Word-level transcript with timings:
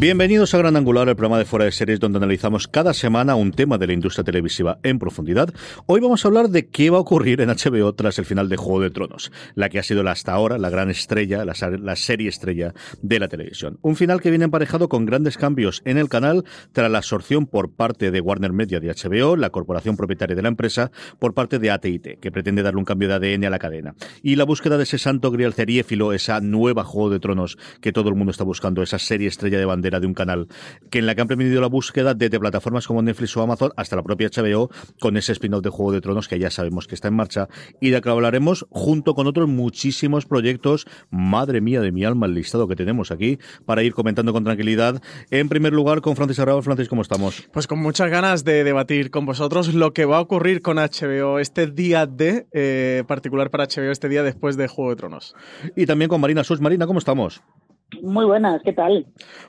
Bienvenidos 0.00 0.54
a 0.54 0.58
Gran 0.58 0.76
Angular, 0.76 1.08
el 1.08 1.16
programa 1.16 1.38
de 1.38 1.44
fuera 1.44 1.64
de 1.64 1.72
series 1.72 1.98
donde 1.98 2.18
analizamos 2.18 2.68
cada 2.68 2.94
semana 2.94 3.34
un 3.34 3.50
tema 3.50 3.78
de 3.78 3.88
la 3.88 3.94
industria 3.94 4.22
televisiva 4.22 4.78
en 4.84 5.00
profundidad. 5.00 5.52
Hoy 5.86 6.00
vamos 6.00 6.24
a 6.24 6.28
hablar 6.28 6.50
de 6.50 6.68
qué 6.68 6.88
va 6.88 6.98
a 6.98 7.00
ocurrir 7.00 7.40
en 7.40 7.48
HBO 7.48 7.92
tras 7.96 8.16
el 8.20 8.24
final 8.24 8.48
de 8.48 8.56
Juego 8.56 8.80
de 8.80 8.90
Tronos, 8.90 9.32
la 9.56 9.68
que 9.68 9.80
ha 9.80 9.82
sido 9.82 10.08
hasta 10.08 10.32
ahora 10.32 10.56
la 10.56 10.70
gran 10.70 10.88
estrella, 10.88 11.44
la, 11.44 11.54
la 11.80 11.96
serie 11.96 12.28
estrella 12.28 12.74
de 13.02 13.18
la 13.18 13.26
televisión. 13.26 13.80
Un 13.82 13.96
final 13.96 14.20
que 14.20 14.30
viene 14.30 14.44
emparejado 14.44 14.88
con 14.88 15.04
grandes 15.04 15.36
cambios 15.36 15.82
en 15.84 15.98
el 15.98 16.08
canal 16.08 16.44
tras 16.70 16.92
la 16.92 16.98
absorción 16.98 17.46
por 17.46 17.72
parte 17.72 18.12
de 18.12 18.20
Warner 18.20 18.52
Media 18.52 18.78
de 18.78 18.94
HBO, 18.94 19.34
la 19.34 19.50
corporación 19.50 19.96
propietaria 19.96 20.36
de 20.36 20.42
la 20.42 20.48
empresa, 20.48 20.92
por 21.18 21.34
parte 21.34 21.58
de 21.58 21.72
AT&T, 21.72 22.18
que 22.20 22.30
pretende 22.30 22.62
darle 22.62 22.78
un 22.78 22.84
cambio 22.84 23.08
de 23.08 23.14
ADN 23.14 23.46
a 23.46 23.50
la 23.50 23.58
cadena. 23.58 23.96
Y 24.22 24.36
la 24.36 24.44
búsqueda 24.44 24.76
de 24.76 24.84
ese 24.84 24.98
santo 24.98 25.32
grial 25.32 25.54
seriéfilo, 25.54 26.12
esa 26.12 26.40
nueva 26.40 26.84
Juego 26.84 27.10
de 27.10 27.18
Tronos 27.18 27.58
que 27.80 27.92
todo 27.92 28.10
el 28.10 28.14
mundo 28.14 28.30
está 28.30 28.44
buscando, 28.44 28.80
esa 28.80 29.00
serie 29.00 29.26
estrella 29.26 29.58
de 29.58 29.64
bandera 29.64 29.87
de 29.90 30.06
un 30.06 30.14
canal, 30.14 30.48
que 30.90 30.98
en 30.98 31.06
la 31.06 31.14
que 31.14 31.22
han 31.22 31.28
permitido 31.28 31.60
la 31.60 31.68
búsqueda 31.68 32.14
desde 32.14 32.38
plataformas 32.38 32.86
como 32.86 33.02
Netflix 33.02 33.36
o 33.36 33.42
Amazon 33.42 33.72
hasta 33.76 33.96
la 33.96 34.02
propia 34.02 34.28
HBO 34.28 34.70
con 35.00 35.16
ese 35.16 35.32
spin-off 35.32 35.62
de 35.62 35.70
Juego 35.70 35.92
de 35.92 36.00
Tronos 36.00 36.28
que 36.28 36.38
ya 36.38 36.50
sabemos 36.50 36.86
que 36.86 36.94
está 36.94 37.08
en 37.08 37.14
marcha 37.14 37.48
y 37.80 37.90
de 37.90 38.00
que 38.00 38.08
hablaremos 38.10 38.66
junto 38.70 39.14
con 39.14 39.26
otros 39.26 39.48
muchísimos 39.48 40.26
proyectos. 40.26 40.86
Madre 41.10 41.60
mía 41.60 41.80
de 41.80 41.92
mi 41.92 42.04
alma 42.04 42.26
el 42.26 42.34
listado 42.34 42.68
que 42.68 42.76
tenemos 42.76 43.10
aquí 43.10 43.38
para 43.64 43.82
ir 43.82 43.94
comentando 43.94 44.32
con 44.32 44.44
tranquilidad. 44.44 45.02
En 45.30 45.48
primer 45.48 45.72
lugar, 45.72 46.00
con 46.00 46.16
Francis 46.16 46.38
Arrabal. 46.38 46.62
Francis, 46.62 46.88
¿cómo 46.88 47.02
estamos? 47.02 47.48
Pues 47.52 47.66
con 47.66 47.78
muchas 47.80 48.10
ganas 48.10 48.44
de 48.44 48.64
debatir 48.64 49.10
con 49.10 49.26
vosotros 49.26 49.74
lo 49.74 49.92
que 49.92 50.04
va 50.04 50.18
a 50.18 50.20
ocurrir 50.20 50.62
con 50.62 50.76
HBO 50.76 51.38
este 51.38 51.66
día 51.66 52.06
de, 52.06 52.46
eh, 52.52 53.04
particular 53.06 53.50
para 53.50 53.66
HBO, 53.66 53.90
este 53.90 54.08
día 54.08 54.22
después 54.22 54.56
de 54.56 54.68
Juego 54.68 54.90
de 54.90 54.96
Tronos. 54.96 55.34
Y 55.76 55.86
también 55.86 56.08
con 56.08 56.20
Marina 56.20 56.44
Sus. 56.44 56.60
Marina, 56.60 56.86
¿cómo 56.86 56.98
estamos? 56.98 57.42
Muy 58.02 58.26
buenas, 58.26 58.60
¿qué 58.62 58.74
tal? 58.74 59.06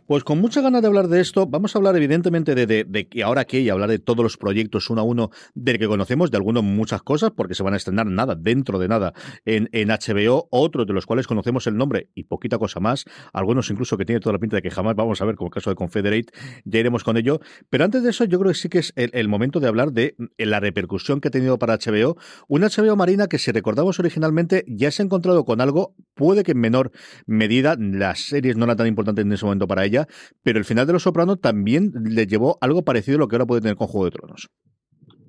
Pues 0.07 0.23
con 0.23 0.39
mucha 0.39 0.61
ganas 0.61 0.81
de 0.81 0.87
hablar 0.87 1.09
de 1.09 1.19
esto, 1.19 1.45
vamos 1.45 1.75
a 1.75 1.79
hablar 1.79 1.97
evidentemente 1.97 2.55
de, 2.55 3.07
que 3.09 3.21
ahora 3.21 3.43
que 3.43 3.59
y 3.59 3.69
hablar 3.69 3.89
de 3.89 3.99
todos 3.99 4.23
los 4.23 4.37
proyectos 4.37 4.89
uno 4.89 5.01
a 5.01 5.03
uno 5.03 5.29
del 5.55 5.77
que 5.77 5.87
conocemos, 5.87 6.31
de 6.31 6.37
algunos 6.37 6.63
muchas 6.63 7.01
cosas, 7.01 7.31
porque 7.31 7.53
se 7.53 7.63
van 7.63 7.73
a 7.73 7.77
estrenar 7.77 8.05
nada, 8.05 8.35
dentro 8.35 8.79
de 8.79 8.87
nada, 8.87 9.13
en, 9.43 9.67
HBO, 9.89 10.47
otros 10.51 10.87
de 10.87 10.93
los 10.93 11.05
cuales 11.05 11.27
conocemos 11.27 11.67
el 11.67 11.75
nombre 11.75 12.11
y 12.15 12.23
poquita 12.23 12.57
cosa 12.57 12.79
más, 12.79 13.03
algunos 13.33 13.69
incluso 13.71 13.97
que 13.97 14.05
tiene 14.05 14.21
toda 14.21 14.33
la 14.33 14.39
pinta 14.39 14.55
de 14.55 14.61
que 14.61 14.71
jamás 14.71 14.95
vamos 14.95 15.21
a 15.21 15.25
ver, 15.25 15.35
como 15.35 15.49
el 15.49 15.53
caso 15.53 15.69
de 15.69 15.75
Confederate, 15.75 16.31
ya 16.63 16.79
iremos 16.79 17.03
con 17.03 17.17
ello. 17.17 17.41
Pero 17.69 17.83
antes 17.83 18.03
de 18.03 18.11
eso, 18.11 18.23
yo 18.23 18.39
creo 18.39 18.53
que 18.53 18.57
sí 18.57 18.69
que 18.69 18.79
es 18.79 18.93
el, 18.95 19.09
el 19.13 19.27
momento 19.27 19.59
de 19.59 19.67
hablar 19.67 19.91
de 19.91 20.15
la 20.37 20.61
repercusión 20.61 21.19
que 21.19 21.27
ha 21.27 21.31
tenido 21.31 21.59
para 21.59 21.77
HBO, 21.77 22.15
una 22.47 22.67
HBO 22.67 22.95
Marina 22.95 23.27
que 23.27 23.37
si 23.37 23.51
recordamos 23.51 23.99
originalmente 23.99 24.63
ya 24.65 24.91
se 24.91 25.01
ha 25.01 25.05
encontrado 25.05 25.43
con 25.43 25.59
algo, 25.59 25.93
puede 26.15 26.43
que 26.43 26.53
en 26.53 26.59
menor 26.59 26.91
medida 27.25 27.75
las 27.77 28.28
series 28.29 28.57
no 28.57 28.65
era 28.65 28.75
tan 28.75 28.87
importante 28.87 29.21
en 29.21 29.31
ese 29.31 29.45
momento 29.45 29.67
para 29.67 29.85
ella, 29.85 30.07
pero 30.43 30.59
el 30.59 30.65
final 30.65 30.87
de 30.87 30.93
Los 30.93 31.03
Soprano 31.03 31.37
también 31.37 31.91
le 32.03 32.25
llevó 32.27 32.57
algo 32.61 32.83
parecido 32.83 33.17
a 33.17 33.19
lo 33.19 33.27
que 33.27 33.35
ahora 33.35 33.45
puede 33.45 33.61
tener 33.61 33.75
con 33.75 33.87
Juego 33.87 34.05
de 34.05 34.11
Tronos. 34.11 34.49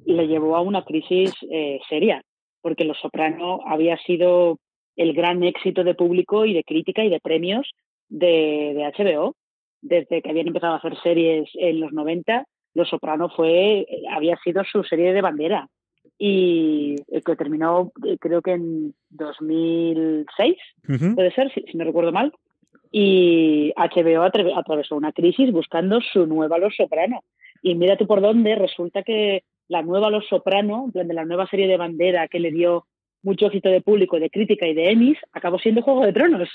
Le 0.06 0.27
llevó 0.27 0.56
a 0.56 0.61
una 0.61 0.84
crisis 0.84 1.33
eh, 1.50 1.81
seria, 1.89 2.22
porque 2.62 2.84
Los 2.84 2.99
Soprano 3.00 3.60
había 3.66 3.97
sido 3.99 4.59
el 4.97 5.15
gran 5.15 5.43
éxito 5.43 5.84
de 5.84 5.94
público 5.94 6.44
y 6.44 6.53
de 6.53 6.65
crítica 6.65 7.05
y 7.05 7.10
de 7.10 7.21
premios 7.21 7.71
de, 8.09 8.75
de 8.75 8.93
HBO. 8.97 9.34
Desde 9.83 10.21
que 10.21 10.31
habían 10.31 10.49
empezado 10.49 10.75
a 10.75 10.77
hacer 10.77 10.94
series 11.03 11.49
en 11.55 11.81
los 11.81 11.93
90, 11.93 12.44
Los 12.75 12.89
Soprano 12.89 13.31
fue, 13.34 13.87
había 14.10 14.37
sido 14.44 14.62
su 14.65 14.84
serie 14.84 15.15
de 15.15 15.22
bandera 15.22 15.69
y 16.22 16.97
que 17.25 17.34
terminó 17.34 17.93
creo 18.21 18.43
que 18.43 18.53
en 18.53 18.94
2006, 19.09 20.56
uh 20.89 20.93
-huh. 20.93 21.15
puede 21.15 21.33
ser, 21.33 21.50
si, 21.55 21.62
si, 21.62 21.78
no 21.78 21.84
recuerdo 21.84 22.12
mal. 22.12 22.33
Y 22.91 23.73
HBO 23.77 24.23
atravesó 24.23 24.97
una 24.97 25.12
crisis 25.12 25.53
buscando 25.53 26.01
su 26.01 26.27
nueva 26.27 26.59
Los 26.59 26.75
Soprano. 26.77 27.23
Y 27.62 27.75
mira 27.75 27.97
tú 27.97 28.06
por 28.06 28.21
dónde, 28.21 28.56
resulta 28.56 29.03
que 29.03 29.45
la 29.69 29.83
nueva 29.83 30.11
Los 30.11 30.27
Soprano, 30.27 30.84
en 30.87 30.93
plan 30.93 31.09
de 31.09 31.15
la 31.15 31.25
nueva 31.25 31.47
serie 31.47 31.69
de 31.69 31.77
bandera 31.77 32.28
que 32.28 32.41
le 32.41 32.51
dio 32.51 32.87
mucho 33.23 33.47
éxito 33.47 33.69
de 33.69 33.83
público, 33.83 34.19
de 34.19 34.31
crítica 34.31 34.67
y 34.67 34.75
de 34.75 34.91
Emmys, 34.91 35.19
acabó 35.33 35.59
siendo 35.59 35.83
Juego 35.83 36.05
de 36.05 36.12
Tronos. 36.12 36.49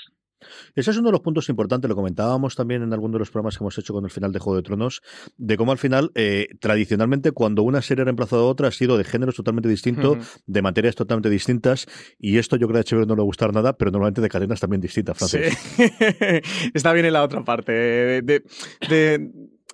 Ese 0.74 0.90
es 0.90 0.96
uno 0.96 1.08
de 1.08 1.12
los 1.12 1.20
puntos 1.20 1.48
importantes, 1.48 1.88
lo 1.88 1.96
comentábamos 1.96 2.54
también 2.54 2.82
en 2.82 2.92
alguno 2.92 3.14
de 3.14 3.20
los 3.20 3.30
programas 3.30 3.56
que 3.56 3.64
hemos 3.64 3.78
hecho 3.78 3.92
con 3.92 4.04
el 4.04 4.10
final 4.10 4.32
de 4.32 4.38
Juego 4.38 4.56
de 4.56 4.62
Tronos, 4.62 5.02
de 5.36 5.56
cómo 5.56 5.72
al 5.72 5.78
final, 5.78 6.10
eh, 6.14 6.48
tradicionalmente, 6.60 7.32
cuando 7.32 7.62
una 7.62 7.82
serie 7.82 8.02
ha 8.02 8.04
reemplazado 8.04 8.42
a 8.42 8.46
otra, 8.46 8.68
ha 8.68 8.72
sido 8.72 8.98
de 8.98 9.04
géneros 9.04 9.34
totalmente 9.34 9.68
distintos, 9.68 10.16
uh 10.16 10.20
-huh. 10.20 10.42
de 10.46 10.62
materias 10.62 10.94
totalmente 10.94 11.30
distintas, 11.30 11.86
y 12.18 12.38
esto 12.38 12.56
yo 12.56 12.68
creo 12.68 12.82
que 12.82 12.94
a 12.94 12.96
HBO 12.96 13.06
no 13.06 13.14
le 13.14 13.20
va 13.20 13.22
a 13.22 13.24
gustar 13.24 13.52
nada, 13.52 13.72
pero 13.76 13.90
normalmente 13.90 14.20
de 14.20 14.28
cadenas 14.28 14.60
también 14.60 14.80
distintas, 14.80 15.16
Francis. 15.16 15.56
Sí. 15.76 15.82
Está 16.74 16.92
bien 16.92 17.06
en 17.06 17.12
la 17.12 17.22
otra 17.22 17.44
parte. 17.44 17.72
de, 17.72 18.22
de, 18.22 18.42
de 18.88 19.30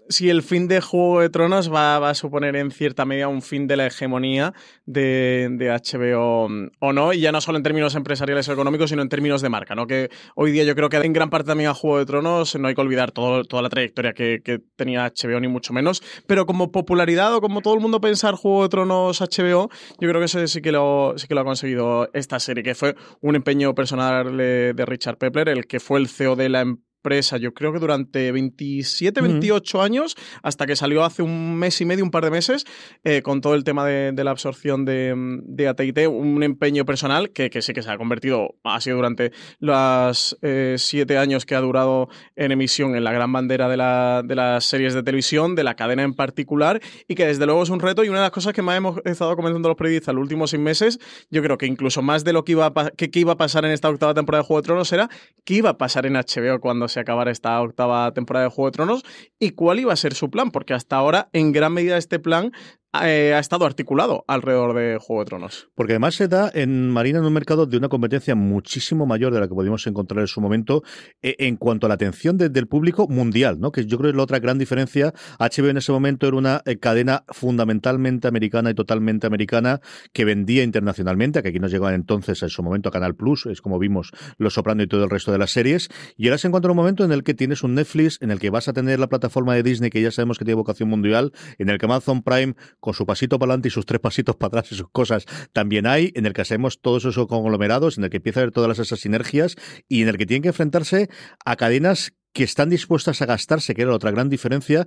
si 0.09 0.31
el 0.31 0.43
fin 0.43 0.69
de 0.69 0.81
Juego 0.81 1.21
de 1.21 1.31
Tronos 1.31 1.73
va, 1.73 2.09
a 2.09 2.15
suponer 2.15 2.57
en 2.57 2.71
cierta 2.71 3.05
medida 3.05 3.29
un 3.29 3.43
fin 3.43 3.67
de 3.67 3.77
la 3.77 3.87
hegemonía 3.87 4.53
de, 4.87 5.49
HBO 5.59 6.49
o 6.81 6.93
no, 6.93 7.13
y 7.13 7.21
ya 7.21 7.33
no 7.33 7.41
solo 7.41 7.59
en 7.59 7.63
términos 7.63 7.95
empresariales 7.95 8.49
o 8.49 8.53
económicos, 8.53 8.91
sino 8.91 9.03
en 9.03 9.09
términos 9.09 9.43
de 9.43 9.49
marca, 9.49 9.75
¿no? 9.75 9.87
Que 9.87 10.11
hoy 10.35 10.53
día 10.53 10.65
yo 10.65 10.75
creo 10.75 10.89
que 10.89 10.97
en 10.97 11.13
gran 11.13 11.31
parte 11.31 11.49
también 11.49 11.71
a 11.71 11.75
Juego 11.75 11.99
de 11.99 12.07
Tronos 12.07 12.55
no 12.57 12.69
hay 12.69 12.75
que 12.75 12.81
olvidar 12.81 13.13
toda 13.13 13.63
la 13.63 13.69
trayectoria 13.69 14.13
que, 14.13 14.43
tenía 14.77 15.07
HBO, 15.07 15.41
ni 15.41 15.49
mucho 15.49 15.73
menos, 15.73 16.03
pero 16.27 16.47
como 16.47 16.71
popularidad 16.71 17.35
o 17.35 17.41
como 17.41 17.61
todo 17.61 17.75
el 17.75 17.81
mundo 17.81 18.01
pensar 18.01 18.35
Juego 18.35 18.65
de 18.65 18.69
Tronos 18.69 19.21
HBO, 19.21 19.71
yo 20.01 20.09
creo 20.09 20.19
que 20.19 20.27
eso 20.27 20.47
sí 20.47 20.61
que 20.61 20.73
lo, 20.73 21.15
sí 21.17 21.27
que 21.27 21.35
lo 21.35 21.41
ha 21.41 21.45
conseguido 21.45 22.11
esta 22.13 22.39
serie, 22.41 22.63
que 22.63 22.75
fue 22.75 22.95
un 23.21 23.37
empeño 23.37 23.75
personal 23.75 24.37
de, 24.37 24.73
de 24.75 24.87
Richard 24.87 25.19
Pepler, 25.19 25.49
el 25.49 25.67
que 25.67 25.81
fue 25.81 25.99
el 25.99 26.09
CEO 26.09 26.37
de 26.37 26.49
la 26.49 26.61
empresa 26.61 26.92
empresa, 27.03 27.37
yo 27.37 27.53
creo 27.53 27.73
que 27.73 27.81
durante 27.81 28.31
27, 28.31 29.21
28 29.21 29.77
uh 29.77 29.81
-huh. 29.81 29.85
años, 29.85 30.17
hasta 30.43 30.67
que 30.67 30.77
salió 30.77 31.05
hace 31.05 31.23
un 31.23 31.57
mes 31.57 31.81
y 31.81 31.85
medio, 31.85 32.05
un 32.05 32.13
par 32.13 32.25
de 32.25 32.31
meses, 32.31 32.65
eh, 33.03 33.23
con 33.23 33.41
todo 33.41 33.57
el 33.57 33.65
tema 33.65 33.85
de, 33.85 34.13
de 34.13 34.25
la 34.25 34.31
absorción 34.31 34.85
de, 34.85 35.13
de 35.45 35.69
AT&T, 35.69 36.07
un 36.07 36.45
empeño 36.45 36.85
personal 36.85 37.31
que, 37.31 37.51
que, 37.51 37.61
sí 37.61 37.73
que 37.73 37.83
se 37.83 37.91
ha 37.91 37.99
convertido, 37.99 38.55
ha 38.63 38.81
sido 38.81 38.97
durante 38.97 39.33
los 39.59 40.39
eh, 40.43 40.77
siete 40.79 41.19
años 41.19 41.45
que 41.45 41.57
ha 41.57 41.61
durado 41.61 42.09
en 42.37 42.53
emisión 42.53 42.95
en 42.95 43.03
la 43.03 43.13
gran 43.13 43.33
bandera 43.33 43.69
de, 43.69 43.77
la, 43.77 44.23
de, 44.25 44.37
las 44.37 44.65
series 44.65 44.95
de 44.95 45.03
televisión, 45.03 45.57
de 45.57 45.65
la 45.65 45.75
cadena 45.75 46.05
en 46.05 46.15
particular, 46.15 46.81
y 47.09 47.17
que 47.17 47.27
desde 47.27 47.47
luego 47.47 47.65
es 47.65 47.71
un 47.71 47.81
reto 47.81 48.05
y 48.05 48.11
una 48.11 48.19
de 48.19 48.25
las 48.27 48.31
cosas 48.31 48.53
que 48.53 48.63
más 48.63 48.77
hemos 48.77 49.01
estado 49.05 49.35
comentando 49.35 49.69
los 49.69 49.77
periodistas 49.77 50.15
los 50.15 50.23
últimos 50.23 50.51
seis 50.51 50.63
meses, 50.63 51.01
yo 51.31 51.43
creo 51.43 51.59
que 51.59 51.67
incluso 51.67 52.01
más 52.01 52.23
de 52.23 52.33
lo 52.33 52.45
que 52.45 52.53
iba 52.53 52.67
a, 52.67 52.91
que, 52.97 53.11
que 53.11 53.19
iba 53.19 53.33
a 53.33 53.37
pasar 53.37 53.65
en 53.65 53.73
esta 53.73 53.89
octava 53.89 54.15
temporada 54.15 54.43
de 54.43 54.47
Juego 54.47 54.63
de 54.63 54.67
Tronos 54.67 54.93
era 54.93 55.09
qué 55.45 55.55
iba 55.55 55.71
a 55.71 55.79
pasar 55.79 56.07
en 56.07 56.15
HBO 56.15 56.61
cuando 56.61 56.89
se 56.93 57.01
acabara 57.01 57.31
esta 57.31 57.61
octava 57.61 58.13
temporada 58.13 58.45
de 58.45 58.51
Juego 58.51 58.71
de 58.71 58.73
Tronos 58.73 59.03
y 59.39 59.51
cuál 59.51 59.81
iba 59.81 59.93
a 59.93 59.97
ser 59.97 60.15
su 60.15 60.31
plan, 60.31 60.51
porque 60.51 60.75
hasta 60.75 60.97
ahora 60.97 61.29
en 61.33 61.53
gran 61.53 61.73
medida 61.73 61.97
este 61.97 62.19
plan 62.19 62.53
eh, 63.01 63.33
ha 63.35 63.39
estado 63.39 63.65
articulado 63.65 64.25
alrededor 64.29 64.75
de 64.75 64.99
Juego 65.01 65.23
de 65.23 65.27
Tronos. 65.27 65.69
Porque 65.75 65.95
además 65.95 66.15
se 66.15 66.29
da 66.29 66.51
en 66.53 66.91
Marina 66.91 67.21
en 67.21 67.25
un 67.25 67.33
mercado 67.33 67.65
de 67.65 67.79
una 67.79 67.89
competencia 67.89 68.35
muchísimo 68.35 69.07
mayor 69.07 69.33
de 69.33 69.41
la 69.41 69.49
que 69.49 69.55
pudimos 69.55 69.87
encontrar 69.87 70.21
en 70.21 70.27
su 70.27 70.41
momento 70.41 70.83
eh, 71.23 71.37
en 71.39 71.57
cuanto 71.57 71.87
a 71.87 71.89
la 71.89 71.95
atención 71.95 72.37
del 72.37 72.67
público 72.69 73.09
mundial, 73.09 73.61
¿no? 73.61 73.73
Que 73.73 73.87
yo 73.87 73.97
creo 73.97 74.11
que 74.11 74.11
es 74.11 74.17
la 74.17 74.23
otra 74.25 74.39
gran 74.41 74.59
diferencia. 74.59 75.15
HBO 75.39 75.69
en 75.69 75.79
ese 75.79 75.91
momento 75.91 76.27
era 76.27 76.37
una 76.37 76.63
eh, 76.67 76.79
cadena 76.79 77.25
fundamentalmente 77.29 78.29
americana 78.29 78.71
y 78.71 78.75
totalmente 78.75 79.27
americana 79.27 79.81
que 80.13 80.25
vendía 80.25 80.63
internacionalmente, 80.63 81.43
que 81.43 81.49
aquí 81.49 81.61
nos 81.61 81.73
llegaba 81.73 81.95
entonces 81.95 82.43
en 82.43 82.51
su 82.51 82.63
momento 82.63 82.91
a 82.91 82.93
Canal 82.93 83.15
Plus, 83.15 83.47
es 83.47 83.63
como 83.63 83.79
vimos 83.79 84.13
Los 84.37 84.55
Soprano 84.55 84.83
y 84.83 84.87
todo 84.87 85.05
el 85.05 85.11
resto 85.11 85.33
de 85.33 85.39
las 85.39 85.51
series. 85.51 85.89
Y 86.17 86.29
ahora 86.29 86.39
se 86.39 86.49
encuentra 86.49 86.71
un 86.71 86.77
momento 86.77 87.05
en 87.05 87.13
el 87.13 87.23
que 87.23 87.33
tienes 87.33 87.63
un 87.63 87.75
Netflix, 87.75 88.19
en 88.21 88.31
el 88.31 88.39
que 88.39 88.51
vas 88.51 88.69
a 88.69 88.75
tener 88.75 89.01
la 89.01 89.09
plataforma 89.09 89.55
de 89.55 89.63
Disney 89.63 89.89
que 89.89 90.03
ya 90.03 90.11
sabemos 90.11 90.39
que 90.39 90.45
tiene 90.45 90.57
vocación 90.57 90.89
mundial, 90.89 91.33
en 91.59 91.71
el 91.71 91.79
que 91.79 91.87
Amazon 91.87 92.23
Prime 92.23 92.55
con 92.83 92.95
su 92.95 93.07
pasito 93.07 93.39
para 93.39 93.53
adelante 93.53 93.69
y 93.69 93.71
sus 93.71 93.87
tres 93.87 94.01
pasitos 94.01 94.35
para 94.35 94.49
atrás 94.49 94.73
y 94.73 94.75
sus 94.75 94.91
cosas 94.91 95.25
también 95.53 95.87
hay, 95.87 96.11
en 96.17 96.27
el 96.27 96.33
que 96.33 96.41
hacemos 96.41 96.81
todos 96.81 97.05
esos 97.05 97.29
conglomerados, 97.29 97.97
en 97.97 98.05
el 98.05 98.11
que 98.11 98.17
empieza 98.17 98.41
a 98.41 98.43
haber 98.43 98.53
todas 98.53 98.77
esas 98.81 98.99
sinergias 98.99 99.55
y 99.89 100.03
en 100.03 100.09
el 100.09 100.19
que 100.19 100.27
tienen 100.27 100.43
que 100.43 100.49
enfrentarse 100.49 101.09
a 101.47 101.55
cadenas 101.55 102.13
que 102.35 102.43
están 102.43 102.71
dispuestas 102.71 103.23
a 103.23 103.27
gastarse, 103.27 103.75
que 103.75 103.83
era 103.83 103.95
otra 103.95 104.11
gran 104.11 104.29
diferencia, 104.29 104.87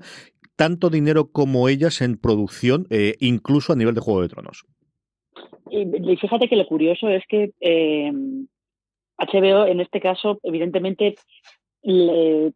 tanto 0.58 0.90
dinero 0.90 1.32
como 1.32 1.70
ellas 1.70 2.02
en 2.02 2.18
producción, 2.18 2.86
eh, 2.90 3.16
incluso 3.20 3.72
a 3.72 3.78
nivel 3.78 3.96
de 3.96 4.02
Juego 4.02 4.22
de 4.22 4.30
Tronos. 4.30 4.66
Y, 5.72 6.18
fíjate 6.18 6.50
que 6.50 6.58
lo 6.58 6.68
curioso 6.68 7.08
es 7.10 7.24
que 7.30 7.52
eh, 7.62 8.12
HBO, 9.18 9.68
en 9.68 9.80
este 9.80 10.02
caso, 10.02 10.40
evidentemente, 10.44 11.16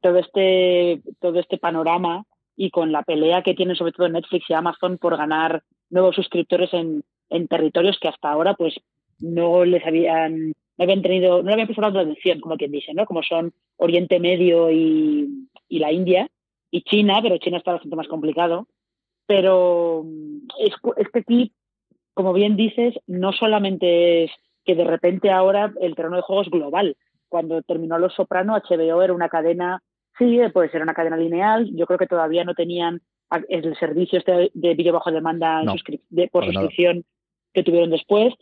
todo, 0.02 0.18
este, 0.18 1.02
todo 1.20 1.40
este 1.40 1.58
panorama 1.58 2.26
y 2.62 2.72
con 2.72 2.92
la 2.92 3.04
pelea 3.04 3.42
que 3.42 3.54
tienen 3.54 3.78
sobre 3.78 3.94
todo 3.94 4.10
Netflix 4.10 4.50
y 4.50 4.54
Amazon 4.54 4.98
por 4.98 5.16
ganar 5.16 5.64
nuevos 5.90 6.14
suscriptores 6.14 6.74
en, 6.74 7.06
en 7.30 7.48
territorios 7.48 7.98
que 8.02 8.10
hasta 8.10 8.30
ahora 8.30 8.54
pues 8.54 8.76
no 9.20 9.64
les 9.64 9.86
habían 9.86 10.50
no 10.50 10.84
habían 10.84 11.02
tenido 11.02 11.42
no 11.42 11.54
habían 11.54 11.68
prestado 11.68 11.98
atención 11.98 12.42
como 12.42 12.58
quien 12.58 12.72
dice 12.72 12.94
no 12.94 13.06
como 13.06 13.24
son 13.24 13.54
Oriente 13.78 14.20
Medio 14.20 14.70
y, 14.72 15.48
y, 15.70 15.80
la 15.80 15.94
India 15.94 16.30
y 16.70 16.82
China 16.82 17.20
pero 17.22 17.38
China 17.38 17.60
está 17.60 17.72
bastante 17.72 17.96
más 17.96 18.10
complicado. 18.10 18.68
Pero 19.26 20.04
es, 20.60 20.74
este 20.98 21.24
clip 21.24 21.54
como 22.14 22.34
bien 22.34 22.58
dices 22.58 22.94
no 23.08 23.32
solamente 23.32 24.26
es 24.26 24.32
que 24.66 24.76
de 24.76 24.84
repente 24.84 25.32
ahora 25.32 25.72
el 25.80 25.96
terreno 25.96 26.18
de 26.18 26.24
juego 26.24 26.42
es 26.42 26.50
global. 26.50 26.98
Cuando 27.30 27.62
terminó 27.62 27.98
Los 27.98 28.16
Soprano 28.16 28.58
HBO 28.58 29.02
era 29.02 29.14
una 29.14 29.30
cadena 29.30 29.82
Sí, 30.20 30.40
puede 30.54 30.70
ser 30.70 30.82
una 30.82 30.94
cadena 30.94 31.16
lineal. 31.16 31.70
Yo 31.74 31.86
creo 31.88 31.98
que 31.98 32.06
todavía 32.06 32.44
no 32.44 32.54
tenían 32.54 33.02
el 33.48 33.78
servicio 33.78 34.20
este 34.20 34.52
de 34.54 34.74
vídeo 34.74 34.94
bajo 34.94 35.12
demanda 35.12 35.64
por 36.32 36.46
suscripción 36.46 37.06
que 37.54 37.64
tuvieron 37.64 37.90
después. 37.90 38.34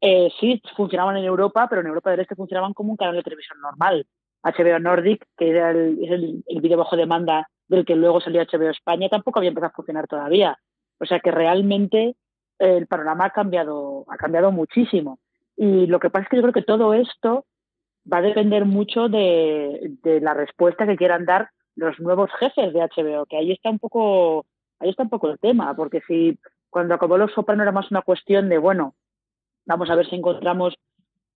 Eh, 0.00 0.30
sí, 0.38 0.60
funcionaban 0.76 1.16
en 1.16 1.24
Europa, 1.24 1.66
pero 1.68 1.80
en 1.80 1.88
Europa 1.88 2.10
del 2.10 2.20
Este 2.20 2.36
funcionaban 2.36 2.74
como 2.74 2.90
un 2.90 2.96
canal 2.96 3.16
de 3.16 3.22
televisión 3.22 3.58
normal. 3.60 4.06
HBO 4.42 4.78
Nordic, 4.78 5.24
que 5.36 5.48
era 5.48 5.70
el, 5.70 5.98
es 6.04 6.10
el, 6.10 6.60
vídeo 6.60 6.76
bajo 6.76 6.96
demanda 6.96 7.48
del 7.66 7.84
que 7.84 7.96
luego 7.96 8.20
salió 8.20 8.42
HBO 8.42 8.70
España, 8.70 9.08
tampoco 9.08 9.40
había 9.40 9.48
empezado 9.48 9.70
a 9.70 9.74
funcionar 9.74 10.06
todavía. 10.06 10.56
O 11.00 11.06
sea 11.06 11.20
que 11.20 11.30
realmente 11.30 12.16
el 12.58 12.86
panorama 12.86 13.26
ha 13.26 13.30
cambiado, 13.30 14.04
ha 14.08 14.16
cambiado 14.16 14.52
muchísimo. 14.52 15.18
Y 15.56 15.86
lo 15.86 15.98
que 15.98 16.10
pasa 16.10 16.24
es 16.24 16.28
que 16.28 16.36
yo 16.36 16.42
creo 16.42 16.54
que 16.54 16.62
todo 16.62 16.94
esto 16.94 17.46
va 18.10 18.18
a 18.18 18.22
depender 18.22 18.64
mucho 18.64 19.08
de, 19.08 19.98
la 20.22 20.34
respuesta 20.34 20.86
que 20.86 20.96
quieran 20.96 21.24
dar 21.24 21.50
los 21.76 21.98
nuevos 22.00 22.30
jefes 22.38 22.72
de 22.72 22.80
HBO, 22.80 23.26
que 23.26 23.36
ahí 23.36 23.52
está 23.52 23.70
un 23.70 23.78
poco, 23.78 24.46
ahí 24.80 24.90
está 24.90 25.04
un 25.04 25.10
poco 25.10 25.30
el 25.30 25.38
tema, 25.38 25.74
porque 25.76 26.00
si 26.06 26.38
cuando 26.70 26.94
acabó 26.94 27.18
Los 27.18 27.32
Soprano 27.32 27.62
era 27.62 27.72
más 27.72 27.90
una 27.90 28.02
cuestión 28.02 28.48
de, 28.48 28.58
bueno, 28.58 28.94
vamos 29.66 29.88
a 29.90 29.94
ver 29.94 30.08
si 30.08 30.16
encontramos 30.16 30.74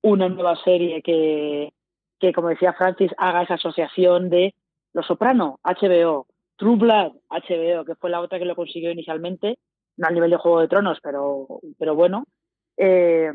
una 0.02 0.28
nueva 0.28 0.56
serie 0.64 1.02
que, 1.02 1.72
que 2.18 2.32
como 2.32 2.48
decía 2.48 2.72
Francis, 2.72 3.12
haga 3.18 3.42
esa 3.42 3.54
asociación 3.54 4.30
de 4.30 4.54
Los 4.94 5.06
Soprano, 5.06 5.60
HBO, 5.62 6.26
True 6.56 6.76
Blood, 6.76 7.12
HBO, 7.30 7.84
que 7.84 7.94
fue 7.94 8.10
la 8.10 8.20
otra 8.20 8.38
que 8.38 8.44
lo 8.44 8.56
consiguió 8.56 8.90
inicialmente, 8.90 9.58
no 9.96 10.08
al 10.08 10.14
nivel 10.14 10.30
de 10.30 10.36
Juego 10.38 10.60
de 10.60 10.68
Tronos, 10.68 10.98
pero, 11.02 11.46
pero 11.78 11.94
bueno. 11.94 12.24
Eh, 12.76 13.30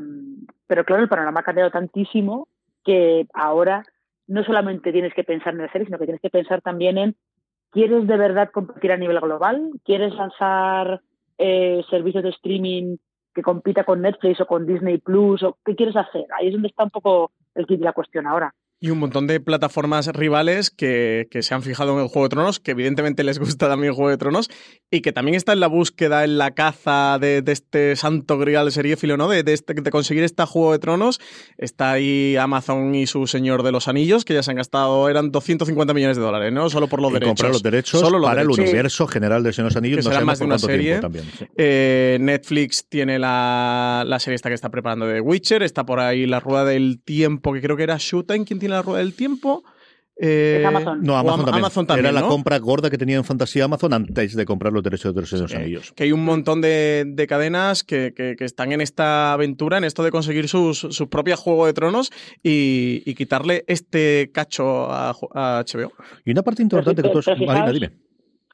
pero 0.65 0.83
claro, 0.83 1.03
el 1.03 1.09
panorama 1.09 1.39
ha 1.41 1.43
cambiado 1.43 1.69
tantísimo 1.69 2.47
que 2.87 3.27
ahora 3.33 3.83
no 4.27 4.45
solamente 4.45 4.93
tienes 4.93 5.13
que 5.13 5.25
pensar 5.25 5.53
en 5.53 5.59
la 5.59 5.71
serie, 5.71 5.85
sino 5.85 5.99
que 5.99 6.05
tienes 6.05 6.21
que 6.21 6.29
pensar 6.29 6.61
también 6.61 6.97
en, 6.97 7.15
¿quieres 7.71 8.07
de 8.07 8.15
verdad 8.15 8.49
competir 8.49 8.93
a 8.93 8.97
nivel 8.97 9.19
global? 9.19 9.71
¿Quieres 9.83 10.15
lanzar 10.15 11.01
eh, 11.37 11.83
servicios 11.89 12.23
de 12.23 12.29
streaming 12.29 12.95
que 13.35 13.41
compita 13.41 13.83
con 13.83 14.01
Netflix 14.01 14.39
o 14.39 14.47
con 14.47 14.65
Disney 14.65 14.99
Plus? 14.99 15.43
¿O 15.43 15.57
qué 15.65 15.75
quieres 15.75 15.97
hacer? 15.97 16.25
Ahí 16.37 16.47
es 16.47 16.53
donde 16.53 16.69
está 16.69 16.85
un 16.85 16.89
poco 16.89 17.31
el 17.55 17.67
kit 17.67 17.79
de 17.79 17.85
la 17.85 17.91
cuestión 17.91 18.25
ahora. 18.25 18.55
Y 18.79 18.91
un 18.91 18.99
montón 18.99 19.25
de 19.25 19.39
plataformas 19.39 20.07
rivales 20.07 20.69
que, 20.69 21.27
se 21.39 21.53
han 21.53 21.63
fijado 21.63 21.93
en 21.93 22.03
el 22.03 22.07
Juego 22.09 22.27
de 22.27 22.29
Tronos, 22.29 22.59
que 22.59 22.71
evidentemente 22.71 23.23
les 23.23 23.39
gusta 23.39 23.67
también 23.67 23.89
el 23.89 23.95
Juego 23.95 24.11
de 24.11 24.17
Tronos, 24.17 24.49
y 24.91 25.01
que 25.01 25.11
también 25.11 25.35
está 25.35 25.53
en 25.53 25.59
la 25.59 25.67
búsqueda, 25.67 26.23
en 26.23 26.37
la 26.37 26.51
caza 26.51 27.17
de, 27.19 27.43
este 27.47 27.95
santo 27.95 28.37
grial 28.37 28.71
seriéfilo, 28.71 29.17
¿no? 29.17 29.29
De, 29.29 29.41
de, 29.41 29.53
este, 29.53 29.73
de 29.73 29.89
conseguir 29.89 30.23
este 30.23 30.45
Juego 30.45 30.73
de 30.73 30.79
Tronos. 30.79 31.19
Está 31.57 31.93
ahí 31.93 32.35
Amazon 32.37 32.93
y 32.93 33.07
su 33.07 33.25
Señor 33.25 33.63
de 33.63 33.71
los 33.71 33.87
Anillos, 33.87 34.25
que 34.25 34.35
ya 34.35 34.43
se 34.43 34.51
han 34.51 34.57
gastado, 34.57 35.09
eran 35.09 35.31
250 35.31 35.93
millones 35.95 36.17
de 36.17 36.23
dólares, 36.23 36.53
¿no? 36.53 36.69
Solo 36.69 36.87
por 36.87 37.01
los 37.01 37.11
derechos. 37.11 37.29
comprar 37.29 37.51
los 37.51 37.63
derechos 37.63 37.99
Solo 37.99 38.21
para 38.21 38.41
el 38.41 38.49
universo 38.49 39.07
general 39.07 39.41
de 39.41 39.53
Señor 39.53 39.69
de 39.69 39.73
los 39.73 39.77
Anillos. 39.77 40.07
Que 40.07 40.13
no 40.13 40.25
más 40.25 40.39
de 40.39 40.45
una 40.45 40.59
serie. 40.59 40.99
También, 40.99 41.25
eh, 41.55 42.17
Netflix 42.21 42.87
tiene 42.87 43.17
la, 43.17 44.03
la, 44.05 44.19
serie 44.19 44.35
esta 44.35 44.49
que 44.49 44.55
está 44.55 44.69
preparando 44.69 45.07
de 45.07 45.19
Witcher, 45.19 45.63
está 45.63 45.85
por 45.85 45.99
ahí 45.99 46.27
la 46.27 46.39
Rueda 46.39 46.65
del 46.65 47.01
Tiempo, 47.03 47.53
que 47.53 47.61
creo 47.61 47.75
que 47.75 47.83
era 47.83 47.97
Showtime 47.97 48.45
quien 48.45 48.59
tiene 48.59 48.66
la 48.67 48.81
Rueda 48.81 48.99
del 48.99 49.13
Tiempo. 49.13 49.63
Eh, 50.19 50.63
Amazon. 50.65 51.03
No, 51.03 51.15
Amazon, 51.15 51.85
también. 51.85 52.07
Era 52.07 52.21
la 52.21 52.27
compra 52.27 52.57
gorda 52.57 52.89
que 52.89 52.97
tenía 52.97 53.17
en 53.17 53.23
fantasía 53.23 53.65
Amazon 53.65 53.93
antes 53.93 54.35
de 54.35 54.45
comprar 54.45 54.73
los 54.73 54.81
derechos 54.81 55.13
de 55.13 55.21
los 55.21 55.53
ellos. 55.53 55.93
Que 55.93 56.05
hay 56.05 56.11
un 56.11 56.25
montón 56.25 56.61
de, 56.61 57.25
cadenas 57.29 57.83
que, 57.83 58.13
están 58.39 58.71
en 58.71 58.81
esta 58.81 59.33
aventura, 59.33 59.77
en 59.77 59.83
esto 59.83 60.03
de 60.03 60.11
conseguir 60.11 60.47
sus, 60.47 60.79
su 60.79 61.09
propia 61.09 61.35
Juego 61.35 61.67
de 61.67 61.73
Tronos 61.73 62.11
y, 62.41 63.13
quitarle 63.15 63.63
este 63.67 64.31
cacho 64.33 64.87
a, 64.91 65.13
HBO. 65.13 65.91
Y 66.25 66.31
una 66.31 66.41
parte 66.41 66.61
importante 66.61 67.01
que 67.01 67.09
todos... 67.09 67.27
Marina, 67.27 67.71
dime. 67.71 67.91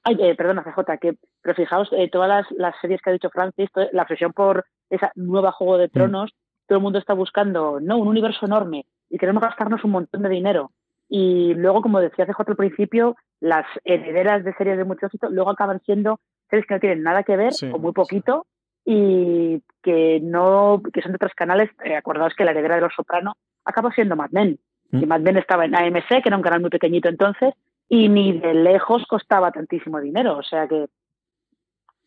Ay, 0.06 0.18
eh, 0.20 0.36
perdona, 0.36 0.64
CJ, 0.64 1.00
que, 1.00 1.14
pero 1.42 1.56
fijaos, 1.56 1.88
eh, 1.94 2.10
todas 2.12 2.46
las, 2.58 2.76
series 2.82 3.02
que 3.02 3.10
ha 3.10 3.14
dicho 3.14 3.30
Francis, 3.30 3.70
la 3.94 4.02
obsesión 4.02 4.34
por 4.34 4.66
esa 4.90 5.12
nueva 5.16 5.54
Juego 5.54 5.78
de 5.78 5.88
mm. 5.88 5.92
Tronos, 5.92 6.32
todo 6.68 6.78
el 6.80 6.84
mundo 6.84 7.00
está 7.00 7.14
buscando, 7.14 7.80
no, 7.80 7.98
un 7.98 8.10
universo 8.10 8.46
enorme 8.46 8.86
y 9.14 9.20
queremos 9.20 9.44
gastarnos 9.44 9.84
un 9.84 9.92
montón 9.92 10.24
de 10.24 10.30
dinero 10.30 10.72
y 11.16 11.54
luego, 11.54 11.84
como 11.84 12.00
decía 12.00 12.26
CJ 12.26 12.40
al 12.48 12.56
principio, 12.56 13.16
las 13.40 13.68
herederas 13.84 14.44
de 14.44 14.52
series 14.56 14.78
de 14.78 14.84
mucho 14.84 15.06
éxito 15.06 15.30
luego 15.30 15.52
acaban 15.52 15.80
siendo 15.86 16.20
series 16.50 16.66
que 16.66 16.74
no 16.74 16.80
tienen 16.80 17.04
nada 17.04 17.22
que 17.22 17.38
ver 17.38 17.54
o 17.72 17.78
muy 17.78 17.92
poquito 17.92 18.48
y 18.84 19.62
que 19.84 20.20
no 20.24 20.82
que 20.92 21.04
son 21.04 21.12
de 21.12 21.18
otros 21.18 21.34
canales. 21.36 21.70
Eh, 21.86 21.96
acordaos 21.96 22.34
que 22.36 22.44
la 22.44 22.50
heredera 22.50 22.76
de 22.76 22.82
Los 22.82 22.96
Soprano 22.96 23.34
acabó 23.64 23.92
siendo 23.92 24.16
Mad 24.16 24.32
Men. 24.32 24.58
Mm. 24.90 25.04
Y 25.04 25.06
Mad 25.06 25.20
Men 25.20 25.38
estaba 25.38 25.66
en 25.66 25.76
AMC, 25.76 26.08
que 26.08 26.30
era 26.30 26.38
un 26.38 26.42
canal 26.42 26.62
muy 26.62 26.72
pequeñito 26.72 27.10
entonces, 27.10 27.54
y 27.88 28.10
ni 28.10 28.40
de 28.40 28.56
lejos 28.56 29.06
costaba 29.08 29.52
tantísimo 29.52 30.02
dinero. 30.02 30.40
O 30.40 30.44
sea 30.44 30.68
que 30.68 30.88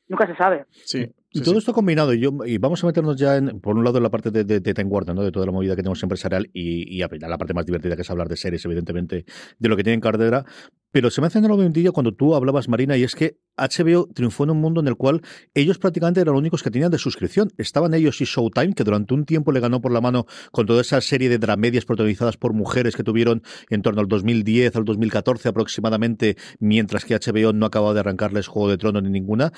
nunca 0.09 0.27
se 0.27 0.35
sabe. 0.35 0.65
Sí. 0.71 1.15
Y 1.31 1.43
todo 1.43 1.59
esto 1.59 1.73
combinado, 1.73 2.15
y, 2.15 2.21
yo, 2.21 2.31
y 2.47 2.59
vamos 2.59 2.83
a 2.83 2.87
meternos 2.87 3.17
ya, 3.17 3.37
en, 3.37 3.61
por 3.61 3.77
un 3.77 3.85
lado, 3.85 3.99
en 3.99 4.05
la 4.05 4.11
parte 4.11 4.31
de, 4.31 4.45
de, 4.45 4.61
de 4.61 4.75
Time 4.75 4.89
Warner, 4.89 5.15
¿no? 5.15 5.23
de 5.23 5.33
toda 5.33 5.45
la 5.45 5.53
movida 5.53 5.75
que 5.75 5.83
tenemos 5.83 6.03
empresarial, 6.03 6.49
y, 6.53 6.97
y 6.97 6.99
la 7.01 7.39
parte 7.39 7.53
más 7.53 7.67
divertida 7.67 7.95
que 7.97 8.03
es 8.03 8.11
hablar 8.11 8.29
de 8.29 8.37
series, 8.37 8.65
evidentemente, 8.65 9.25
de 9.59 9.69
lo 9.69 9.77
que 9.77 9.83
tienen 9.83 10.01
cartera. 10.01 10.45
Pero 10.93 11.11
se 11.11 11.21
me 11.21 11.27
hace 11.27 11.41
el 11.41 11.73
día 11.75 11.91
cuando 11.91 12.15
tú 12.15 12.35
hablabas, 12.35 12.69
Marina, 12.71 12.97
y 12.97 13.03
es 13.03 13.15
que 13.15 13.39
HBO 13.59 14.09
triunfó 14.15 14.45
en 14.45 14.51
un 14.51 14.61
mundo 14.63 14.81
en 14.81 14.89
el 14.89 14.97
cual 14.97 15.21
ellos 15.53 15.79
prácticamente 15.79 16.21
eran 16.21 16.33
los 16.33 16.41
únicos 16.41 16.63
que 16.63 16.71
tenían 16.71 16.91
de 16.91 16.97
suscripción. 16.97 17.51
Estaban 17.59 17.93
ellos 17.93 18.19
y 18.23 18.25
Showtime, 18.25 18.73
que 18.73 18.83
durante 18.83 19.13
un 19.13 19.27
tiempo 19.27 19.53
le 19.53 19.61
ganó 19.61 19.83
por 19.83 19.93
la 19.93 20.01
mano 20.01 20.25
con 20.53 20.65
toda 20.65 20.81
esa 20.81 21.01
serie 21.03 21.29
de 21.29 21.37
dramedias 21.37 21.85
protagonizadas 21.85 22.39
por 22.39 22.55
mujeres 22.55 22.97
que 22.97 23.03
tuvieron 23.03 23.43
en 23.69 23.83
torno 23.83 24.01
al 24.01 24.09
2010 24.09 24.75
al 24.77 24.85
2014 24.87 25.51
aproximadamente, 25.51 26.37
mientras 26.61 27.05
que 27.05 27.15
HBO 27.15 27.53
no 27.53 27.67
acababa 27.67 27.93
de 27.93 28.01
arrancarles 28.01 28.47
Juego 28.47 28.71
de 28.71 28.79
Trono 28.79 29.03
ni 29.03 29.11
ninguna 29.11 29.53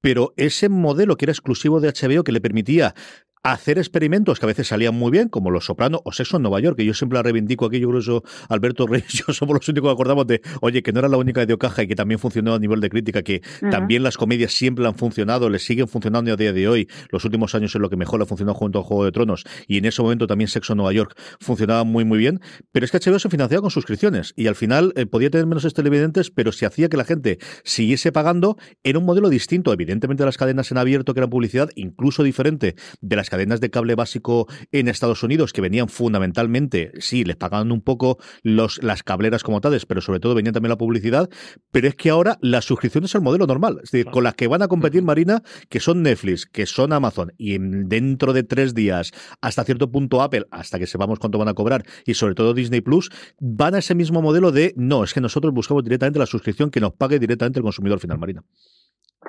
pero 0.00 0.32
ese 0.36 0.68
modelo 0.68 1.16
que 1.16 1.26
era 1.26 1.32
exclusivo 1.32 1.80
de 1.80 1.92
HBO 1.92 2.24
que 2.24 2.32
le 2.32 2.40
permitía 2.40 2.94
hacer 3.42 3.78
experimentos 3.78 4.38
que 4.38 4.46
a 4.46 4.48
veces 4.48 4.68
salían 4.68 4.94
muy 4.94 5.10
bien, 5.10 5.28
como 5.28 5.50
Los 5.50 5.64
Soprano 5.64 6.02
o 6.04 6.12
Sexo 6.12 6.36
en 6.36 6.42
Nueva 6.42 6.60
York, 6.60 6.76
que 6.76 6.84
yo 6.84 6.92
siempre 6.92 7.16
la 7.16 7.22
reivindico 7.22 7.66
aquí, 7.66 7.80
yo 7.80 7.88
creo 7.88 8.20
que 8.20 8.28
Alberto 8.48 8.86
Reyes, 8.86 9.12
yo 9.12 9.24
somos 9.32 9.54
los 9.54 9.68
únicos 9.68 9.88
que 9.88 9.92
acordamos 9.92 10.26
de, 10.26 10.42
oye, 10.60 10.82
que 10.82 10.92
no 10.92 10.98
era 11.00 11.08
la 11.08 11.16
única 11.16 11.46
de 11.46 11.54
Ocaja 11.54 11.82
y 11.82 11.88
que 11.88 11.94
también 11.94 12.18
funcionó 12.18 12.54
a 12.54 12.58
nivel 12.58 12.80
de 12.80 12.90
crítica, 12.90 13.22
que 13.22 13.42
también 13.70 14.02
las 14.02 14.16
comedias 14.16 14.52
siempre 14.52 14.86
han 14.86 14.94
funcionado, 14.94 15.48
le 15.48 15.58
siguen 15.58 15.88
funcionando 15.88 16.32
a 16.32 16.36
día 16.36 16.52
de 16.52 16.68
hoy, 16.68 16.88
los 17.10 17.24
últimos 17.24 17.54
años 17.54 17.74
es 17.74 17.80
lo 17.80 17.88
que 17.88 17.96
mejor 17.96 18.20
ha 18.20 18.26
funcionado 18.26 18.54
junto 18.54 18.80
a 18.80 18.82
Juego 18.82 19.04
de 19.04 19.12
Tronos, 19.12 19.44
y 19.66 19.78
en 19.78 19.86
ese 19.86 20.02
momento 20.02 20.26
también 20.26 20.48
Sexo 20.48 20.74
en 20.74 20.78
Nueva 20.78 20.92
York 20.92 21.18
funcionaba 21.40 21.84
muy 21.84 22.04
muy 22.04 22.18
bien, 22.18 22.40
pero 22.72 22.84
es 22.84 22.90
que 22.92 22.98
HBO 22.98 23.18
se 23.18 23.30
financiaba 23.30 23.62
con 23.62 23.70
suscripciones, 23.70 24.34
y 24.36 24.48
al 24.48 24.54
final 24.54 24.92
eh, 24.96 25.06
podía 25.06 25.30
tener 25.30 25.46
menos 25.46 25.70
televidentes, 25.72 26.30
pero 26.30 26.52
si 26.52 26.64
hacía 26.64 26.88
que 26.88 26.96
la 26.96 27.04
gente 27.04 27.38
siguiese 27.64 28.12
pagando, 28.12 28.56
era 28.82 28.98
un 28.98 29.06
modelo 29.06 29.30
distinto, 29.30 29.72
evidentemente 29.72 30.24
las 30.24 30.36
cadenas 30.36 30.70
en 30.70 30.78
abierto 30.78 31.14
que 31.14 31.20
eran 31.20 31.30
publicidad, 31.30 31.70
incluso 31.76 32.22
diferente 32.22 32.74
de 33.00 33.16
las 33.16 33.29
cadenas 33.30 33.60
de 33.60 33.70
cable 33.70 33.94
básico 33.94 34.46
en 34.72 34.88
Estados 34.88 35.22
Unidos, 35.22 35.54
que 35.54 35.62
venían 35.62 35.88
fundamentalmente, 35.88 36.92
sí, 36.98 37.24
les 37.24 37.36
pagaban 37.36 37.72
un 37.72 37.80
poco 37.80 38.18
los, 38.42 38.82
las 38.82 39.02
cableras 39.02 39.42
como 39.42 39.62
tales, 39.62 39.86
pero 39.86 40.02
sobre 40.02 40.20
todo 40.20 40.34
venían 40.34 40.52
también 40.52 40.70
la 40.70 40.76
publicidad, 40.76 41.30
pero 41.72 41.88
es 41.88 41.94
que 41.94 42.10
ahora 42.10 42.36
la 42.42 42.60
suscripción 42.60 43.04
es 43.04 43.14
el 43.14 43.22
modelo 43.22 43.46
normal, 43.46 43.78
es 43.82 43.90
decir, 43.90 44.10
con 44.10 44.24
las 44.24 44.34
que 44.34 44.48
van 44.48 44.62
a 44.62 44.68
competir, 44.68 45.02
Marina, 45.02 45.42
que 45.70 45.80
son 45.80 46.02
Netflix, 46.02 46.44
que 46.44 46.66
son 46.66 46.92
Amazon, 46.92 47.32
y 47.38 47.56
dentro 47.58 48.32
de 48.32 48.42
tres 48.42 48.74
días, 48.74 49.12
hasta 49.40 49.64
cierto 49.64 49.90
punto 49.90 50.20
Apple, 50.20 50.44
hasta 50.50 50.78
que 50.78 50.86
sepamos 50.86 51.18
cuánto 51.18 51.38
van 51.38 51.48
a 51.48 51.54
cobrar, 51.54 51.84
y 52.04 52.14
sobre 52.14 52.34
todo 52.34 52.52
Disney 52.52 52.80
Plus, 52.82 53.10
van 53.40 53.74
a 53.74 53.78
ese 53.78 53.94
mismo 53.94 54.20
modelo 54.20 54.52
de, 54.52 54.74
no, 54.76 55.04
es 55.04 55.14
que 55.14 55.20
nosotros 55.20 55.54
buscamos 55.54 55.84
directamente 55.84 56.18
la 56.18 56.26
suscripción 56.26 56.70
que 56.70 56.80
nos 56.80 56.92
pague 56.92 57.18
directamente 57.18 57.60
el 57.60 57.64
consumidor 57.64 58.00
final, 58.00 58.18
Marina. 58.18 58.42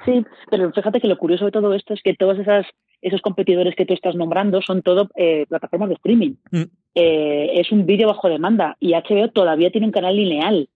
Sí, 0.06 0.26
pero 0.50 0.72
fíjate 0.72 1.02
que 1.02 1.08
lo 1.08 1.18
curioso 1.18 1.46
de 1.46 1.52
todo 1.52 1.74
esto 1.74 1.94
es 1.94 2.02
que 2.02 2.16
todas 2.16 2.40
esas 2.40 2.66
esos 3.02 3.22
competidores 3.22 3.76
que 3.76 3.86
tú 3.86 3.94
estás 3.94 4.16
nombrando 4.16 4.62
son 4.62 4.82
todo 4.82 5.10
eh, 5.16 5.46
plataformas 5.50 5.90
de 5.90 5.96
streaming. 5.96 6.36
Mm. 6.52 6.64
Eh, 6.94 7.52
es 7.56 7.72
un 7.72 7.86
vídeo 7.86 8.08
bajo 8.08 8.30
demanda 8.30 8.78
y 8.80 8.94
HBO 8.94 9.30
todavía 9.30 9.72
tiene 9.72 9.88
un 9.88 9.94
canal 9.94 10.16
lineal. 10.16 10.70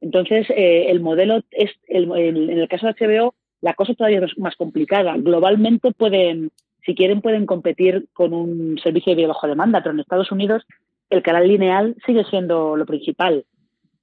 Entonces, 0.00 0.48
eh, 0.50 0.86
el 0.88 1.00
modelo 1.00 1.42
es, 1.50 1.72
en 1.88 2.10
el 2.50 2.68
caso 2.68 2.86
de 2.86 2.94
HBO, 2.94 3.34
la 3.60 3.74
cosa 3.74 3.94
todavía 3.94 4.24
es 4.24 4.38
más 4.38 4.56
complicada. 4.56 5.16
Globalmente 5.18 5.92
pueden, 5.92 6.50
si 6.86 6.94
quieren, 6.94 7.20
pueden 7.20 7.46
competir 7.46 8.06
con 8.12 8.32
un 8.32 8.78
servicio 8.78 9.10
de 9.10 9.16
vídeo 9.16 9.28
bajo 9.28 9.48
demanda, 9.48 9.82
pero 9.82 9.94
en 9.94 10.00
Estados 10.00 10.30
Unidos 10.30 10.64
el 11.10 11.22
canal 11.22 11.48
lineal 11.48 11.96
sigue 12.06 12.24
siendo 12.24 12.76
lo 12.76 12.86
principal. 12.86 13.44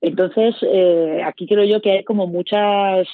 Entonces, 0.02 0.56
aquí 1.24 1.48
creo 1.48 1.64
yo 1.64 1.82
que 1.82 1.92
hay 1.92 2.04
como 2.04 2.28
muchas, 2.28 3.08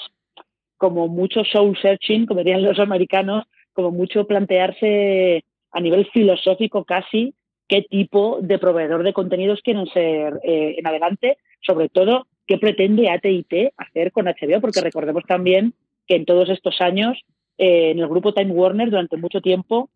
como 0.77 1.07
mucho 1.07 1.43
soul 1.43 1.77
searching, 1.79 2.25
como 2.25 2.39
dirían 2.39 2.63
los 2.63 2.79
americanos, 2.79 3.45
como 3.73 3.91
mucho 3.91 4.25
plantearse 4.25 5.43
a 5.71 5.79
nivel 5.79 6.05
filosófico 6.11 6.83
casi 6.83 7.33
qué 7.67 7.83
tipo 7.89 8.39
de 8.41 8.59
proveedor 8.59 9.03
de 9.03 9.13
contenidos 9.13 9.61
quieren 9.63 9.87
ser 9.87 10.39
eh, 10.43 10.75
en 10.77 10.85
adelante, 10.85 11.37
sobre 11.61 11.87
todo 11.87 12.27
qué 12.45 12.57
pretende 12.57 13.09
AT&T 13.09 13.73
hacer 13.77 14.11
con 14.11 14.25
HBO, 14.25 14.59
porque 14.59 14.81
recordemos 14.81 15.23
también 15.25 15.73
que 16.05 16.15
en 16.15 16.25
todos 16.25 16.49
estos 16.49 16.81
años 16.81 17.17
eh, 17.57 17.91
en 17.91 17.99
el 17.99 18.09
grupo 18.09 18.33
Time 18.33 18.51
Warner 18.51 18.89
durante 18.89 19.15
mucho 19.15 19.39
tiempo 19.39 19.89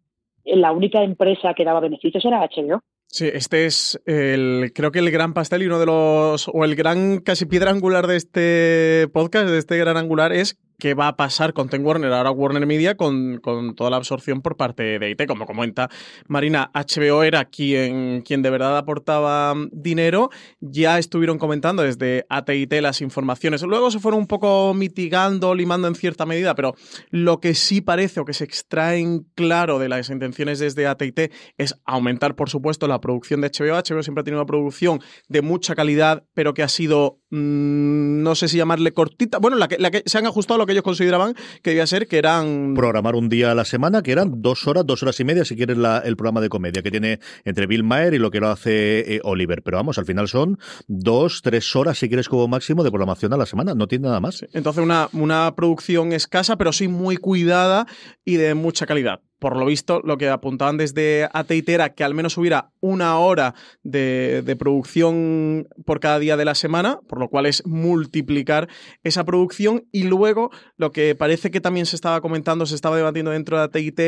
eh, 0.46 0.56
la 0.56 0.72
única 0.72 1.04
empresa 1.04 1.54
que 1.54 1.66
daba 1.66 1.82
beneficios 1.82 2.24
era 2.24 2.40
HBO. 2.40 2.82
Sí, 3.08 3.30
este 3.32 3.66
es 3.66 4.02
el, 4.06 4.72
creo 4.74 4.92
que 4.92 5.00
el 5.00 5.12
gran 5.12 5.34
pastel 5.34 5.64
y 5.64 5.68
uno 5.68 5.80
de 5.80 5.86
los, 5.86 6.48
o 6.48 6.64
el 6.64 6.76
gran 6.76 7.20
casi 7.20 7.46
piedra 7.46 7.72
angular 7.72 8.08
de 8.08 8.16
este 8.16 9.08
podcast, 9.14 9.50
de 9.50 9.58
este 9.58 9.78
gran 9.78 9.98
angular, 9.98 10.32
es 10.32 10.58
qué 10.80 10.94
va 10.94 11.10
a 11.10 11.16
pasar 11.16 11.54
con 11.54 11.70
Ten 11.70 11.86
Warner, 11.86 12.12
ahora 12.14 12.32
Warner 12.32 12.66
Media, 12.66 12.96
con, 12.96 13.42
toda 13.76 13.90
la 13.90 13.98
absorción 13.98 14.42
por 14.42 14.58
parte 14.58 15.00
de 15.00 15.10
IT. 15.10 15.28
Como 15.28 15.46
comenta 15.46 15.90
Marina, 16.28 16.72
HBO 16.74 17.24
era 17.24 17.46
quien, 17.46 18.22
quien 18.22 18.42
de 18.42 18.50
verdad 18.50 18.78
aportaba 18.78 19.54
dinero. 19.72 20.30
Ya 20.60 20.98
estuvieron 20.98 21.38
comentando 21.38 21.84
desde 21.84 22.26
ATT 22.30 22.74
las 22.82 23.02
informaciones. 23.02 23.62
Luego 23.64 23.92
se 23.92 24.00
fueron 24.00 24.22
un 24.22 24.28
poco 24.28 24.74
mitigando, 24.74 25.56
limando 25.56 25.88
en 25.88 25.96
cierta 25.96 26.26
medida, 26.26 26.56
pero 26.56 26.76
lo 27.10 27.40
que 27.40 27.56
sí 27.56 27.82
parece 27.82 28.20
o 28.20 28.26
que 28.26 28.34
se 28.34 28.44
extraen 28.44 29.28
claro 29.36 29.80
de 29.80 29.90
las 29.90 30.10
intenciones 30.10 30.60
desde 30.60 30.88
ATT 30.88 31.32
es 31.58 31.76
aumentar, 31.86 32.36
por 32.36 32.50
supuesto, 32.50 32.88
la 32.88 33.02
producción 33.02 33.42
de 33.42 33.50
HBO. 33.50 33.76
HBO 33.76 34.04
siempre 34.04 34.22
ha 34.22 34.24
tenido 34.24 34.42
una 34.42 34.48
producción 34.48 35.02
de 35.28 35.42
mucha 35.42 35.76
calidad, 35.76 36.26
pero 36.34 36.54
que 36.54 36.64
ha 36.64 36.70
sido, 36.70 37.20
mm, 37.30 38.24
no 38.24 38.36
sé 38.36 38.48
si 38.48 38.58
llamarle 38.58 38.94
cortita, 38.94 39.40
bueno, 39.40 39.58
la 39.58 39.68
que, 39.68 40.04
se 40.06 40.18
han 40.18 40.26
ajustado 40.26 40.65
que 40.66 40.74
ellos 40.74 40.84
consideraban 40.84 41.36
que 41.62 41.72
debía 41.72 41.88
ser, 41.88 42.08
que 42.08 42.18
eran... 42.18 42.74
Programar 42.76 43.16
un 43.16 43.30
día 43.30 43.52
a 43.52 43.56
la 43.56 43.66
semana, 43.66 44.02
que 44.02 44.12
eran 44.12 44.42
dos 44.42 44.68
horas, 44.68 44.86
dos 44.86 45.04
horas 45.04 45.20
y 45.20 45.24
media, 45.24 45.46
si 45.46 45.56
quieres 45.56 45.78
la, 45.78 46.00
el 46.00 46.16
programa 46.16 46.42
de 46.42 46.50
comedia 46.50 46.82
que 46.82 46.92
tiene 46.92 47.20
entre 47.44 47.68
Bill 47.68 47.84
Maher 47.84 48.14
y 48.14 48.20
lo 48.20 48.32
que 48.32 48.40
lo 48.40 48.50
hace 48.50 49.16
eh, 49.16 49.22
Oliver. 49.24 49.62
Pero 49.64 49.78
vamos, 49.78 49.98
al 49.98 50.06
final 50.06 50.28
son 50.28 50.60
dos, 50.88 51.42
tres 51.42 51.76
horas, 51.76 51.98
si 51.98 52.08
quieres, 52.08 52.30
como 52.30 52.48
máximo 52.48 52.84
de 52.84 52.92
programación 52.92 53.34
a 53.34 53.38
la 53.38 53.46
semana. 53.46 53.74
No 53.76 53.88
tiene 53.88 54.08
nada 54.08 54.20
más. 54.20 54.46
Entonces, 54.54 54.84
una, 54.84 55.10
una 55.14 55.56
producción 55.56 56.14
escasa, 56.14 56.58
pero 56.58 56.72
sí 56.72 56.88
muy 56.88 57.18
cuidada 57.18 57.88
y 58.24 58.36
de 58.36 58.54
mucha 58.56 58.86
calidad 58.86 59.22
por 59.40 59.58
lo 59.58 59.66
visto, 59.66 60.02
lo 60.04 60.18
que 60.18 60.30
apuntaban 60.30 60.78
desde 60.78 61.28
AT&T 61.32 61.74
era 61.74 61.94
que 61.94 62.04
al 62.04 62.14
menos 62.14 62.38
hubiera 62.38 62.72
una 62.80 63.18
hora 63.20 63.54
de, 63.84 64.56
producción 64.58 65.68
por 65.86 66.00
cada 66.00 66.20
día 66.20 66.38
de 66.38 66.46
la 66.46 66.56
semana, 66.56 67.00
por 67.08 67.20
lo 67.20 67.30
cual 67.30 67.46
es 67.46 67.66
multiplicar 67.66 68.70
esa 69.04 69.26
producción. 69.26 69.88
Y 69.92 70.04
luego, 70.04 70.52
lo 70.78 70.92
que 70.92 71.16
parece 71.16 71.52
que 71.52 71.62
también 71.62 71.86
se 71.86 71.96
estaba 71.96 72.22
comentando, 72.22 72.66
se 72.66 72.76
estaba 72.76 72.96
debatiendo 72.96 73.32
dentro 73.32 73.58
de 73.58 73.64
AT&T 73.64 74.06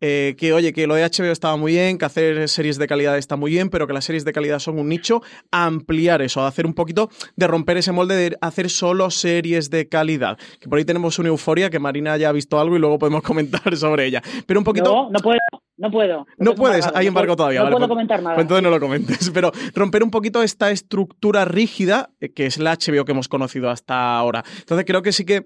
eh, 0.00 0.34
que, 0.38 0.52
oye, 0.52 0.72
que 0.72 0.86
lo 0.86 0.94
de 0.94 1.04
HBO 1.04 1.32
estaba 1.32 1.56
muy 1.56 1.72
bien, 1.72 1.98
que 1.98 2.04
hacer 2.04 2.48
series 2.48 2.78
de 2.78 2.86
calidad 2.86 3.18
está 3.18 3.36
muy 3.36 3.50
bien, 3.50 3.70
pero 3.70 3.86
que 3.86 3.92
las 3.92 4.04
series 4.04 4.24
de 4.24 4.32
calidad 4.32 4.58
son 4.58 4.78
un 4.78 4.88
nicho, 4.88 5.22
ampliar 5.50 6.22
eso, 6.22 6.44
hacer 6.44 6.66
un 6.66 6.74
poquito 6.74 7.10
de 7.36 7.46
romper 7.46 7.76
ese 7.78 7.92
molde 7.92 8.14
de 8.14 8.36
hacer 8.40 8.70
solo 8.70 9.10
series 9.10 9.70
de 9.70 9.88
calidad. 9.88 10.38
Que 10.60 10.68
por 10.68 10.78
ahí 10.78 10.84
tenemos 10.84 11.18
una 11.18 11.28
euforia 11.28 11.70
que 11.70 11.78
Marina 11.78 12.16
ya 12.16 12.28
ha 12.28 12.32
visto 12.32 12.60
algo 12.60 12.76
y 12.76 12.78
luego 12.78 12.98
podemos 12.98 13.22
comentar 13.30 13.76
sobre 13.76 14.06
ella. 14.06 14.22
Pero 14.46 14.60
poquito. 14.70 14.94
No, 14.94 15.10
no 15.10 15.18
puedo. 15.20 15.40
No 15.80 15.90
puedo. 15.90 16.26
No 16.36 16.54
puedes, 16.54 16.86
hay 16.94 17.06
embargo 17.06 17.36
todavía. 17.36 17.60
No 17.60 17.70
puedo 17.70 17.78
pues, 17.78 17.88
comentar 17.88 18.22
nada. 18.22 18.34
Pues 18.34 18.44
entonces 18.44 18.62
no 18.62 18.70
lo 18.70 18.78
comentes. 18.78 19.30
Pero 19.34 19.50
romper 19.74 20.02
un 20.02 20.10
poquito 20.10 20.42
esta 20.42 20.70
estructura 20.70 21.46
rígida 21.46 22.10
eh, 22.20 22.34
que 22.34 22.44
es 22.44 22.58
la 22.58 22.76
HBO 22.76 23.06
que 23.06 23.12
hemos 23.12 23.28
conocido 23.28 23.70
hasta 23.70 24.16
ahora. 24.18 24.44
Entonces 24.58 24.84
creo 24.86 25.00
que 25.00 25.12
sí 25.12 25.24
que 25.24 25.44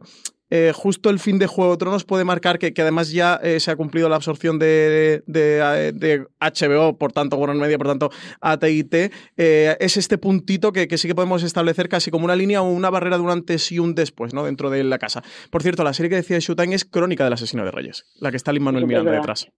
eh, 0.50 0.72
justo 0.74 1.10
el 1.10 1.18
fin 1.18 1.38
de 1.38 1.46
Juego 1.46 1.72
de 1.72 1.78
Tronos 1.78 2.04
puede 2.04 2.24
marcar 2.24 2.58
que, 2.58 2.72
además 2.76 3.12
ya 3.12 3.40
eh, 3.42 3.60
se 3.60 3.70
ha 3.70 3.76
cumplido 3.76 4.08
la 4.08 4.16
absorción 4.16 4.58
de, 4.58 5.22
de, 5.26 6.24
HBO, 6.40 6.98
por 6.98 7.12
tanto 7.12 7.36
Warner 7.36 7.56
Media, 7.56 7.78
por 7.78 7.86
tanto 7.86 8.10
AT&T, 8.40 9.10
eh, 9.36 9.76
es 9.80 9.96
este 9.96 10.18
puntito 10.18 10.72
que, 10.72 10.86
sí 10.96 11.08
que 11.08 11.14
podemos 11.14 11.42
establecer 11.42 11.88
casi 11.88 12.10
como 12.10 12.24
una 12.24 12.36
línea 12.36 12.62
o 12.62 12.70
una 12.70 12.90
barrera 12.90 13.16
de 13.16 13.22
un 13.22 13.30
antes 13.30 13.72
y 13.72 13.78
un 13.78 13.94
después, 13.94 14.34
¿no? 14.34 14.44
Dentro 14.44 14.70
de 14.70 14.84
la 14.84 14.98
casa. 14.98 15.22
Por 15.50 15.62
cierto, 15.62 15.82
la 15.82 15.94
serie 15.94 16.10
que 16.10 16.16
decía 16.16 16.38
Showtime 16.38 16.74
es 16.74 16.84
Crónica 16.84 17.24
del 17.24 17.32
asesino 17.32 17.64
de 17.64 17.70
Reyes, 17.70 18.04
la 18.20 18.30
que 18.30 18.36
está 18.36 18.52
Lin 18.52 18.62
Manuel 18.62 18.86
Miranda 18.86 19.12
detrás. 19.12 19.50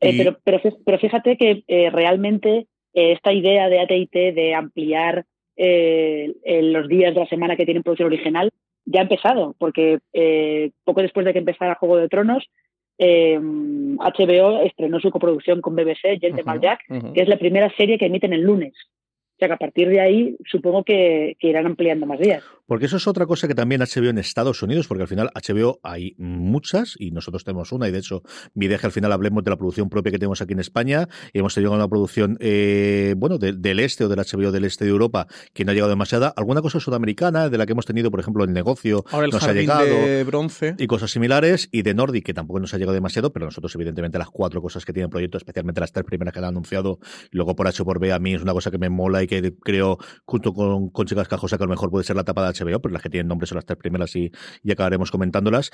pero, 0.00 0.38
pero, 0.44 0.98
fíjate 0.98 1.36
que 1.36 1.64
realmente 1.90 2.66
esta 2.92 3.32
idea 3.32 3.68
de 3.68 3.80
AT&T 3.80 4.32
de 4.32 4.54
ampliar 4.54 5.24
los 5.56 6.88
días 6.88 7.14
de 7.14 7.20
la 7.20 7.26
semana 7.28 7.56
que 7.56 7.64
tienen 7.64 7.82
producción 7.82 8.06
original 8.06 8.50
ya 8.86 9.00
ha 9.00 9.02
empezado, 9.02 9.54
porque 9.58 10.00
eh, 10.12 10.70
poco 10.84 11.02
después 11.02 11.24
de 11.26 11.32
que 11.32 11.38
empezara 11.38 11.76
Juego 11.76 11.96
de 11.96 12.08
Tronos, 12.08 12.44
eh, 12.98 13.38
HBO 13.40 14.60
estrenó 14.62 15.00
su 15.00 15.10
coproducción 15.10 15.60
con 15.60 15.74
BBC, 15.74 16.20
Gentleman 16.20 16.60
Jack, 16.60 16.80
que 17.12 17.22
es 17.22 17.28
la 17.28 17.38
primera 17.38 17.74
serie 17.76 17.98
que 17.98 18.06
emiten 18.06 18.32
el 18.32 18.42
lunes. 18.42 18.74
O 19.34 19.38
sea 19.38 19.48
que 19.48 19.54
a 19.54 19.58
partir 19.58 19.88
de 19.88 20.00
ahí 20.00 20.36
supongo 20.46 20.84
que, 20.84 21.36
irán 21.40 21.66
ampliando 21.66 22.06
más 22.06 22.20
días. 22.20 22.44
Porque 22.66 22.86
eso 22.86 22.96
es 22.96 23.06
otra 23.06 23.26
cosa 23.26 23.46
que 23.46 23.54
también 23.54 23.80
HBO 23.82 24.08
en 24.08 24.18
Estados 24.18 24.62
Unidos, 24.62 24.86
porque 24.86 25.02
al 25.02 25.08
final 25.08 25.30
HBO 25.34 25.80
hay 25.82 26.14
muchas 26.18 26.94
y 26.98 27.10
nosotros 27.10 27.44
tenemos 27.44 27.72
una, 27.72 27.88
y 27.88 27.92
de 27.92 27.98
hecho 27.98 28.22
mi 28.54 28.66
idea 28.66 28.78
que 28.78 28.86
al 28.86 28.92
final 28.92 29.12
hablemos 29.12 29.44
de 29.44 29.50
la 29.50 29.56
producción 29.56 29.90
propia 29.90 30.12
que 30.12 30.18
tenemos 30.18 30.40
aquí 30.40 30.54
en 30.54 30.60
España, 30.60 31.08
y 31.32 31.40
hemos 31.40 31.54
tenido 31.54 31.72
una 31.72 31.88
producción, 31.88 32.38
eh, 32.40 33.14
bueno, 33.16 33.38
del 33.38 33.80
este 33.80 34.04
o 34.04 34.08
del 34.08 34.18
HBO 34.18 34.50
del 34.50 34.64
este 34.64 34.84
de 34.84 34.90
Europa, 34.90 35.26
que 35.52 35.64
no 35.64 35.72
ha 35.72 35.74
llegado 35.74 35.90
demasiada. 35.90 36.32
Alguna 36.36 36.62
cosa 36.62 36.80
sudamericana, 36.80 37.48
de 37.48 37.58
la 37.58 37.66
que 37.66 37.72
hemos 37.72 37.86
tenido, 37.86 38.10
por 38.10 38.20
ejemplo, 38.20 38.44
el 38.44 38.52
negocio, 38.52 39.04
Ahora 39.10 39.26
el 39.26 39.32
nos 39.32 39.42
ha 39.44 39.52
llegado. 39.52 39.84
De 39.84 40.24
bronce. 40.24 40.74
Y 40.78 40.86
cosas 40.86 41.10
similares, 41.10 41.68
y 41.70 41.82
de 41.82 41.94
Nordic, 41.94 42.24
que 42.24 42.34
tampoco 42.34 42.60
nos 42.60 42.72
ha 42.74 42.78
llegado 42.78 42.94
demasiado, 42.94 43.32
pero 43.32 43.46
nosotros, 43.46 43.74
evidentemente, 43.74 44.18
las 44.18 44.30
cuatro 44.30 44.62
cosas 44.62 44.84
que 44.84 44.92
tienen 44.92 45.10
proyecto, 45.10 45.38
especialmente 45.38 45.80
las 45.80 45.92
tres 45.92 46.04
primeras 46.04 46.32
que 46.32 46.38
han 46.38 46.46
anunciado, 46.46 46.98
luego 47.30 47.54
por 47.54 47.68
H 47.68 47.84
por 47.84 47.98
B, 47.98 48.12
a 48.12 48.18
mí 48.18 48.34
es 48.34 48.42
una 48.42 48.52
cosa 48.52 48.70
que 48.70 48.78
me 48.78 48.88
mola 48.88 49.26
que 49.26 49.54
creo, 49.62 49.98
junto 50.24 50.52
con, 50.52 50.90
con 50.90 51.06
Chicas 51.06 51.28
Cajosa, 51.28 51.56
que 51.56 51.64
a 51.64 51.66
lo 51.66 51.70
mejor 51.70 51.90
puede 51.90 52.04
ser 52.04 52.16
la 52.16 52.24
tapa 52.24 52.42
de 52.42 52.53
HBO, 52.54 52.80
pero 52.80 52.92
las 52.92 53.02
que 53.02 53.10
tienen 53.10 53.28
nombre 53.28 53.46
son 53.46 53.56
las 53.56 53.66
tres 53.66 53.78
primeras 53.78 54.14
y, 54.16 54.30
y 54.62 54.72
acabaremos 54.72 55.10
comentándolas. 55.10 55.70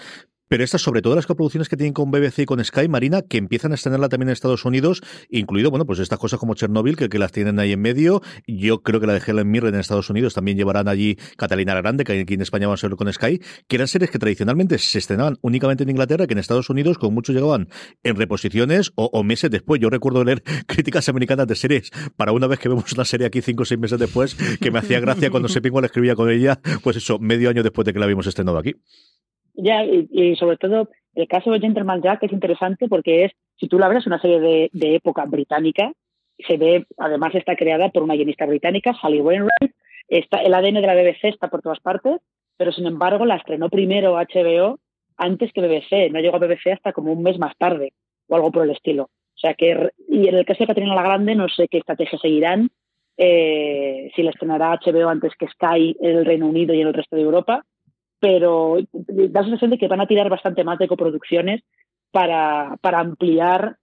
Pero 0.50 0.64
estas, 0.64 0.83
sobre 0.83 1.00
todo 1.00 1.14
las 1.14 1.26
coproducciones 1.26 1.69
que 1.69 1.76
tienen 1.76 1.92
con 1.92 2.11
BBC 2.11 2.40
y 2.40 2.45
con 2.45 2.62
Sky 2.64 2.88
Marina, 2.88 3.23
que 3.23 3.38
empiezan 3.38 3.71
a 3.71 3.76
estrenarla 3.76 4.09
también 4.09 4.30
en 4.30 4.33
Estados 4.33 4.64
Unidos, 4.64 5.00
incluido, 5.28 5.71
bueno, 5.71 5.87
pues 5.87 6.00
estas 6.00 6.19
cosas 6.19 6.40
como 6.40 6.54
Chernobyl, 6.54 6.97
que, 6.97 7.09
que 7.09 7.21
las 7.21 7.30
tienen 7.30 7.61
ahí 7.61 7.71
en 7.71 7.80
medio. 7.80 8.21
Yo 8.49 8.83
creo 8.83 8.99
que 8.99 9.07
la 9.07 9.12
de 9.12 9.23
Helen 9.25 9.49
Mirren 9.49 9.75
en 9.75 9.80
Estados 9.80 10.11
Unidos 10.11 10.35
también 10.35 10.57
llevarán 10.57 10.88
allí 10.88 11.16
Catalina 11.37 11.75
la 11.75 11.83
Grande, 11.83 12.02
que 12.02 12.19
aquí 12.19 12.35
en 12.35 12.40
España 12.40 12.66
vamos 12.66 12.83
a 12.83 12.88
verlo 12.88 12.97
con 12.97 13.12
Sky, 13.12 13.40
que 13.69 13.76
eran 13.76 13.87
series 13.87 14.11
que 14.11 14.19
tradicionalmente 14.19 14.76
se 14.78 14.99
estrenaban 14.99 15.38
únicamente 15.40 15.85
en 15.85 15.90
Inglaterra, 15.90 16.26
que 16.26 16.33
en 16.33 16.40
Estados 16.40 16.69
Unidos, 16.69 16.99
con 16.99 17.14
muchos 17.14 17.33
llegaban 17.33 17.69
en 18.02 18.16
reposiciones 18.16 18.90
o, 18.97 19.23
meses 19.23 19.52
después. 19.52 19.80
Yo 19.80 19.88
recuerdo 19.88 20.25
leer 20.25 20.42
críticas 20.66 21.09
americanas 21.09 21.47
de 21.47 21.54
series 21.54 21.92
para 22.16 22.33
una 22.33 22.49
vez 22.49 22.59
que 22.59 22.69
vemos 22.69 22.92
una 22.92 23.04
serie 23.04 23.28
aquí 23.28 23.40
cinco 23.40 23.62
o 23.62 23.66
seis 23.66 23.78
meses 23.78 24.00
después, 24.00 24.35
que 24.61 24.73
me 24.73 24.80
hacía 24.80 24.99
gracia 24.99 25.30
cuando 25.30 25.49
se 25.49 25.61
le 25.61 25.71
escribía 25.87 26.16
con 26.16 26.28
ella, 26.28 26.59
pues 26.83 26.97
eso, 26.97 27.21
medio 27.21 27.50
año 27.50 27.62
después 27.62 27.87
de 27.87 27.92
que 27.92 28.00
la 28.00 28.07
habíamos 28.07 28.26
estrenado 28.26 28.59
aquí. 28.59 28.75
Ya, 29.62 29.85
y, 29.85 30.37
sobre 30.37 30.57
todo 30.57 30.88
el 31.14 31.29
caso 31.29 31.50
de 31.50 31.61
Gentleman 31.61 32.02
Jack 32.02 32.23
es 32.23 32.33
interesante 32.33 32.88
porque 32.88 33.25
es, 33.25 33.33
si 33.57 33.69
tú 33.69 33.79
la 33.79 33.88
ves, 33.88 34.07
una 34.07 34.21
serie 34.21 34.40
de, 34.40 34.71
de 34.73 34.95
época 34.95 35.25
británica, 35.26 35.93
se 36.47 36.57
ve, 36.57 36.87
además 36.99 37.35
está 37.35 37.57
creada 37.57 37.90
por 37.90 38.02
una 38.02 38.14
guionista 38.14 38.47
británica, 38.47 38.95
Sally 39.00 39.21
Wainwright, 39.21 39.75
está, 40.09 40.38
el 40.38 40.55
ADN 40.55 40.75
de 40.75 40.87
la 40.87 40.95
BBC 40.95 41.25
está 41.25 41.49
por 41.49 41.62
todas 41.62 41.81
partes, 41.81 42.21
pero 42.57 42.73
sin 42.73 42.87
embargo 42.87 43.25
la 43.25 43.37
estrenó 43.37 43.69
primero 43.69 44.14
HBO 44.14 44.79
antes 45.17 45.52
que 45.52 45.61
BBC, 45.61 46.11
no 46.11 46.21
llegó 46.21 46.37
a 46.37 46.38
BBC 46.38 46.73
hasta 46.73 46.93
como 46.93 47.12
un 47.12 47.23
mes 47.23 47.38
más 47.38 47.57
tarde 47.59 47.93
o 48.29 48.37
algo 48.37 48.50
por 48.50 48.64
el 48.64 48.71
estilo. 48.71 49.05
O 49.05 49.38
sea 49.40 49.55
que, 49.55 49.90
y 50.09 50.29
en 50.29 50.35
el 50.35 50.45
caso 50.45 50.61
de 50.61 50.67
Caterina 50.69 50.95
la 50.95 51.02
Grande, 51.02 51.35
no 51.35 51.49
sé 51.49 51.69
qué 51.69 51.79
estrategia 51.79 52.19
seguirán, 52.19 52.71
eh, 53.17 54.11
si 54.14 54.23
la 54.23 54.31
estrenará 54.31 54.79
HBO 54.83 55.09
antes 55.09 55.33
que 55.38 55.47
Sky 55.49 55.97
en 56.00 56.17
el 56.17 56.25
Reino 56.25 56.47
Unido 56.47 56.75
y 56.75 56.81
en 56.81 56.88
el 56.88 56.95
resto 56.95 57.17
de 57.17 57.23
Europa, 57.23 57.64
pero 58.21 58.77
da 58.93 59.41
la 59.41 59.43
sensación 59.43 59.71
de 59.71 59.79
que 59.79 59.89
van 59.89 60.00
a 60.00 60.07
tirar 60.07 60.29
bastante 60.29 60.62
más 60.62 60.79
de 60.79 60.89
coproducciones 60.89 61.62
para, 62.12 62.77
para 62.81 63.00
ampliar. 63.00 63.77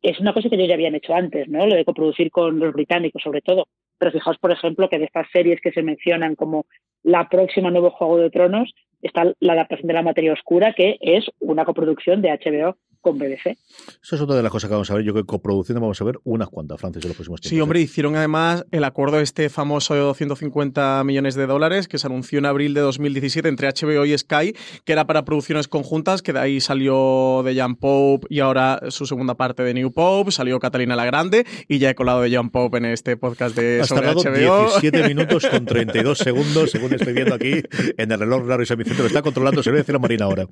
Es 0.00 0.18
una 0.18 0.32
cosa 0.32 0.48
que 0.48 0.56
ellos 0.56 0.68
ya 0.68 0.74
habían 0.74 0.94
hecho 0.94 1.14
antes, 1.14 1.48
¿no? 1.48 1.66
Lo 1.66 1.76
de 1.76 1.84
coproducir 1.84 2.30
con 2.30 2.58
los 2.58 2.72
británicos, 2.72 3.22
sobre 3.22 3.42
todo. 3.42 3.68
Pero 3.98 4.10
fijaos, 4.10 4.38
por 4.38 4.50
ejemplo, 4.50 4.88
que 4.88 4.98
de 4.98 5.04
estas 5.04 5.28
series 5.30 5.60
que 5.60 5.70
se 5.70 5.82
mencionan 5.82 6.34
como 6.34 6.66
la 7.04 7.28
próxima 7.28 7.70
nuevo 7.70 7.90
Juego 7.90 8.18
de 8.18 8.30
Tronos, 8.30 8.72
está 9.00 9.32
la 9.40 9.52
adaptación 9.52 9.86
de 9.86 9.94
la 9.94 10.02
materia 10.02 10.32
oscura, 10.32 10.72
que 10.72 10.96
es 11.00 11.26
una 11.40 11.64
coproducción 11.64 12.22
de 12.22 12.30
HBO 12.30 12.76
con 13.02 13.18
BBC. 13.18 13.58
Eso 14.02 14.16
es 14.16 14.22
otra 14.22 14.36
de 14.36 14.42
las 14.42 14.50
cosas 14.50 14.68
que 14.68 14.72
vamos 14.72 14.90
a 14.90 14.94
ver. 14.94 15.04
Yo 15.04 15.12
creo 15.12 15.24
que 15.24 15.28
coproducción 15.28 15.78
vamos 15.80 16.00
a 16.00 16.04
ver 16.04 16.18
unas 16.24 16.48
cuantas, 16.48 16.80
Francis, 16.80 17.04
en 17.04 17.08
los 17.08 17.16
próximos 17.16 17.40
tiempos. 17.40 17.56
Sí, 17.56 17.60
hombre, 17.60 17.80
¿eh? 17.80 17.82
hicieron 17.82 18.16
además 18.16 18.64
el 18.70 18.84
acuerdo 18.84 19.20
este 19.20 19.50
famoso 19.50 19.94
de 19.94 20.00
250 20.00 21.02
millones 21.04 21.34
de 21.34 21.46
dólares 21.46 21.88
que 21.88 21.98
se 21.98 22.06
anunció 22.06 22.38
en 22.38 22.46
abril 22.46 22.74
de 22.74 22.80
2017 22.80 23.48
entre 23.48 23.68
HBO 23.68 24.06
y 24.06 24.16
Sky, 24.16 24.54
que 24.84 24.92
era 24.92 25.06
para 25.06 25.24
producciones 25.24 25.68
conjuntas, 25.68 26.22
que 26.22 26.32
de 26.32 26.38
ahí 26.38 26.60
salió 26.60 27.42
de 27.44 27.54
Jan 27.54 27.76
Pope 27.76 28.26
y 28.30 28.40
ahora 28.40 28.80
su 28.88 29.06
segunda 29.06 29.34
parte 29.34 29.64
de 29.64 29.74
New 29.74 29.92
Pope, 29.92 30.30
salió 30.30 30.60
Catalina 30.60 30.94
la 30.94 31.04
Grande 31.04 31.44
y 31.68 31.78
ya 31.78 31.90
he 31.90 31.94
colado 31.94 32.22
de 32.22 32.30
Jan 32.30 32.50
Pope 32.50 32.78
en 32.78 32.84
este 32.86 33.16
podcast 33.16 33.56
de 33.56 33.80
Has 33.80 33.88
sobre 33.88 34.12
HBO. 34.12 34.68
17 34.80 35.08
minutos 35.08 35.46
con 35.46 35.66
32 35.66 36.18
segundos, 36.18 36.70
según 36.70 36.94
estoy 36.94 37.12
viendo 37.12 37.34
aquí 37.34 37.62
en 37.96 38.12
el 38.12 38.18
reloj 38.18 38.46
raro 38.46 38.62
y 38.62 38.66
semicentro. 38.66 39.02
Lo 39.02 39.08
está 39.08 39.22
controlando, 39.22 39.62
se 39.62 39.70
lo 39.70 39.74
voy 39.74 39.78
a 39.80 39.82
decir 39.82 39.96
a 39.96 39.98
Marina 39.98 40.26
ahora. 40.26 40.46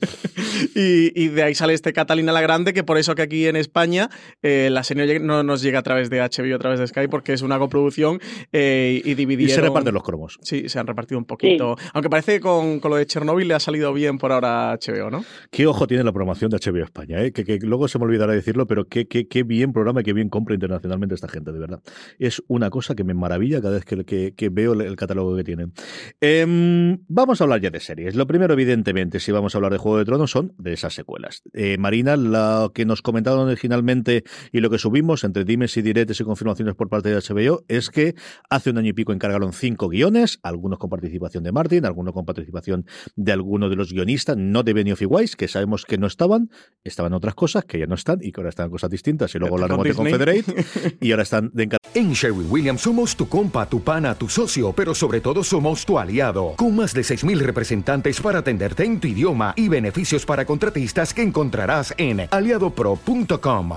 Y, 0.74 1.12
y 1.20 1.28
de 1.28 1.42
ahí 1.42 1.54
sale 1.54 1.74
este 1.74 1.92
Catalina 1.92 2.32
la 2.32 2.39
Grande, 2.40 2.72
que 2.72 2.84
por 2.84 2.98
eso 2.98 3.14
que 3.14 3.22
aquí 3.22 3.46
en 3.46 3.56
España 3.56 4.10
eh, 4.42 4.68
la 4.70 4.82
serie 4.84 5.20
no 5.20 5.42
nos 5.42 5.62
llega 5.62 5.80
a 5.80 5.82
través 5.82 6.10
de 6.10 6.20
HBO, 6.20 6.56
a 6.56 6.58
través 6.58 6.80
de 6.80 6.86
Sky, 6.86 7.08
porque 7.08 7.32
es 7.32 7.42
una 7.42 7.58
coproducción 7.58 8.20
eh, 8.52 9.00
y 9.04 9.14
dividieron... 9.14 9.52
Y 9.52 9.54
se 9.54 9.60
reparten 9.60 9.94
los 9.94 10.02
cromos. 10.02 10.38
Sí, 10.42 10.68
se 10.68 10.78
han 10.78 10.86
repartido 10.86 11.18
un 11.18 11.24
poquito. 11.24 11.76
Aunque 11.92 12.10
parece 12.10 12.34
que 12.34 12.40
con, 12.40 12.80
con, 12.80 12.90
lo 12.90 12.96
de 12.96 13.06
Chernobyl 13.06 13.48
le 13.48 13.54
ha 13.54 13.60
salido 13.60 13.92
bien 13.92 14.18
por 14.18 14.32
ahora 14.32 14.76
HBO, 14.76 15.10
¿no? 15.10 15.24
Qué 15.50 15.66
ojo 15.66 15.86
tiene 15.86 16.04
la 16.04 16.12
programación 16.12 16.50
de 16.50 16.58
HBO 16.58 16.84
España, 16.84 17.22
¿eh? 17.22 17.32
que, 17.32 17.44
que, 17.44 17.58
luego 17.58 17.88
se 17.88 17.98
me 17.98 18.04
olvidará 18.04 18.32
decirlo, 18.32 18.66
pero 18.66 18.86
qué, 18.86 19.06
qué, 19.06 19.28
qué 19.28 19.42
bien 19.42 19.72
programa 19.72 20.00
y 20.00 20.04
qué 20.04 20.12
bien 20.12 20.28
compra 20.28 20.54
internacionalmente 20.54 21.14
esta 21.14 21.28
gente, 21.28 21.52
de 21.52 21.58
verdad. 21.58 21.80
Es 22.18 22.42
una 22.48 22.70
cosa 22.70 22.94
que 22.94 23.04
me 23.04 23.14
maravilla 23.14 23.60
cada 23.60 23.74
vez 23.74 23.84
que, 23.84 24.34
que 24.34 24.48
veo 24.48 24.72
el, 24.72 24.96
catálogo 24.96 25.36
que 25.36 25.44
tienen. 25.44 25.72
Em, 26.20 26.98
vamos 27.08 27.40
a 27.40 27.44
hablar 27.44 27.60
ya 27.60 27.70
de 27.70 27.80
series. 27.80 28.14
Lo 28.14 28.26
primero, 28.26 28.54
evidentemente, 28.54 29.20
si 29.20 29.32
vamos 29.32 29.54
a 29.54 29.58
hablar 29.58 29.72
de 29.72 29.78
Juego 29.78 29.98
de 29.98 30.04
Tronos, 30.04 30.30
son 30.30 30.52
de 30.58 30.72
esas 30.72 30.94
secuelas. 30.94 31.42
Eh, 31.52 31.78
Marina, 31.78 32.16
la 32.30 32.70
que 32.74 32.84
nos 32.84 33.02
comentaron 33.02 33.48
originalmente 33.48 34.24
y 34.52 34.60
lo 34.60 34.70
que 34.70 34.78
subimos 34.78 35.24
entre 35.24 35.44
dimes 35.44 35.76
y 35.76 35.82
diretes 35.82 36.20
y 36.20 36.24
confirmaciones 36.24 36.74
por 36.74 36.88
parte 36.88 37.08
de 37.10 37.16
HBO 37.16 37.64
es 37.68 37.90
que 37.90 38.14
hace 38.48 38.70
un 38.70 38.78
año 38.78 38.90
y 38.90 38.92
pico 38.92 39.12
encargaron 39.12 39.52
cinco 39.52 39.88
guiones, 39.88 40.38
algunos 40.42 40.78
con 40.78 40.90
participación 40.90 41.44
de 41.44 41.52
Martin, 41.52 41.84
algunos 41.84 42.14
con 42.14 42.24
participación 42.24 42.86
de 43.16 43.32
alguno 43.32 43.68
de 43.68 43.76
los 43.76 43.92
guionistas, 43.92 44.36
no 44.36 44.62
de 44.62 44.72
Benioff 44.72 45.02
y 45.02 45.06
Weiss, 45.06 45.36
que 45.36 45.48
sabemos 45.48 45.84
que 45.84 45.98
no 45.98 46.06
estaban, 46.06 46.50
estaban 46.84 47.12
otras 47.12 47.34
cosas 47.34 47.64
que 47.64 47.78
ya 47.78 47.86
no 47.86 47.94
están 47.94 48.18
y 48.22 48.32
que 48.32 48.40
ahora 48.40 48.50
están 48.50 48.66
en 48.66 48.72
cosas 48.72 48.90
distintas 48.90 49.34
y 49.34 49.38
luego 49.38 49.56
hablaremos 49.56 49.84
de 49.84 49.94
Confederate 49.94 50.66
y 51.00 51.10
ahora 51.10 51.22
están 51.22 51.50
de 51.52 51.68
En 51.92 52.12
Sherwin 52.12 52.46
Williams 52.48 52.82
somos 52.82 53.16
tu 53.16 53.28
compa, 53.28 53.68
tu 53.68 53.82
pana, 53.82 54.14
tu 54.14 54.28
socio, 54.28 54.72
pero 54.72 54.94
sobre 54.94 55.20
todo 55.20 55.42
somos 55.42 55.84
tu 55.84 55.98
aliado, 55.98 56.54
con 56.56 56.76
más 56.76 56.94
de 56.94 57.00
6.000 57.00 57.38
representantes 57.40 58.20
para 58.20 58.38
atenderte 58.38 58.84
en 58.84 59.00
tu 59.00 59.08
idioma 59.08 59.54
y 59.56 59.68
beneficios 59.68 60.24
para 60.24 60.44
contratistas 60.44 61.12
que 61.12 61.22
encontrarás 61.22 61.92
en 61.98 62.19
Aliado 62.30 62.70
Pro 62.70 62.98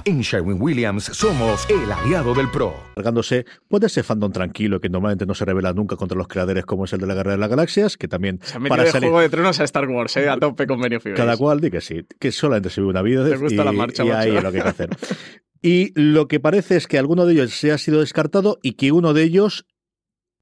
en 0.05 0.21
Sherwin 0.21 0.61
Williams 0.61 1.05
somos 1.05 1.67
el 1.69 1.91
aliado 1.91 2.33
del 2.33 2.49
PRO. 2.49 2.73
Cargándose 2.95 3.45
puede 3.67 3.87
ese 3.87 4.03
fandom 4.03 4.31
tranquilo 4.31 4.79
que 4.79 4.89
normalmente 4.89 5.25
no 5.25 5.33
se 5.33 5.45
revela 5.45 5.73
nunca 5.73 5.95
contra 5.95 6.17
los 6.17 6.27
creadores 6.27 6.65
como 6.65 6.85
es 6.85 6.93
el 6.93 6.99
de 6.99 7.07
la 7.07 7.15
Guerra 7.15 7.31
de 7.31 7.37
las 7.37 7.49
Galaxias, 7.49 7.97
que 7.97 8.07
también 8.07 8.39
se 8.43 8.59
para 8.59 8.83
de 8.83 8.91
Juego 8.91 9.19
de 9.19 9.29
Tronos 9.29 9.59
a 9.59 9.63
Star 9.63 9.87
Wars, 9.87 10.17
¿eh? 10.17 10.29
a 10.29 10.37
tope 10.37 10.67
con 10.67 10.81
beneficios. 10.81 11.17
Cada 11.17 11.37
cual 11.37 11.59
di 11.59 11.71
que 11.71 11.81
sí, 11.81 12.05
que 12.19 12.31
solamente 12.31 12.69
se 12.69 12.81
vive 12.81 12.91
una 12.91 13.01
vida 13.01 13.27
Te 13.27 13.37
gusta 13.37 13.61
y, 13.61 13.65
la 13.65 13.71
marcha, 13.71 14.03
y 14.03 14.11
ahí 14.11 14.35
es 14.35 14.43
lo 14.43 14.51
que 14.51 14.57
hay 14.57 14.63
que 14.63 14.69
hacer. 14.69 14.89
Y 15.65 15.93
lo 15.95 16.27
que 16.27 16.41
parece 16.41 16.75
es 16.75 16.87
que 16.87 16.97
alguno 16.97 17.25
de 17.25 17.33
ellos 17.35 17.51
se 17.53 17.71
ha 17.71 17.77
sido 17.77 18.01
descartado 18.01 18.59
y 18.61 18.73
que 18.73 18.91
uno 18.91 19.13
de 19.13 19.23
ellos 19.23 19.65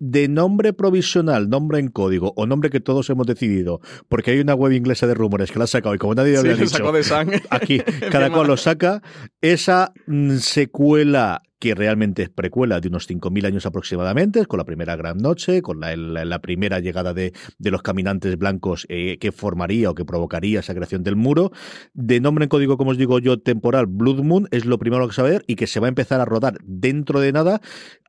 de 0.01 0.27
nombre 0.27 0.73
provisional, 0.73 1.47
nombre 1.47 1.77
en 1.77 1.89
código 1.89 2.33
o 2.35 2.47
nombre 2.47 2.71
que 2.71 2.79
todos 2.79 3.07
hemos 3.11 3.27
decidido, 3.27 3.81
porque 4.09 4.31
hay 4.31 4.39
una 4.39 4.55
web 4.55 4.71
inglesa 4.71 5.05
de 5.05 5.13
rumores 5.13 5.51
que 5.51 5.59
la 5.59 5.65
ha 5.65 5.67
sacado 5.67 5.93
y 5.93 5.99
como 5.99 6.15
nadie 6.15 6.37
había 6.37 6.55
dicho, 6.55 6.91
de 6.91 7.41
aquí 7.51 7.79
cada 8.11 8.31
cual 8.31 8.47
lo 8.47 8.57
saca, 8.57 9.03
esa 9.41 9.93
mm, 10.07 10.37
secuela 10.37 11.43
que 11.61 11.75
realmente 11.75 12.23
es 12.23 12.29
precuela 12.29 12.81
de 12.81 12.87
unos 12.87 13.07
5.000 13.07 13.45
años 13.45 13.67
aproximadamente, 13.67 14.47
con 14.47 14.57
la 14.57 14.65
primera 14.65 14.95
gran 14.95 15.19
noche, 15.19 15.61
con 15.61 15.79
la, 15.79 16.39
primera 16.39 16.79
llegada 16.79 17.13
de, 17.13 17.33
de, 17.59 17.71
los 17.71 17.83
caminantes 17.83 18.35
blancos 18.35 18.87
eh, 18.89 19.19
que 19.19 19.31
formaría 19.31 19.91
o 19.91 19.93
que 19.93 20.03
provocaría 20.03 20.61
esa 20.61 20.73
creación 20.73 21.03
del 21.03 21.15
muro. 21.15 21.51
De 21.93 22.19
nombre 22.19 22.45
en 22.45 22.49
código, 22.49 22.77
como 22.77 22.91
os 22.91 22.97
digo 22.97 23.19
yo, 23.19 23.39
temporal, 23.39 23.85
Blood 23.85 24.23
Moon, 24.23 24.47
es 24.49 24.65
lo 24.65 24.79
primero 24.79 25.07
que 25.07 25.13
saber 25.13 25.43
y 25.45 25.55
que 25.55 25.67
se 25.67 25.79
va 25.79 25.85
a 25.85 25.89
empezar 25.89 26.19
a 26.19 26.25
rodar 26.25 26.57
dentro 26.63 27.19
de 27.19 27.31
nada, 27.31 27.61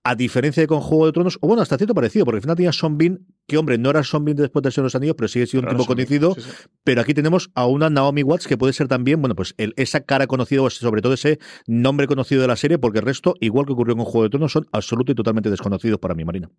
a 0.02 0.14
diferencia 0.14 0.62
de 0.62 0.66
con 0.66 0.80
Juego 0.80 1.04
de 1.04 1.12
Tronos, 1.12 1.36
o 1.42 1.46
bueno, 1.46 1.60
hasta 1.62 1.76
cierto 1.76 1.94
parecido, 1.94 2.24
porque 2.24 2.36
al 2.38 2.42
final 2.42 2.56
tenía 2.56 2.72
Son 2.72 2.96
Bean, 2.96 3.26
que 3.46 3.58
hombre, 3.58 3.78
no 3.78 3.90
era 3.90 4.02
Son 4.02 4.24
Bean 4.24 4.36
después 4.36 4.62
de 4.62 4.70
ser 4.70 4.84
los 4.84 4.94
anillos, 4.94 5.16
pero 5.16 5.28
sigue 5.28 5.46
siendo 5.46 5.70
un 5.70 5.76
tipo 5.76 5.86
conocido, 5.86 6.34
sí, 6.34 6.40
sí. 6.42 6.68
pero 6.84 7.00
aquí 7.00 7.14
tenemos 7.14 7.50
a 7.54 7.66
una 7.66 7.90
Naomi 7.90 8.22
Watts 8.22 8.46
que 8.46 8.56
puede 8.56 8.72
ser 8.72 8.88
también, 8.88 9.20
bueno, 9.20 9.34
pues 9.34 9.54
el, 9.58 9.74
esa 9.76 10.04
cara 10.04 10.26
conocida, 10.26 10.62
o 10.62 10.70
sobre 10.70 11.02
todo 11.02 11.14
ese 11.14 11.38
nombre 11.66 12.06
conocido 12.06 12.42
de 12.42 12.48
la 12.48 12.56
serie, 12.56 12.78
porque 12.78 13.00
el 13.00 13.04
resto 13.04 13.34
igual 13.40 13.66
que 13.66 13.72
ocurrió 13.72 13.96
con 13.96 14.04
Juego 14.04 14.24
de 14.24 14.30
Tronos, 14.30 14.52
son 14.52 14.66
absolutos 14.72 15.12
y 15.12 15.16
totalmente 15.16 15.50
desconocidos 15.50 15.98
para 15.98 16.14
mí, 16.14 16.24
Marina. 16.24 16.50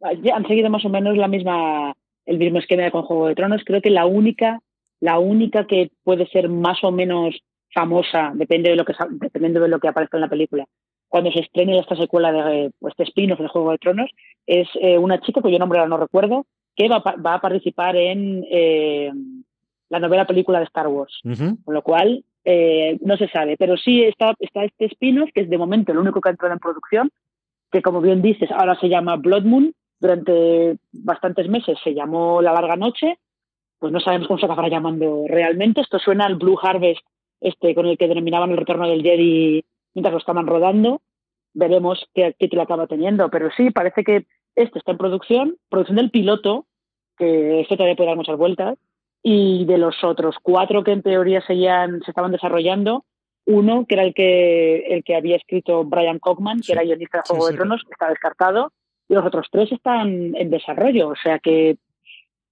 Han 0.00 0.46
seguido 0.46 0.70
más 0.70 0.84
o 0.84 0.88
menos 0.88 1.16
la 1.16 1.28
misma, 1.28 1.94
el 2.24 2.38
mismo 2.38 2.58
esquema 2.58 2.90
con 2.90 3.02
Juego 3.02 3.28
de 3.28 3.34
Tronos. 3.34 3.62
Creo 3.64 3.80
que 3.80 3.90
la 3.90 4.06
única, 4.06 4.60
la 5.00 5.18
única 5.18 5.66
que 5.66 5.90
puede 6.04 6.26
ser 6.28 6.48
más 6.48 6.82
o 6.84 6.92
menos 6.92 7.34
famosa, 7.74 8.32
depende 8.34 8.70
de 8.70 8.76
lo 8.76 8.84
que 8.84 8.94
dependiendo 9.20 9.60
de 9.60 9.68
lo 9.68 9.80
que 9.80 9.88
aparezca 9.88 10.16
en 10.16 10.22
la 10.22 10.28
película, 10.28 10.64
cuando 11.08 11.30
se 11.30 11.40
estrene 11.40 11.78
esta 11.78 11.96
secuela 11.96 12.32
de 12.32 12.70
pues, 12.78 12.92
este 12.92 13.04
spin-off 13.04 13.40
de 13.40 13.48
Juego 13.48 13.72
de 13.72 13.78
Tronos, 13.78 14.10
es 14.46 14.68
eh, 14.80 14.98
una 14.98 15.20
chica 15.20 15.40
cuyo 15.40 15.58
nombre 15.58 15.78
ahora 15.78 15.88
no 15.88 15.96
recuerdo, 15.96 16.46
que 16.74 16.88
va, 16.88 16.98
va 16.98 17.34
a 17.34 17.40
participar 17.40 17.96
en 17.96 18.44
eh, 18.50 19.10
la 19.88 19.98
novela 19.98 20.26
película 20.26 20.58
de 20.58 20.66
Star 20.66 20.88
Wars. 20.88 21.20
Uh 21.24 21.30
-huh. 21.30 21.64
Con 21.64 21.74
lo 21.74 21.82
cual, 21.82 22.24
eh, 22.48 22.96
no 23.00 23.16
se 23.16 23.28
sabe, 23.28 23.56
pero 23.56 23.76
sí 23.76 24.04
está, 24.04 24.32
está 24.38 24.62
este 24.62 24.84
spin-off, 24.86 25.30
que 25.34 25.40
es 25.40 25.50
de 25.50 25.58
momento 25.58 25.90
el 25.90 25.98
único 25.98 26.20
que 26.20 26.28
ha 26.28 26.30
entrado 26.30 26.54
en 26.54 26.60
producción, 26.60 27.10
que 27.72 27.82
como 27.82 28.00
bien 28.00 28.22
dices, 28.22 28.50
ahora 28.52 28.78
se 28.78 28.88
llama 28.88 29.16
Blood 29.16 29.44
Moon, 29.44 29.74
durante 29.98 30.76
bastantes 30.92 31.48
meses 31.48 31.76
se 31.82 31.92
llamó 31.92 32.40
La 32.40 32.52
Larga 32.52 32.76
Noche, 32.76 33.18
pues 33.80 33.92
no 33.92 33.98
sabemos 33.98 34.28
cómo 34.28 34.38
se 34.38 34.46
acabará 34.46 34.68
llamando 34.68 35.24
realmente, 35.26 35.80
esto 35.80 35.98
suena 35.98 36.26
al 36.26 36.36
Blue 36.36 36.58
Harvest, 36.62 37.04
este 37.40 37.74
con 37.74 37.86
el 37.86 37.98
que 37.98 38.06
denominaban 38.06 38.52
el 38.52 38.58
retorno 38.58 38.88
del 38.88 39.02
Jedi 39.02 39.64
mientras 39.94 40.12
lo 40.12 40.18
estaban 40.18 40.46
rodando, 40.46 41.00
veremos 41.52 42.06
qué 42.14 42.32
título 42.38 42.62
acaba 42.62 42.86
teniendo, 42.86 43.28
pero 43.28 43.50
sí, 43.56 43.70
parece 43.70 44.04
que 44.04 44.26
este 44.56 44.78
está 44.78 44.92
en 44.92 44.98
producción, 44.98 45.56
producción 45.68 45.96
del 45.96 46.10
piloto, 46.10 46.66
que 47.16 47.60
esto 47.60 47.76
todavía 47.76 47.96
puede 47.96 48.08
dar 48.08 48.16
muchas 48.16 48.36
vueltas, 48.36 48.78
y 49.22 49.64
de 49.66 49.78
los 49.78 50.02
otros 50.02 50.36
cuatro 50.42 50.82
que 50.84 50.92
en 50.92 51.02
teoría 51.02 51.40
seguían, 51.46 52.00
se 52.04 52.10
estaban 52.10 52.32
desarrollando, 52.32 53.04
uno, 53.44 53.86
que 53.86 53.94
era 53.94 54.04
el 54.04 54.14
que, 54.14 54.78
el 54.88 55.04
que 55.04 55.14
había 55.14 55.36
escrito 55.36 55.84
Brian 55.84 56.18
Cockman, 56.18 56.58
que 56.58 56.64
sí, 56.64 56.72
era 56.72 56.82
guionista 56.82 57.18
de 57.18 57.22
Juego 57.28 57.46
sí, 57.46 57.52
de 57.52 57.56
Tronos, 57.56 57.80
sí. 57.82 57.88
está 57.92 58.08
descartado, 58.08 58.72
y 59.08 59.14
los 59.14 59.24
otros 59.24 59.46
tres 59.50 59.70
están 59.70 60.34
en 60.34 60.50
desarrollo, 60.50 61.08
o 61.08 61.16
sea 61.16 61.38
que 61.38 61.76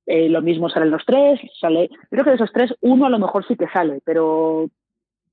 eh, 0.06 0.28
lo 0.28 0.42
mismo 0.42 0.68
salen 0.68 0.90
los 0.90 1.04
tres, 1.04 1.40
sale, 1.60 1.90
creo 2.10 2.24
que 2.24 2.30
de 2.30 2.36
esos 2.36 2.52
tres 2.52 2.74
uno 2.80 3.06
a 3.06 3.10
lo 3.10 3.18
mejor 3.18 3.46
sí 3.46 3.56
que 3.56 3.68
sale, 3.68 4.00
pero 4.04 4.68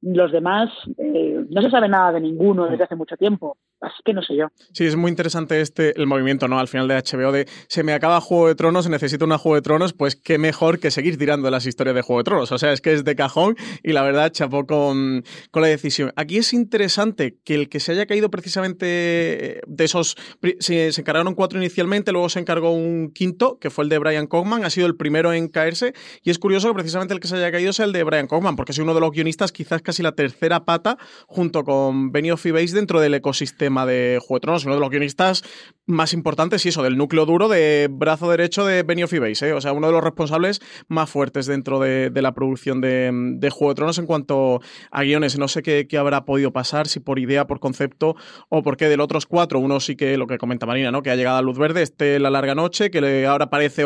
los 0.01 0.31
demás 0.31 0.69
eh, 0.97 1.45
no 1.49 1.61
se 1.61 1.69
sabe 1.69 1.87
nada 1.87 2.13
de 2.13 2.21
ninguno 2.21 2.67
desde 2.67 2.85
hace 2.85 2.95
mucho 2.95 3.17
tiempo. 3.17 3.57
Así 3.81 3.95
que 4.05 4.13
no 4.13 4.21
sé 4.21 4.35
yo. 4.35 4.45
Sí, 4.73 4.85
es 4.85 4.95
muy 4.95 5.09
interesante 5.09 5.59
este 5.59 5.99
el 5.99 6.05
movimiento, 6.05 6.47
¿no? 6.47 6.59
Al 6.59 6.67
final 6.67 6.87
de 6.87 6.95
HBO 6.95 7.31
de 7.31 7.47
se 7.67 7.81
me 7.81 7.93
acaba 7.93 8.21
Juego 8.21 8.47
de 8.47 8.53
Tronos, 8.53 8.87
necesito 8.87 9.25
una 9.25 9.39
Juego 9.39 9.55
de 9.55 9.63
Tronos, 9.63 9.93
pues 9.93 10.15
qué 10.15 10.37
mejor 10.37 10.79
que 10.79 10.91
seguir 10.91 11.17
tirando 11.17 11.49
las 11.49 11.65
historias 11.65 11.95
de 11.95 12.03
Juego 12.03 12.19
de 12.19 12.25
Tronos. 12.25 12.51
O 12.51 12.59
sea, 12.59 12.73
es 12.73 12.79
que 12.81 12.93
es 12.93 13.03
de 13.03 13.15
cajón 13.15 13.55
y 13.81 13.93
la 13.93 14.03
verdad 14.03 14.31
chapó 14.31 14.67
con, 14.67 15.23
con 15.49 15.63
la 15.63 15.67
decisión. 15.67 16.13
Aquí 16.15 16.37
es 16.37 16.53
interesante 16.53 17.39
que 17.43 17.55
el 17.55 17.69
que 17.69 17.79
se 17.79 17.93
haya 17.93 18.05
caído 18.05 18.29
precisamente 18.29 19.61
de 19.65 19.83
esos. 19.83 20.15
Se, 20.59 20.89
encargaron 20.89 21.33
cuatro 21.33 21.57
inicialmente, 21.57 22.11
luego 22.11 22.29
se 22.29 22.39
encargó 22.39 22.71
un 22.71 23.11
quinto, 23.11 23.57
que 23.57 23.71
fue 23.71 23.83
el 23.83 23.89
de 23.89 23.97
Brian 23.97 24.27
Cogman, 24.27 24.63
ha 24.63 24.69
sido 24.69 24.85
el 24.85 24.95
primero 24.95 25.33
en 25.33 25.47
caerse. 25.47 25.93
Y 26.21 26.29
es 26.29 26.37
curioso 26.37 26.67
que 26.67 26.75
precisamente 26.75 27.15
el 27.15 27.19
que 27.19 27.27
se 27.27 27.35
haya 27.35 27.51
caído 27.51 27.73
sea 27.73 27.85
el 27.85 27.93
de 27.93 28.03
Brian 28.03 28.27
Cogman, 28.27 28.55
porque 28.55 28.73
es 28.73 28.77
uno 28.77 28.93
de 28.93 28.99
los 28.99 29.09
guionistas, 29.09 29.51
quizás 29.51 29.81
casi 29.81 30.03
la 30.03 30.11
tercera 30.11 30.65
pata, 30.65 30.99
junto 31.25 31.63
con 31.63 32.11
Benioff 32.11 32.45
y 32.45 32.51
dentro 32.51 32.99
del 32.99 33.15
ecosistema 33.15 33.70
de 33.71 34.19
Juego 34.19 34.35
de 34.35 34.41
Tronos, 34.41 34.65
uno 34.65 34.75
de 34.75 34.81
los 34.81 34.89
guionistas 34.89 35.43
más 35.85 36.13
importantes 36.13 36.65
y 36.65 36.69
eso, 36.69 36.83
del 36.83 36.97
núcleo 36.97 37.25
duro 37.25 37.49
de 37.49 37.87
brazo 37.89 38.29
derecho 38.29 38.65
de 38.65 38.83
Benioff 38.83 39.13
y 39.13 39.19
Weiss, 39.19 39.41
¿eh? 39.41 39.53
o 39.53 39.61
sea, 39.61 39.73
uno 39.73 39.87
de 39.87 39.93
los 39.93 40.03
responsables 40.03 40.61
más 40.87 41.09
fuertes 41.09 41.45
dentro 41.45 41.79
de, 41.79 42.11
la 42.13 42.33
producción 42.33 42.81
de, 42.81 43.49
Juego 43.51 43.71
de 43.71 43.75
Tronos 43.75 43.97
en 43.97 44.05
cuanto 44.05 44.61
a 44.91 45.03
guiones. 45.03 45.37
No 45.37 45.47
sé 45.47 45.61
qué, 45.61 45.87
habrá 45.97 46.25
podido 46.25 46.51
pasar, 46.51 46.87
si 46.87 46.99
por 46.99 47.19
idea, 47.19 47.47
por 47.47 47.59
concepto 47.59 48.15
o 48.49 48.61
por 48.61 48.77
qué 48.77 48.89
del 48.89 49.01
otros 49.01 49.25
cuatro, 49.25 49.59
uno 49.59 49.79
sí 49.79 49.95
que 49.95 50.17
lo 50.17 50.27
que 50.27 50.37
comenta 50.37 50.65
Marina, 50.65 50.91
¿no? 50.91 51.01
que 51.01 51.09
ha 51.09 51.15
llegado 51.15 51.37
a 51.37 51.41
luz 51.41 51.57
verde, 51.57 51.81
este 51.81 52.19
La 52.19 52.29
Larga 52.29 52.55
Noche, 52.55 52.91
que 52.91 53.25
ahora 53.25 53.49
parece, 53.49 53.85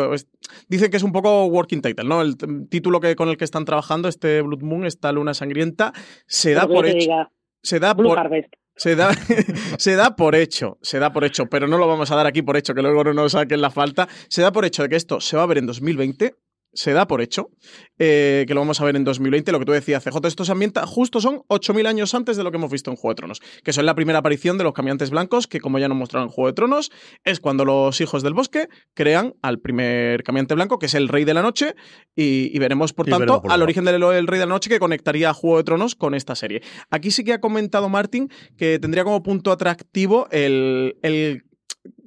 dicen 0.68 0.90
que 0.90 0.96
es 0.96 1.02
un 1.02 1.12
poco 1.12 1.46
working 1.46 1.80
title, 1.80 2.04
¿no? 2.04 2.22
El 2.22 2.36
título 2.68 3.00
que, 3.00 3.16
con 3.16 3.28
el 3.28 3.36
que 3.36 3.44
están 3.44 3.64
trabajando, 3.64 4.08
este 4.08 4.42
Blood 4.42 4.62
Moon, 4.62 4.86
esta 4.86 5.12
Luna 5.12 5.34
Sangrienta, 5.34 5.92
se 6.26 6.54
da 6.54 6.66
por 6.66 6.86
hecho. 6.86 7.10
Se 7.62 7.80
da 7.80 7.96
por, 7.96 8.16
se 8.76 8.94
da, 8.94 9.10
se 9.78 9.96
da 9.96 10.16
por 10.16 10.34
hecho, 10.34 10.78
se 10.82 10.98
da 10.98 11.12
por 11.12 11.24
hecho, 11.24 11.46
pero 11.46 11.66
no 11.66 11.78
lo 11.78 11.88
vamos 11.88 12.10
a 12.10 12.16
dar 12.16 12.26
aquí 12.26 12.42
por 12.42 12.56
hecho, 12.56 12.74
que 12.74 12.82
luego 12.82 13.04
no 13.04 13.14
nos 13.14 13.32
saquen 13.32 13.60
la 13.60 13.70
falta. 13.70 14.08
Se 14.28 14.42
da 14.42 14.52
por 14.52 14.64
hecho 14.64 14.82
de 14.82 14.88
que 14.88 14.96
esto 14.96 15.20
se 15.20 15.36
va 15.36 15.42
a 15.42 15.46
ver 15.46 15.58
en 15.58 15.66
2020 15.66 16.34
se 16.76 16.92
da 16.92 17.06
por 17.06 17.22
hecho, 17.22 17.50
eh, 17.98 18.44
que 18.46 18.54
lo 18.54 18.60
vamos 18.60 18.80
a 18.80 18.84
ver 18.84 18.96
en 18.96 19.04
2020, 19.04 19.50
lo 19.50 19.58
que 19.58 19.64
tú 19.64 19.72
decías, 19.72 20.04
CJ, 20.04 20.28
esto 20.28 20.44
se 20.44 20.52
ambienta, 20.52 20.86
justo 20.86 21.20
son 21.20 21.38
8.000 21.48 21.86
años 21.86 22.14
antes 22.14 22.36
de 22.36 22.44
lo 22.44 22.50
que 22.50 22.58
hemos 22.58 22.70
visto 22.70 22.90
en 22.90 22.96
Juego 22.96 23.14
de 23.14 23.16
Tronos, 23.16 23.40
que 23.64 23.72
son 23.72 23.86
la 23.86 23.94
primera 23.94 24.18
aparición 24.18 24.58
de 24.58 24.64
los 24.64 24.74
caminantes 24.74 25.10
blancos, 25.10 25.46
que 25.46 25.60
como 25.60 25.78
ya 25.78 25.88
nos 25.88 25.96
mostraron 25.96 26.28
en 26.28 26.32
Juego 26.32 26.48
de 26.48 26.52
Tronos, 26.52 26.92
es 27.24 27.40
cuando 27.40 27.64
los 27.64 28.00
hijos 28.00 28.22
del 28.22 28.34
bosque 28.34 28.68
crean 28.94 29.34
al 29.42 29.58
primer 29.58 30.22
caminante 30.22 30.54
blanco, 30.54 30.78
que 30.78 30.86
es 30.86 30.94
el 30.94 31.08
rey 31.08 31.24
de 31.24 31.34
la 31.34 31.42
noche, 31.42 31.74
y, 32.14 32.56
veremos, 32.58 32.92
por 32.92 33.06
tanto, 33.06 33.42
al 33.48 33.62
origen 33.62 33.84
del 33.84 34.26
rey 34.26 34.38
de 34.38 34.46
la 34.46 34.52
noche 34.52 34.68
que 34.68 34.78
conectaría 34.78 35.30
a 35.30 35.34
Juego 35.34 35.56
de 35.56 35.64
Tronos 35.64 35.94
con 35.94 36.14
esta 36.14 36.34
serie. 36.34 36.62
Aquí 36.90 37.10
sí 37.10 37.24
que 37.24 37.32
ha 37.32 37.40
comentado 37.40 37.88
Martin 37.88 38.30
que 38.56 38.78
tendría 38.78 39.04
como 39.04 39.22
punto 39.22 39.50
atractivo 39.50 40.28
el, 40.30 40.98
el 41.02 41.44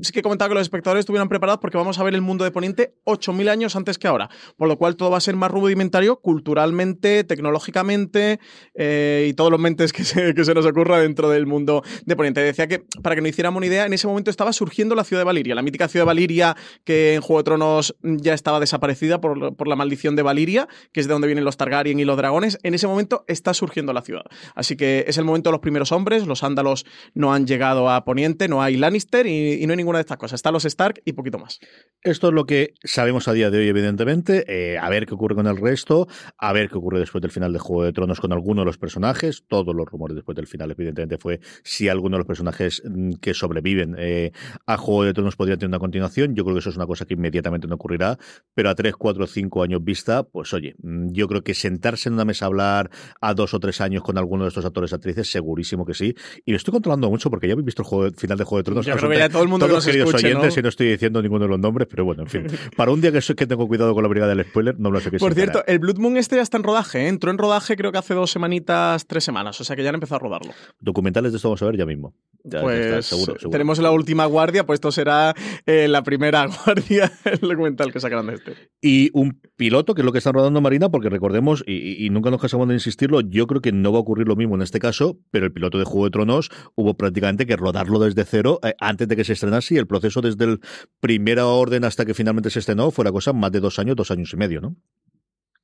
sí 0.01 0.11
que 0.11 0.21
comentaba 0.21 0.49
que 0.49 0.55
los 0.55 0.61
espectadores 0.61 1.01
estuvieran 1.01 1.29
preparados 1.29 1.59
porque 1.59 1.77
vamos 1.77 1.99
a 1.99 2.03
ver 2.03 2.13
el 2.13 2.21
mundo 2.21 2.43
de 2.43 2.51
Poniente 2.51 2.95
8.000 3.05 3.49
años 3.49 3.75
antes 3.75 3.97
que 3.97 4.07
ahora, 4.07 4.29
por 4.57 4.67
lo 4.67 4.77
cual 4.77 4.95
todo 4.95 5.11
va 5.11 5.17
a 5.17 5.21
ser 5.21 5.35
más 5.35 5.51
rudimentario 5.51 6.17
culturalmente, 6.17 7.23
tecnológicamente 7.23 8.39
eh, 8.73 9.27
y 9.29 9.33
todos 9.33 9.51
los 9.51 9.59
mentes 9.59 9.93
que 9.93 10.03
se, 10.03 10.33
que 10.33 10.45
se, 10.45 10.53
nos 10.53 10.65
ocurra 10.65 10.99
dentro 10.99 11.29
del 11.29 11.45
mundo 11.45 11.83
de 12.05 12.15
Poniente. 12.15 12.41
Decía 12.41 12.67
que, 12.67 12.83
para 13.01 13.15
que 13.15 13.21
nos 13.21 13.29
hiciéramos 13.29 13.57
una 13.57 13.67
idea, 13.67 13.85
en 13.85 13.93
ese 13.93 14.07
momento 14.07 14.31
estaba 14.31 14.53
surgiendo 14.53 14.95
la 14.95 15.03
ciudad 15.03 15.21
de 15.21 15.25
Valiria, 15.25 15.55
la 15.55 15.61
mítica 15.61 15.87
ciudad 15.87 16.03
de 16.03 16.07
Valiria 16.07 16.55
que 16.83 17.15
en 17.15 17.21
Juego 17.21 17.39
de 17.39 17.43
Tronos 17.43 17.95
ya 18.01 18.33
estaba 18.33 18.59
desaparecida 18.59 19.21
por, 19.21 19.55
por 19.55 19.67
la 19.67 19.75
maldición 19.75 20.15
de 20.15 20.21
Valiria, 20.21 20.67
que 20.91 20.99
es 20.99 21.07
de 21.07 21.13
donde 21.13 21.27
vienen 21.27 21.45
los 21.45 21.57
Targaryen 21.57 21.99
y 21.99 22.05
los 22.05 22.17
dragones. 22.17 22.57
En 22.63 22.73
ese 22.73 22.87
momento 22.87 23.23
está 23.27 23.53
surgiendo 23.53 23.93
la 23.93 24.01
ciudad. 24.01 24.23
Así 24.55 24.75
que 24.75 25.05
es 25.07 25.17
el 25.17 25.25
momento 25.25 25.49
de 25.49 25.53
los 25.53 25.61
primeros 25.61 25.91
hombres, 25.91 26.25
los 26.25 26.43
ándalos 26.43 26.85
no 27.13 27.33
han 27.33 27.47
llegado 27.47 27.89
a 27.89 28.03
Poniente, 28.05 28.47
no 28.47 28.61
hay 28.61 28.77
Lannister 28.77 29.27
y, 29.27 29.65
no 29.65 29.73
hay 29.73 29.77
ninguna 29.89 29.99
de 29.99 30.01
estas 30.01 30.17
cosas. 30.17 30.37
Están 30.37 30.53
los 30.53 30.65
Stark 30.65 31.01
y 31.03 31.13
poquito 31.13 31.39
más. 31.39 31.59
Esto 32.01 32.27
es 32.27 32.33
lo 32.33 32.45
que 32.45 32.75
sabemos 32.83 33.27
a 33.27 33.33
día 33.33 33.49
de 33.49 33.59
hoy, 33.59 33.67
evidentemente. 33.67 34.45
Eh, 34.47 34.77
a 34.77 34.89
ver 34.89 35.05
qué 35.05 35.15
ocurre 35.15 35.35
con 35.35 35.47
el 35.47 35.57
resto, 35.57 36.07
a 36.37 36.53
ver 36.53 36.69
qué 36.69 36.77
ocurre 36.77 36.99
después 36.99 37.21
del 37.21 37.31
final 37.31 37.51
de 37.51 37.59
Juego 37.59 37.83
de 37.83 37.93
Tronos 37.93 38.19
con 38.19 38.31
alguno 38.31 38.61
de 38.61 38.65
los 38.65 38.77
personajes. 38.77 39.43
Todos 39.47 39.75
los 39.75 39.87
rumores 39.87 40.15
después 40.15 40.35
del 40.35 40.47
final, 40.47 40.71
evidentemente, 40.71 41.17
fue 41.17 41.39
si 41.63 41.89
alguno 41.89 42.15
de 42.15 42.19
los 42.19 42.27
personajes 42.27 42.83
mm, 42.85 43.13
que 43.13 43.33
sobreviven 43.33 43.95
eh, 43.97 44.31
a 44.67 44.77
Juego 44.77 45.05
de 45.05 45.13
Tronos 45.13 45.35
podría 45.35 45.57
tener 45.57 45.69
una 45.69 45.79
continuación. 45.79 46.35
Yo 46.35 46.43
creo 46.43 46.55
que 46.55 46.59
eso 46.59 46.69
es 46.69 46.75
una 46.75 46.85
cosa 46.85 47.05
que 47.05 47.15
inmediatamente 47.15 47.67
no 47.67 47.75
ocurrirá, 47.75 48.17
pero 48.53 48.69
a 48.69 48.75
3, 48.75 48.95
4, 48.95 49.25
5 49.25 49.63
años 49.63 49.83
vista, 49.83 50.23
pues 50.23 50.53
oye, 50.53 50.75
mm, 50.83 51.11
yo 51.11 51.27
creo 51.27 51.43
que 51.43 51.53
sentarse 51.53 52.09
en 52.09 52.13
una 52.13 52.25
mesa 52.25 52.45
a 52.45 52.47
hablar 52.47 52.91
a 53.21 53.33
dos 53.33 53.53
o 53.53 53.59
tres 53.59 53.81
años 53.81 54.03
con 54.03 54.17
alguno 54.17 54.43
de 54.43 54.49
estos 54.49 54.65
actores 54.65 54.93
actrices, 54.93 55.31
segurísimo 55.31 55.85
que 55.85 55.93
sí. 55.93 56.15
Y 56.45 56.51
lo 56.51 56.57
estoy 56.57 56.71
controlando 56.73 57.09
mucho 57.09 57.29
porque 57.29 57.47
ya 57.47 57.53
habéis 57.53 57.65
visto 57.65 57.81
el 57.81 57.87
juego, 57.87 58.13
final 58.15 58.37
de 58.37 58.43
Juego 58.43 58.57
de 58.57 58.63
Tronos. 58.63 58.85
Yo 58.85 58.95
creo 58.95 59.09
que 59.09 59.17
ya 59.17 59.29
todo 59.29 59.43
el 59.43 59.49
mundo 59.49 59.67
queridos 59.85 60.13
oyentes, 60.13 60.55
¿no? 60.55 60.59
y 60.59 60.63
no 60.63 60.69
estoy 60.69 60.87
diciendo 60.89 61.21
ninguno 61.21 61.45
de 61.45 61.49
los 61.49 61.59
nombres, 61.59 61.87
pero 61.89 62.05
bueno, 62.05 62.23
en 62.23 62.29
fin. 62.29 62.47
Para 62.75 62.91
un 62.91 63.01
día 63.01 63.11
que 63.11 63.21
soy 63.21 63.35
que 63.35 63.47
tengo 63.47 63.67
cuidado 63.67 63.93
con 63.93 64.03
la 64.03 64.09
brigada 64.09 64.35
del 64.35 64.45
spoiler, 64.45 64.79
no 64.79 64.91
lo 64.91 64.99
sé 64.99 65.11
qué 65.11 65.17
Por 65.17 65.33
cierto, 65.33 65.63
el 65.67 65.79
Blood 65.79 65.97
Moon 65.97 66.17
este 66.17 66.35
ya 66.35 66.41
está 66.41 66.57
en 66.57 66.63
rodaje, 66.63 67.05
¿eh? 67.05 67.07
entró 67.07 67.31
en 67.31 67.37
rodaje 67.37 67.75
creo 67.75 67.91
que 67.91 67.97
hace 67.97 68.13
dos 68.13 68.31
semanitas, 68.31 69.07
tres 69.07 69.23
semanas, 69.23 69.59
o 69.61 69.63
sea 69.63 69.75
que 69.75 69.83
ya 69.83 69.89
han 69.89 69.95
empezado 69.95 70.17
a 70.17 70.19
rodarlo. 70.19 70.53
Documentales 70.79 71.31
de 71.31 71.37
esto 71.37 71.49
vamos 71.49 71.61
a 71.61 71.65
ver 71.65 71.77
ya 71.77 71.85
mismo. 71.85 72.13
pues 72.43 73.05
seguro, 73.05 73.35
tenemos 73.49 73.79
la 73.79 73.91
última 73.91 74.25
guardia, 74.25 74.65
pues 74.65 74.77
esto 74.77 74.91
será 74.91 75.35
eh, 75.65 75.87
la 75.87 76.03
primera 76.03 76.47
guardia, 76.65 77.11
el 77.25 77.39
documental 77.39 77.91
que 77.91 77.99
sacarán 77.99 78.27
de 78.27 78.35
este. 78.35 78.53
Y 78.81 79.09
un 79.13 79.39
piloto, 79.55 79.93
que 79.93 80.01
es 80.01 80.05
lo 80.05 80.11
que 80.11 80.19
están 80.19 80.33
rodando 80.33 80.61
Marina, 80.61 80.89
porque 80.89 81.09
recordemos, 81.09 81.63
y, 81.67 82.09
nunca 82.09 82.31
nos 82.31 82.41
casamos 82.41 82.67
de 82.67 82.73
insistirlo, 82.73 83.21
yo 83.21 83.45
creo 83.47 83.61
que 83.61 83.71
no 83.71 83.91
va 83.91 83.99
a 83.99 84.01
ocurrir 84.01 84.27
lo 84.27 84.35
mismo 84.35 84.55
en 84.55 84.61
este 84.61 84.79
caso, 84.79 85.17
pero 85.31 85.45
el 85.45 85.51
piloto 85.51 85.77
de 85.77 85.83
Juego 85.83 86.05
de 86.05 86.11
Tronos 86.11 86.49
hubo 86.75 86.95
prácticamente 86.95 87.45
que 87.45 87.55
rodarlo 87.55 87.99
desde 87.99 88.23
cero 88.25 88.59
eh, 88.63 88.73
antes 88.79 89.07
de 89.07 89.15
que 89.15 89.23
se 89.23 89.33
estrenase 89.33 89.68
y 89.71 89.77
el 89.77 89.87
proceso 89.87 90.21
desde 90.21 90.45
el 90.45 90.59
primera 90.99 91.47
orden 91.47 91.83
hasta 91.83 92.05
que 92.05 92.13
finalmente 92.13 92.49
se 92.49 92.59
estrenó 92.59 92.91
fuera 92.91 93.11
cosa 93.11 93.33
más 93.33 93.51
de 93.51 93.59
dos 93.59 93.79
años, 93.79 93.95
dos 93.95 94.11
años 94.11 94.33
y 94.33 94.37
medio, 94.37 94.61
¿no? 94.61 94.75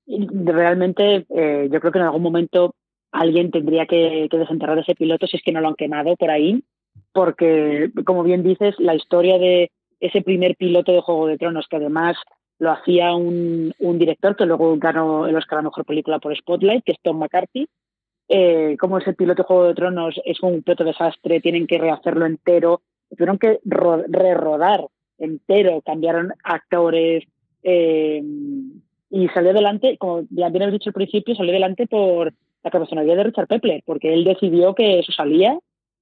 Realmente 0.08 1.26
eh, 1.30 1.68
yo 1.72 1.80
creo 1.80 1.92
que 1.92 2.00
en 2.00 2.06
algún 2.06 2.22
momento 2.22 2.76
alguien 3.12 3.52
tendría 3.52 3.86
que, 3.86 4.28
desenterrar 4.30 4.78
ese 4.78 4.96
piloto 4.96 5.26
si 5.26 5.38
es 5.38 5.44
que 5.44 5.52
no 5.52 5.62
lo 5.62 5.70
han 5.70 5.76
quemado 5.76 6.16
por 6.16 6.30
ahí, 6.30 6.64
porque 7.14 7.90
como 8.06 8.24
bien 8.24 8.44
dices, 8.44 8.76
la 8.78 8.96
historia 8.96 9.40
de 9.40 9.72
ese 10.00 10.22
primer 10.22 10.56
piloto 10.56 10.92
de 10.92 11.02
Juego 11.02 11.28
de 11.28 11.38
Tronos, 11.38 11.68
que 11.70 11.78
además 11.78 12.18
lo 12.60 12.72
hacía 12.72 13.16
un, 13.16 13.74
director 13.80 14.36
que 14.36 14.46
luego 14.46 14.78
ganó 14.78 15.28
el 15.28 15.36
Oscar 15.36 15.60
a 15.60 15.64
Mejor 15.64 15.86
Película 15.86 16.20
por 16.20 16.36
Spotlight, 16.36 16.84
que 16.84 16.92
es 16.92 17.00
Tom 17.02 17.18
McCarthy, 17.18 17.68
eh, 18.28 18.76
como 18.80 18.98
ese 18.98 19.14
piloto 19.14 19.44
de 19.44 19.48
Juego 19.48 19.64
de 19.66 19.76
Tronos 19.76 20.20
es 20.26 20.42
un 20.42 20.62
piloto 20.64 20.84
desastre, 20.84 21.42
tienen 21.42 21.68
que 21.68 21.78
rehacerlo 21.78 22.26
entero, 22.26 22.82
tuvieron 23.16 23.38
que 23.38 23.60
re-rodar 23.66 24.88
entero, 25.18 25.82
cambiaron 25.82 26.34
actores 26.44 27.24
eh, 27.64 28.22
y 29.10 29.28
salió 29.30 29.52
adelante, 29.52 29.98
como 29.98 30.24
ya 30.30 30.50
bien 30.50 30.64
habéis 30.64 30.80
dicho 30.80 30.90
al 30.90 30.96
principio, 30.96 31.36
salió 31.36 31.52
adelante 31.52 31.88
por 31.88 32.34
la 32.64 32.72
personalidad 32.72 33.18
de 33.18 33.24
Richard 33.24 33.48
Pepler, 33.48 33.82
porque 33.86 34.14
él 34.14 34.24
decidió 34.24 34.74
que 34.76 35.00
eso 35.00 35.12
salía 35.12 35.58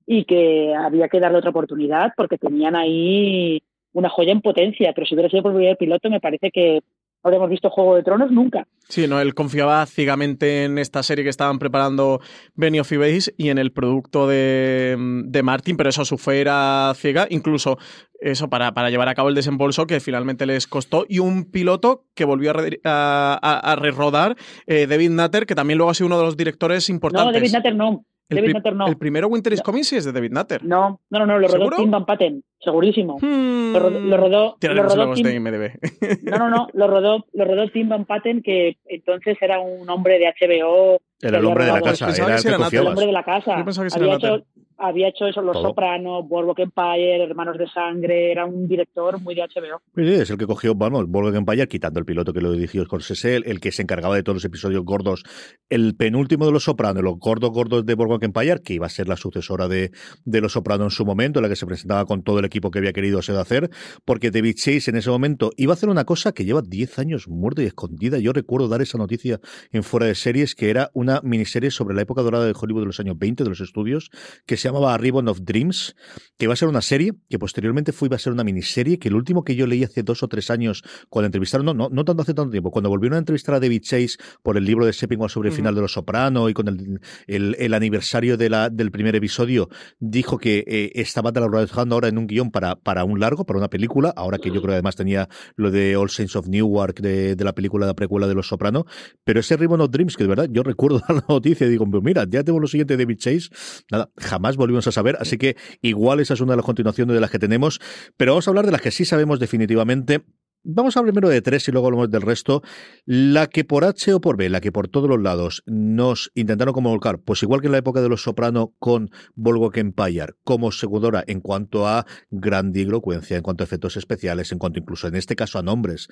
y 0.05 0.25
que 0.25 0.73
había 0.73 1.09
que 1.09 1.19
darle 1.19 1.37
otra 1.37 1.51
oportunidad 1.51 2.13
porque 2.17 2.37
tenían 2.37 2.75
ahí 2.75 3.61
una 3.93 4.09
joya 4.09 4.31
en 4.31 4.41
potencia, 4.41 4.91
pero 4.93 5.05
si 5.05 5.13
hubiera 5.13 5.29
sido 5.29 5.43
por 5.43 5.61
el 5.61 5.77
piloto 5.77 6.09
me 6.09 6.19
parece 6.19 6.51
que 6.51 6.81
habríamos 7.23 7.49
visto 7.49 7.69
Juego 7.69 7.95
de 7.95 8.03
Tronos 8.03 8.31
nunca. 8.31 8.67
Sí, 8.89 9.07
no, 9.07 9.19
él 9.19 9.33
confiaba 9.33 9.85
ciegamente 9.85 10.65
en 10.65 10.77
esta 10.77 11.01
serie 11.03 11.23
que 11.23 11.29
estaban 11.29 11.57
preparando 11.57 12.19
Benioff 12.53 12.91
y 12.91 12.97
Weiss 12.97 13.33
y 13.37 13.49
en 13.49 13.57
el 13.57 13.71
producto 13.71 14.27
de, 14.27 14.95
de 15.25 15.43
Martin, 15.43 15.77
pero 15.77 15.89
eso 15.89 16.05
su 16.05 16.17
fe 16.17 16.41
era 16.41 16.91
ciega, 16.95 17.25
incluso 17.29 17.77
eso 18.19 18.49
para, 18.49 18.73
para, 18.73 18.89
llevar 18.89 19.09
a 19.09 19.15
cabo 19.15 19.29
el 19.29 19.35
desembolso 19.35 19.87
que 19.87 19.99
finalmente 19.99 20.45
les 20.45 20.67
costó 20.67 21.05
y 21.07 21.19
un 21.19 21.49
piloto 21.49 22.05
que 22.13 22.25
volvió 22.25 22.51
a, 22.83 23.39
a, 23.41 23.75
rerodar, 23.75 24.35
eh, 24.67 24.85
David 24.87 25.11
Nutter, 25.11 25.45
que 25.45 25.55
también 25.55 25.77
luego 25.77 25.91
ha 25.91 25.93
sido 25.93 26.07
uno 26.07 26.17
de 26.17 26.25
los 26.25 26.37
directores 26.37 26.89
importantes. 26.89 27.25
No, 27.25 27.33
David 27.33 27.53
Nutter 27.53 27.75
no. 27.75 28.05
El, 28.29 28.37
David 28.37 28.53
Nutter 28.53 28.75
no. 28.75 28.87
el 28.87 28.97
primero 28.97 29.27
Winter 29.27 29.53
is 29.53 29.61
Coming 29.61 29.83
sí 29.83 29.97
es 29.97 30.05
de 30.05 30.11
David 30.11 30.31
Nutter. 30.31 30.63
No, 30.63 31.01
no, 31.09 31.19
no, 31.19 31.25
no 31.25 31.39
lo 31.39 31.47
rodó 31.47 31.69
Tim 31.75 31.91
Van 31.91 32.05
Patten, 32.05 32.43
segurísimo. 32.59 33.17
Hmm. 33.19 33.73
Lo, 33.73 33.79
rodó, 33.79 33.99
lo 33.99 34.17
rodó, 34.17 34.57
lo 34.61 34.83
rodó 34.83 35.13
Tim... 35.13 35.25
de 35.25 35.33
IMDb. 35.35 36.23
no, 36.23 36.37
no, 36.37 36.49
no, 36.49 36.67
lo 36.73 36.87
rodó, 36.87 37.25
lo 37.33 37.45
rodó 37.45 37.69
Tim 37.69 37.89
Van 37.89 38.05
Patten, 38.05 38.41
que 38.41 38.77
entonces 38.85 39.37
era 39.41 39.59
un 39.59 39.89
hombre 39.89 40.19
de 40.19 40.27
HBO. 40.27 41.01
Era 41.21 41.39
el 41.39 41.45
hombre 41.45 41.65
de 41.65 41.71
la 41.71 41.81
casa, 41.81 42.09
era 42.09 42.35
el, 42.35 42.41
que 42.69 42.77
el 42.77 42.87
hombre 42.87 43.05
de 43.05 43.11
la 43.11 43.23
casa. 43.23 43.57
Yo 43.57 43.65
pensaba 43.65 43.87
que 43.87 43.95
había, 43.95 44.15
hecho, 44.15 44.45
había 44.83 45.09
hecho 45.09 45.25
eso, 45.25 45.41
Los 45.41 45.61
Sopranos, 45.61 46.27
Boardwalk 46.27 46.59
Empire, 46.59 47.23
Hermanos 47.23 47.57
de 47.57 47.67
Sangre, 47.67 48.31
era 48.31 48.45
un 48.45 48.67
director 48.67 49.19
muy 49.21 49.35
de 49.35 49.41
HBO. 49.41 49.81
Sí, 49.95 50.13
es 50.13 50.29
el 50.29 50.37
que 50.37 50.45
cogió, 50.45 50.75
bueno, 50.75 51.05
Boardwalk 51.05 51.35
Empire, 51.35 51.67
quitando 51.67 51.99
el 51.99 52.05
piloto 52.05 52.33
que 52.33 52.41
lo 52.41 52.51
dirigió 52.51 52.83
Scorsese, 52.85 53.37
el, 53.37 53.43
el 53.45 53.59
que 53.59 53.71
se 53.71 53.81
encargaba 53.81 54.15
de 54.15 54.23
todos 54.23 54.37
los 54.37 54.45
episodios 54.45 54.83
gordos, 54.83 55.23
el 55.69 55.95
penúltimo 55.95 56.45
de 56.45 56.51
Los 56.51 56.65
Sopranos, 56.65 57.03
los 57.03 57.17
gordos 57.17 57.51
gordos 57.51 57.85
de 57.85 57.95
Boardwalk 57.95 58.23
Empire, 58.23 58.61
que 58.63 58.73
iba 58.73 58.85
a 58.85 58.89
ser 58.89 59.07
la 59.07 59.17
sucesora 59.17 59.67
de, 59.67 59.91
de 60.25 60.41
Los 60.41 60.53
Sopranos 60.53 60.85
en 60.85 60.91
su 60.91 61.05
momento, 61.05 61.41
la 61.41 61.49
que 61.49 61.55
se 61.55 61.65
presentaba 61.65 62.05
con 62.05 62.23
todo 62.23 62.39
el 62.39 62.45
equipo 62.45 62.71
que 62.71 62.79
había 62.79 62.93
querido 62.93 63.19
hacer, 63.19 63.69
porque 64.05 64.31
David 64.31 64.55
Chase 64.55 64.89
en 64.89 64.97
ese 64.97 65.09
momento 65.09 65.51
iba 65.57 65.73
a 65.73 65.75
hacer 65.75 65.89
una 65.89 66.05
cosa 66.05 66.33
que 66.33 66.45
lleva 66.45 66.61
10 66.61 66.99
años 66.99 67.27
muerta 67.27 67.63
y 67.63 67.65
escondida. 67.65 68.19
Yo 68.19 68.33
recuerdo 68.33 68.67
dar 68.67 68.81
esa 68.81 68.97
noticia 68.97 69.39
en 69.71 69.83
fuera 69.83 70.07
de 70.07 70.15
series, 70.15 70.55
que 70.55 70.69
era 70.69 70.89
una 70.93 71.21
miniserie 71.23 71.71
sobre 71.71 71.95
la 71.95 72.01
época 72.01 72.21
dorada 72.21 72.45
de 72.45 72.53
Hollywood 72.59 72.81
de 72.81 72.87
los 72.87 72.99
años 72.99 73.17
20, 73.17 73.43
de 73.43 73.49
los 73.49 73.61
estudios, 73.61 74.09
que 74.45 74.57
se 74.57 74.72
llamaba 74.73 74.97
Ribbon 74.97 75.27
of 75.27 75.41
Dreams, 75.41 75.95
que 76.37 76.45
iba 76.45 76.53
a 76.53 76.57
ser 76.57 76.67
una 76.67 76.81
serie, 76.81 77.13
que 77.29 77.39
posteriormente 77.39 77.91
fue 77.91 78.07
iba 78.07 78.15
a 78.15 78.19
ser 78.19 78.33
una 78.33 78.43
miniserie, 78.43 78.97
que 78.99 79.07
el 79.07 79.15
último 79.15 79.43
que 79.43 79.55
yo 79.55 79.67
leí 79.67 79.83
hace 79.83 80.03
dos 80.03 80.23
o 80.23 80.27
tres 80.27 80.49
años, 80.49 80.83
cuando 81.09 81.27
entrevistaron, 81.27 81.65
no, 81.65 81.73
no, 81.73 81.89
no 81.89 82.05
tanto 82.05 82.23
hace 82.23 82.33
tanto 82.33 82.51
tiempo, 82.51 82.71
cuando 82.71 82.89
volvieron 82.89 83.15
a 83.15 83.19
entrevistar 83.19 83.55
a 83.55 83.59
David 83.59 83.81
Chase 83.83 84.17
por 84.41 84.57
el 84.57 84.65
libro 84.65 84.85
de 84.85 84.93
Sepping 84.93 85.29
sobre 85.29 85.49
el 85.49 85.55
final 85.55 85.75
de 85.75 85.81
Los 85.81 85.93
Soprano 85.93 86.49
y 86.49 86.53
con 86.53 86.67
el, 86.67 86.99
el, 87.27 87.73
aniversario 87.73 88.35
de 88.35 88.49
la, 88.49 88.69
del 88.69 88.91
primer 88.91 89.15
episodio, 89.15 89.69
dijo 89.99 90.37
que 90.37 90.63
eh, 90.67 90.91
estaba 90.95 91.31
trabajando 91.31 91.95
ahora 91.95 92.07
en 92.07 92.17
un 92.17 92.27
guion 92.27 92.51
para, 92.51 92.75
para 92.75 93.05
un 93.05 93.19
largo, 93.19 93.45
para 93.45 93.59
una 93.59 93.69
película, 93.69 94.11
ahora 94.15 94.37
que 94.39 94.49
yo 94.49 94.55
creo 94.55 94.69
que 94.69 94.73
además 94.73 94.95
tenía 94.95 95.29
lo 95.55 95.71
de 95.71 95.95
All 95.95 96.09
Saints 96.09 96.35
of 96.35 96.47
Newark, 96.47 96.99
de, 96.99 97.35
de 97.35 97.43
la 97.43 97.53
película, 97.53 97.85
de 97.85 97.91
la 97.91 97.95
precuela 97.95 98.27
de 98.27 98.33
Los 98.33 98.47
Soprano, 98.47 98.85
pero 99.23 99.39
ese 99.39 99.55
Ribbon 99.55 99.81
of 99.81 99.91
Dreams, 99.91 100.17
que 100.17 100.23
de 100.23 100.29
verdad 100.29 100.47
yo 100.49 100.63
recuerdo 100.63 100.99
dar 100.99 101.15
la 101.15 101.25
noticia 101.29 101.67
y 101.67 101.69
digo, 101.69 101.85
pues 101.89 102.03
mira, 102.03 102.25
ya 102.29 102.43
tengo 102.43 102.59
lo 102.59 102.67
siguiente 102.67 102.97
de 102.97 103.05
David 103.05 103.17
Chase, 103.17 103.49
nada, 103.91 104.09
jamás 104.17 104.52
volvimos 104.57 104.87
a 104.87 104.91
saber, 104.91 105.17
así 105.19 105.37
que 105.37 105.55
igual 105.81 106.19
esa 106.19 106.33
es 106.33 106.41
una 106.41 106.53
de 106.53 106.57
las 106.57 106.65
continuaciones 106.65 107.13
de 107.13 107.21
las 107.21 107.31
que 107.31 107.39
tenemos, 107.39 107.79
pero 108.17 108.33
vamos 108.33 108.47
a 108.47 108.51
hablar 108.51 108.65
de 108.65 108.71
las 108.71 108.81
que 108.81 108.91
sí 108.91 109.05
sabemos 109.05 109.39
definitivamente. 109.39 110.23
Vamos 110.65 110.95
a 110.95 111.01
hablar 111.01 111.11
primero 111.11 111.27
de 111.27 111.41
tres 111.41 111.67
y 111.67 111.73
luego 111.73 111.87
hablamos 111.87 112.09
del 112.09 112.21
resto. 112.21 112.61
La 113.05 113.47
que 113.47 113.65
por 113.65 113.83
H 113.83 114.13
o 114.13 114.21
por 114.21 114.37
B, 114.37 114.47
la 114.49 114.61
que 114.61 114.71
por 114.71 114.87
todos 114.87 115.09
los 115.09 115.21
lados 115.21 115.61
nos 115.65 116.31
intentaron 116.35 116.73
como 116.73 116.89
volcar, 116.89 117.19
pues 117.19 117.43
igual 117.43 117.59
que 117.59 117.67
en 117.67 117.73
la 117.73 117.79
época 117.79 118.01
de 118.01 118.07
los 118.07 118.23
Soprano 118.23 118.73
con 118.79 119.09
Boardwalk 119.35 119.75
Empire, 119.75 120.35
como 120.45 120.71
segundora 120.71 121.21
en 121.27 121.41
cuanto 121.41 121.85
a 121.85 122.05
grandilocuencia, 122.31 123.35
en 123.35 123.43
cuanto 123.43 123.63
a 123.63 123.65
efectos 123.65 123.97
especiales, 123.97 124.53
en 124.53 124.57
cuanto 124.57 124.79
incluso 124.79 125.09
en 125.09 125.15
este 125.15 125.35
caso 125.35 125.59
a 125.59 125.63
nombres, 125.63 126.07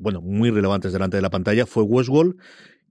bueno, 0.00 0.20
muy 0.20 0.50
relevantes 0.50 0.92
delante 0.92 1.18
de 1.18 1.22
la 1.22 1.30
pantalla, 1.30 1.64
fue 1.64 1.84
Westworld 1.84 2.34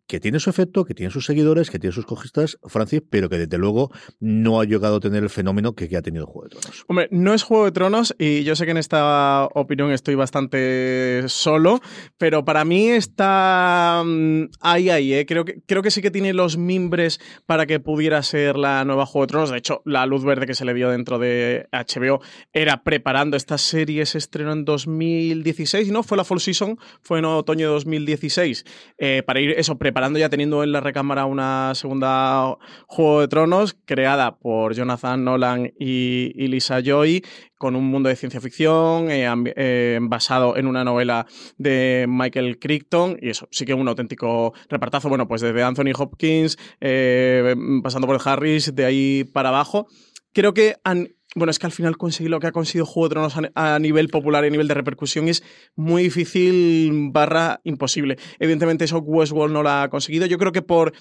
que 0.08 0.20
tiene 0.20 0.40
su 0.40 0.50
efecto, 0.50 0.86
que 0.86 0.94
tiene 0.94 1.12
sus 1.12 1.26
seguidores, 1.26 1.70
que 1.70 1.80
tiene 1.80 1.94
sus 1.94 2.06
cojistas, 2.06 2.58
Francis, 2.64 3.02
pero 3.10 3.30
que 3.30 3.38
desde 3.38 3.58
luego 3.58 3.92
no 4.20 4.60
ha 4.60 4.66
llegado 4.66 4.98
a 4.98 5.00
tener 5.00 5.24
el 5.24 5.30
fenómeno 5.30 5.74
que, 5.74 5.96
ha 5.96 6.02
tenido 6.02 6.26
Juego 6.26 6.44
de 6.44 6.50
Tronos. 6.50 6.86
Hombre, 6.88 7.08
no 7.12 7.34
es 7.34 7.44
Juego 7.44 7.66
de 7.66 7.72
Tronos 7.72 8.16
y 8.20 8.44
yo 8.44 8.56
sé 8.56 8.66
que 8.66 8.72
en 8.72 8.78
esta 8.78 9.48
opinión 9.54 9.92
estoy 9.92 10.16
bastante 10.16 11.24
solo, 11.28 11.80
pero 12.18 12.46
para 12.46 12.66
mí 12.66 12.90
está 12.90 14.04
mm, 14.06 14.50
ahí, 14.62 14.90
ahí, 14.90 15.14
¿eh? 15.14 15.26
creo, 15.26 15.46
que, 15.46 15.62
creo 15.66 15.82
que 15.82 15.92
sí 15.92 16.02
que 16.02 16.12
tiene 16.12 16.34
los 16.34 16.58
mimbres 16.58 17.20
para 17.46 17.66
que 17.66 17.80
pudiera 17.80 18.22
ser 18.24 18.58
la 18.58 18.86
nueva 18.86 19.06
Juego 19.06 19.26
de 19.26 19.32
Tronos. 19.32 19.50
De 19.52 19.58
hecho, 19.58 19.82
la 19.86 20.06
luz 20.06 20.24
verde 20.24 20.46
que 20.46 20.54
se 20.54 20.66
le 20.66 20.74
dio 20.74 20.90
dentro 20.90 21.18
de 21.18 21.68
HBO 21.72 22.22
era 22.54 22.84
preparando 22.84 23.38
esta 23.38 23.58
serie, 23.58 24.06
se 24.06 24.18
estrenó 24.18 24.52
en 24.54 24.66
2016, 24.66 25.92
¿no? 25.92 26.04
Fue 26.04 26.18
la 26.18 26.24
Fall 26.24 26.40
Season, 26.40 26.78
fue 27.02 27.20
en 27.20 27.26
otoño 27.26 27.68
de 27.68 27.74
2016, 27.74 28.66
eh, 28.98 29.24
para 29.26 29.40
ir 29.40 29.52
eso, 29.52 29.78
preparando 29.78 29.95
preparando 29.96 30.20
ya 30.20 30.28
teniendo 30.28 30.62
en 30.62 30.74
la 30.74 30.82
recámara 30.82 31.26
una 31.26 31.74
segunda 31.74 32.58
Juego 32.86 33.22
de 33.22 33.30
Tronos 33.30 33.78
creada 33.86 34.36
por 34.36 34.74
Jonathan 34.74 35.24
Nolan 35.24 35.72
y, 35.80 36.34
Lisa 36.50 36.82
Joy 36.82 37.24
con 37.58 37.78
un 37.78 37.86
mundo 37.86 38.10
de 38.10 38.18
ciencia 38.18 38.42
ficción 38.42 39.10
eh, 39.10 39.26
eh, 39.56 40.00
basado 40.02 40.58
en 40.58 40.68
una 40.68 40.84
novela 40.84 41.26
de 41.58 42.08
Michael 42.10 42.60
Crichton 42.60 43.18
y 43.22 43.30
eso, 43.30 43.48
sí 43.52 43.66
que 43.66 43.74
un 43.74 43.88
auténtico 43.88 44.54
repartazo, 44.68 45.08
bueno, 45.08 45.30
pues 45.30 45.40
desde 45.40 45.64
Anthony 45.64 45.94
Hopkins, 45.98 46.58
eh, 46.82 47.56
pasando 47.82 48.06
por 48.06 48.20
Harris, 48.22 48.76
de 48.76 48.84
ahí 48.84 49.24
para 49.24 49.48
abajo. 49.48 49.88
Creo 50.34 50.54
que 50.54 50.76
han 50.84 51.15
bueno, 51.36 51.52
es 51.52 51.60
que 51.60 51.66
al 51.66 51.74
final 51.74 51.98
conseguir 51.98 52.32
lo 52.32 52.40
que 52.40 52.48
ha 52.48 52.52
conseguido 52.54 52.86
Juego 52.86 53.10
de 53.10 53.14
Tronos 53.14 53.36
a, 53.54 53.80
nivel 53.80 54.08
popular 54.08 54.44
y 54.44 54.48
a 54.48 54.52
nivel 54.52 54.70
de 54.70 54.74
repercusión 54.74 55.28
es 55.28 55.44
muy 55.76 56.04
difícil 56.04 57.10
barra 57.12 57.60
imposible. 57.66 58.18
Evidentemente 58.40 58.86
eso 58.86 59.00
Westworld 59.00 59.54
no 59.54 59.62
lo 59.62 59.70
ha 59.70 59.90
conseguido. 59.90 60.26
Yo 60.26 60.38
creo 60.38 60.54
que 60.54 60.62
por 60.62 60.94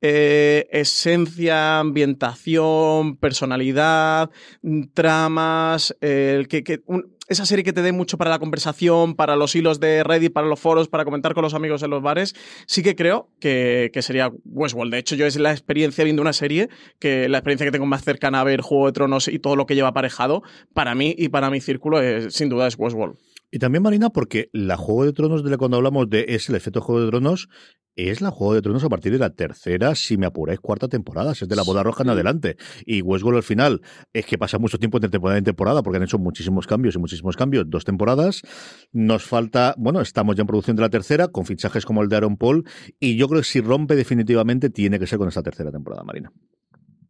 eh, 0.00 0.68
esencia, 0.70 1.80
ambientación, 1.80 3.16
personalidad, 3.16 4.30
tramas, 4.94 5.96
el 6.00 6.46
que, 6.46 6.62
que 6.62 6.82
esa 7.30 7.46
serie 7.46 7.64
que 7.64 7.72
te 7.72 7.80
dé 7.80 7.92
mucho 7.92 8.18
para 8.18 8.28
la 8.28 8.40
conversación, 8.40 9.14
para 9.14 9.36
los 9.36 9.54
hilos 9.54 9.78
de 9.78 10.02
Reddit, 10.02 10.32
para 10.32 10.48
los 10.48 10.58
foros, 10.58 10.88
para 10.88 11.04
comentar 11.04 11.32
con 11.32 11.42
los 11.42 11.54
amigos 11.54 11.82
en 11.84 11.90
los 11.90 12.02
bares, 12.02 12.34
sí 12.66 12.82
que 12.82 12.96
creo 12.96 13.28
que, 13.38 13.90
sería 14.02 14.32
Westworld. 14.44 14.92
De 14.92 14.98
hecho, 14.98 15.14
yo 15.14 15.26
es 15.26 15.36
la 15.36 15.52
experiencia 15.52 16.02
viendo 16.02 16.22
una 16.22 16.32
serie, 16.32 16.68
que 16.98 17.28
la 17.28 17.38
experiencia 17.38 17.66
que 17.66 17.70
tengo 17.70 17.86
más 17.86 18.02
cercana 18.02 18.40
a 18.40 18.44
ver 18.44 18.60
Juego 18.62 18.86
de 18.86 18.92
Tronos 18.92 19.28
y 19.28 19.38
todo 19.38 19.54
lo 19.54 19.64
que 19.64 19.76
lleva 19.76 19.88
aparejado, 19.88 20.42
para 20.74 20.96
mí 20.96 21.14
y 21.16 21.28
para 21.28 21.50
mi 21.50 21.60
círculo, 21.60 22.02
es, 22.02 22.34
sin 22.34 22.48
duda 22.48 22.66
es 22.66 22.76
Westworld. 22.76 23.16
Y 23.50 23.58
también, 23.58 23.82
Marina, 23.82 24.10
porque 24.10 24.48
la 24.52 24.76
Juego 24.76 25.04
de 25.04 25.12
Tronos, 25.12 25.42
de 25.42 25.50
la 25.50 25.56
cuando 25.56 25.76
hablamos 25.76 26.08
de 26.08 26.24
es 26.28 26.48
el 26.48 26.54
efecto 26.54 26.80
Juego 26.80 27.02
de 27.02 27.10
Tronos, 27.10 27.48
es 27.96 28.20
la 28.20 28.30
Juego 28.30 28.54
de 28.54 28.62
Tronos 28.62 28.84
a 28.84 28.88
partir 28.88 29.12
de 29.12 29.18
la 29.18 29.30
tercera, 29.30 29.94
si 29.94 30.16
me 30.16 30.26
apuráis, 30.26 30.60
cuarta 30.60 30.88
temporada. 30.88 31.32
Es 31.32 31.48
de 31.48 31.56
la 31.56 31.62
boda 31.62 31.82
roja 31.82 32.04
en 32.04 32.10
adelante. 32.10 32.56
Y 32.86 33.02
Westworld 33.02 33.38
al 33.38 33.42
final 33.42 33.80
es 34.12 34.24
que 34.26 34.38
pasa 34.38 34.58
mucho 34.58 34.78
tiempo 34.78 34.98
entre 34.98 35.10
temporada 35.10 35.38
y 35.38 35.42
temporada 35.42 35.82
porque 35.82 35.96
han 35.96 36.04
hecho 36.04 36.18
muchísimos 36.18 36.66
cambios 36.66 36.94
y 36.94 36.98
muchísimos 36.98 37.36
cambios. 37.36 37.68
Dos 37.68 37.84
temporadas. 37.84 38.42
Nos 38.92 39.24
falta, 39.24 39.74
bueno, 39.76 40.00
estamos 40.00 40.36
ya 40.36 40.42
en 40.42 40.46
producción 40.46 40.76
de 40.76 40.82
la 40.82 40.90
tercera 40.90 41.28
con 41.28 41.44
fichajes 41.44 41.84
como 41.84 42.02
el 42.02 42.08
de 42.08 42.16
Aaron 42.16 42.36
Paul. 42.36 42.64
Y 43.00 43.16
yo 43.16 43.28
creo 43.28 43.40
que 43.40 43.46
si 43.46 43.60
rompe 43.60 43.96
definitivamente 43.96 44.70
tiene 44.70 44.98
que 44.98 45.06
ser 45.06 45.18
con 45.18 45.28
esta 45.28 45.42
tercera 45.42 45.72
temporada, 45.72 46.04
Marina. 46.04 46.32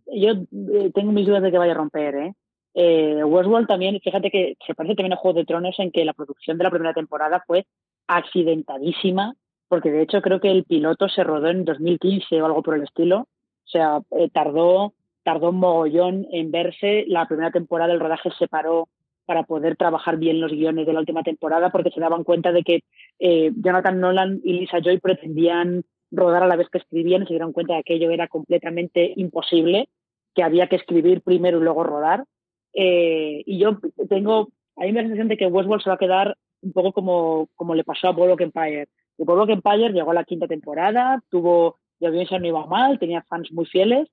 Yo 0.07 0.31
eh, 0.31 0.91
tengo 0.95 1.13
mis 1.13 1.27
dudas 1.27 1.43
de 1.43 1.51
que 1.53 1.59
vaya 1.59 1.73
a 1.73 1.77
romper, 1.77 2.15
¿eh? 2.17 2.35
Eh, 2.75 3.23
Westworld 3.25 3.67
también, 3.67 4.01
fíjate 4.01 4.31
que 4.31 4.57
se 4.67 4.75
parece 4.75 4.95
también 4.95 5.15
a 5.15 5.17
Juego 5.17 5.39
de 5.39 5.45
Tronos 5.45 5.79
en 5.79 5.91
que 5.91 6.05
la 6.05 6.13
producción 6.13 6.59
de 6.59 6.65
la 6.65 6.71
primera 6.71 6.95
temporada 6.95 7.43
fue 7.47 7.67
accidentadísima 8.07 9.35
porque 9.71 9.93
de 9.93 10.03
hecho 10.03 10.21
creo 10.21 10.41
que 10.41 10.51
el 10.51 10.65
piloto 10.65 11.09
se 11.09 11.23
rodó 11.23 11.47
en 11.49 11.65
2015 11.65 12.43
o 12.43 12.47
algo 12.47 12.61
por 12.61 12.75
el 12.75 12.83
estilo. 12.83 13.21
O 13.21 13.69
sea, 13.69 14.01
eh, 14.19 14.29
tardó, 14.29 14.95
tardó 15.23 15.51
un 15.51 15.61
mogollón 15.61 16.27
en 16.33 16.51
verse. 16.51 17.05
La 17.07 17.29
primera 17.29 17.53
temporada 17.53 17.93
el 17.93 18.01
rodaje 18.01 18.31
se 18.37 18.49
paró 18.49 18.89
para 19.27 19.45
poder 19.45 19.77
trabajar 19.77 20.17
bien 20.17 20.41
los 20.41 20.51
guiones 20.51 20.87
de 20.87 20.93
la 20.93 20.99
última 20.99 21.23
temporada 21.23 21.71
porque 21.71 21.93
se 21.93 22.01
daban 22.01 22.25
cuenta 22.25 22.51
de 22.51 22.65
que 22.65 22.81
eh, 23.21 23.53
Jonathan 23.55 24.01
Nolan 24.01 24.41
y 24.43 24.55
Lisa 24.55 24.81
Joy 24.81 24.99
pretendían 24.99 25.85
rodar 26.11 26.43
a 26.43 26.49
la 26.49 26.57
vez 26.57 26.69
que 26.69 26.79
escribían 26.79 27.23
y 27.23 27.27
se 27.27 27.35
dieron 27.35 27.53
cuenta 27.53 27.77
de 27.77 27.85
que 27.85 27.95
aquello 27.95 28.11
era 28.11 28.27
completamente 28.27 29.13
imposible, 29.15 29.89
que 30.35 30.43
había 30.43 30.67
que 30.67 30.77
escribir 30.77 31.23
primero 31.23 31.61
y 31.61 31.63
luego 31.63 31.85
rodar. 31.85 32.25
Eh, 32.73 33.43
y 33.47 33.59
yo 33.59 33.79
tengo, 34.09 34.49
a 34.77 34.83
mí 34.83 34.93
me 34.93 35.01
da 35.01 35.03
la 35.03 35.09
sensación 35.09 35.29
de 35.29 35.37
que 35.37 35.47
Westworld 35.47 35.83
se 35.83 35.91
va 35.91 35.95
a 35.95 35.99
quedar 35.99 36.37
un 36.63 36.73
poco 36.73 36.93
como, 36.93 37.49
como 37.57 37.75
le 37.75 37.85
pasó 37.85 38.09
a 38.09 38.13
Boardwalk 38.13 38.41
Empire. 38.41 38.89
El 39.19 39.25
Boardwalk 39.25 39.51
Empire 39.51 39.93
llegó 39.93 40.11
a 40.11 40.15
la 40.15 40.25
quinta 40.25 40.47
temporada, 40.47 41.23
tuvo, 41.31 41.79
la 41.99 42.09
audiencia 42.09 42.39
no 42.39 42.47
iba 42.47 42.67
mal, 42.67 42.99
tenía 42.99 43.23
fans 43.23 43.51
muy 43.53 43.67
fieles, 43.67 44.09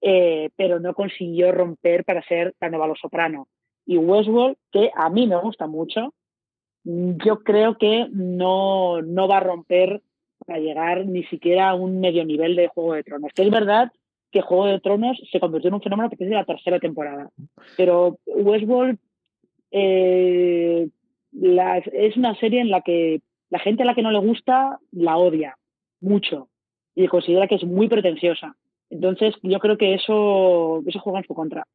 eh, 0.00 0.50
pero 0.56 0.80
no 0.80 0.94
consiguió 0.94 1.52
romper 1.52 2.04
para 2.04 2.22
ser 2.22 2.54
la 2.60 2.70
nueva 2.70 2.92
Soprano. 3.00 3.48
Y 3.86 3.96
Westworld, 3.98 4.56
que 4.70 4.90
a 4.94 5.10
mí 5.10 5.26
me 5.26 5.36
gusta 5.36 5.66
mucho, 5.66 6.12
yo 6.84 7.42
creo 7.42 7.78
que 7.78 8.08
no, 8.10 9.02
no 9.02 9.28
va 9.28 9.38
a 9.38 9.40
romper 9.40 10.02
para 10.44 10.58
llegar 10.58 11.06
ni 11.06 11.24
siquiera 11.24 11.70
a 11.70 11.74
un 11.74 12.00
medio 12.00 12.24
nivel 12.24 12.56
de 12.56 12.68
Juego 12.68 12.94
de 12.94 13.04
Tronos. 13.04 13.32
Que 13.34 13.42
es 13.42 13.50
verdad 13.50 13.92
que 14.32 14.40
Juego 14.40 14.66
de 14.66 14.80
Tronos 14.80 15.20
se 15.30 15.38
convirtió 15.38 15.68
en 15.68 15.74
un 15.74 15.82
fenómeno 15.82 16.06
a 16.06 16.10
partir 16.10 16.28
de 16.28 16.34
la 16.34 16.44
tercera 16.44 16.80
temporada. 16.80 17.30
Pero 17.76 18.18
Westworld 18.26 18.98
eh, 19.70 20.88
es 21.92 22.16
una 22.16 22.34
serie 22.36 22.60
en 22.60 22.70
la 22.70 22.80
que 22.80 23.20
la 23.50 23.58
gente 23.58 23.82
a 23.82 23.86
la 23.86 23.94
que 23.94 24.02
no 24.02 24.10
le 24.10 24.18
gusta 24.18 24.78
la 24.90 25.18
odia 25.18 25.56
mucho 26.00 26.48
y 26.94 27.06
considera 27.08 27.46
que 27.46 27.56
es 27.56 27.64
muy 27.64 27.88
pretenciosa. 27.88 28.56
Entonces, 28.90 29.34
yo 29.42 29.58
creo 29.58 29.78
que 29.78 29.94
eso, 29.94 30.82
eso 30.86 30.98
juega 30.98 31.20
en 31.20 31.26
su 31.26 31.34
contra. 31.34 31.66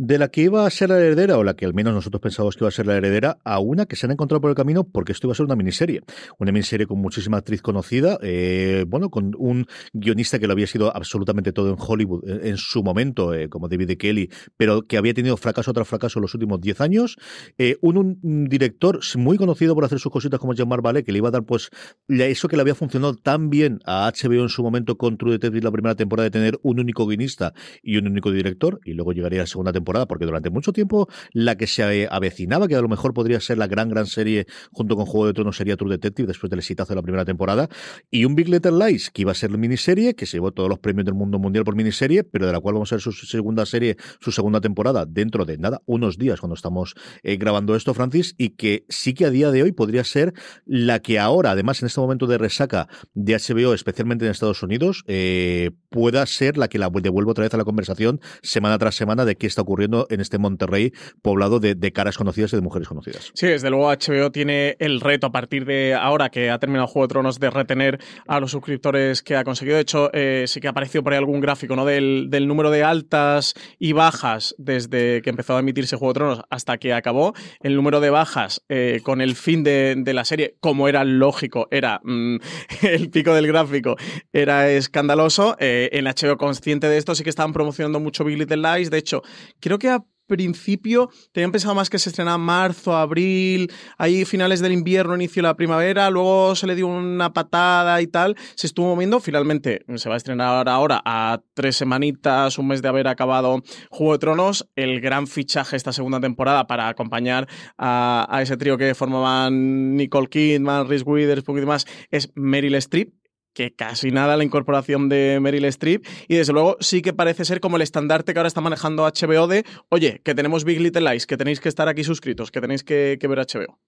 De 0.00 0.16
la 0.16 0.28
que 0.28 0.40
iba 0.40 0.66
a 0.66 0.70
ser 0.70 0.88
la 0.88 0.96
heredera, 0.96 1.36
o 1.36 1.44
la 1.44 1.54
que 1.54 1.66
al 1.66 1.74
menos 1.74 1.92
nosotros 1.92 2.22
pensábamos 2.22 2.56
que 2.56 2.64
iba 2.64 2.68
a 2.68 2.72
ser 2.72 2.86
la 2.86 2.96
heredera, 2.96 3.36
a 3.44 3.58
una 3.58 3.84
que 3.84 3.96
se 3.96 4.06
han 4.06 4.12
encontrado 4.12 4.40
por 4.40 4.48
el 4.48 4.56
camino 4.56 4.84
porque 4.84 5.12
esto 5.12 5.26
iba 5.26 5.32
a 5.32 5.34
ser 5.34 5.44
una 5.44 5.56
miniserie. 5.56 6.00
Una 6.38 6.52
miniserie 6.52 6.86
con 6.86 6.98
muchísima 7.02 7.36
actriz 7.36 7.60
conocida, 7.60 8.18
eh, 8.22 8.86
bueno, 8.88 9.10
con 9.10 9.34
un 9.36 9.66
guionista 9.92 10.38
que 10.38 10.46
lo 10.46 10.54
había 10.54 10.66
sido 10.66 10.96
absolutamente 10.96 11.52
todo 11.52 11.68
en 11.68 11.76
Hollywood 11.78 12.26
en, 12.26 12.56
su 12.56 12.82
momento, 12.82 13.34
eh, 13.34 13.50
como 13.50 13.68
David 13.68 13.98
Kelly, 13.98 14.30
pero 14.56 14.86
que 14.86 14.96
había 14.96 15.12
tenido 15.12 15.36
fracaso 15.36 15.70
tras 15.74 15.86
fracaso 15.86 16.18
en 16.18 16.22
los 16.22 16.32
últimos 16.32 16.62
10 16.62 16.80
años. 16.80 17.18
Eh, 17.58 17.76
un, 17.82 18.18
director 18.48 19.00
muy 19.16 19.36
conocido 19.36 19.74
por 19.74 19.84
hacer 19.84 19.98
sus 19.98 20.10
cositas 20.10 20.40
como 20.40 20.54
Jean-Marc 20.54 20.82
Vallée, 20.82 21.04
que 21.04 21.12
le 21.12 21.18
iba 21.18 21.28
a 21.28 21.32
dar 21.32 21.44
pues 21.44 21.68
eso 22.08 22.48
que 22.48 22.56
le 22.56 22.62
había 22.62 22.74
funcionado 22.74 23.16
tan 23.16 23.50
bien 23.50 23.80
a 23.84 24.10
HBO 24.10 24.40
en 24.40 24.48
su 24.48 24.62
momento 24.62 24.96
con 24.96 25.18
True 25.18 25.32
Detective 25.32 25.62
la 25.62 25.70
primera 25.70 25.94
temporada 25.94 26.24
de 26.24 26.30
tener 26.30 26.58
un 26.62 26.80
único 26.80 27.06
guionista 27.06 27.52
y 27.82 27.98
un 27.98 28.06
único 28.06 28.30
director, 28.30 28.80
y 28.82 28.94
luego 28.94 29.12
llegaría 29.12 29.40
la 29.40 29.46
segunda 29.46 29.74
temporada, 29.74 29.89
porque 30.06 30.24
durante 30.24 30.50
mucho 30.50 30.72
tiempo 30.72 31.08
la 31.32 31.56
que 31.56 31.66
se 31.66 32.08
avecinaba, 32.10 32.68
que 32.68 32.76
a 32.76 32.80
lo 32.80 32.88
mejor 32.88 33.14
podría 33.14 33.40
ser 33.40 33.58
la 33.58 33.66
gran, 33.66 33.88
gran 33.88 34.06
serie 34.06 34.46
junto 34.72 34.96
con 34.96 35.06
Juego 35.06 35.26
de 35.26 35.32
Tronos, 35.34 35.56
sería 35.56 35.76
True 35.76 35.90
Detective 35.90 36.28
después 36.28 36.50
del 36.50 36.60
exitazo 36.60 36.90
de 36.90 36.96
la 36.96 37.02
primera 37.02 37.24
temporada, 37.24 37.68
y 38.10 38.24
un 38.24 38.34
Big 38.34 38.48
Little 38.48 38.72
Lies, 38.72 39.10
que 39.10 39.22
iba 39.22 39.32
a 39.32 39.34
ser 39.34 39.50
miniserie, 39.50 40.14
que 40.14 40.26
se 40.26 40.36
llevó 40.36 40.52
todos 40.52 40.68
los 40.68 40.78
premios 40.78 41.04
del 41.04 41.14
mundo 41.14 41.38
mundial 41.38 41.64
por 41.64 41.76
miniserie, 41.76 42.24
pero 42.24 42.46
de 42.46 42.52
la 42.52 42.60
cual 42.60 42.74
vamos 42.74 42.92
a 42.92 42.96
ver 42.96 43.02
su 43.02 43.12
segunda 43.12 43.66
serie, 43.66 43.96
su 44.20 44.32
segunda 44.32 44.60
temporada, 44.60 45.06
dentro 45.06 45.44
de 45.44 45.58
nada, 45.58 45.82
unos 45.86 46.18
días 46.18 46.40
cuando 46.40 46.54
estamos 46.54 46.94
eh, 47.22 47.36
grabando 47.36 47.74
esto, 47.76 47.94
Francis, 47.94 48.34
y 48.38 48.50
que 48.50 48.84
sí 48.88 49.14
que 49.14 49.26
a 49.26 49.30
día 49.30 49.50
de 49.50 49.62
hoy 49.62 49.72
podría 49.72 50.04
ser 50.04 50.32
la 50.64 51.00
que 51.00 51.18
ahora, 51.18 51.52
además 51.52 51.82
en 51.82 51.86
este 51.86 52.00
momento 52.00 52.26
de 52.26 52.38
resaca 52.38 52.88
de 53.14 53.34
HBO, 53.34 53.74
especialmente 53.74 54.24
en 54.24 54.30
Estados 54.30 54.62
Unidos, 54.62 55.04
eh, 55.06 55.70
pueda 55.90 56.24
ser 56.26 56.56
la 56.56 56.68
que 56.68 56.78
la 56.78 56.88
devuelva 56.88 57.32
otra 57.32 57.42
vez 57.42 57.52
a 57.54 57.56
la 57.56 57.64
conversación 57.64 58.20
semana 58.42 58.78
tras 58.78 58.94
semana 58.94 59.24
de 59.24 59.36
qué 59.36 59.46
está 59.46 59.62
ocurriendo 59.62 60.06
en 60.10 60.20
este 60.20 60.38
Monterrey 60.38 60.92
poblado 61.22 61.60
de, 61.60 61.90
caras 61.92 62.16
conocidas 62.16 62.52
y 62.52 62.56
de 62.56 62.62
mujeres 62.62 62.88
conocidas. 62.88 63.32
Sí, 63.34 63.48
desde 63.48 63.68
luego 63.68 63.90
HBO 63.90 64.30
tiene 64.30 64.76
el 64.78 65.00
reto 65.00 65.26
a 65.26 65.32
partir 65.32 65.64
de 65.64 65.94
ahora 65.94 66.30
que 66.30 66.50
ha 66.50 66.58
terminado 66.58 66.86
Juego 66.86 67.08
de 67.08 67.12
Tronos 67.12 67.40
de 67.40 67.50
retener 67.50 67.98
a 68.28 68.38
los 68.38 68.52
suscriptores 68.52 69.22
que 69.22 69.34
ha 69.36 69.42
conseguido. 69.42 69.74
De 69.74 69.82
hecho, 69.82 70.10
eh, 70.12 70.44
sí 70.46 70.60
que 70.60 70.68
ha 70.68 70.70
aparecido 70.70 71.02
por 71.02 71.12
ahí 71.12 71.18
algún 71.18 71.40
gráfico 71.40 71.74
¿no? 71.74 71.84
del, 71.84 72.30
número 72.46 72.70
de 72.70 72.84
altas 72.84 73.54
y 73.78 73.92
bajas 73.92 74.54
desde 74.58 75.20
que 75.22 75.30
empezó 75.30 75.56
a 75.56 75.60
emitirse 75.60 75.96
Juego 75.96 76.12
de 76.12 76.18
Tronos 76.18 76.42
hasta 76.48 76.78
que 76.78 76.94
acabó. 76.94 77.34
El 77.60 77.74
número 77.74 78.00
de 78.00 78.10
bajas 78.10 78.62
eh, 78.68 79.00
con 79.02 79.20
el 79.20 79.34
fin 79.34 79.64
de, 79.64 80.02
la 80.06 80.24
serie, 80.24 80.56
como 80.60 80.88
era 80.88 81.02
lógico, 81.04 81.66
era 81.72 82.00
mm, 82.04 82.36
el 82.82 83.10
pico 83.10 83.34
del 83.34 83.48
gráfico, 83.48 83.96
era 84.32 84.70
escandaloso. 84.70 85.56
Eh, 85.58 85.79
en 85.92 86.04
HBO 86.04 86.36
consciente 86.36 86.88
de 86.88 86.98
esto 86.98 87.14
sí 87.14 87.24
que 87.24 87.30
estaban 87.30 87.52
promocionando 87.52 88.00
mucho 88.00 88.24
Big 88.24 88.38
Little 88.38 88.56
Lies. 88.56 88.90
De 88.90 88.98
hecho, 88.98 89.22
creo 89.60 89.78
que 89.78 89.88
a 89.88 90.04
principio 90.30 91.10
tenían 91.32 91.50
pensado 91.50 91.74
más 91.74 91.90
que 91.90 91.98
se 91.98 92.08
estrenaba 92.08 92.38
marzo, 92.38 92.96
abril, 92.96 93.70
ahí 93.98 94.24
finales 94.24 94.60
del 94.60 94.72
invierno, 94.72 95.16
inicio 95.16 95.42
de 95.42 95.48
la 95.48 95.56
primavera, 95.56 96.08
luego 96.08 96.54
se 96.54 96.68
le 96.68 96.76
dio 96.76 96.86
una 96.86 97.32
patada 97.32 98.00
y 98.00 98.06
tal, 98.06 98.36
se 98.54 98.68
estuvo 98.68 98.94
moviendo, 98.94 99.18
finalmente 99.18 99.84
se 99.96 100.08
va 100.08 100.14
a 100.14 100.18
estrenar 100.18 100.68
ahora 100.68 101.02
a 101.04 101.42
tres 101.52 101.76
semanitas, 101.76 102.58
un 102.58 102.68
mes 102.68 102.80
de 102.80 102.88
haber 102.88 103.08
acabado 103.08 103.62
Juego 103.90 104.12
de 104.12 104.18
Tronos, 104.20 104.68
el 104.76 105.00
gran 105.00 105.26
fichaje 105.26 105.76
esta 105.76 105.92
segunda 105.92 106.20
temporada 106.20 106.66
para 106.68 106.88
acompañar 106.88 107.48
a, 107.76 108.38
ese 108.40 108.56
trío 108.56 108.78
que 108.78 108.94
formaban 108.94 109.96
Nicole 109.96 110.28
Kidman, 110.28 110.88
Reese 110.88 111.04
Witherspoon 111.04 111.58
y 111.58 111.60
demás, 111.60 111.86
es 112.10 112.30
Meryl 112.36 112.76
Streep, 112.76 113.19
que 113.54 113.74
casi 113.74 114.10
nada 114.10 114.36
la 114.36 114.44
incorporación 114.44 115.08
de 115.08 115.38
Meryl 115.40 115.64
Streep 115.66 116.04
y 116.28 116.36
desde 116.36 116.52
luego 116.52 116.76
sí 116.80 117.02
que 117.02 117.12
parece 117.12 117.44
ser 117.44 117.60
como 117.60 117.76
el 117.76 117.82
estandarte 117.82 118.32
que 118.32 118.38
ahora 118.38 118.48
está 118.48 118.60
manejando 118.60 119.04
HBO 119.04 119.46
de, 119.46 119.64
oye, 119.88 120.20
que 120.24 120.34
tenemos 120.34 120.64
Big 120.64 120.80
Little 120.80 121.10
Lies, 121.10 121.26
que 121.26 121.36
tenéis 121.36 121.60
que 121.60 121.68
estar 121.68 121.88
aquí 121.88 122.04
suscritos, 122.04 122.50
que 122.50 122.60
tenéis 122.60 122.84
que, 122.84 123.18
ver 123.20 123.38
HBO. 123.38 123.78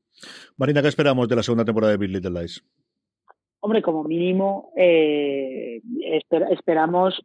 Marina, 0.56 0.82
¿qué 0.82 0.88
esperamos 0.88 1.28
de 1.28 1.36
la 1.36 1.42
segunda 1.42 1.64
temporada 1.64 1.92
de 1.92 1.98
Big 1.98 2.10
Little 2.10 2.40
Lies? 2.40 2.64
Hombre, 3.60 3.82
como 3.82 4.02
mínimo 4.04 4.72
eh, 4.76 5.80
esperamos 6.50 7.20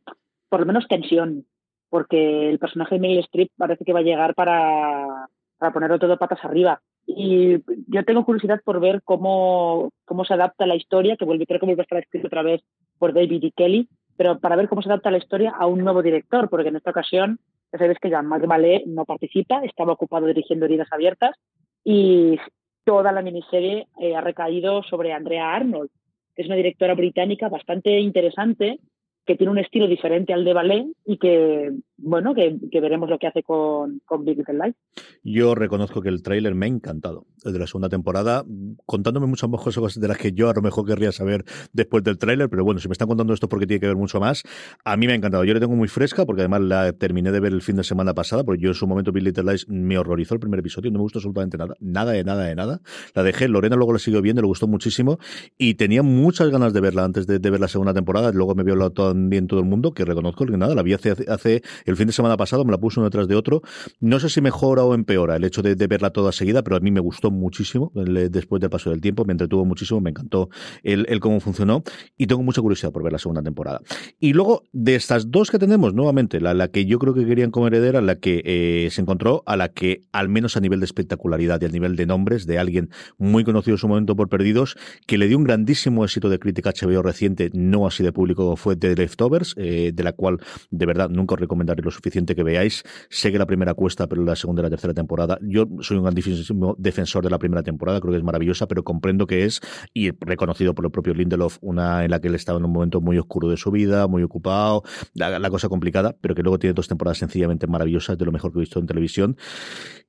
por 0.50 0.60
lo 0.60 0.66
menos 0.66 0.88
tensión, 0.88 1.46
porque 1.90 2.50
el 2.50 2.60
personaje 2.60 2.96
de 2.96 3.02
Meryl 3.02 3.20
Streep 3.20 3.50
parece 3.58 3.84
que 3.84 3.94
va 3.94 4.00
a 4.00 4.04
llegar 4.04 4.36
para, 4.36 5.28
para 5.58 5.74
ponerlo 5.74 6.00
todo 6.00 6.18
patas 6.18 6.44
arriba. 6.44 6.82
Y 7.08 7.64
yo 7.88 8.04
tengo 8.06 8.26
curiosidad 8.26 8.62
por 8.64 8.82
ver 8.82 9.02
cómo, 9.04 9.90
cómo 10.06 10.26
se 10.26 10.34
adapta 10.34 10.68
la 10.68 10.76
historia, 10.76 11.16
que 11.16 11.26
vuelve, 11.26 11.46
creo 11.48 11.60
que 11.60 11.66
vuelve 11.66 11.82
a 11.82 11.84
estar 11.84 12.00
escrito 12.00 12.28
otra 12.28 12.44
vez 12.44 12.62
por 13.00 13.14
David 13.14 13.44
y 13.44 13.52
Kelly, 13.52 13.88
pero 14.18 14.40
para 14.40 14.58
ver 14.58 14.68
cómo 14.68 14.82
se 14.82 14.90
adapta 14.90 15.10
la 15.10 15.18
historia 15.18 15.54
a 15.58 15.68
un 15.68 15.84
nuevo 15.84 16.04
director, 16.04 16.50
porque 16.50 16.70
en 16.70 16.76
esta 16.76 16.92
ocasión 16.92 17.40
ya 17.72 17.80
sabéis 17.80 18.00
que 18.00 18.10
Jean-Marc 18.10 18.46
Vallée 18.46 18.84
no 18.86 19.06
participa, 19.06 19.64
estaba 19.64 19.94
ocupado 19.94 20.28
dirigiendo 20.28 20.66
Heridas 20.66 20.92
Abiertas 20.92 21.36
y 21.84 22.38
toda 22.84 23.12
la 23.12 23.22
miniserie 23.22 23.88
eh, 24.00 24.16
ha 24.16 24.22
recaído 24.22 24.84
sobre 24.84 25.14
Andrea 25.14 25.54
Arnold, 25.54 25.90
que 26.36 26.42
es 26.42 26.48
una 26.48 26.56
directora 26.56 26.94
británica 26.94 27.50
bastante 27.50 28.00
interesante 28.00 28.80
que 29.26 29.36
tiene 29.36 29.52
un 29.52 29.58
estilo 29.58 29.88
diferente 29.88 30.34
al 30.34 30.46
de 30.46 30.54
ballet 30.54 30.88
y 31.06 31.18
que, 31.18 31.72
bueno, 31.98 32.34
que, 32.34 32.60
veremos 32.80 33.10
lo 33.10 33.18
que 33.18 33.28
hace 33.28 33.44
con, 33.44 34.02
con 34.06 34.24
Big 34.24 34.38
Little 34.38 34.56
Lies. 34.56 34.76
Yo 35.24 35.56
reconozco 35.56 36.02
que 36.02 36.10
el 36.10 36.22
tráiler 36.22 36.56
me 36.56 36.66
ha 36.66 36.70
encantado, 36.70 37.26
el 37.44 37.54
de 37.54 37.60
la 37.60 37.68
segunda 37.68 37.90
temporada, 37.90 38.46
contándome 38.86 39.28
muchas 39.28 39.50
más 39.50 39.62
cosas 39.62 40.00
de 40.00 40.08
las 40.08 40.18
que 40.18 40.32
yo 40.32 40.50
a 40.50 40.54
lo 40.54 40.62
mejor 40.62 40.86
querría 40.86 41.12
saber 41.12 41.44
después 41.74 42.04
del 42.04 42.18
tráiler, 42.18 42.50
pero 42.50 42.64
bueno, 42.64 42.80
si 42.80 42.88
me 42.88 42.94
están 42.94 43.08
contando 43.08 43.34
esto 43.34 43.50
porque 43.50 43.68
tiene 43.68 43.80
que 43.80 43.88
ver 43.88 43.96
mucho 43.96 44.20
más, 44.20 44.44
a 44.86 44.96
mí 44.98 45.08
me 45.08 45.14
ha 45.14 45.16
encantado. 45.16 45.44
Yo 45.44 45.54
le 45.54 45.60
tengo 45.60 45.76
muy 45.76 45.88
fresca 45.88 46.26
porque 46.26 46.42
además 46.42 46.62
la 46.62 46.94
terminé 46.94 47.32
de 47.32 47.40
ver 47.40 47.54
el 47.54 47.62
fin 47.62 47.76
de 47.76 47.84
semana 47.84 48.14
pasada, 48.14 48.44
porque 48.44 48.62
yo 48.62 48.70
en 48.70 48.76
su 48.76 48.88
momento 48.88 49.12
Big 49.12 49.24
Little 49.24 49.44
Lies 49.44 49.68
me 49.68 49.98
horrorizó 49.98 50.36
el 50.36 50.40
primer 50.40 50.60
episodio, 50.60 50.92
no 50.92 51.00
me 51.00 51.04
gustó 51.04 51.20
absolutamente 51.20 51.58
nada, 51.58 51.76
nada 51.80 52.12
de 52.12 52.24
nada 52.24 52.44
de 52.46 52.56
nada. 52.56 52.82
La 53.14 53.24
dejé, 53.24 53.48
Lorena 53.48 53.76
luego 53.76 53.94
la 53.94 54.00
siguió 54.00 54.22
viendo, 54.22 54.42
le 54.42 54.48
gustó 54.48 54.68
muchísimo 54.68 55.20
y 55.58 55.76
tenía 55.76 56.04
muchas 56.04 56.50
ganas 56.50 56.74
de 56.74 56.82
verla 56.82 57.04
antes 57.04 57.28
de, 57.28 57.40
ver 57.40 57.60
la 57.60 57.68
segunda 57.68 57.94
temporada, 57.94 58.32
luego 58.32 58.56
me 58.56 58.64
vio 58.64 58.76
la 58.76 58.92
bien 59.16 59.48
todo 59.48 59.60
el 59.60 59.66
mundo, 59.66 59.94
que 59.94 60.06
reconozco 60.06 60.46
que 60.46 60.58
nada, 60.58 60.76
la 60.76 60.84
vi 60.84 60.94
hace, 60.94 61.16
hace, 61.28 61.62
el 61.88 61.96
fin 61.96 62.08
de 62.08 62.14
semana 62.14 62.38
pasado, 62.38 62.66
me 62.66 62.72
la 62.72 62.78
puse 62.78 63.00
uno 63.00 63.06
detrás 63.06 63.28
de 63.28 63.36
otro. 63.36 63.62
No 64.00 64.20
sé 64.20 64.30
si 64.30 64.42
mejora 64.42 64.84
o 64.84 64.94
empeora 64.94 65.38
el 65.38 65.44
hecho 65.46 65.62
de, 65.62 65.76
verla 65.88 66.10
toda 66.10 66.34
seguida, 66.34 66.62
pero 66.62 66.76
a 66.76 66.80
mí 66.82 66.92
me 66.92 67.00
gustó 67.00 67.32
muchísimo 67.32 67.92
después 67.96 68.60
del 68.60 68.70
paso 68.70 68.90
del 68.90 69.00
tiempo, 69.00 69.24
me 69.24 69.32
entretuvo 69.32 69.64
muchísimo, 69.64 70.02
me 70.02 70.10
encantó 70.10 70.50
el, 70.84 71.20
cómo 71.22 71.40
funcionó 71.40 71.84
y 72.18 72.28
tengo 72.28 72.44
mucha 72.44 72.62
curiosidad 72.62 72.92
por 72.92 73.04
ver 73.04 73.14
la 73.14 73.20
segunda 73.20 73.42
temporada. 73.42 73.80
Y 74.20 74.34
luego, 74.34 74.64
de 74.74 74.96
estas 74.96 75.32
dos 75.32 75.50
que 75.50 75.60
tenemos, 75.60 75.94
nuevamente, 75.94 76.42
la, 76.42 76.68
que 76.68 76.86
yo 76.86 77.00
creo 77.00 77.14
que 77.14 77.26
querían 77.26 77.52
como 77.52 77.68
heredera, 77.68 78.02
la 78.02 78.16
que 78.16 78.42
eh, 78.44 78.90
se 78.92 79.02
encontró, 79.02 79.44
a 79.46 79.56
la 79.56 79.70
que, 79.70 80.02
al 80.12 80.28
menos 80.28 80.58
a 80.58 80.60
nivel 80.60 80.82
de 80.82 80.86
espectacularidad 80.86 81.62
y 81.62 81.66
a 81.66 81.70
nivel 81.70 81.96
de 81.96 82.06
nombres, 82.06 82.46
de 82.46 82.60
alguien 82.60 82.90
muy 83.18 83.46
conocido 83.46 83.76
en 83.76 83.80
su 83.80 83.88
momento 83.88 84.16
por 84.16 84.28
Perdidos, 84.28 84.76
que 85.06 85.18
le 85.18 85.28
dio 85.30 85.38
un 85.38 85.46
grandísimo 85.46 86.04
éxito 86.04 86.28
de 86.28 86.38
crítica 86.38 86.72
HBO 86.72 87.02
reciente, 87.02 87.50
no 87.54 87.88
así 87.88 88.04
de 88.04 88.12
público, 88.12 88.58
fue 88.58 88.76
The 88.76 88.96
Leftovers, 88.96 89.54
eh, 89.58 89.92
de 89.94 90.04
la 90.04 90.12
cual 90.12 90.40
de 90.70 90.86
verdad 90.86 91.10
nunca 91.10 91.36
os 91.36 91.40
lo 91.84 91.92
suficiente 91.92 92.36
que 92.36 92.44
veáis. 92.44 92.84
Sé 93.10 93.32
que 93.32 93.38
la 93.38 93.46
primera 93.46 93.74
cuesta, 93.74 94.08
pero 94.08 94.24
la 94.24 94.36
segunda 94.36 94.62
y 94.62 94.64
la 94.64 94.70
tercera 94.70 94.94
temporada. 94.94 95.38
Yo 95.42 95.68
soy 95.82 95.98
un 95.98 96.04
grandísimo 96.04 96.76
defensor 96.78 97.24
de 97.24 97.30
la 97.30 97.40
primera 97.40 97.64
temporada, 97.64 98.00
creo 98.00 98.12
que 98.12 98.18
es 98.18 98.24
maravillosa, 98.24 98.68
pero 98.68 98.84
comprendo 98.84 99.28
que 99.28 99.46
es, 99.46 99.62
y 99.94 100.12
reconocido 100.20 100.74
por 100.74 100.86
el 100.86 100.92
propio 100.92 101.14
Lindelof, 101.14 101.58
una 101.62 102.04
en 102.04 102.12
la 102.12 102.20
que 102.20 102.28
él 102.28 102.36
estaba 102.36 102.60
en 102.60 102.66
un 102.66 102.72
momento 102.72 103.02
muy 103.02 103.18
oscuro 103.18 103.50
de 103.50 103.58
su 103.58 103.72
vida, 103.72 104.08
muy 104.08 104.24
ocupado, 104.24 104.84
la, 105.14 105.48
cosa 105.50 105.70
complicada, 105.70 106.16
pero 106.20 106.36
que 106.36 106.44
luego 106.44 106.60
tiene 106.60 106.74
dos 106.74 106.88
temporadas 106.88 107.18
sencillamente 107.18 107.68
maravillosas, 107.68 108.18
de 108.18 108.26
lo 108.26 108.32
mejor 108.32 108.52
que 108.52 108.60
he 108.60 108.62
visto 108.62 108.80
en 108.80 108.86
televisión. 108.86 109.38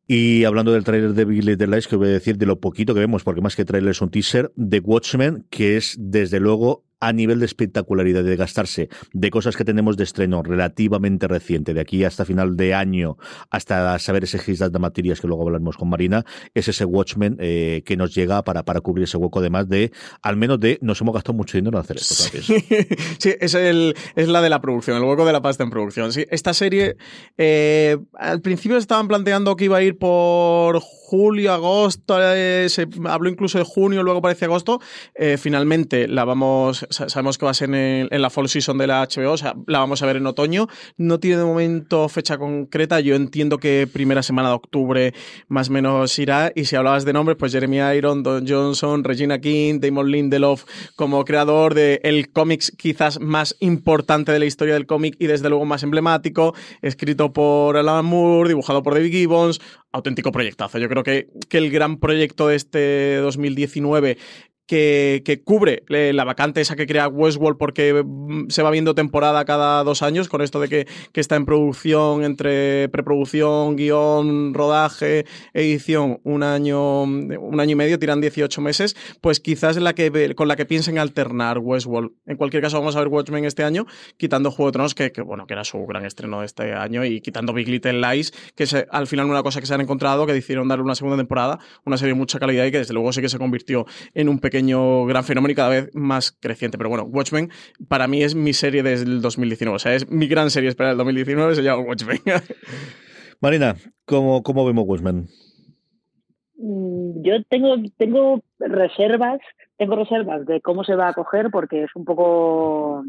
Y 0.07 0.45
hablando 0.45 0.73
del 0.73 0.85
tráiler 0.85 1.13
de 1.13 1.25
Big 1.25 1.45
Little 1.45 1.67
Lies, 1.67 1.87
que 1.87 1.97
voy 1.97 2.09
a 2.09 2.13
decir 2.13 2.39
de 2.39 2.47
lo 2.47 2.61
poquito 2.61 2.95
que 2.95 3.01
vemos, 3.01 3.25
porque 3.25 3.43
más 3.43 3.55
que 3.55 3.65
tráiler 3.65 3.91
es 3.91 4.01
un 4.01 4.11
teaser, 4.11 4.51
de 4.57 4.81
Watchmen, 4.81 5.47
que 5.51 5.77
es 5.77 5.97
desde 5.99 6.41
luego 6.41 6.88
a 7.01 7.13
nivel 7.13 7.39
de 7.39 7.47
espectacularidad, 7.47 8.25
de 8.25 8.37
gastarse 8.37 8.89
de 9.13 9.31
cosas 9.31 9.57
que 9.57 9.65
tenemos 9.65 9.97
de 9.97 10.05
estreno 10.05 10.43
relativamente 10.43 11.29
reciente, 11.29 11.75
de 11.75 11.81
aquí 11.81 12.05
hasta 12.05 12.25
final 12.25 12.57
de 12.57 12.75
año, 12.75 13.17
hasta 13.51 13.99
saber 13.99 14.25
ese 14.25 14.39
His 14.45 14.59
de 14.59 14.79
materias 14.79 15.21
que 15.21 15.29
luego 15.29 15.45
hablaremos 15.45 15.77
con 15.77 15.89
Marina, 15.89 16.25
es 16.55 16.69
ese 16.69 16.85
Watchmen 16.85 17.37
eh, 17.39 17.83
que 17.85 17.97
nos 17.97 18.15
llega 18.15 18.43
para, 18.43 18.65
para 18.65 18.81
cubrir 18.81 19.05
ese 19.05 19.17
hueco, 19.17 19.39
además 19.39 19.69
de, 19.69 19.93
al 20.23 20.37
menos 20.37 20.59
de, 20.59 20.79
nos 20.81 21.01
hemos 21.01 21.15
gastado 21.15 21.35
mucho 21.35 21.57
dinero 21.57 21.79
en 21.79 21.85
hacer 21.85 21.97
esto. 21.97 22.39
Sí, 23.19 23.35
es, 23.41 23.55
el, 23.55 23.95
es 24.17 24.29
la 24.29 24.43
de 24.43 24.49
la 24.49 24.61
producción, 24.61 24.97
el 24.97 25.03
hueco 25.03 25.25
de 25.25 25.33
la 25.33 25.43
pasta 25.43 25.65
en 25.65 25.71
producción. 25.71 26.13
Sí, 26.13 26.27
esta 26.31 26.55
serie, 26.55 26.97
eh, 27.37 27.99
al 28.15 28.41
principio 28.41 28.77
estaban 28.77 29.09
planteando 29.09 29.57
que 29.57 29.65
iba 29.65 29.79
a 29.79 29.83
ir 29.83 29.99
por 29.99 30.81
julio, 30.81 31.53
agosto, 31.53 32.17
eh, 32.21 32.67
se 32.69 32.87
habló 33.07 33.29
incluso 33.29 33.59
de 33.59 33.65
junio, 33.65 34.03
luego 34.03 34.21
parece 34.21 34.45
agosto. 34.45 34.81
finalmente 35.39 36.09
la 36.09 36.25
vamos 36.25 36.87
sabemos 36.91 37.39
que 37.39 37.45
va 37.45 37.51
a 37.51 37.55
ser 37.55 37.73
en, 37.75 38.09
la 38.11 38.31
fall 38.31 38.49
season 38.49 38.79
de 38.79 38.87
la 38.87 39.07
HBO, 39.07 39.33
o 39.33 39.37
sea, 39.37 39.55
la 39.67 39.79
vamos 39.79 40.03
a 40.03 40.07
ver 40.07 40.17
en 40.17 40.27
otoño. 40.27 40.69
No 40.97 41.21
tiene 41.21 41.39
de 41.39 41.45
momento 41.45 42.09
fecha 42.09 42.39
concreta, 42.39 43.01
yo 43.01 43.15
entiendo 43.15 43.59
que 43.59 43.89
primera 43.93 44.23
semana 44.23 44.49
de 44.49 44.55
octubre 44.55 45.15
más 45.49 45.69
o 45.69 45.73
menos 45.73 46.19
irá. 46.19 46.53
Y 46.55 46.65
si 46.65 46.77
hablabas 46.77 47.05
de 47.05 47.13
nombres, 47.13 47.37
pues 47.39 47.53
Jeremy 47.53 47.79
Iron, 47.97 48.23
Don 48.23 48.47
Johnson, 48.47 49.05
Regina 49.05 49.41
King, 49.41 49.81
Damon 49.81 50.11
Lindelof, 50.11 50.65
como 50.97 51.25
creador 51.25 51.75
del 51.75 52.01
el 52.03 52.31
cómics 52.31 52.73
quizás 52.77 53.21
más 53.21 53.57
importante 53.61 54.33
de 54.33 54.39
la 54.39 54.47
historia 54.47 54.75
del 54.75 54.87
cómic 54.87 55.17
y 55.19 55.27
desde 55.27 55.49
luego 55.49 55.65
más 55.65 55.83
emblemático, 55.83 56.55
escrito 56.83 57.33
por 57.33 57.77
Alan 57.77 58.05
Moore, 58.05 58.49
dibujado 58.49 58.83
por 58.83 58.95
David 58.95 59.13
Gibbons, 59.13 59.61
auténtico 59.93 60.33
proyectazo. 60.33 60.79
Yo 60.79 60.89
creo 60.89 61.03
que, 61.03 61.29
que 61.49 61.59
el 61.59 61.71
gran 61.71 61.99
proyecto 61.99 62.49
de 62.49 62.57
este 62.57 63.17
2019 63.17 64.19
que, 64.69 65.43
cubre 65.45 65.83
eh, 65.89 66.13
la 66.13 66.25
vacante 66.25 66.61
esa 66.61 66.77
que 66.77 66.87
crea 66.87 67.09
Westworld 67.09 67.57
porque 67.59 68.05
mm, 68.05 68.51
se 68.51 68.63
va 68.63 68.71
viendo 68.71 68.95
temporada 68.95 69.45
cada 69.45 69.83
dos 69.83 70.03
años 70.03 70.29
con 70.29 70.43
esto 70.43 70.61
de 70.61 70.69
que, 70.69 70.87
está 71.15 71.35
en 71.35 71.47
producción 71.47 72.23
entre 72.23 72.89
preproducción, 72.91 73.75
guion, 73.75 74.55
rodaje, 74.55 75.27
edición, 75.53 76.21
un 76.23 76.45
año, 76.45 77.03
un 77.03 77.59
año 77.59 77.73
y 77.73 77.75
medio, 77.75 77.99
tiran 77.99 78.21
18 78.21 78.61
meses, 78.61 78.97
pues 79.21 79.41
quizás 79.41 79.77
la 79.79 79.95
que, 79.95 80.35
con 80.37 80.47
la 80.47 80.55
que 80.55 80.65
piensen 80.65 80.97
alternar 80.99 81.59
Westworld. 81.59 82.13
En 82.27 82.37
cualquier 82.37 82.63
caso 82.63 82.79
vamos 82.79 82.95
a 82.95 83.01
ver 83.01 83.09
Watchmen 83.09 83.45
este 83.45 83.65
año, 83.65 83.87
quitando 84.17 84.53
Juego 84.53 84.69
de 84.69 84.73
Tronos, 84.75 84.95
que, 84.95 85.11
bueno, 85.23 85.49
que 85.49 85.55
era 85.55 85.65
su 85.65 85.85
gran 85.87 86.05
estreno 86.05 86.39
de 86.39 86.47
este 86.47 86.73
año, 86.73 87.05
y 87.05 87.21
quitando 87.21 87.53
Big 87.53 87.69
Little 87.69 88.01
Lies, 88.01 88.33
que 88.55 88.63
es 88.63 88.77
al 88.91 89.09
final 89.09 89.27
una 89.27 89.43
cosa 89.43 89.61
que 89.61 89.67
se 89.67 89.75
han 89.75 89.81
encontrado, 89.81 90.25
que 90.25 90.35
decidieron 90.35 90.69
darle 90.69 90.85
una 90.85 90.95
segunda 90.95 91.17
temporada, 91.17 91.59
una 91.85 91.97
serie 91.97 92.15
de 92.15 92.19
mucha 92.19 92.39
calidad 92.39 92.65
y 92.65 92.71
que 92.71 92.79
desde 92.79 92.95
luego 92.95 93.13
sí 93.13 93.21
que 93.21 93.29
se 93.29 93.39
convirtió 93.39 93.85
en 94.15 94.29
un 94.29 94.39
pequeño 94.39 94.58
gran 94.63 95.25
fenómeno 95.25 95.53
y 95.53 95.55
cada 95.55 95.69
vez 95.69 95.95
más 95.95 96.33
creciente. 96.33 96.79
Pero 96.79 96.91
bueno, 96.91 97.05
Watchmen 97.05 97.51
para 97.89 98.07
mí 98.09 98.23
es 98.23 98.35
mi 98.35 98.53
serie 98.53 98.83
desde 98.83 99.07
el 99.07 99.21
2019. 99.21 99.77
O 99.77 99.79
sea, 99.79 99.95
es 99.95 100.11
mi 100.11 100.27
gran 100.27 100.51
serie 100.51 100.69
esperada 100.69 100.93
del 100.93 100.99
2019, 100.99 101.55
se 101.55 101.63
llama 101.63 101.83
Watchmen. 101.83 102.19
Marina, 103.41 103.77
¿cómo, 104.05 104.43
cómo 104.43 104.67
vemos 104.67 104.85
Watchmen? 104.87 105.27
Mm, 106.57 107.23
yo 107.23 107.43
tengo, 107.49 107.77
tengo 107.97 108.43
reservas, 108.59 109.41
tengo 109.77 109.97
reservas 109.97 110.45
de 110.47 110.61
cómo 110.61 110.85
se 110.85 110.97
va 110.97 111.09
a 111.09 111.15
coger 111.15 111.51
porque 111.51 111.85
es 111.85 111.91
un 111.95 112.05
poco 112.05 113.05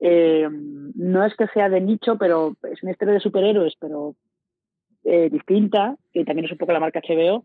eh, 0.00 0.48
no 0.50 1.24
es 1.24 1.34
que 1.36 1.46
sea 1.48 1.68
de 1.68 1.80
nicho, 1.80 2.16
pero 2.18 2.56
es 2.70 2.82
una 2.82 2.92
historia 2.92 3.14
de 3.14 3.20
superhéroes, 3.20 3.74
pero 3.80 4.14
eh, 5.04 5.30
distinta, 5.30 5.96
que 6.12 6.24
también 6.24 6.46
es 6.46 6.52
un 6.52 6.58
poco 6.58 6.72
la 6.72 6.80
marca 6.80 7.00
HBO, 7.00 7.44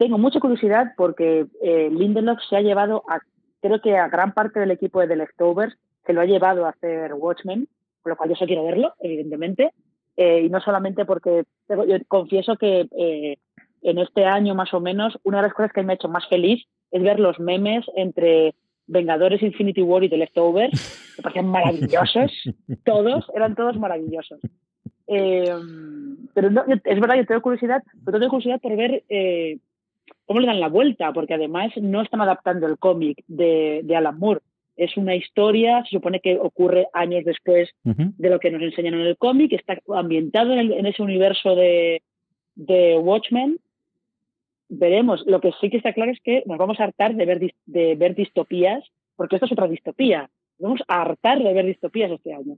tengo 0.00 0.16
mucha 0.16 0.40
curiosidad 0.40 0.94
porque 0.96 1.44
eh, 1.62 1.90
Lindelof 1.92 2.38
se 2.48 2.56
ha 2.56 2.62
llevado 2.62 3.04
a, 3.06 3.20
creo 3.60 3.82
que 3.82 3.98
a 3.98 4.08
gran 4.08 4.32
parte 4.32 4.58
del 4.58 4.70
equipo 4.70 4.98
de 4.98 5.08
The 5.08 5.16
Leftovers, 5.16 5.76
se 6.06 6.14
lo 6.14 6.22
ha 6.22 6.24
llevado 6.24 6.64
a 6.64 6.70
hacer 6.70 7.12
Watchmen, 7.12 7.68
con 8.00 8.10
lo 8.10 8.16
cual 8.16 8.30
yo 8.30 8.36
solo 8.36 8.46
quiero 8.46 8.64
verlo, 8.64 8.94
evidentemente. 9.00 9.74
Eh, 10.16 10.44
y 10.46 10.48
no 10.48 10.62
solamente 10.62 11.04
porque 11.04 11.44
yo 11.68 11.98
confieso 12.08 12.56
que 12.56 12.88
eh, 12.96 13.36
en 13.82 13.98
este 13.98 14.24
año 14.24 14.54
más 14.54 14.72
o 14.72 14.80
menos, 14.80 15.18
una 15.22 15.42
de 15.42 15.48
las 15.48 15.52
cosas 15.52 15.72
que 15.74 15.82
me 15.82 15.92
ha 15.92 15.96
hecho 15.96 16.08
más 16.08 16.26
feliz 16.28 16.64
es 16.90 17.02
ver 17.02 17.20
los 17.20 17.38
memes 17.38 17.84
entre 17.94 18.54
Vengadores 18.86 19.42
Infinity 19.42 19.82
War 19.82 20.02
y 20.02 20.08
The 20.08 20.16
Leftovers, 20.16 21.14
que 21.14 21.22
parecían 21.22 21.48
maravillosos, 21.48 22.32
todos, 22.86 23.30
eran 23.34 23.54
todos 23.54 23.78
maravillosos. 23.78 24.40
pero 25.06 25.60
es 25.60 27.00
verdad, 27.00 27.16
yo 27.16 27.26
tengo 27.26 27.42
curiosidad, 27.42 27.82
pero 28.02 28.18
tengo 28.18 28.30
curiosidad 28.30 28.62
por 28.62 28.74
ver 28.74 29.04
cómo 30.30 30.38
le 30.38 30.46
dan 30.46 30.60
la 30.60 30.68
vuelta, 30.68 31.12
porque 31.12 31.34
además 31.34 31.72
no 31.82 32.02
están 32.02 32.20
adaptando 32.20 32.68
el 32.68 32.78
cómic 32.78 33.24
de, 33.26 33.80
de 33.82 33.96
Alan 33.96 34.16
Moore. 34.16 34.42
Es 34.76 34.96
una 34.96 35.16
historia, 35.16 35.82
se 35.82 35.96
supone 35.96 36.20
que 36.20 36.38
ocurre 36.38 36.86
años 36.92 37.24
después 37.24 37.68
de 37.82 38.30
lo 38.30 38.38
que 38.38 38.52
nos 38.52 38.62
enseñan 38.62 38.94
en 38.94 39.00
el 39.00 39.16
cómic, 39.16 39.52
está 39.52 39.80
ambientado 39.92 40.52
en, 40.52 40.86
ese 40.86 41.02
universo 41.02 41.56
de, 41.56 42.02
de 42.54 42.96
Watchmen. 42.98 43.58
Veremos. 44.68 45.24
Lo 45.26 45.40
que 45.40 45.50
sí 45.60 45.68
que 45.68 45.78
está 45.78 45.92
claro 45.94 46.12
es 46.12 46.20
que 46.20 46.44
nos 46.46 46.58
vamos 46.58 46.78
a 46.78 46.84
hartar 46.84 47.16
de 47.16 47.26
ver, 47.26 47.52
de 47.66 47.96
ver 47.96 48.14
distopías, 48.14 48.84
porque 49.16 49.34
esto 49.34 49.46
es 49.46 49.52
otra 49.52 49.66
distopía. 49.66 50.30
Nos 50.60 50.70
vamos 50.70 50.82
a 50.86 51.02
hartar 51.02 51.42
de 51.42 51.52
ver 51.52 51.66
distopías 51.66 52.12
este 52.12 52.34
año. 52.34 52.56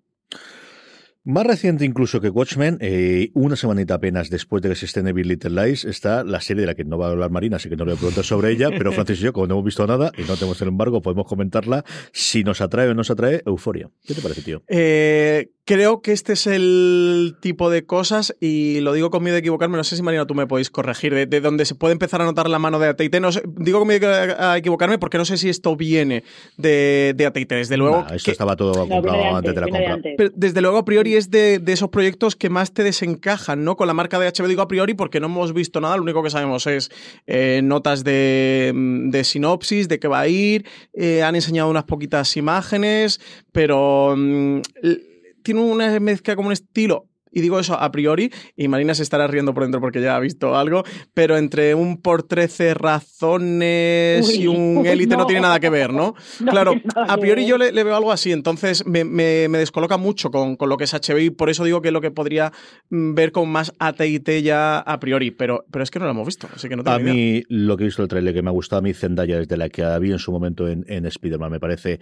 Más 1.24 1.46
reciente 1.46 1.84
incluso 1.84 2.20
que 2.20 2.30
Watchmen, 2.30 2.78
eh, 2.80 3.30
una 3.34 3.54
semanita 3.54 3.94
apenas 3.94 4.28
después 4.28 4.60
de 4.60 4.70
que 4.70 4.74
se 4.74 4.86
esté 4.86 5.02
Bill 5.12 5.28
Little 5.28 5.50
Lies, 5.50 5.84
está 5.84 6.24
la 6.24 6.40
serie 6.40 6.62
de 6.62 6.66
la 6.66 6.74
que 6.74 6.82
no 6.84 6.98
va 6.98 7.06
a 7.06 7.10
hablar 7.12 7.30
Marina, 7.30 7.58
así 7.58 7.68
que 7.68 7.76
no 7.76 7.84
le 7.84 7.92
voy 7.92 7.96
a 7.96 8.00
preguntar 8.00 8.24
sobre 8.24 8.50
ella, 8.50 8.70
pero 8.70 8.90
Francis 8.92 9.20
y 9.20 9.22
yo, 9.22 9.32
como 9.32 9.46
no 9.46 9.54
hemos 9.54 9.64
visto 9.64 9.86
nada 9.86 10.10
y 10.18 10.22
no 10.22 10.34
tenemos 10.34 10.60
el 10.62 10.68
embargo, 10.68 11.00
podemos 11.00 11.26
comentarla. 11.26 11.84
Si 12.10 12.42
nos 12.42 12.60
atrae 12.60 12.86
o 12.86 12.88
no 12.88 12.96
nos 12.96 13.10
atrae, 13.12 13.40
Euforia. 13.46 13.88
¿Qué 14.04 14.14
te 14.14 14.20
parece, 14.20 14.42
tío? 14.42 14.64
Eh, 14.66 15.52
creo 15.64 16.02
que 16.02 16.10
este 16.10 16.32
es 16.32 16.48
el 16.48 17.36
tipo 17.40 17.70
de 17.70 17.86
cosas, 17.86 18.34
y 18.40 18.80
lo 18.80 18.92
digo 18.92 19.10
con 19.10 19.22
miedo 19.22 19.34
de 19.34 19.40
equivocarme, 19.40 19.76
no 19.76 19.84
sé 19.84 19.94
si 19.94 20.02
Marina 20.02 20.26
tú 20.26 20.34
me 20.34 20.48
podéis 20.48 20.70
corregir, 20.70 21.28
de, 21.28 21.40
donde 21.40 21.66
se 21.66 21.76
puede 21.76 21.92
empezar 21.92 22.20
a 22.20 22.24
notar 22.24 22.50
la 22.50 22.58
mano 22.58 22.80
de 22.80 22.88
AT&T. 22.88 23.20
No 23.20 23.30
digo 23.58 23.78
con 23.78 23.86
miedo 23.86 24.08
a 24.10 24.58
equivocarme 24.58 24.98
porque 24.98 25.18
no 25.18 25.24
sé 25.24 25.36
si 25.36 25.48
esto 25.48 25.76
viene 25.76 26.24
de, 26.56 27.14
de 27.16 27.26
AT&T. 27.26 27.54
Desde 27.54 27.76
luego... 27.76 28.04
esto 28.12 28.32
estaba 28.32 28.56
todo 28.56 28.88
comprado 28.88 29.36
antes, 29.36 29.54
de 29.54 29.60
la 29.60 29.68
compra. 29.68 29.98
desde 30.34 30.60
luego, 30.60 30.78
a 30.78 30.84
priori 30.84 31.11
es 31.16 31.30
de, 31.30 31.62
esos 31.66 31.90
proyectos 31.90 32.36
que 32.36 32.50
más 32.50 32.72
te 32.72 32.82
desencajan, 32.82 33.64
¿no? 33.64 33.76
Con 33.76 33.86
la 33.86 33.94
marca 33.94 34.18
de 34.18 34.30
HBO 34.30 34.48
digo 34.48 34.62
a 34.62 34.68
priori 34.68 34.94
porque 34.94 35.20
no 35.20 35.26
hemos 35.26 35.52
visto 35.52 35.80
nada, 35.80 35.96
lo 35.96 36.02
único 36.02 36.22
que 36.22 36.30
sabemos 36.30 36.66
es 36.66 36.90
eh, 37.26 37.60
notas 37.62 38.04
de, 38.04 39.20
sinopsis, 39.24 39.88
de 39.88 39.98
qué 39.98 40.08
va 40.08 40.20
a 40.20 40.28
ir, 40.28 40.66
eh, 40.92 41.22
han 41.22 41.34
enseñado 41.34 41.70
unas 41.70 41.84
poquitas 41.84 42.36
imágenes, 42.36 43.20
pero 43.52 44.14
mm, 44.16 44.60
tiene 45.42 45.60
una 45.60 46.00
mezcla 46.00 46.36
como 46.36 46.48
un 46.48 46.52
estilo 46.52 47.06
y 47.32 47.40
digo 47.40 47.58
eso 47.58 47.74
a 47.74 47.90
priori, 47.90 48.30
y 48.56 48.68
Marina 48.68 48.94
se 48.94 49.02
estará 49.02 49.26
riendo 49.26 49.54
por 49.54 49.64
dentro 49.64 49.80
porque 49.80 50.00
ya 50.00 50.16
ha 50.16 50.20
visto 50.20 50.56
algo, 50.56 50.84
pero 51.14 51.36
entre 51.36 51.74
un 51.74 52.00
por 52.00 52.22
13 52.22 52.74
razones 52.74 54.38
y 54.38 54.46
un 54.46 54.84
élite 54.86 55.16
no. 55.16 55.26
tiene 55.26 55.42
nada 55.42 55.58
que 55.58 55.70
ver, 55.70 55.92
¿no? 55.92 56.14
claro, 56.50 56.74
a 56.94 57.16
priori 57.16 57.46
yo 57.46 57.58
le, 57.58 57.72
veo 57.72 57.96
algo 57.96 58.12
así, 58.12 58.32
entonces 58.32 58.84
me, 58.86 59.04
descoloca 59.48 59.96
mucho 59.96 60.30
con, 60.30 60.56
lo 60.60 60.76
que 60.76 60.84
es 60.84 60.92
HBO 60.92 61.18
y 61.18 61.30
por 61.30 61.50
eso 61.50 61.64
digo 61.64 61.80
que 61.82 61.88
es 61.88 61.92
lo 61.92 62.00
que 62.00 62.10
podría 62.10 62.52
mm, 62.90 63.14
ver 63.14 63.32
con 63.32 63.48
más 63.48 63.72
AT&T 63.78 64.42
ya 64.42 64.78
a 64.78 65.00
priori, 65.00 65.30
pero, 65.30 65.64
pero 65.70 65.82
es 65.82 65.90
que 65.90 65.98
no 65.98 66.04
lo 66.04 66.12
hemos 66.12 66.26
visto, 66.26 66.48
así 66.54 66.68
que 66.68 66.76
no 66.76 66.84
tengo 66.84 66.96
A 66.96 67.00
mí 67.00 67.42
lo 67.48 67.76
que 67.76 67.84
he 67.84 67.86
visto 67.86 68.02
el 68.02 68.08
trailer 68.08 68.34
que 68.34 68.42
me 68.42 68.50
ha 68.50 68.52
gustado 68.52 68.80
a 68.80 68.82
mí 68.82 68.92
Zendaya 68.92 69.38
desde 69.38 69.56
la 69.56 69.68
que 69.68 69.82
había 69.82 70.12
en 70.12 70.18
su 70.18 70.32
momento 70.32 70.68
en, 70.68 70.84
en 70.88 71.06
Spider-Man 71.06 71.50
me 71.50 71.60
parece 71.60 72.00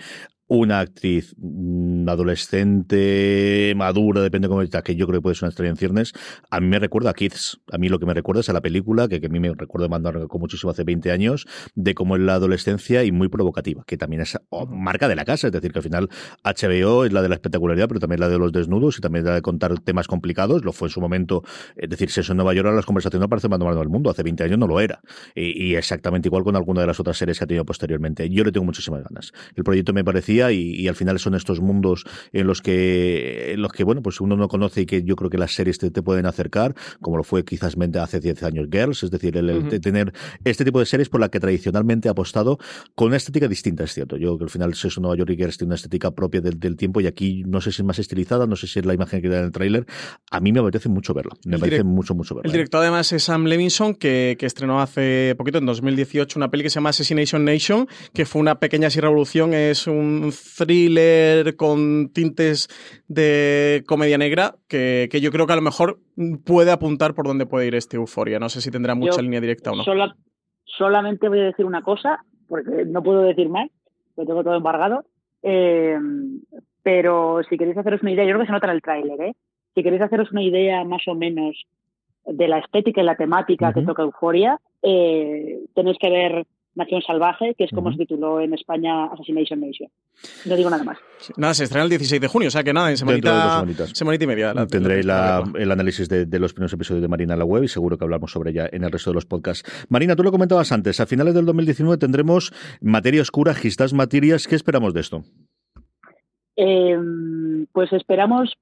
una 0.51 0.81
actriz 0.81 1.35
mm, 1.39 2.09
adolescente, 2.09 3.73
madura, 3.77 4.21
depende 4.21 4.49
de 4.49 4.51
cómo 4.51 4.63
está, 4.63 4.83
que 4.83 4.97
yo 4.97 5.07
creo 5.07 5.21
que 5.21 5.23
puede 5.23 5.37
ser 5.37 5.45
una 5.45 5.51
estrella 5.51 5.71
en 5.71 5.77
ciernes, 5.77 6.13
a 6.51 6.61
mí 6.61 6.67
me 6.67 6.81
recuerda 6.81 7.11
a 7.11 7.15
Kids. 7.15 7.61
A 7.71 7.79
mí 7.79 7.89
lo 7.89 8.01
que 8.01 8.07
me 8.07 8.15
recuerda 8.15 8.41
es 8.41 8.49
a 8.49 8.53
la 8.53 8.61
película, 8.61 9.07
que, 9.07 9.25
a 9.25 9.29
mí 9.29 9.39
me 9.39 9.55
recuerda 9.55 9.87
mandar 9.87 10.27
con 10.27 10.41
muchísimo 10.41 10.73
hace 10.73 10.83
20 10.83 11.13
años, 11.13 11.47
de 11.77 11.95
cómo 11.95 12.17
es 12.17 12.23
la 12.23 12.35
adolescencia 12.35 13.05
y 13.05 13.13
muy 13.13 13.29
provocativa, 13.29 13.85
que 13.87 13.97
también 13.97 14.23
es 14.23 14.37
oh, 14.49 14.67
marca 14.67 15.07
de 15.07 15.15
la 15.15 15.25
casa. 15.25 15.47
Es 15.47 15.53
decir, 15.53 15.71
que 15.71 15.79
al 15.79 15.85
final 15.85 16.09
HBO 16.43 17.05
es 17.05 17.13
la 17.13 17.23
de 17.23 17.29
la 17.29 17.37
espectacularidad, 17.37 17.87
pero 17.87 18.01
también 18.01 18.19
la 18.19 18.29
de 18.29 18.39
los 18.39 18.51
desnudos 18.51 18.99
y 18.99 19.01
también 19.01 19.25
la 19.25 19.35
de 19.35 19.43
contar 19.43 19.79
temas 19.79 20.09
complicados. 20.09 20.65
Lo 20.65 20.73
fue 20.73 20.89
en 20.89 20.93
su 20.93 21.01
momento. 21.01 21.45
Es 21.77 21.89
decir, 21.89 22.11
si 22.11 22.21
eso 22.21 22.33
en 22.33 22.39
Nueva 22.39 22.55
York, 22.55 22.69
las 22.75 22.87
conversaciones 22.87 23.23
no 23.23 23.29
parece 23.29 23.49
más 23.49 23.61
normal 23.61 23.79
del 23.79 23.89
mundo. 23.89 24.11
Hace 24.11 24.25
20 24.25 24.43
años 24.43 24.59
no 24.59 24.67
lo 24.67 24.81
era. 24.81 25.01
Y, 25.37 25.77
exactamente 25.77 26.27
igual 26.27 26.43
con 26.43 26.57
alguna 26.57 26.81
de 26.81 26.89
las 26.89 26.99
otras 26.99 27.17
series 27.17 27.39
que 27.39 27.45
ha 27.45 27.47
tenido 27.47 27.65
posteriormente. 27.65 28.29
Yo 28.29 28.43
le 28.43 28.51
tengo 28.51 28.67
muchísimas 28.67 29.05
ganas. 29.05 29.33
El 29.55 29.63
proyecto 29.63 29.93
me 29.93 30.03
parecía 30.03 30.40
y 30.49 30.89
al 30.89 30.95
final 30.95 31.19
son 31.19 31.35
estos 31.35 31.61
mundos 31.61 32.05
en 32.33 32.47
los 32.47 32.63
que, 32.63 33.53
en 33.53 33.63
los 33.63 33.73
que 33.73 33.85
bueno, 33.85 34.03
pues 34.03 34.21
uno 34.21 34.37
no 34.37 34.49
conoce 34.49 34.83
y 34.83 34.87
que 34.87 35.03
yo 35.03 35.17
creo 35.17 35.31
que 35.31 35.39
las 35.39 35.53
series 35.53 35.79
te, 35.79 35.91
pueden 36.03 36.27
acercar, 36.27 36.75
como 37.01 37.17
lo 37.17 37.25
fue 37.25 37.45
quizás 37.45 37.77
hace 38.01 38.21
10 38.21 38.43
años 38.43 38.69
Girls, 38.71 39.03
es 39.03 39.11
decir, 39.11 39.37
el, 39.37 39.69
tener 39.81 40.13
este 40.45 40.65
tipo 40.65 40.79
de 40.79 40.87
series 40.87 41.09
por 41.09 41.21
la 41.21 41.29
que 41.29 41.41
tradicionalmente 41.41 42.09
ha 42.09 42.13
apostado 42.13 42.59
con 42.95 43.09
una 43.09 43.17
estética 43.17 43.49
distinta, 43.49 43.85
es 43.85 43.93
cierto. 43.93 44.17
Yo 44.17 44.29
creo 44.29 44.39
que 44.39 44.45
al 44.45 44.51
final 44.51 44.75
Sexo 44.75 45.01
Nueva 45.01 45.17
York 45.17 45.31
y 45.31 45.37
Girls 45.37 45.59
tiene 45.59 45.71
una 45.71 45.77
estética 45.77 46.11
propia 46.13 46.41
del, 46.41 46.77
tiempo 46.77 47.01
y 47.01 47.07
aquí 47.07 47.43
no 47.47 47.61
sé 47.61 47.73
si 47.73 47.83
es 47.83 47.87
más 47.87 47.99
estilizada, 47.99 48.47
no 48.47 48.57
sé 48.57 48.67
si 48.67 48.79
es 48.79 48.87
la 48.87 48.95
imagen 48.95 49.21
que 49.21 49.29
da 49.29 49.39
en 49.39 49.47
el 49.47 49.53
tráiler. 49.53 49.87
A 50.31 50.41
mí 50.41 50.53
me 50.53 50.61
apetece 50.61 50.89
mucho 50.89 51.15
verla, 51.15 51.35
me 51.45 51.59
parece 51.59 51.85
mucho, 51.85 52.15
mucho 52.15 52.35
verla. 52.35 52.49
El 52.49 52.53
director 52.53 52.81
además 52.81 53.13
es 53.13 53.25
Sam 53.25 53.47
Levinson, 53.47 53.95
que, 53.95 54.37
que 54.39 54.47
estrenó 54.47 54.81
hace 54.81 55.35
poquito, 55.37 55.59
en 55.59 55.67
2018, 55.67 56.39
una 56.39 56.51
peli 56.51 56.63
que 56.63 56.71
se 56.71 56.77
llama 56.77 56.91
Assassination 56.91 57.45
Nation, 57.45 57.89
que 58.13 58.25
fue 58.25 58.41
una 58.41 58.61
pequeña 58.61 58.89
así 58.89 59.01
revolución, 59.01 59.55
es 59.55 59.87
un 59.87 60.30
thriller 60.31 61.57
con 61.57 62.11
tintes 62.13 62.69
de 63.09 63.83
comedia 63.87 64.19
negra 64.19 64.55
que, 64.69 65.09
yo 65.21 65.31
creo 65.31 65.47
que 65.47 65.53
a 65.53 65.57
lo 65.57 65.63
mejor 65.63 65.99
puede 66.45 66.71
apuntar 66.71 67.15
por 67.15 67.27
dónde 67.27 67.47
puede 67.47 67.67
ir 67.67 67.75
este 67.75 67.97
Euforia. 67.97 68.39
No 68.39 68.49
sé 68.49 68.61
si 68.61 68.71
tendrá 68.71 68.95
mucha 68.95 69.23
línea 69.23 69.41
directa 69.41 69.73
o 69.73 69.77
no. 69.77 69.85
solamente 70.65 71.29
voy 71.29 71.41
a 71.41 71.45
decir 71.45 71.65
una 71.65 71.83
cosa, 71.83 72.25
porque 72.49 72.85
no 72.87 73.03
puedo 73.03 73.23
decir 73.23 73.49
más, 73.49 73.69
porque 74.15 74.29
tengo 74.29 74.45
todo 74.45 74.57
embargado. 74.57 75.05
Eh, 75.43 75.99
pero 76.83 77.41
si 77.49 77.57
queréis 77.57 77.77
haceros 77.77 78.03
una 78.03 78.13
idea, 78.13 78.25
yo 78.25 78.31
creo 78.31 78.41
que 78.41 78.47
se 78.47 78.53
nota 78.53 78.67
en 78.67 78.73
el 78.73 78.83
tráiler, 78.83 79.21
¿eh? 79.21 79.35
Si 79.75 79.83
queréis 79.83 80.03
haceros 80.03 80.33
una 80.33 80.43
idea 80.43 80.85
más 80.85 81.03
o 81.07 81.15
menos 81.15 81.57
de 82.27 82.49
la 82.49 82.59
estética 82.59 83.01
y 83.01 83.05
la 83.05 83.17
temática 83.17 83.73
que 83.73 83.83
toca 83.83 84.03
Euforia, 84.03 84.59
eh, 84.83 85.61
tenéis 85.75 85.99
que 85.99 86.11
ver 86.11 86.47
Nación 86.75 87.03
Salvaje, 87.03 87.55
que 87.57 87.65
es 87.65 87.71
como 87.71 87.91
se 87.91 87.99
tituló 87.99 88.41
en 88.41 88.55
España 88.55 89.07
Assassination 89.07 89.61
Nation. 89.61 89.89
No 90.47 90.57
digo 90.57 90.71
nada 90.71 90.85
más. 90.85 90.99
nada, 91.37 91.55
se 91.55 91.65
estrena 91.65 91.85
el 91.85 91.91
16 91.91 92.21
de 92.21 92.29
junio, 92.29 92.49
o 92.49 92.51
sea 92.51 92.63
que 92.63 92.73
nada, 92.73 92.91
en 92.91 92.97
semanita, 92.97 93.65
semanita 93.93 94.25
y 94.25 94.27
media. 94.27 94.55
Tendréis 94.67 95.05
el 95.05 95.73
análisis 95.73 96.09
de, 96.09 96.39
los 96.39 96.53
primeros 96.53 96.73
episodios 96.73 97.03
de 97.03 97.09
Marina 97.09 97.33
en 97.35 97.39
la 97.39 97.45
web 97.45 97.65
y 97.65 97.69
seguro 97.69 97.99
que 97.99 98.05
hablamos 98.05 98.31
sobre 98.31 98.51
ella 98.51 98.69
en 98.71 98.85
el 98.85 98.93
resto 98.93 99.11
de 99.11 99.15
los 99.15 99.27
podcasts. 99.27 99.87
Marina, 99.89 100.15
tú 100.15 100.23
lo 100.23 100.31
comentabas 100.31 100.71
antes, 100.73 101.01
a 101.01 101.07
finales 101.07 101.35
del 101.35 101.45
2019 101.47 101.99
tendremos 101.99 102.53
Materia 102.81 103.23
Oscura, 103.23 103.55
Gistas 103.55 103.93
Materias. 103.93 104.47
¿Qué 104.47 104.55
esperamos 104.55 104.95
de 104.95 105.01
esto? 105.01 105.25
Em, 106.57 107.67
pues 107.73 107.93
esperamos 107.93 108.57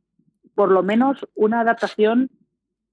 por 0.55 0.71
lo 0.71 0.83
menos 0.83 1.19
una 1.35 1.61
adaptación 1.61 2.31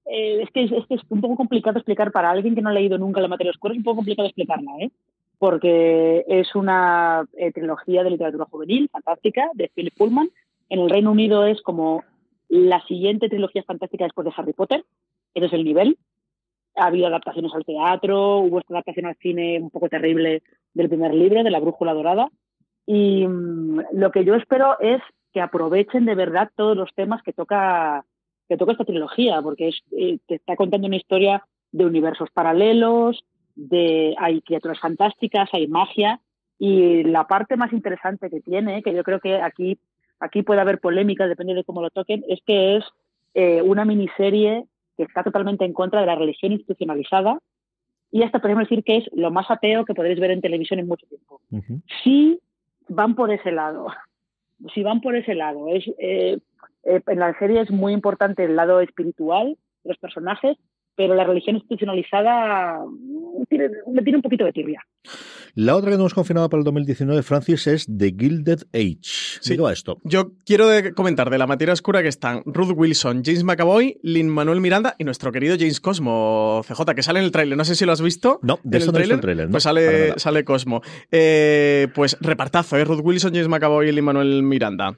eh, 0.08 0.42
es, 0.42 0.50
que 0.50 0.64
es, 0.64 0.72
es, 0.88 1.00
un 1.08 1.20
poco 1.20 1.36
complicado 1.36 1.78
explicar 1.78 2.12
para 2.12 2.30
alguien 2.30 2.54
que 2.54 2.62
no 2.62 2.70
ha 2.70 2.72
leído 2.72 2.96
nunca 2.98 3.20
la 3.20 3.28
materia 3.28 3.50
oscura, 3.50 3.72
es 3.72 3.78
un 3.78 3.84
poco 3.84 3.96
complicado 3.96 4.28
explicarla, 4.28 4.70
¿eh? 4.80 4.90
porque 5.38 6.24
es 6.28 6.54
una 6.54 7.24
eh, 7.36 7.52
trilogía 7.52 8.02
de 8.02 8.10
literatura 8.10 8.46
juvenil 8.50 8.88
fantástica 8.90 9.50
de 9.54 9.70
Philip 9.74 9.94
Pullman. 9.96 10.30
En 10.68 10.80
el 10.80 10.90
Reino 10.90 11.10
Unido 11.10 11.46
es 11.46 11.60
como 11.62 12.04
la 12.48 12.80
siguiente 12.86 13.28
trilogía 13.28 13.62
fantástica 13.64 14.04
después 14.04 14.24
de 14.24 14.32
Harry 14.36 14.52
Potter, 14.52 14.84
ese 15.34 15.46
es 15.46 15.52
el 15.52 15.64
nivel. 15.64 15.98
Ha 16.76 16.86
habido 16.86 17.06
adaptaciones 17.06 17.52
al 17.54 17.64
teatro, 17.64 18.38
hubo 18.38 18.60
esta 18.60 18.74
adaptación 18.74 19.06
al 19.06 19.16
cine 19.16 19.58
un 19.60 19.70
poco 19.70 19.88
terrible 19.88 20.42
del 20.74 20.88
primer 20.88 21.14
libro, 21.14 21.42
de 21.42 21.50
La 21.50 21.60
Brújula 21.60 21.94
Dorada. 21.94 22.28
Y 22.86 23.26
mm, 23.26 23.80
lo 23.92 24.10
que 24.12 24.24
yo 24.24 24.34
espero 24.34 24.78
es 24.80 25.02
que 25.32 25.40
aprovechen 25.40 26.04
de 26.06 26.14
verdad 26.14 26.50
todos 26.54 26.76
los 26.76 26.94
temas 26.94 27.22
que 27.22 27.32
toca 27.32 28.04
que 28.48 28.56
toca 28.56 28.72
esta 28.72 28.84
trilogía, 28.84 29.40
porque 29.42 29.68
es, 29.68 29.82
eh, 29.92 30.18
te 30.26 30.36
está 30.36 30.56
contando 30.56 30.86
una 30.86 30.96
historia 30.96 31.44
de 31.72 31.84
universos 31.84 32.30
paralelos, 32.30 33.24
de 33.54 34.14
hay 34.18 34.40
criaturas 34.42 34.78
fantásticas, 34.80 35.48
hay 35.52 35.66
magia, 35.66 36.20
y 36.58 37.02
la 37.04 37.26
parte 37.26 37.56
más 37.56 37.72
interesante 37.72 38.30
que 38.30 38.40
tiene, 38.40 38.82
que 38.82 38.94
yo 38.94 39.02
creo 39.02 39.20
que 39.20 39.40
aquí, 39.40 39.78
aquí 40.20 40.42
puede 40.42 40.60
haber 40.60 40.80
polémica, 40.80 41.26
depende 41.26 41.54
de 41.54 41.64
cómo 41.64 41.82
lo 41.82 41.90
toquen, 41.90 42.24
es 42.28 42.40
que 42.46 42.76
es 42.76 42.84
eh, 43.34 43.62
una 43.62 43.84
miniserie 43.84 44.64
que 44.96 45.02
está 45.02 45.22
totalmente 45.22 45.64
en 45.64 45.72
contra 45.72 46.00
de 46.00 46.06
la 46.06 46.14
religión 46.14 46.52
institucionalizada, 46.52 47.38
y 48.10 48.22
hasta 48.22 48.38
podemos 48.38 48.64
decir 48.64 48.84
que 48.84 48.98
es 48.98 49.04
lo 49.12 49.30
más 49.30 49.50
ateo 49.50 49.84
que 49.84 49.94
podréis 49.94 50.20
ver 50.20 50.30
en 50.30 50.40
televisión 50.40 50.78
en 50.78 50.86
mucho 50.86 51.06
tiempo. 51.06 51.40
Si 52.02 52.38
van 52.88 53.14
por 53.14 53.30
ese 53.30 53.52
lado, 53.52 53.88
si 54.74 54.82
van 54.82 55.00
por 55.00 55.16
ese 55.16 55.34
lado, 55.34 55.68
es, 55.68 55.86
eh, 55.98 56.38
eh, 56.84 57.00
en 57.06 57.18
la 57.18 57.38
serie 57.38 57.60
es 57.60 57.70
muy 57.70 57.92
importante 57.92 58.44
el 58.44 58.56
lado 58.56 58.80
espiritual 58.80 59.56
de 59.84 59.90
los 59.90 59.98
personajes, 59.98 60.56
pero 60.96 61.14
la 61.14 61.24
religión 61.24 61.56
institucionalizada 61.56 62.80
mm, 62.84 63.92
me 63.92 64.02
tiene 64.02 64.16
un 64.16 64.22
poquito 64.22 64.44
de 64.44 64.52
tibia. 64.52 64.82
La 65.54 65.76
otra 65.76 65.90
que 65.90 65.96
no 65.96 66.02
hemos 66.02 66.14
confirmado 66.14 66.48
para 66.48 66.60
el 66.60 66.64
2019, 66.64 67.22
Francis, 67.22 67.66
es 67.66 67.86
The 67.86 68.14
Gilded 68.18 68.64
Age. 68.74 68.98
Sí, 69.02 69.56
a 69.64 69.72
esto. 69.72 69.98
Yo 70.04 70.32
quiero 70.44 70.68
comentar 70.94 71.30
de 71.30 71.38
la 71.38 71.46
materia 71.46 71.72
oscura 71.72 72.02
que 72.02 72.08
están 72.08 72.42
Ruth 72.44 72.72
Wilson, 72.74 73.22
James 73.24 73.44
McAvoy, 73.44 73.98
Lin 74.02 74.28
Manuel 74.28 74.60
Miranda 74.60 74.96
y 74.98 75.04
nuestro 75.04 75.32
querido 75.32 75.56
James 75.58 75.80
Cosmo, 75.80 76.62
CJ, 76.66 76.94
que 76.94 77.02
sale 77.02 77.20
en 77.20 77.26
el 77.26 77.32
tráiler. 77.32 77.56
No 77.56 77.64
sé 77.64 77.74
si 77.74 77.86
lo 77.86 77.92
has 77.92 78.02
visto. 78.02 78.40
No, 78.42 78.58
de 78.64 78.78
eso 78.78 78.92
no 78.92 78.98
el 78.98 79.20
tráiler. 79.20 79.48
Pues 79.48 79.62
sale, 79.62 80.18
sale 80.18 80.44
Cosmo. 80.44 80.82
Eh, 81.10 81.88
pues 81.94 82.16
repartazo, 82.20 82.76
¿eh? 82.76 82.84
Ruth 82.84 83.00
Wilson, 83.02 83.32
James 83.32 83.48
McAvoy 83.48 83.88
y 83.88 83.92
Lin 83.92 84.04
Manuel 84.04 84.42
Miranda. 84.42 84.96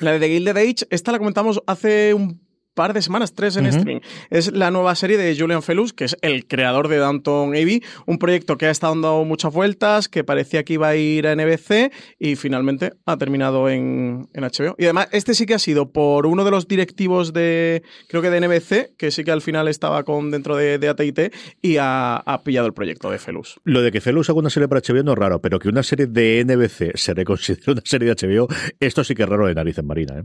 La 0.00 0.12
de 0.12 0.20
The 0.20 0.28
Gilded 0.28 0.56
Age, 0.56 0.86
esta 0.90 1.12
la 1.12 1.18
comentamos 1.18 1.62
hace 1.66 2.14
un 2.14 2.40
par 2.74 2.94
de 2.94 3.02
semanas, 3.02 3.34
tres 3.34 3.56
en 3.56 3.66
streaming. 3.66 4.00
Es 4.30 4.52
la 4.52 4.70
nueva 4.70 4.94
serie 4.94 5.18
de 5.18 5.36
Julian 5.36 5.62
Felus, 5.62 5.92
que 5.92 6.04
es 6.04 6.16
el 6.22 6.46
creador 6.46 6.88
de 6.88 6.96
Downton 6.96 7.50
Abbey, 7.50 7.82
un 8.06 8.18
proyecto 8.18 8.56
que 8.56 8.66
ha 8.66 8.70
estado 8.70 8.94
dando 8.94 9.24
muchas 9.24 9.52
vueltas, 9.52 10.08
que 10.08 10.24
parecía 10.24 10.64
que 10.64 10.74
iba 10.74 10.88
a 10.88 10.96
ir 10.96 11.26
a 11.26 11.34
NBC 11.34 11.92
y 12.18 12.36
finalmente 12.36 12.92
ha 13.06 13.16
terminado 13.16 13.68
en, 13.68 14.28
HBO. 14.34 14.74
Y 14.78 14.84
además, 14.84 15.08
este 15.12 15.34
sí 15.34 15.46
que 15.46 15.54
ha 15.54 15.58
sido 15.58 15.92
por 15.92 16.26
uno 16.26 16.44
de 16.44 16.50
los 16.50 16.68
directivos 16.68 17.32
de, 17.32 17.82
creo 18.08 18.22
que 18.22 18.30
de 18.30 18.40
NBC, 18.40 18.96
que 18.96 19.10
sí 19.10 19.24
que 19.24 19.32
al 19.32 19.42
final 19.42 19.68
estaba 19.68 20.02
con 20.04 20.30
dentro 20.30 20.56
de, 20.56 20.78
de 20.78 20.88
AT&T 20.88 21.32
y 21.60 21.76
ha, 21.78 22.22
pillado 22.44 22.66
el 22.66 22.72
proyecto 22.72 23.10
de 23.10 23.18
Felus. 23.18 23.60
Lo 23.64 23.82
de 23.82 23.92
que 23.92 24.00
Felus 24.00 24.28
haga 24.30 24.38
una 24.38 24.50
serie 24.50 24.68
para 24.68 24.80
HBO 24.80 25.02
no 25.02 25.12
es 25.12 25.18
raro, 25.18 25.40
pero 25.40 25.58
que 25.58 25.68
una 25.68 25.82
serie 25.82 26.06
de 26.06 26.44
NBC 26.44 26.96
se 26.96 27.14
reconsidere 27.14 27.72
una 27.72 27.82
serie 27.84 28.12
de 28.12 28.26
HBO, 28.26 28.48
esto 28.80 29.04
sí 29.04 29.14
que 29.14 29.22
es 29.22 29.28
raro 29.28 29.46
de 29.46 29.54
nariz 29.54 29.78
en 29.78 29.86
Marina, 29.86 30.18
¿eh? 30.18 30.24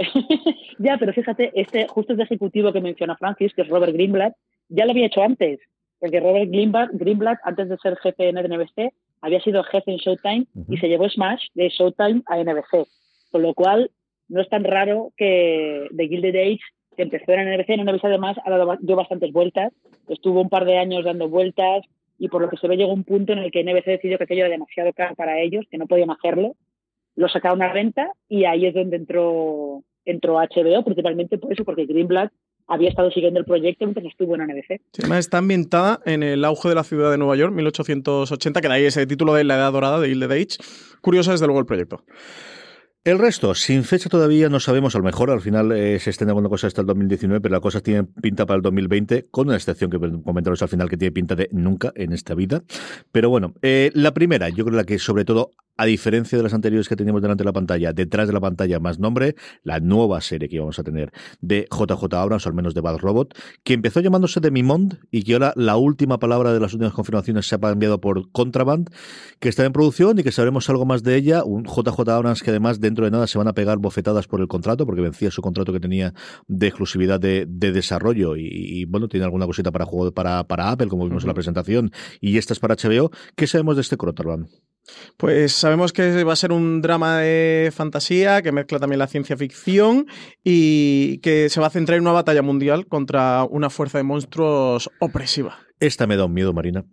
Ya, 0.82 0.96
pero 0.96 1.12
fíjate, 1.12 1.52
este 1.54 1.86
justo 1.88 2.14
este 2.14 2.24
ejecutivo 2.24 2.72
que 2.72 2.80
menciona 2.80 3.14
Francis, 3.14 3.52
que 3.52 3.60
es 3.60 3.68
Robert 3.68 3.92
Greenblatt, 3.92 4.32
ya 4.70 4.86
lo 4.86 4.92
había 4.92 5.08
hecho 5.08 5.22
antes, 5.22 5.60
porque 5.98 6.20
Robert 6.20 6.50
Greenblatt, 6.50 7.38
antes 7.44 7.68
de 7.68 7.76
ser 7.76 7.98
jefe 7.98 8.30
en 8.30 8.36
NBC, 8.36 8.90
había 9.20 9.42
sido 9.42 9.62
jefe 9.62 9.92
en 9.92 9.98
Showtime 9.98 10.46
y 10.70 10.78
se 10.78 10.88
llevó 10.88 11.06
Smash 11.06 11.48
de 11.52 11.68
Showtime 11.68 12.22
a 12.24 12.38
NBC. 12.38 12.88
Con 13.30 13.42
lo 13.42 13.52
cual, 13.52 13.90
no 14.30 14.40
es 14.40 14.48
tan 14.48 14.64
raro 14.64 15.12
que 15.18 15.86
The 15.94 16.08
Gilded 16.08 16.34
Age, 16.34 16.60
que 16.96 17.02
empezó 17.02 17.32
en 17.32 17.52
NBC, 17.52 17.68
en 17.68 17.84
NBC 17.84 18.04
además 18.06 18.38
ha 18.42 18.48
dado 18.48 18.78
dio 18.80 18.96
bastantes 18.96 19.32
vueltas, 19.32 19.74
estuvo 20.08 20.40
un 20.40 20.48
par 20.48 20.64
de 20.64 20.78
años 20.78 21.04
dando 21.04 21.28
vueltas 21.28 21.84
y 22.18 22.28
por 22.28 22.40
lo 22.40 22.48
que 22.48 22.56
se 22.56 22.66
ve 22.68 22.78
llegó 22.78 22.94
un 22.94 23.04
punto 23.04 23.34
en 23.34 23.40
el 23.40 23.50
que 23.50 23.62
NBC 23.62 23.84
decidió 23.84 24.16
que 24.16 24.24
aquello 24.24 24.46
era 24.46 24.52
demasiado 24.52 24.94
caro 24.94 25.14
para 25.14 25.40
ellos, 25.40 25.66
que 25.70 25.76
no 25.76 25.86
podían 25.86 26.10
hacerlo, 26.10 26.56
lo 27.16 27.28
sacaron 27.28 27.60
a 27.60 27.70
renta 27.70 28.10
y 28.30 28.46
ahí 28.46 28.64
es 28.64 28.72
donde 28.72 28.96
entró 28.96 29.82
entró 30.10 30.38
a 30.38 30.46
HBO, 30.46 30.84
principalmente 30.84 31.38
por 31.38 31.52
eso, 31.52 31.64
porque 31.64 31.86
Greenblatt 31.86 32.32
había 32.66 32.88
estado 32.88 33.10
siguiendo 33.10 33.40
el 33.40 33.46
proyecto 33.46 33.84
mientras 33.84 34.06
estuvo 34.06 34.36
en 34.36 34.42
NBC. 34.42 34.80
además 35.00 35.18
está 35.20 35.38
ambientada 35.38 36.00
en 36.06 36.22
el 36.22 36.44
auge 36.44 36.68
de 36.68 36.76
la 36.76 36.84
ciudad 36.84 37.10
de 37.10 37.18
Nueva 37.18 37.36
York, 37.36 37.52
1880, 37.52 38.60
que 38.60 38.68
da 38.68 38.74
ahí 38.74 38.84
ese 38.84 39.06
título 39.06 39.34
de 39.34 39.44
La 39.44 39.56
Edad 39.56 39.72
Dorada 39.72 39.98
de 39.98 40.08
Gilded 40.08 40.30
Age. 40.30 40.58
Curioso 41.00 41.32
desde 41.32 41.46
luego 41.46 41.60
el 41.60 41.66
proyecto. 41.66 42.04
El 43.02 43.18
resto, 43.18 43.54
sin 43.54 43.82
fecha 43.82 44.10
todavía, 44.10 44.50
no 44.50 44.60
sabemos, 44.60 44.94
a 44.94 44.98
lo 44.98 45.04
mejor 45.04 45.30
al 45.30 45.40
final 45.40 45.72
eh, 45.72 45.98
se 45.98 46.10
estén 46.10 46.28
alguna 46.28 46.50
cosa 46.50 46.66
hasta 46.66 46.82
el 46.82 46.86
2019, 46.86 47.40
pero 47.40 47.54
la 47.54 47.60
cosa 47.60 47.80
tiene 47.80 48.04
pinta 48.04 48.44
para 48.44 48.56
el 48.56 48.62
2020, 48.62 49.28
con 49.30 49.48
una 49.48 49.56
excepción 49.56 49.90
que 49.90 49.98
comentaros 49.98 50.60
al 50.60 50.68
final 50.68 50.90
que 50.90 50.98
tiene 50.98 51.10
pinta 51.10 51.34
de 51.34 51.48
nunca 51.50 51.92
en 51.96 52.12
esta 52.12 52.34
vida. 52.34 52.62
Pero 53.10 53.30
bueno, 53.30 53.54
eh, 53.62 53.90
la 53.94 54.12
primera, 54.12 54.50
yo 54.50 54.66
creo 54.66 54.76
la 54.76 54.84
que 54.84 54.98
sobre 54.98 55.24
todo 55.24 55.50
a 55.80 55.86
diferencia 55.86 56.36
de 56.36 56.44
las 56.44 56.52
anteriores 56.52 56.90
que 56.90 56.96
teníamos 56.96 57.22
delante 57.22 57.42
de 57.42 57.46
la 57.46 57.54
pantalla, 57.54 57.94
detrás 57.94 58.26
de 58.26 58.34
la 58.34 58.40
pantalla 58.40 58.78
más 58.80 58.98
nombre, 58.98 59.34
la 59.62 59.80
nueva 59.80 60.20
serie 60.20 60.46
que 60.46 60.56
íbamos 60.56 60.78
a 60.78 60.82
tener 60.82 61.10
de 61.40 61.66
JJ 61.70 62.14
Abrams, 62.16 62.44
o 62.44 62.48
al 62.50 62.54
menos 62.54 62.74
de 62.74 62.82
Bad 62.82 62.98
Robot, 62.98 63.34
que 63.64 63.72
empezó 63.72 64.00
llamándose 64.00 64.42
Mimond 64.50 64.98
y 65.10 65.22
que 65.22 65.32
ahora 65.32 65.54
la 65.56 65.78
última 65.78 66.18
palabra 66.18 66.52
de 66.52 66.60
las 66.60 66.74
últimas 66.74 66.92
confirmaciones 66.92 67.48
se 67.48 67.54
ha 67.54 67.58
cambiado 67.58 67.98
por 67.98 68.30
Contraband, 68.30 68.90
que 69.38 69.48
está 69.48 69.64
en 69.64 69.72
producción 69.72 70.18
y 70.18 70.22
que 70.22 70.32
sabremos 70.32 70.68
algo 70.68 70.84
más 70.84 71.02
de 71.02 71.16
ella. 71.16 71.44
Un 71.44 71.64
JJ 71.64 72.06
Abrams 72.10 72.42
que 72.42 72.50
además 72.50 72.78
dentro 72.78 73.06
de 73.06 73.10
nada 73.10 73.26
se 73.26 73.38
van 73.38 73.48
a 73.48 73.54
pegar 73.54 73.78
bofetadas 73.78 74.26
por 74.26 74.42
el 74.42 74.48
contrato, 74.48 74.84
porque 74.84 75.00
vencía 75.00 75.30
su 75.30 75.40
contrato 75.40 75.72
que 75.72 75.80
tenía 75.80 76.12
de 76.46 76.66
exclusividad 76.66 77.18
de, 77.18 77.46
desarrollo 77.46 78.36
y, 78.36 78.84
bueno, 78.84 79.08
tiene 79.08 79.24
alguna 79.24 79.46
cosita 79.46 79.72
para 79.72 79.86
juego 79.86 80.12
para, 80.12 80.44
para 80.44 80.72
Apple, 80.72 80.88
como 80.88 81.06
vimos 81.06 81.24
en 81.24 81.28
la 81.28 81.34
presentación, 81.34 81.90
y 82.20 82.36
esta 82.36 82.52
es 82.52 82.58
para 82.58 82.76
HBO. 82.76 83.10
¿Qué 83.34 83.46
sabemos 83.46 83.76
de 83.76 83.80
este 83.80 83.96
Contraband? 83.96 84.48
Pues 85.16 85.52
sabemos 85.52 85.92
que 85.92 86.24
va 86.24 86.32
a 86.32 86.36
ser 86.36 86.52
un 86.52 86.82
drama 86.82 87.18
de 87.18 87.70
fantasía 87.72 88.42
que 88.42 88.52
mezcla 88.52 88.78
también 88.78 88.98
la 88.98 89.06
ciencia 89.06 89.36
ficción 89.36 90.06
y 90.42 91.18
que 91.18 91.48
se 91.48 91.60
va 91.60 91.68
a 91.68 91.70
centrar 91.70 91.96
en 91.96 92.02
una 92.02 92.12
batalla 92.12 92.42
mundial 92.42 92.86
contra 92.86 93.44
una 93.44 93.70
fuerza 93.70 93.98
de 93.98 94.04
monstruos 94.04 94.90
opresiva. 94.98 95.58
Esta 95.78 96.06
me 96.06 96.16
da 96.16 96.24
un 96.24 96.34
miedo, 96.34 96.52
Marina. 96.52 96.84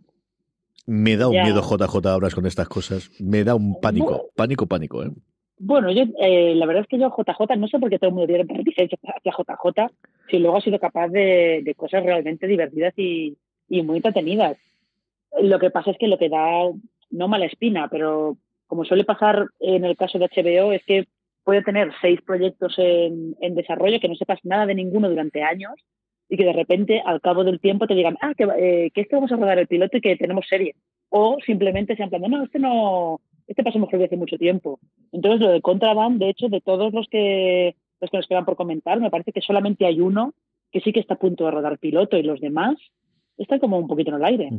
Me 0.86 1.18
da 1.18 1.28
un 1.28 1.42
miedo 1.42 1.62
JJ 1.62 2.08
Abras 2.08 2.34
con 2.34 2.46
estas 2.46 2.70
cosas. 2.70 3.12
Me 3.20 3.44
da 3.44 3.56
un 3.56 3.80
pánico, 3.82 4.30
pánico, 4.36 4.68
pánico. 4.68 5.04
¿eh? 5.04 5.12
Bueno, 5.60 5.92
yo, 5.92 6.04
eh, 6.22 6.56
la 6.56 6.66
verdad 6.66 6.84
es 6.84 6.88
que 6.88 6.98
yo 6.98 7.10
JJ, 7.10 7.58
no 7.58 7.68
sé 7.68 7.80
por 7.80 7.90
qué 7.90 8.00
todo 8.00 8.10
el 8.10 8.16
mundo 8.16 8.28
tiene 8.28 8.46
reticencia 8.48 8.98
hacia 9.04 9.34
JJ, 9.34 9.92
si 10.30 10.40
luego 10.40 10.58
ha 10.58 10.62
sido 10.62 10.80
capaz 10.80 11.10
de, 11.10 11.74
cosas 11.76 12.04
realmente 12.04 12.48
divertidas 12.48 12.94
y, 12.96 13.36
y 13.68 13.82
muy 13.82 13.98
entretenidas. 13.98 14.58
Lo 15.42 15.60
que 15.60 15.70
pasa 15.70 15.92
es 15.92 15.98
que 15.98 16.08
lo 16.08 16.18
que 16.18 16.30
da 16.30 16.70
no 17.10 17.28
mala 17.28 17.46
espina, 17.46 17.88
pero 17.90 18.38
como 18.68 18.86
suele 18.86 19.04
pasar 19.04 19.48
en 19.60 19.86
el 19.86 19.96
caso 19.96 20.20
de 20.20 20.28
HBO, 20.28 20.72
es 20.72 20.84
que 20.86 21.08
puede 21.44 21.64
tener 21.64 21.92
seis 22.02 22.22
proyectos 22.22 22.76
en, 22.78 23.56
desarrollo, 23.56 24.00
que 24.00 24.10
no 24.10 24.16
sepas 24.16 24.40
nada 24.44 24.66
de 24.66 24.76
ninguno 24.76 25.10
durante 25.10 25.44
años 25.44 25.74
y 26.28 26.36
que 26.36 26.44
de 26.44 26.52
repente 26.52 27.02
al 27.06 27.22
cabo 27.22 27.46
del 27.46 27.62
tiempo 27.62 27.88
te 27.88 27.96
digan, 27.96 28.18
ah, 28.22 28.34
que, 28.38 28.44
eh, 28.44 28.92
que 28.94 29.02
este 29.02 29.16
vamos 29.16 29.32
a 29.32 29.38
rodar 29.38 29.58
el 29.58 29.68
piloto 29.68 29.96
y 29.96 30.02
que 30.02 30.18
tenemos 30.18 30.46
serie. 30.48 30.76
O 31.10 31.38
simplemente 31.46 31.96
se 31.96 32.04
han 32.04 32.10
plan 32.10 32.22
no, 32.24 32.44
este 32.44 32.60
no, 32.60 33.22
este 33.48 33.64
pasó 33.64 33.80
mejor 33.80 34.04
hace 34.04 34.18
mucho 34.18 34.38
tiempo. 34.38 34.80
Entonces 35.14 35.40
lo 35.40 35.50
de 35.50 35.62
Contraband, 35.62 36.20
de 36.20 36.30
hecho, 36.30 36.50
de 36.50 36.60
todos 36.60 36.94
los 36.94 37.08
que, 37.08 37.76
los 38.02 38.12
que 38.12 38.18
nos 38.18 38.28
quedan 38.28 38.44
por 38.44 38.58
comentar, 38.58 39.00
me 39.00 39.10
parece 39.10 39.32
que 39.32 39.42
solamente 39.42 39.86
hay 39.86 40.02
uno 40.02 40.34
que 40.72 40.82
sí 40.82 40.92
que 40.92 41.00
está 41.00 41.14
a 41.14 41.20
punto 41.20 41.46
de 41.46 41.52
rodar 41.52 41.80
piloto 41.80 42.18
y 42.18 42.24
los 42.24 42.42
demás 42.42 42.76
están 43.38 43.60
como 43.60 43.78
un 43.78 43.88
poquito 43.88 44.10
en 44.10 44.18
el 44.18 44.26
aire. 44.26 44.50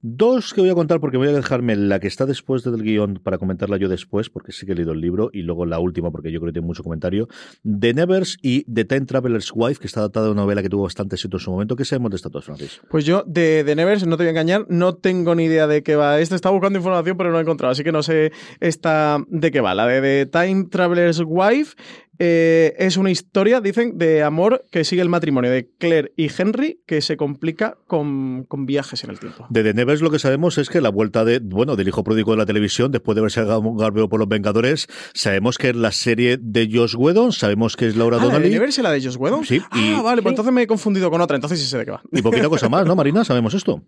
Dos 0.00 0.52
que 0.52 0.60
voy 0.60 0.70
a 0.70 0.74
contar 0.74 1.00
porque 1.00 1.16
voy 1.16 1.28
a 1.28 1.32
dejarme 1.32 1.76
la 1.76 2.00
que 2.00 2.06
está 2.06 2.26
después 2.26 2.62
del 2.64 2.82
guion 2.82 3.20
para 3.22 3.38
comentarla 3.38 3.76
yo 3.76 3.88
después, 3.88 4.30
porque 4.30 4.52
sí 4.52 4.66
que 4.66 4.72
he 4.72 4.74
leído 4.74 4.92
el 4.92 5.00
libro, 5.00 5.30
y 5.32 5.42
luego 5.42 5.66
la 5.66 5.78
última 5.78 6.10
porque 6.10 6.30
yo 6.30 6.40
creo 6.40 6.50
que 6.50 6.54
tiene 6.54 6.66
mucho 6.66 6.82
comentario. 6.82 7.28
The 7.62 7.94
Nevers 7.94 8.38
y 8.42 8.64
The 8.72 8.84
Time 8.84 9.06
Traveler's 9.06 9.50
Wife, 9.54 9.80
que 9.80 9.86
está 9.86 10.00
adaptada 10.00 10.26
de 10.26 10.32
una 10.32 10.42
novela 10.42 10.62
que 10.62 10.68
tuvo 10.68 10.84
bastante 10.84 11.16
éxito 11.16 11.36
en 11.36 11.40
su 11.40 11.50
momento. 11.50 11.76
¿Qué 11.76 11.84
sabemos 11.84 12.10
de 12.10 12.16
estas 12.16 12.32
dos, 12.32 12.44
Francis? 12.44 12.80
Pues 12.88 13.04
yo 13.04 13.24
de 13.26 13.62
The 13.64 13.76
Nevers, 13.76 14.06
no 14.06 14.16
te 14.16 14.24
voy 14.24 14.28
a 14.28 14.30
engañar, 14.30 14.66
no 14.68 14.94
tengo 14.94 15.34
ni 15.34 15.44
idea 15.44 15.66
de 15.66 15.82
qué 15.82 15.96
va. 15.96 16.20
Este 16.20 16.34
está 16.34 16.50
buscando 16.50 16.78
información, 16.78 17.16
pero 17.16 17.30
no 17.30 17.38
he 17.38 17.42
encontrado, 17.42 17.72
así 17.72 17.82
que 17.82 17.92
no 17.92 18.02
sé 18.02 18.32
esta 18.60 19.18
de 19.28 19.50
qué 19.50 19.60
va. 19.60 19.74
La 19.74 19.86
de 19.86 20.00
The 20.00 20.26
Time 20.26 20.66
Traveler's 20.70 21.22
Wife 21.24 21.76
eh, 22.18 22.74
es 22.78 22.96
una 22.96 23.10
historia, 23.10 23.60
dicen, 23.60 23.98
de 23.98 24.22
amor 24.22 24.64
que 24.70 24.84
sigue 24.84 25.02
el 25.02 25.08
matrimonio 25.08 25.50
de 25.50 25.68
Claire 25.78 26.12
y 26.16 26.28
Henry, 26.36 26.80
que 26.86 27.00
se 27.00 27.16
complica 27.16 27.76
con, 27.86 28.46
viajes 28.66 29.04
en 29.04 29.10
el 29.10 29.18
tiempo. 29.18 29.46
De 29.50 29.62
The 29.62 29.74
Nevers 29.74 30.00
lo 30.00 30.10
que 30.10 30.18
sabemos 30.18 30.58
es 30.58 30.68
que 30.68 30.80
la 30.80 30.90
vuelta 30.90 31.24
de, 31.24 31.40
bueno, 31.40 31.76
del 31.76 31.88
hijo 31.88 32.04
pródigo 32.04 32.32
de 32.32 32.38
la 32.38 32.46
televisión, 32.46 32.92
después 32.92 33.16
de 33.16 33.20
haberse 33.20 33.44
Garbeo 33.44 34.08
por 34.08 34.20
los 34.20 34.28
Vengadores, 34.28 34.86
sabemos 35.12 35.58
que 35.58 35.70
es 35.70 35.76
la 35.76 35.90
serie 35.90 36.38
de 36.40 36.68
Josh 36.72 36.94
Whedon, 36.96 37.32
sabemos 37.32 37.76
que 37.76 37.86
es 37.86 37.96
Laura 37.96 38.18
ah, 38.18 38.24
Donnelly. 38.24 38.42
¿La 38.42 38.48
de 38.48 38.54
Nevers 38.54 38.78
es 38.78 38.84
la 38.84 38.92
de 38.92 39.02
Josh 39.02 39.16
Whedon? 39.18 39.44
Sí. 39.44 39.60
Ah, 39.70 40.00
vale, 40.02 40.22
pues 40.22 40.32
entonces 40.32 40.54
me 40.54 40.62
he 40.62 40.66
confundido 40.66 41.10
con 41.10 41.20
otra, 41.20 41.36
entonces 41.36 41.58
sí 41.60 41.66
sé 41.66 41.78
de 41.78 41.84
qué 41.84 41.90
va. 41.90 42.02
Y 42.12 42.22
poquita 42.22 42.48
cosa 42.48 42.68
más, 42.68 42.86
¿no, 42.86 42.94
Marina? 42.94 43.24
Sabemos 43.24 43.54
esto. 43.54 43.82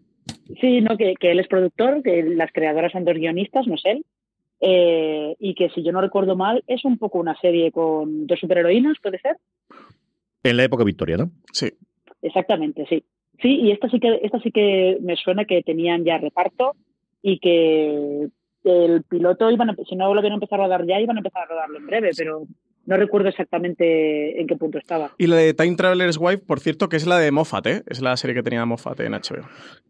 Sí, 0.61 0.81
no, 0.81 0.97
que, 0.97 1.15
que 1.21 1.31
él 1.31 1.39
es 1.39 1.49
productor, 1.49 2.03
que 2.03 2.23
las 2.23 2.51
creadoras 2.53 2.93
son 2.93 3.05
dos 3.05 3.15
guionistas, 3.15 3.67
no 3.67 3.75
es 3.75 3.83
él. 3.85 4.05
Eh, 4.61 5.37
y 5.39 5.55
que 5.55 5.69
si 5.71 5.83
yo 5.83 5.93
no 5.93 6.01
recuerdo 6.01 6.35
mal 6.35 6.65
es 6.67 6.85
un 6.85 6.97
poco 6.97 7.19
una 7.19 7.39
serie 7.41 7.71
con 7.71 8.27
dos 8.27 8.41
superheroínas, 8.41 8.97
¿puede 9.03 9.19
ser? 9.19 9.37
En 10.43 10.57
la 10.57 10.65
época 10.65 10.85
victoriana. 10.85 11.29
Sí. 11.53 11.73
Exactamente, 12.23 12.87
sí. 12.89 13.05
Sí, 13.43 13.61
y 13.61 13.71
esta 13.71 13.91
sí 13.91 14.01
que 14.01 14.21
esta 14.23 14.41
sí 14.41 14.51
que 14.51 14.97
me 15.03 15.17
suena 15.17 15.45
que 15.45 15.63
tenían 15.63 16.05
ya 16.05 16.17
reparto 16.17 16.73
y 17.21 17.39
que 17.39 18.29
el 18.65 19.03
piloto 19.05 19.51
iban 19.51 19.71
a, 19.71 19.77
si 19.89 19.95
no 19.95 20.13
lo 20.13 20.19
habían 20.19 20.35
empezado 20.35 20.63
a 20.63 20.67
rodar 20.67 20.87
ya 20.87 21.01
iban 21.01 21.17
a 21.17 21.21
empezar 21.21 21.43
a 21.43 21.47
rodarlo 21.47 21.79
en 21.79 21.87
breve, 21.87 22.11
pero 22.17 22.47
no 22.87 22.97
recuerdo 22.97 23.29
exactamente 23.29 24.41
en 24.41 24.47
qué 24.47 24.57
punto 24.57 24.79
estaba. 24.79 25.13
Y 25.19 25.27
la 25.27 25.37
de 25.37 25.55
Time 25.55 25.77
Traveler's 25.77 26.19
Wife, 26.19 26.45
por 26.47 26.61
cierto, 26.61 26.89
que 26.89 26.97
es 26.97 27.07
la 27.07 27.19
de 27.19 27.33
Moffat, 27.33 27.67
¿eh? 27.67 27.83
Es 27.87 28.01
la 28.01 28.17
serie 28.17 28.35
que 28.35 28.43
tenía 28.43 28.65
Moffat 28.65 29.01
en 29.01 29.13
HBO. 29.13 29.49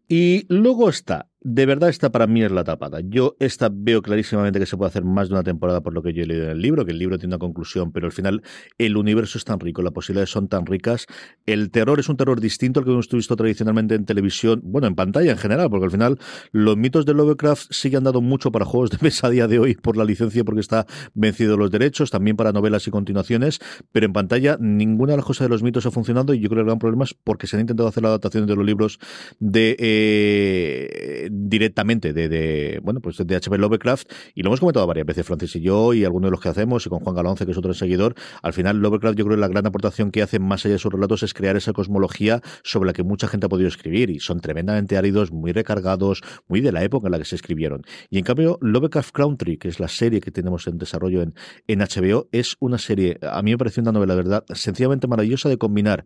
Y 0.09 0.45
luego 0.49 0.89
está 0.89 1.27
de 1.41 1.65
verdad 1.65 1.89
esta 1.89 2.11
para 2.11 2.27
mí 2.27 2.43
es 2.43 2.51
la 2.51 2.63
tapada. 2.63 2.99
Yo 3.01 3.35
esta 3.39 3.69
veo 3.71 4.01
clarísimamente 4.01 4.59
que 4.59 4.65
se 4.65 4.75
puede 4.75 4.89
hacer 4.89 5.03
más 5.03 5.29
de 5.29 5.35
una 5.35 5.43
temporada 5.43 5.81
por 5.81 5.93
lo 5.93 6.01
que 6.01 6.13
yo 6.13 6.23
he 6.23 6.25
leído 6.25 6.45
en 6.45 6.49
el 6.51 6.61
libro, 6.61 6.83
que 6.85 6.91
el 6.91 6.99
libro 6.99 7.17
tiene 7.17 7.35
una 7.35 7.39
conclusión, 7.39 7.91
pero 7.91 8.07
al 8.07 8.11
final 8.11 8.41
el 8.77 8.97
universo 8.97 9.37
es 9.37 9.45
tan 9.45 9.59
rico, 9.59 9.81
las 9.81 9.93
posibilidades 9.93 10.31
son 10.31 10.47
tan 10.47 10.65
ricas. 10.65 11.05
El 11.45 11.69
terror 11.69 11.99
es 11.99 12.09
un 12.09 12.17
terror 12.17 12.41
distinto 12.41 12.79
al 12.79 12.85
que 12.85 12.91
hemos 12.91 13.07
visto 13.09 13.35
tradicionalmente 13.35 13.95
en 13.95 14.05
televisión, 14.05 14.61
bueno, 14.63 14.87
en 14.87 14.95
pantalla 14.95 15.31
en 15.31 15.37
general, 15.37 15.69
porque 15.69 15.85
al 15.85 15.91
final 15.91 16.19
los 16.51 16.75
mitos 16.75 17.05
de 17.05 17.13
Lovecraft 17.13 17.67
sí 17.69 17.91
que 17.91 17.97
han 17.97 18.03
dado 18.03 18.21
mucho 18.21 18.51
para 18.51 18.65
juegos 18.65 18.89
de 18.89 18.97
mesa 19.01 19.27
a 19.27 19.29
día 19.29 19.47
de 19.47 19.59
hoy 19.59 19.75
por 19.75 19.95
la 19.95 20.05
licencia 20.05 20.43
porque 20.43 20.61
está 20.61 20.87
vencido 21.13 21.55
los 21.55 21.69
derechos, 21.69 22.09
también 22.09 22.35
para 22.35 22.51
novelas 22.51 22.87
y 22.87 22.91
continuaciones, 22.91 23.59
pero 23.91 24.07
en 24.07 24.13
pantalla 24.13 24.57
ninguna 24.59 25.13
de 25.13 25.17
las 25.17 25.25
cosas 25.25 25.45
de 25.45 25.49
los 25.49 25.61
mitos 25.61 25.85
ha 25.85 25.91
funcionado 25.91 26.33
y 26.33 26.39
yo 26.39 26.49
creo 26.49 26.57
que 26.57 26.61
el 26.61 26.67
gran 26.67 26.79
problema 26.79 27.03
es 27.03 27.13
porque 27.13 27.45
se 27.45 27.55
han 27.55 27.61
intentado 27.61 27.87
hacer 27.87 28.03
la 28.03 28.09
adaptación 28.09 28.47
de 28.47 28.55
los 28.55 28.65
libros 28.65 28.99
de... 29.39 29.75
Eh, 29.79 31.29
directamente 31.45 32.13
de, 32.13 32.29
de, 32.29 32.79
bueno, 32.83 32.99
pues 33.01 33.17
de 33.17 33.35
H.P. 33.35 33.57
Lovecraft, 33.57 34.11
y 34.35 34.43
lo 34.43 34.49
hemos 34.49 34.59
comentado 34.59 34.85
varias 34.87 35.05
veces, 35.05 35.25
Francis 35.25 35.55
y 35.55 35.61
yo, 35.61 35.93
y 35.93 36.05
algunos 36.05 36.27
de 36.27 36.31
los 36.31 36.41
que 36.41 36.49
hacemos, 36.49 36.85
y 36.85 36.89
con 36.89 36.99
Juan 36.99 37.15
Galonce, 37.15 37.45
que 37.45 37.51
es 37.51 37.57
otro 37.57 37.73
seguidor, 37.73 38.15
al 38.41 38.53
final 38.53 38.77
Lovecraft 38.77 39.17
yo 39.17 39.25
creo 39.25 39.37
que 39.37 39.41
la 39.41 39.47
gran 39.47 39.65
aportación 39.65 40.11
que 40.11 40.21
hace 40.21 40.39
más 40.39 40.65
allá 40.65 40.73
de 40.73 40.79
sus 40.79 40.91
relatos 40.91 41.23
es 41.23 41.33
crear 41.33 41.55
esa 41.55 41.73
cosmología 41.73 42.41
sobre 42.63 42.87
la 42.87 42.93
que 42.93 43.03
mucha 43.03 43.27
gente 43.27 43.45
ha 43.45 43.49
podido 43.49 43.67
escribir, 43.67 44.09
y 44.09 44.19
son 44.19 44.39
tremendamente 44.39 44.97
áridos, 44.97 45.31
muy 45.31 45.51
recargados, 45.51 46.21
muy 46.47 46.61
de 46.61 46.71
la 46.71 46.83
época 46.83 47.07
en 47.07 47.11
la 47.11 47.19
que 47.19 47.25
se 47.25 47.35
escribieron. 47.35 47.83
Y 48.09 48.17
en 48.17 48.23
cambio, 48.23 48.57
Lovecraft 48.61 49.11
Country, 49.11 49.57
que 49.57 49.67
es 49.67 49.79
la 49.79 49.87
serie 49.87 50.21
que 50.21 50.31
tenemos 50.31 50.67
en 50.67 50.77
desarrollo 50.77 51.21
en, 51.21 51.33
en 51.67 51.79
HBO, 51.79 52.27
es 52.31 52.55
una 52.59 52.77
serie, 52.77 53.17
a 53.21 53.41
mí 53.41 53.51
me 53.51 53.57
pareció 53.57 53.81
una 53.81 53.91
novela, 53.91 54.15
verdad, 54.15 54.45
sencillamente 54.53 55.07
maravillosa 55.07 55.49
de 55.49 55.57
combinar 55.57 56.05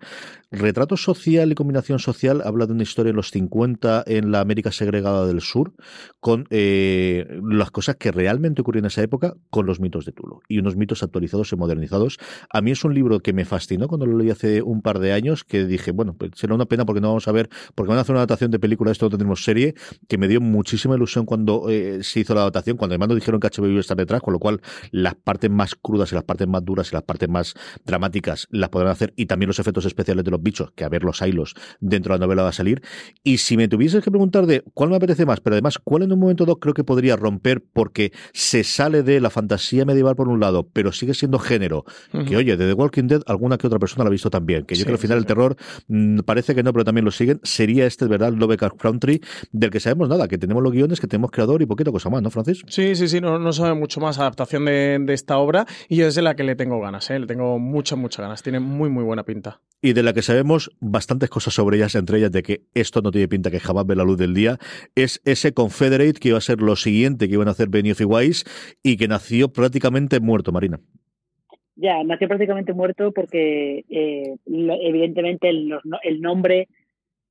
retrato 0.51 0.97
social 0.97 1.51
y 1.51 1.55
combinación 1.55 1.99
social, 1.99 2.41
habla 2.43 2.65
de 2.65 2.73
una 2.73 2.83
historia 2.83 3.11
en 3.11 3.15
los 3.15 3.31
50 3.31 4.03
en 4.07 4.31
la 4.31 4.41
América 4.41 4.71
segregada 4.71 5.10
del 5.25 5.41
sur 5.41 5.73
con 6.19 6.45
eh, 6.49 7.27
las 7.43 7.71
cosas 7.71 7.95
que 7.95 8.11
realmente 8.11 8.61
ocurrieron 8.61 8.85
en 8.85 8.87
esa 8.87 9.01
época 9.01 9.35
con 9.49 9.65
los 9.65 9.79
mitos 9.79 10.05
de 10.05 10.11
Tulo 10.11 10.41
y 10.47 10.59
unos 10.59 10.75
mitos 10.75 11.03
actualizados 11.03 11.51
y 11.51 11.55
modernizados. 11.55 12.19
A 12.51 12.61
mí 12.61 12.71
es 12.71 12.83
un 12.83 12.93
libro 12.93 13.19
que 13.19 13.33
me 13.33 13.45
fascinó 13.45 13.87
cuando 13.87 14.05
lo 14.05 14.17
leí 14.17 14.29
hace 14.29 14.61
un 14.61 14.81
par 14.81 14.99
de 14.99 15.13
años, 15.13 15.43
que 15.43 15.65
dije, 15.65 15.91
bueno, 15.91 16.15
pues 16.17 16.31
será 16.35 16.53
una 16.53 16.65
pena 16.65 16.85
porque 16.85 17.01
no 17.01 17.09
vamos 17.09 17.27
a 17.27 17.31
ver, 17.31 17.49
porque 17.75 17.89
van 17.89 17.97
a 17.97 18.01
hacer 18.01 18.13
una 18.13 18.19
adaptación 18.19 18.51
de 18.51 18.59
película, 18.59 18.91
esto 18.91 19.05
no 19.05 19.09
tendremos 19.09 19.43
serie, 19.43 19.75
que 20.07 20.17
me 20.17 20.27
dio 20.27 20.41
muchísima 20.41 20.95
ilusión 20.95 21.25
cuando 21.25 21.69
eh, 21.69 22.03
se 22.03 22.19
hizo 22.21 22.33
la 22.33 22.41
adaptación, 22.41 22.77
cuando 22.77 22.93
además 22.93 23.09
nos 23.09 23.17
dijeron 23.17 23.39
que 23.39 23.47
HBO 23.47 23.67
iba 23.67 23.81
a 23.87 23.95
detrás, 23.95 24.21
con 24.21 24.33
lo 24.33 24.39
cual 24.39 24.61
las 24.91 25.15
partes 25.15 25.49
más 25.49 25.75
crudas 25.75 26.11
y 26.11 26.15
las 26.15 26.23
partes 26.23 26.47
más 26.47 26.63
duras 26.63 26.91
y 26.91 26.95
las 26.95 27.03
partes 27.03 27.29
más 27.29 27.55
dramáticas 27.85 28.47
las 28.51 28.69
podrán 28.69 28.91
hacer 28.91 29.13
y 29.15 29.25
también 29.25 29.47
los 29.47 29.59
efectos 29.59 29.85
especiales 29.85 30.23
de 30.23 30.31
los 30.31 30.41
bichos, 30.41 30.71
que 30.75 30.83
a 30.83 30.89
ver 30.89 31.03
los 31.03 31.21
hilos 31.21 31.55
dentro 31.79 32.13
de 32.13 32.19
la 32.19 32.25
novela 32.25 32.43
va 32.43 32.49
a 32.49 32.53
salir. 32.53 32.81
Y 33.23 33.37
si 33.37 33.57
me 33.57 33.67
tuvieses 33.67 34.03
que 34.03 34.11
preguntar 34.11 34.45
de 34.45 34.63
cuál 34.73 34.89
me 34.89 34.95
apetece 35.01 35.25
más, 35.25 35.39
pero 35.39 35.55
además 35.55 35.79
cuál 35.83 36.03
en 36.03 36.13
un 36.13 36.19
momento 36.19 36.45
dado 36.45 36.59
creo 36.59 36.73
que 36.73 36.83
podría 36.83 37.15
romper 37.15 37.61
porque 37.61 38.11
se 38.33 38.63
sale 38.63 39.03
de 39.03 39.19
la 39.19 39.29
fantasía 39.29 39.85
medieval 39.85 40.15
por 40.15 40.27
un 40.27 40.39
lado, 40.39 40.67
pero 40.71 40.91
sigue 40.91 41.13
siendo 41.13 41.39
género. 41.39 41.85
Que 42.27 42.37
oye, 42.37 42.57
de 42.57 42.67
The 42.67 42.73
Walking 42.73 43.07
Dead 43.07 43.21
alguna 43.25 43.57
que 43.57 43.67
otra 43.67 43.79
persona 43.79 44.03
la 44.03 44.09
ha 44.09 44.11
visto 44.11 44.29
también. 44.29 44.65
Que 44.65 44.75
yo 44.75 44.85
creo 44.85 44.97
que 44.97 45.01
al 45.01 45.01
final 45.01 45.17
el 45.17 45.25
terror 45.25 45.55
mm, 45.87 46.19
parece 46.19 46.55
que 46.55 46.63
no, 46.63 46.71
pero 46.73 46.85
también 46.85 47.05
lo 47.05 47.11
siguen. 47.11 47.39
Sería 47.43 47.85
este, 47.85 48.05
¿verdad? 48.05 48.33
Lovecraft 48.33 48.77
Country, 48.77 49.21
del 49.51 49.69
que 49.69 49.79
sabemos 49.79 50.09
nada, 50.09 50.27
que 50.27 50.37
tenemos 50.37 50.63
los 50.63 50.71
guiones, 50.71 50.99
que 50.99 51.07
tenemos 51.07 51.31
creador 51.31 51.61
y 51.61 51.65
poquita 51.65 51.91
cosa 51.91 52.09
más, 52.09 52.21
¿no, 52.21 52.29
Francis? 52.29 52.63
Sí, 52.67 52.95
sí, 52.95 53.07
sí, 53.07 53.21
no, 53.21 53.39
no 53.39 53.53
sabe 53.53 53.73
mucho 53.73 53.99
más 53.99 54.19
adaptación 54.19 54.65
de, 54.65 54.99
de 55.01 55.13
esta 55.13 55.37
obra 55.37 55.65
y 55.89 55.97
yo 55.97 56.07
es 56.07 56.15
de 56.15 56.21
la 56.21 56.35
que 56.35 56.43
le 56.43 56.55
tengo 56.55 56.79
ganas, 56.79 57.09
¿eh? 57.09 57.19
le 57.19 57.27
tengo 57.27 57.59
muchas, 57.59 57.97
muchas 57.97 58.23
ganas. 58.23 58.43
Tiene 58.43 58.59
muy, 58.59 58.89
muy 58.89 59.03
buena 59.03 59.23
pinta 59.23 59.61
y 59.81 59.93
de 59.93 60.03
la 60.03 60.13
que 60.13 60.21
sabemos 60.21 60.71
bastantes 60.79 61.29
cosas 61.29 61.55
sobre 61.55 61.77
ellas, 61.77 61.95
entre 61.95 62.19
ellas 62.19 62.31
de 62.31 62.43
que 62.43 62.65
esto 62.73 63.01
no 63.01 63.11
tiene 63.11 63.27
pinta 63.27 63.49
que 63.49 63.59
jamás 63.59 63.85
ve 63.85 63.95
la 63.95 64.03
luz 64.03 64.17
del 64.17 64.33
día, 64.33 64.59
es 64.95 65.21
ese 65.25 65.53
Confederate 65.53 66.19
que 66.19 66.29
iba 66.29 66.37
a 66.37 66.41
ser 66.41 66.61
lo 66.61 66.75
siguiente 66.75 67.27
que 67.27 67.33
iban 67.35 67.47
a 67.47 67.51
hacer 67.51 67.69
Benioff 67.69 68.01
y 68.01 68.05
Weiss 68.05 68.43
y 68.83 68.97
que 68.97 69.07
nació 69.07 69.49
prácticamente 69.49 70.19
muerto, 70.19 70.51
Marina. 70.51 70.79
Ya, 71.75 72.03
nació 72.03 72.27
prácticamente 72.27 72.73
muerto 72.73 73.11
porque 73.11 73.85
eh, 73.89 74.35
evidentemente 74.45 75.49
el, 75.49 75.79
el 76.03 76.21
nombre, 76.21 76.67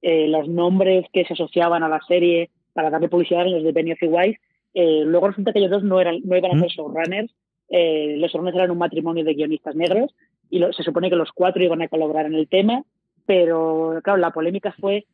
eh, 0.02 0.28
los 0.28 0.48
nombres 0.48 1.06
que 1.12 1.24
se 1.24 1.34
asociaban 1.34 1.82
a 1.82 1.88
la 1.88 2.00
serie 2.08 2.50
para 2.72 2.90
darle 2.90 3.08
publicidad 3.08 3.46
en 3.46 3.52
los 3.52 3.64
de 3.64 3.72
Benioff 3.72 4.02
y 4.02 4.06
Weiss, 4.06 4.38
eh, 4.74 5.02
luego 5.04 5.28
resulta 5.28 5.52
que 5.52 5.58
ellos 5.58 5.70
dos 5.70 5.84
no, 5.84 6.00
eran, 6.00 6.20
no 6.24 6.36
iban 6.36 6.56
a 6.56 6.60
ser 6.60 6.68
showrunners, 6.68 7.32
los 7.70 8.32
showrunners 8.32 8.56
eran 8.56 8.70
un 8.70 8.78
matrimonio 8.78 9.24
de 9.24 9.34
guionistas 9.34 9.76
negros 9.76 10.14
y 10.48 10.60
se 10.72 10.82
supone 10.82 11.10
que 11.10 11.16
los 11.16 11.30
cuatro 11.32 11.62
iban 11.62 11.82
a 11.82 11.88
colaborar 11.88 12.26
en 12.26 12.34
el 12.34 12.48
tema, 12.48 12.82
pero 13.26 14.00
claro, 14.02 14.18
la 14.18 14.32
polémica 14.32 14.74
fue 14.80 15.06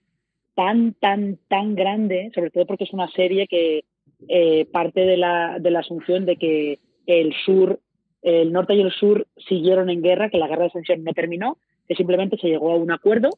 tan, 0.57 0.94
tan, 0.94 1.38
tan 1.48 1.76
grande, 1.76 2.32
sobre 2.34 2.50
todo 2.50 2.66
porque 2.66 2.84
es 2.84 2.92
una 2.92 3.09
serie 3.09 3.46
que 3.46 3.84
eh, 4.28 4.64
parte 4.72 5.00
de 5.00 5.18
la, 5.18 5.59
de 5.61 5.70
la 5.70 5.80
asunción 5.80 6.24
de 6.24 6.36
que 6.36 6.80
el 7.07 7.34
sur, 7.44 7.78
el 8.22 8.52
norte 8.52 8.74
y 8.74 8.80
el 8.80 8.90
sur 8.90 9.26
siguieron 9.36 9.90
en 9.90 10.02
guerra, 10.02 10.30
que 10.30 10.38
la 10.38 10.48
guerra 10.48 10.62
de 10.62 10.68
ascensión 10.68 11.04
no 11.04 11.12
terminó, 11.12 11.59
que 11.86 11.94
simplemente 11.94 12.38
se 12.38 12.48
llegó 12.48 12.72
a 12.72 12.76
un 12.76 12.90
acuerdo 12.90 13.30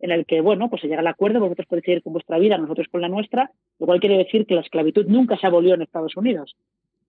en 0.00 0.12
el 0.12 0.26
que, 0.26 0.42
bueno, 0.42 0.68
pues 0.68 0.82
se 0.82 0.88
llega 0.88 1.00
al 1.00 1.06
acuerdo, 1.06 1.40
vosotros 1.40 1.66
podéis 1.66 1.86
seguir 1.86 2.02
con 2.02 2.12
vuestra 2.12 2.38
vida, 2.38 2.58
nosotros 2.58 2.86
con 2.88 3.00
la 3.00 3.08
nuestra, 3.08 3.50
lo 3.78 3.86
cual 3.86 3.98
quiere 3.98 4.18
decir 4.18 4.46
que 4.46 4.54
la 4.54 4.60
esclavitud 4.60 5.06
nunca 5.06 5.36
se 5.38 5.46
abolió 5.46 5.74
en 5.74 5.82
Estados 5.82 6.16
Unidos. 6.16 6.54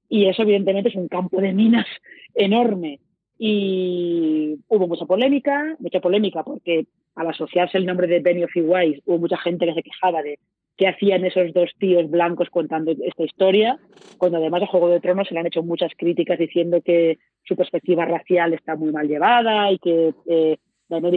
Y 0.08 0.26
eso, 0.26 0.42
evidentemente, 0.42 0.90
es 0.90 0.96
un 0.96 1.10
campo 1.10 1.40
de 1.40 1.54
minas 1.54 1.86
enorme 2.34 3.00
y 3.42 4.60
hubo 4.68 4.88
mucha 4.88 5.06
polémica, 5.06 5.78
mucha 5.80 6.02
polémica 6.02 6.44
porque 6.44 6.88
al 7.16 7.28
asociarse 7.28 7.78
el 7.78 7.86
nombre 7.86 8.06
de 8.06 8.20
Benioff 8.20 8.56
y 8.56 8.62
Weiss 8.62 9.02
hubo 9.06 9.18
mucha 9.18 9.38
gente 9.38 9.66
que 9.66 9.74
se 9.74 9.84
quejaba 9.84 10.22
de 10.22 10.38
qué 10.76 10.88
hacían 10.88 11.24
esos 11.26 11.54
dos 11.54 11.72
tíos 11.80 12.10
blancos 12.10 12.50
contando 12.50 12.92
esta 12.92 13.24
historia, 13.24 13.80
cuando 14.18 14.38
además 14.38 14.64
a 14.64 14.68
Juego 14.68 14.90
de 14.90 15.00
Tronos 15.00 15.28
se 15.28 15.34
le 15.34 15.40
han 15.40 15.48
hecho 15.48 15.64
muchas 15.64 15.92
críticas 15.98 16.38
diciendo 16.38 16.82
que 16.82 17.18
su 17.44 17.56
perspectiva 17.56 18.06
racial 18.06 18.54
está 18.54 18.76
muy 18.76 18.92
mal 18.92 19.08
llevada 19.08 19.72
y 19.72 19.80
que 19.80 20.14
eh, 20.28 20.58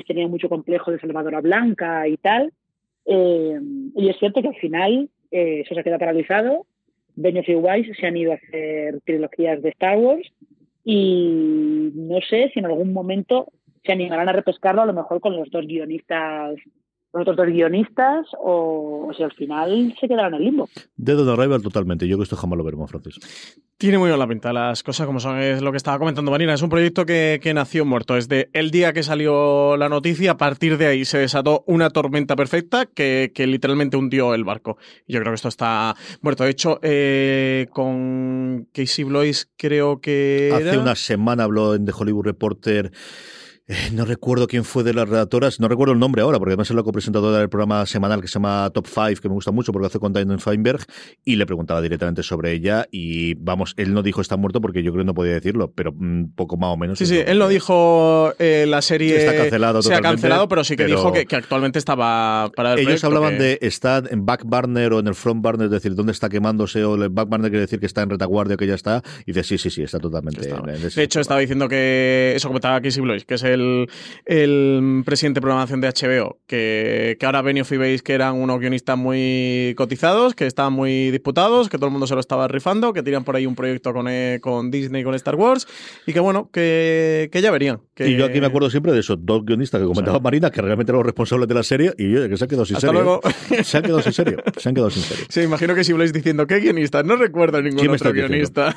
tenía 0.06 0.28
mucho 0.28 0.48
complejo 0.48 0.92
de 0.92 1.00
salvadora 1.00 1.40
blanca 1.40 2.06
y 2.06 2.16
tal. 2.18 2.52
Eh, 3.04 3.58
y 3.96 4.08
es 4.08 4.16
cierto 4.18 4.42
que 4.42 4.48
al 4.48 4.56
final 4.56 5.10
eh, 5.32 5.62
eso 5.64 5.74
se 5.74 5.82
queda 5.82 5.98
paralizado. 5.98 6.66
Benioff 7.16 7.48
y 7.48 7.54
Weiss 7.56 7.96
se 7.98 8.06
han 8.06 8.16
ido 8.16 8.32
a 8.32 8.36
hacer 8.36 9.00
trilogías 9.04 9.60
de 9.60 9.70
Star 9.70 9.98
Wars 9.98 10.32
y 10.84 11.90
no 11.94 12.20
sé 12.28 12.50
si 12.52 12.60
en 12.60 12.66
algún 12.66 12.92
momento 12.92 13.46
se 13.84 13.92
animarán 13.92 14.28
a 14.28 14.32
repescarlo, 14.32 14.82
a 14.82 14.86
lo 14.86 14.92
mejor 14.92 15.20
con 15.20 15.36
los 15.36 15.50
dos 15.50 15.66
guionistas 15.66 16.54
los 17.12 17.22
otros 17.22 17.36
dos 17.36 17.46
guionistas 17.46 18.26
o, 18.42 19.10
si 19.16 19.22
al 19.22 19.32
final 19.32 19.94
se 20.00 20.08
quedarán 20.08 20.34
en 20.34 20.38
el 20.40 20.44
limbo. 20.44 20.68
Dead 20.96 21.18
on 21.18 21.28
Arrival 21.28 21.62
totalmente. 21.62 22.08
Yo 22.08 22.16
que 22.16 22.24
esto 22.24 22.36
jamás 22.36 22.56
lo 22.56 22.64
veremos, 22.64 22.90
Francis. 22.90 23.18
Tiene 23.76 23.98
muy 23.98 24.08
buena 24.08 24.26
pinta 24.28 24.52
las 24.52 24.82
cosas 24.82 25.06
como 25.06 25.20
son. 25.20 25.38
Es 25.38 25.60
lo 25.60 25.72
que 25.72 25.76
estaba 25.76 25.98
comentando 25.98 26.30
Marina. 26.30 26.54
Es 26.54 26.62
un 26.62 26.70
proyecto 26.70 27.04
que, 27.04 27.52
nació 27.54 27.84
muerto. 27.84 28.14
Desde 28.14 28.48
el 28.52 28.70
día 28.70 28.92
que 28.92 29.02
salió 29.02 29.76
la 29.76 29.88
noticia, 29.88 30.32
a 30.32 30.36
partir 30.36 30.78
de 30.78 30.86
ahí 30.86 31.04
se 31.04 31.18
desató 31.18 31.64
una 31.66 31.90
tormenta 31.90 32.36
perfecta 32.36 32.86
que, 32.86 33.30
literalmente 33.36 33.96
hundió 33.96 34.34
el 34.34 34.44
barco. 34.44 34.78
Yo 35.06 35.20
creo 35.20 35.32
que 35.32 35.36
esto 35.36 35.48
está 35.48 35.94
muerto. 36.22 36.44
De 36.44 36.50
hecho, 36.50 36.78
eh, 36.82 37.66
con 37.70 38.68
Casey 38.72 39.04
Blois 39.04 39.50
creo 39.56 40.00
que... 40.00 40.50
Hace 40.54 40.78
una 40.78 40.94
semana 40.94 41.44
habló 41.44 41.74
en 41.74 41.84
The 41.84 41.92
Hollywood 41.94 42.24
Reporter 42.24 42.92
eh, 43.68 43.90
no 43.92 44.04
recuerdo 44.04 44.48
quién 44.48 44.64
fue 44.64 44.82
de 44.82 44.92
las 44.92 45.08
redactoras, 45.08 45.60
no 45.60 45.68
recuerdo 45.68 45.92
el 45.92 46.00
nombre 46.00 46.22
ahora, 46.22 46.38
porque 46.38 46.50
además 46.50 46.68
es 46.68 46.74
la 46.74 46.82
copresentadora 46.82 47.38
del 47.38 47.48
programa 47.48 47.86
semanal 47.86 48.20
que 48.20 48.26
se 48.26 48.34
llama 48.34 48.68
Top 48.74 48.88
5, 48.88 49.20
que 49.20 49.28
me 49.28 49.34
gusta 49.34 49.52
mucho 49.52 49.72
porque 49.72 49.86
hace 49.86 50.00
con 50.00 50.12
Diane 50.12 50.38
Feinberg, 50.38 50.84
y 51.24 51.36
le 51.36 51.46
preguntaba 51.46 51.80
directamente 51.80 52.24
sobre 52.24 52.52
ella. 52.52 52.88
Y 52.90 53.34
vamos, 53.34 53.74
él 53.76 53.94
no 53.94 54.02
dijo 54.02 54.20
está 54.20 54.36
muerto 54.36 54.60
porque 54.60 54.82
yo 54.82 54.90
creo 54.90 55.04
que 55.04 55.06
no 55.06 55.14
podía 55.14 55.34
decirlo, 55.34 55.72
pero 55.72 55.92
un 55.92 56.22
mm, 56.22 56.34
poco 56.34 56.56
más 56.56 56.70
o 56.70 56.76
menos. 56.76 56.98
Sí, 56.98 57.06
sí, 57.06 57.20
él 57.24 57.38
no 57.38 57.46
dijo 57.46 58.34
eh, 58.40 58.66
la 58.66 58.82
serie 58.82 59.16
está 59.16 59.36
cancelado 59.36 59.80
se 59.80 59.94
ha 59.94 60.00
cancelado, 60.00 60.48
pero 60.48 60.64
sí 60.64 60.76
que 60.76 60.86
dijo 60.86 61.12
que, 61.12 61.26
actualmente 61.30 61.78
estaba 61.78 62.50
para 62.56 62.74
el 62.74 62.80
Ellos 62.80 63.04
hablaban 63.04 63.38
de 63.38 63.58
estar 63.62 64.08
en 64.10 64.26
back 64.26 64.42
burner 64.44 64.92
o 64.92 64.98
en 64.98 65.06
el 65.06 65.14
front 65.14 65.40
burner, 65.40 65.66
es 65.66 65.70
decir, 65.70 65.94
dónde 65.94 66.10
está 66.10 66.28
quemándose, 66.28 66.84
o 66.84 66.96
el 66.96 67.10
back 67.10 67.28
burner 67.28 67.50
quiere 67.50 67.62
decir 67.62 67.78
que 67.78 67.86
está 67.86 68.02
en 68.02 68.10
retaguardia 68.10 68.56
o 68.56 68.58
que 68.58 68.66
ya 68.66 68.74
está, 68.74 69.02
y 69.24 69.32
dice 69.32 69.44
sí, 69.44 69.58
sí, 69.58 69.70
sí, 69.70 69.82
está 69.84 70.00
totalmente. 70.00 70.48
de 70.48 71.02
hecho, 71.02 71.20
estaba 71.20 71.38
diciendo 71.38 71.68
que 71.68 72.32
eso 72.34 72.48
comentaba 72.48 72.80
Casey 72.80 73.00
Blois, 73.00 73.24
que 73.24 73.34
es 73.34 73.51
el 73.52 73.88
el, 74.26 75.02
presidente 75.04 75.38
de 75.38 75.42
programación 75.42 75.80
de 75.80 75.88
HBO, 75.88 76.38
que, 76.46 77.16
que 77.18 77.26
ahora 77.26 77.42
Benioff 77.42 77.72
y 77.72 77.76
veis 77.76 78.02
que 78.02 78.14
eran 78.14 78.34
unos 78.36 78.60
guionistas 78.60 78.96
muy 78.96 79.74
cotizados, 79.76 80.34
que 80.34 80.46
estaban 80.46 80.72
muy 80.72 81.10
disputados, 81.10 81.68
que 81.68 81.76
todo 81.76 81.86
el 81.86 81.92
mundo 81.92 82.06
se 82.06 82.14
lo 82.14 82.20
estaba 82.20 82.48
rifando, 82.48 82.92
que 82.92 83.02
tiran 83.02 83.24
por 83.24 83.36
ahí 83.36 83.46
un 83.46 83.54
proyecto 83.54 83.92
con, 83.92 84.06
eh, 84.08 84.38
con 84.40 84.70
Disney, 84.70 85.04
con 85.04 85.14
Star 85.14 85.34
Wars, 85.36 85.66
y 86.06 86.12
que 86.12 86.20
bueno, 86.20 86.50
que, 86.52 87.28
que 87.32 87.40
ya 87.40 87.50
verían. 87.50 87.80
Que... 87.94 88.08
Y 88.08 88.16
yo 88.16 88.24
aquí 88.24 88.40
me 88.40 88.46
acuerdo 88.46 88.70
siempre 88.70 88.92
de 88.92 89.00
esos 89.00 89.18
dos 89.20 89.44
guionistas 89.44 89.80
que 89.80 89.86
comentaba 89.86 90.18
Marina, 90.20 90.50
que 90.50 90.60
realmente 90.62 90.92
eran 90.92 90.98
los 90.98 91.06
responsables 91.06 91.48
de 91.48 91.54
la 91.54 91.62
serie, 91.62 91.92
y 91.98 92.10
yo, 92.10 92.28
que 92.28 92.36
se 92.36 92.44
han 92.44 92.48
quedado 92.48 92.64
sin 92.64 92.76
Hasta 92.76 92.88
serie. 92.88 93.02
Luego. 93.02 93.20
Se 93.62 93.76
han 93.76 93.82
quedado 93.82 94.02
sin 94.02 94.12
serie. 94.12 94.36
Se 94.56 94.68
han 94.68 94.74
quedado 94.74 94.90
sin 94.90 95.02
serie. 95.02 95.24
Sí, 95.28 95.40
imagino 95.40 95.74
que 95.74 95.84
si 95.84 95.92
habláis 95.92 96.12
diciendo, 96.12 96.46
¿qué 96.46 96.60
guionista? 96.60 97.02
No 97.02 97.16
recuerdo 97.16 97.60
ningún 97.62 97.88
otro 97.88 98.12
guionista. 98.12 98.74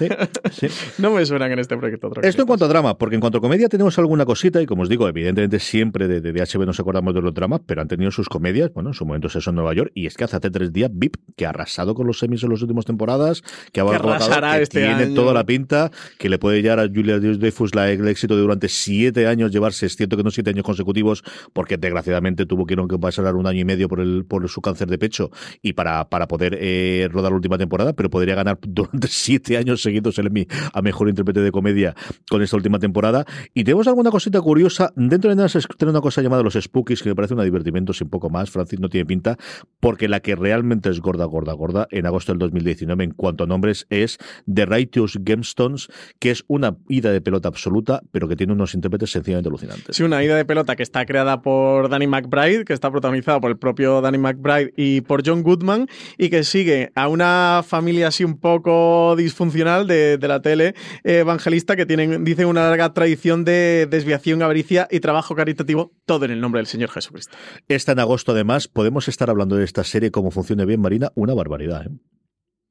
no 0.97 1.11
me 1.11 1.25
suenan 1.25 1.51
en 1.51 1.59
este 1.59 1.77
proyecto. 1.77 2.11
Esto 2.21 2.41
en 2.41 2.47
cuanto 2.47 2.65
a 2.65 2.67
drama, 2.67 2.97
porque 2.97 3.15
en 3.15 3.21
cuanto 3.21 3.37
a 3.37 3.41
comedia 3.41 3.69
tenemos 3.69 3.97
alguna 3.97 4.25
cosita, 4.25 4.61
y 4.65 4.67
como 4.67 4.81
os 4.81 4.89
digo, 4.89 5.07
evidentemente 5.07 5.59
siempre 5.59 6.07
de, 6.07 6.21
de 6.21 6.33
DHB 6.33 6.65
nos 6.65 6.79
acordamos 6.79 7.13
de 7.13 7.21
los 7.21 7.33
dramas, 7.33 7.61
pero 7.65 7.81
han 7.81 7.87
tenido 7.87 8.09
sus 8.09 8.27
comedias, 8.27 8.71
bueno, 8.73 8.89
en 8.89 8.93
su 8.93 9.05
momento 9.05 9.27
eso 9.27 9.49
en 9.49 9.55
Nueva 9.55 9.73
York, 9.73 9.91
y 9.93 10.07
es 10.07 10.17
que 10.17 10.23
hace 10.23 10.39
tres 10.39 10.73
días 10.73 10.89
VIP, 10.91 11.17
que 11.35 11.45
ha 11.45 11.49
arrasado 11.49 11.93
con 11.93 12.07
los 12.07 12.19
semis 12.19 12.43
en 12.43 12.49
las 12.49 12.61
últimas 12.61 12.85
temporadas, 12.85 13.43
que 13.71 13.81
ha 13.81 13.85
que 13.85 14.63
este 14.63 14.81
tiene 14.81 15.07
toda 15.13 15.33
la 15.33 15.45
pinta, 15.45 15.91
que 16.17 16.29
le 16.29 16.39
puede 16.39 16.61
llevar 16.61 16.79
a 16.79 16.87
Julia 16.87 17.19
Dreyfus 17.19 17.75
la, 17.75 17.91
el 17.91 18.07
éxito 18.07 18.35
de 18.35 18.41
durante 18.41 18.67
siete 18.69 19.27
años 19.27 19.51
llevarse, 19.51 19.85
es 19.85 19.95
cierto 19.95 20.17
que 20.17 20.23
no 20.23 20.31
siete 20.31 20.49
años 20.49 20.63
consecutivos, 20.63 21.23
porque 21.53 21.77
desgraciadamente 21.77 22.45
tuvo 22.45 22.65
que 22.65 22.75
pasar 22.99 23.35
un 23.35 23.47
año 23.47 23.59
y 23.59 23.65
medio 23.65 23.87
por, 23.87 23.99
el, 23.99 24.25
por 24.25 24.47
su 24.49 24.61
cáncer 24.61 24.89
de 24.89 24.97
pecho 24.97 25.29
y 25.61 25.73
para, 25.73 26.09
para 26.09 26.27
poder 26.27 26.57
eh, 26.59 27.07
rodar 27.11 27.31
la 27.31 27.35
última 27.35 27.57
temporada, 27.57 27.93
pero 27.93 28.09
podría 28.09 28.35
ganar 28.35 28.57
durante 28.67 29.07
siete 29.07 29.57
años 29.57 29.81
seguidos 29.81 30.17
el 30.17 30.27
Emmy 30.27 30.47
a 30.73 30.81
mejor 30.81 31.09
intérprete 31.09 31.41
de 31.41 31.51
comedia 31.51 31.95
con 32.29 32.41
esta 32.41 32.57
última 32.57 32.79
temporada. 32.79 33.25
Y 33.53 33.63
tenemos 33.63 33.87
alguna 33.87 34.11
cosita 34.11 34.41
curiosa 34.41 34.54
dentro 34.95 35.35
de 35.35 35.35
tiene 35.77 35.91
una 35.91 36.01
cosa 36.01 36.21
llamada 36.21 36.43
los 36.43 36.53
Spookies 36.53 37.03
que 37.03 37.09
me 37.09 37.15
parece 37.15 37.33
un 37.33 37.43
divertimento 37.43 37.93
sin 37.93 38.09
poco 38.09 38.29
más. 38.29 38.49
Francis 38.49 38.79
no 38.79 38.89
tiene 38.89 39.05
pinta, 39.05 39.37
porque 39.79 40.07
la 40.07 40.19
que 40.19 40.35
realmente 40.35 40.89
es 40.89 40.99
gorda, 40.99 41.25
gorda, 41.25 41.53
gorda 41.53 41.87
en 41.91 42.05
agosto 42.05 42.31
del 42.31 42.39
2019 42.39 43.03
en 43.03 43.11
cuanto 43.11 43.43
a 43.43 43.47
nombres 43.47 43.85
es 43.89 44.17
The 44.51 44.65
Righteous 44.65 45.19
Gemstones, 45.25 45.87
que 46.19 46.31
es 46.31 46.43
una 46.47 46.77
ida 46.89 47.11
de 47.11 47.21
pelota 47.21 47.47
absoluta, 47.47 48.01
pero 48.11 48.27
que 48.27 48.35
tiene 48.35 48.53
unos 48.53 48.73
intérpretes 48.73 49.11
sencillamente 49.11 49.49
alucinantes. 49.49 49.95
Sí, 49.95 50.03
una 50.03 50.23
ida 50.23 50.35
de 50.35 50.45
pelota 50.45 50.75
que 50.75 50.83
está 50.83 51.05
creada 51.05 51.41
por 51.41 51.89
Danny 51.89 52.07
McBride, 52.07 52.65
que 52.65 52.73
está 52.73 52.91
protagonizada 52.91 53.39
por 53.39 53.51
el 53.51 53.57
propio 53.57 54.01
Danny 54.01 54.17
McBride 54.17 54.73
y 54.75 55.01
por 55.01 55.23
John 55.25 55.43
Goodman, 55.43 55.87
y 56.17 56.29
que 56.29 56.43
sigue 56.43 56.91
a 56.95 57.07
una 57.07 57.63
familia 57.65 58.07
así 58.07 58.23
un 58.23 58.39
poco 58.39 59.15
disfuncional 59.15 59.87
de, 59.87 60.17
la 60.25 60.41
tele 60.41 60.73
evangelista 61.03 61.75
que 61.75 61.85
tienen, 61.85 62.23
dicen, 62.23 62.47
una 62.47 62.67
larga 62.69 62.93
tradición 62.93 63.45
de 63.45 63.87
desviación, 63.89 64.41
avaricia 64.45 64.87
y 64.89 64.99
trabajo 64.99 65.35
caritativo, 65.35 65.91
todo 66.05 66.25
en 66.25 66.31
el 66.31 66.41
nombre 66.41 66.59
del 66.59 66.67
Señor 66.67 66.89
Jesucristo. 66.89 67.35
Esta 67.67 67.91
en 67.91 67.99
agosto, 67.99 68.31
además, 68.31 68.67
podemos 68.67 69.07
estar 69.07 69.29
hablando 69.29 69.55
de 69.55 69.65
esta 69.65 69.83
serie, 69.83 70.11
cómo 70.11 70.31
funcione 70.31 70.65
bien, 70.65 70.81
Marina, 70.81 71.11
una 71.15 71.33
barbaridad. 71.33 71.85
¿eh? 71.85 71.89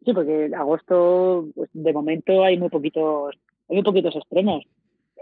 Sí, 0.05 0.13
porque 0.13 0.47
en 0.47 0.55
agosto, 0.55 1.49
pues, 1.55 1.71
de 1.73 1.93
momento, 1.93 2.45
hay 2.45 2.59
muy 2.59 2.69
poquitos, 2.69 3.35
hay 3.69 3.77
muy 3.77 3.83
poquitos 3.83 4.15
estrenos. 4.17 4.65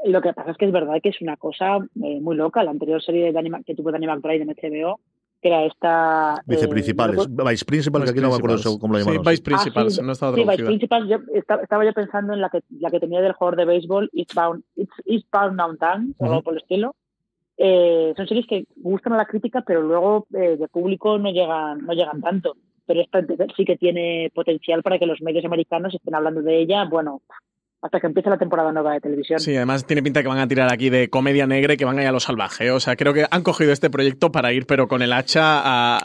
Lo 0.04 0.20
que 0.20 0.32
pasa 0.32 0.50
es 0.50 0.56
que 0.56 0.66
es 0.66 0.72
verdad 0.72 1.00
que 1.02 1.10
es 1.10 1.20
una 1.20 1.36
cosa 1.36 1.76
eh, 1.76 2.20
muy 2.20 2.36
loca. 2.36 2.64
La 2.64 2.72
anterior 2.72 3.00
serie 3.00 3.26
de 3.26 3.32
Danny, 3.32 3.50
que 3.64 3.74
tuvo 3.74 3.92
Danny 3.92 4.06
McBride 4.06 4.42
en 4.42 4.48
HBO, 4.48 5.00
que 5.42 5.48
era 5.48 5.64
esta... 5.64 6.34
Eh, 6.38 6.42
Viceprincipales, 6.46 7.26
Vice 7.28 7.64
Principals, 7.64 8.04
que 8.04 8.10
aquí 8.12 8.20
no 8.20 8.30
me 8.30 8.36
acuerdo 8.36 8.78
cómo 8.78 8.94
lo 8.94 9.00
llamaron. 9.00 9.24
Sí, 9.24 9.30
Vice 9.30 9.42
Principals, 9.42 9.98
ah, 9.98 10.02
no 10.02 10.12
estaba 10.12 10.36
Sí, 10.36 10.44
Vice 10.44 10.64
Principals, 10.64 11.08
yo, 11.08 11.18
estaba, 11.34 11.84
yo 11.84 11.92
pensando 11.92 12.32
en 12.32 12.40
la 12.40 12.48
que, 12.48 12.60
la 12.78 12.90
que 12.90 13.00
tenía 13.00 13.20
del 13.20 13.32
jugador 13.32 13.56
de 13.56 13.64
béisbol, 13.64 14.10
Eastbound, 14.12 14.62
Eastbound 15.04 15.58
Downtown, 15.58 16.14
o 16.18 16.24
algo 16.26 16.42
por 16.42 16.54
el 16.54 16.60
estilo, 16.60 16.94
eh, 17.58 18.14
son 18.16 18.28
series 18.28 18.46
que 18.46 18.66
gustan 18.76 19.14
a 19.14 19.16
la 19.16 19.26
crítica, 19.26 19.62
pero 19.66 19.82
luego 19.82 20.26
eh, 20.32 20.56
de 20.56 20.68
público 20.68 21.18
no 21.18 21.32
llegan, 21.32 21.84
no 21.84 21.92
llegan 21.92 22.20
tanto. 22.20 22.56
Pero 22.86 23.00
esta 23.00 23.24
sí 23.56 23.64
que 23.64 23.76
tiene 23.76 24.30
potencial 24.34 24.82
para 24.82 24.98
que 24.98 25.06
los 25.06 25.20
medios 25.22 25.44
americanos 25.44 25.94
estén 25.94 26.14
hablando 26.14 26.42
de 26.42 26.60
ella, 26.60 26.84
bueno, 26.84 27.20
hasta 27.82 27.98
que 27.98 28.06
empiece 28.06 28.30
la 28.30 28.38
temporada 28.38 28.72
nueva 28.72 28.94
de 28.94 29.00
televisión. 29.00 29.40
Sí, 29.40 29.56
además 29.56 29.84
tiene 29.84 30.04
pinta 30.04 30.22
que 30.22 30.28
van 30.28 30.38
a 30.38 30.46
tirar 30.46 30.72
aquí 30.72 30.88
de 30.88 31.10
comedia 31.10 31.48
negra 31.48 31.74
y 31.74 31.76
que 31.76 31.84
van 31.84 31.98
a 31.98 32.02
ir 32.02 32.08
a 32.08 32.12
lo 32.12 32.20
salvaje. 32.20 32.70
O 32.70 32.78
sea, 32.78 32.94
creo 32.94 33.12
que 33.12 33.26
han 33.28 33.42
cogido 33.42 33.72
este 33.72 33.90
proyecto 33.90 34.30
para 34.30 34.52
ir, 34.52 34.66
pero 34.66 34.86
con 34.86 35.02
el 35.02 35.12
hacha 35.12 35.42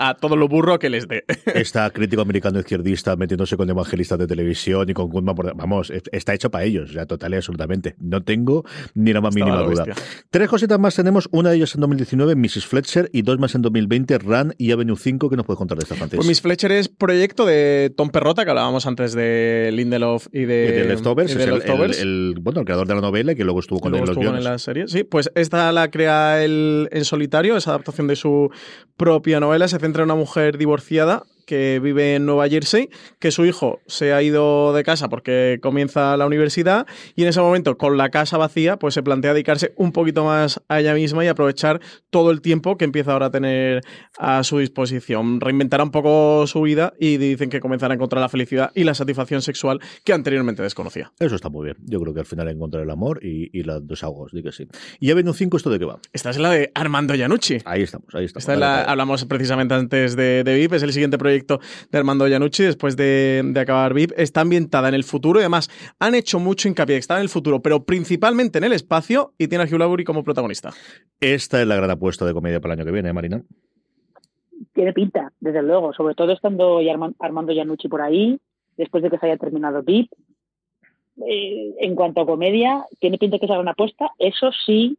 a, 0.09 0.15
todo 0.15 0.35
lo 0.35 0.47
burro 0.47 0.79
que 0.79 0.89
les 0.89 1.07
dé. 1.07 1.23
Está 1.45 1.89
crítico 1.91 2.23
americano 2.23 2.59
izquierdista 2.59 3.15
metiéndose 3.15 3.55
con 3.57 3.69
evangelistas 3.69 4.17
de 4.17 4.25
televisión 4.25 4.89
y 4.89 4.93
con 4.93 5.09
Goodman. 5.09 5.35
Vamos, 5.55 5.91
está 5.91 6.33
hecho 6.33 6.49
para 6.49 6.63
ellos, 6.63 6.91
sea, 6.93 7.05
total 7.05 7.33
y 7.33 7.35
absolutamente. 7.35 7.95
No 7.99 8.23
tengo 8.23 8.65
ni 8.95 9.13
la 9.13 9.21
más 9.21 9.35
mínima 9.35 9.61
duda. 9.61 9.85
Tres 10.31 10.49
cositas 10.49 10.79
más 10.79 10.95
tenemos, 10.95 11.29
una 11.31 11.51
de 11.51 11.57
ellas 11.57 11.75
en 11.75 11.81
2019, 11.81 12.35
Mrs. 12.35 12.65
Fletcher, 12.65 13.09
y 13.13 13.21
dos 13.21 13.37
más 13.37 13.53
en 13.53 13.61
2020, 13.61 14.17
Run 14.17 14.55
y 14.57 14.71
Avenue 14.71 14.97
5. 14.97 15.29
¿Qué 15.29 15.35
nos 15.35 15.45
puedes 15.45 15.57
contar 15.59 15.77
de 15.77 15.83
esta 15.83 15.95
fantasía? 15.95 16.17
Pues 16.17 16.27
Miss 16.27 16.41
Fletcher 16.41 16.71
es 16.71 16.89
proyecto 16.89 17.45
de 17.45 17.93
Tom 17.95 18.09
Perrota, 18.09 18.45
que 18.45 18.49
hablábamos 18.49 18.87
antes 18.87 19.13
de 19.13 19.69
Lindelof 19.73 20.27
y 20.31 20.45
de, 20.45 20.65
y 20.65 20.71
de 20.71 20.85
Leftovers. 20.85 21.35
El, 21.67 22.35
bueno, 22.41 22.61
el 22.61 22.65
creador 22.65 22.87
de 22.87 22.95
la 22.95 23.01
novela 23.01 23.35
que 23.35 23.43
luego 23.43 23.59
estuvo 23.59 23.79
con 23.79 23.95
él 23.95 24.03
en 24.07 24.43
la 24.43 24.57
serie. 24.57 24.87
Sí, 24.87 25.03
pues 25.03 25.31
esta 25.35 25.71
la 25.71 25.89
crea 25.91 26.43
él 26.43 26.89
en 26.91 27.05
solitario, 27.05 27.57
esa 27.57 27.71
adaptación 27.71 28.07
de 28.07 28.15
su 28.15 28.51
propia 28.95 29.39
novela. 29.39 29.67
Se 29.67 29.79
centra 29.79 30.03
en 30.03 30.11
una 30.11 30.15
mujer 30.15 30.57
divorciada 30.57 31.23
que 31.47 31.79
vive 31.79 32.15
en 32.15 32.25
Nueva 32.25 32.47
Jersey, 32.49 32.89
que 33.19 33.31
su 33.31 33.45
hijo 33.45 33.79
se 33.87 34.13
ha 34.13 34.21
ido 34.21 34.73
de 34.73 34.83
casa 34.83 35.09
porque 35.09 35.59
comienza 35.61 36.15
la 36.17 36.27
universidad 36.27 36.85
y 37.15 37.23
en 37.23 37.29
ese 37.29 37.39
momento, 37.39 37.77
con 37.77 37.97
la 37.97 38.09
casa 38.09 38.37
vacía, 38.37 38.77
pues 38.77 38.93
se 38.93 39.01
plantea 39.01 39.33
dedicarse 39.33 39.73
un 39.77 39.91
poquito 39.91 40.25
más 40.25 40.61
a 40.67 40.79
ella 40.79 40.93
misma 40.93 41.23
y 41.23 41.29
aprovechar 41.29 41.79
todo 42.09 42.31
el 42.31 42.41
tiempo 42.41 42.77
que 42.77 42.85
empieza 42.85 43.13
ahora 43.13 43.27
a 43.27 43.31
tener 43.31 43.81
a 44.19 44.43
su 44.43 44.59
disposición. 44.59 45.39
Reinventará 45.39 45.83
un 45.83 45.91
poco 45.91 46.45
su 46.47 46.61
vida 46.61 46.93
y 46.99 47.17
dicen 47.17 47.49
que 47.49 47.61
comenzará 47.61 47.93
a 47.93 47.95
encontrar 47.95 48.21
la 48.21 48.29
felicidad 48.29 48.71
y 48.75 48.83
la 48.83 48.93
satisfacción 48.93 49.41
sexual 49.41 49.79
que 50.03 50.13
anteriormente 50.13 50.61
desconocía. 50.61 51.13
Eso 51.17 51.35
está 51.35 51.49
muy 51.49 51.65
bien. 51.65 51.77
Yo 51.85 52.01
creo 52.01 52.13
que 52.13 52.19
al 52.19 52.25
final 52.25 52.49
encontrar 52.49 52.83
el 52.83 52.89
amor 52.91 53.23
y, 53.23 53.49
y 53.57 53.63
los 53.63 53.87
desahogos, 53.87 54.33
di 54.33 54.43
que 54.43 54.51
sí. 54.51 54.67
¿Y 54.99 55.11
un 55.11 55.33
5 55.33 55.57
esto 55.57 55.69
de 55.69 55.79
qué 55.79 55.85
va? 55.85 55.99
Esta 56.11 56.29
es 56.29 56.37
la 56.37 56.51
de 56.51 56.71
Armando 56.75 57.15
Iannucci. 57.15 57.59
Ahí 57.65 57.83
estamos, 57.83 58.13
ahí 58.13 58.25
estamos. 58.25 58.61
hablamos 58.61 59.25
precisamente 59.25 59.73
antes 59.73 60.15
de, 60.15 60.43
de 60.43 60.55
VIP, 60.55 60.73
es 60.73 60.83
el 60.83 60.93
siguiente 60.93 61.17
proyecto 61.17 61.36
de 61.45 61.97
Armando 61.97 62.27
Iannucci 62.27 62.63
después 62.63 62.95
de, 62.95 63.53
acabar 63.55 63.93
VIP. 63.93 64.11
Está 64.17 64.41
ambientada 64.41 64.89
en 64.89 64.95
el 64.95 65.03
futuro 65.03 65.39
y 65.39 65.43
además 65.43 65.69
han 65.99 66.15
hecho 66.15 66.39
mucho 66.39 66.67
hincapié 66.67 66.97
está 66.97 67.15
en 67.15 67.21
el 67.21 67.29
futuro, 67.29 67.61
pero 67.61 67.83
principalmente 67.83 68.57
en 68.57 68.63
el 68.63 68.73
espacio 68.73 69.33
y 69.37 69.47
tiene 69.47 69.63
a 69.63 69.67
Hugh 69.67 69.79
Laurie 69.79 70.05
como 70.05 70.23
protagonista. 70.23 70.71
Esta 71.19 71.61
es 71.61 71.67
la 71.67 71.75
gran 71.75 71.91
apuesta 71.91 72.25
de 72.25 72.33
comedia 72.33 72.59
para 72.59 72.73
el 72.73 72.79
año 72.79 72.85
que 72.85 72.91
viene, 72.91 73.09
¿eh, 73.09 73.13
Marina? 73.13 73.41
Tiene 74.73 74.93
pinta, 74.93 75.31
desde 75.39 75.61
luego, 75.61 75.93
sobre 75.93 76.15
todo 76.15 76.31
estando 76.31 76.79
Armando 77.19 77.51
Iannucci 77.51 77.87
por 77.87 78.01
ahí, 78.01 78.39
después 78.77 79.03
de 79.03 79.09
que 79.09 79.17
se 79.17 79.25
haya 79.25 79.37
terminado 79.37 79.83
VIP. 79.83 80.11
Eh, 81.25 81.75
en 81.79 81.95
cuanto 81.95 82.21
a 82.21 82.25
comedia, 82.25 82.85
tiene 82.99 83.17
pinta 83.17 83.39
que 83.39 83.47
sea 83.47 83.59
una 83.59 83.71
apuesta. 83.71 84.11
Eso 84.19 84.51
sí, 84.65 84.97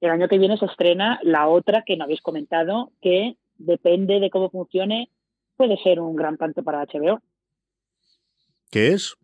el 0.00 0.10
año 0.10 0.28
que 0.28 0.38
viene 0.38 0.58
se 0.58 0.66
estrena 0.66 1.20
la 1.22 1.48
otra 1.48 1.82
que 1.82 1.96
no 1.96 2.04
habéis 2.04 2.20
comentado, 2.20 2.90
que 3.00 3.36
depende 3.56 4.18
de 4.18 4.30
cómo 4.30 4.50
funcione, 4.50 5.10
puede 5.56 5.76
ser 5.78 6.00
un 6.00 6.16
gran 6.16 6.36
tanto 6.36 6.62
para 6.62 6.84
HBO. 6.84 7.20
¿Qué 8.70 8.88
es? 8.88 9.16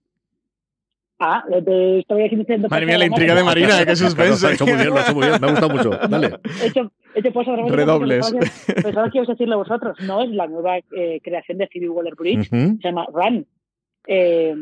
Ah, 1.22 1.44
te 1.50 1.98
estoy 1.98 2.28
diciendo. 2.30 2.68
Madre 2.70 2.86
mía, 2.86 2.96
la 2.96 3.04
intriga 3.04 3.34
de 3.34 3.44
Marina, 3.44 3.84
qué 3.84 3.94
suspense. 3.94 4.42
Lo 4.42 4.48
ha 4.48 4.54
hecho 4.54 4.66
muy 4.66 4.74
bien, 4.76 4.88
lo 4.88 4.96
ha 4.96 5.02
hecho 5.02 5.14
muy 5.14 5.26
bien. 5.26 5.40
Me 5.40 5.46
ha 5.46 5.50
gustado 5.50 5.68
mucho. 5.68 5.90
Dale. 5.90 6.38
He 6.62 6.68
hecho, 6.68 6.90
he 7.14 7.18
hecho 7.18 7.30
dramática 7.30 7.76
Redobles. 7.76 8.34
Pensaba 8.66 9.10
que, 9.10 9.18
ibas 9.18 9.28
a 9.28 9.32
decirlo 9.32 9.58
vosotros. 9.58 9.98
No, 10.00 10.22
es 10.22 10.30
la 10.30 10.46
nueva 10.46 10.78
eh, 10.78 11.20
creación 11.22 11.58
de 11.58 11.68
Phoebe 11.68 11.90
Waller-Bridge. 11.90 12.50
Ujú. 12.50 12.78
Se 12.80 12.88
llama 12.88 13.06
Run. 13.12 13.46
Eh, 14.06 14.54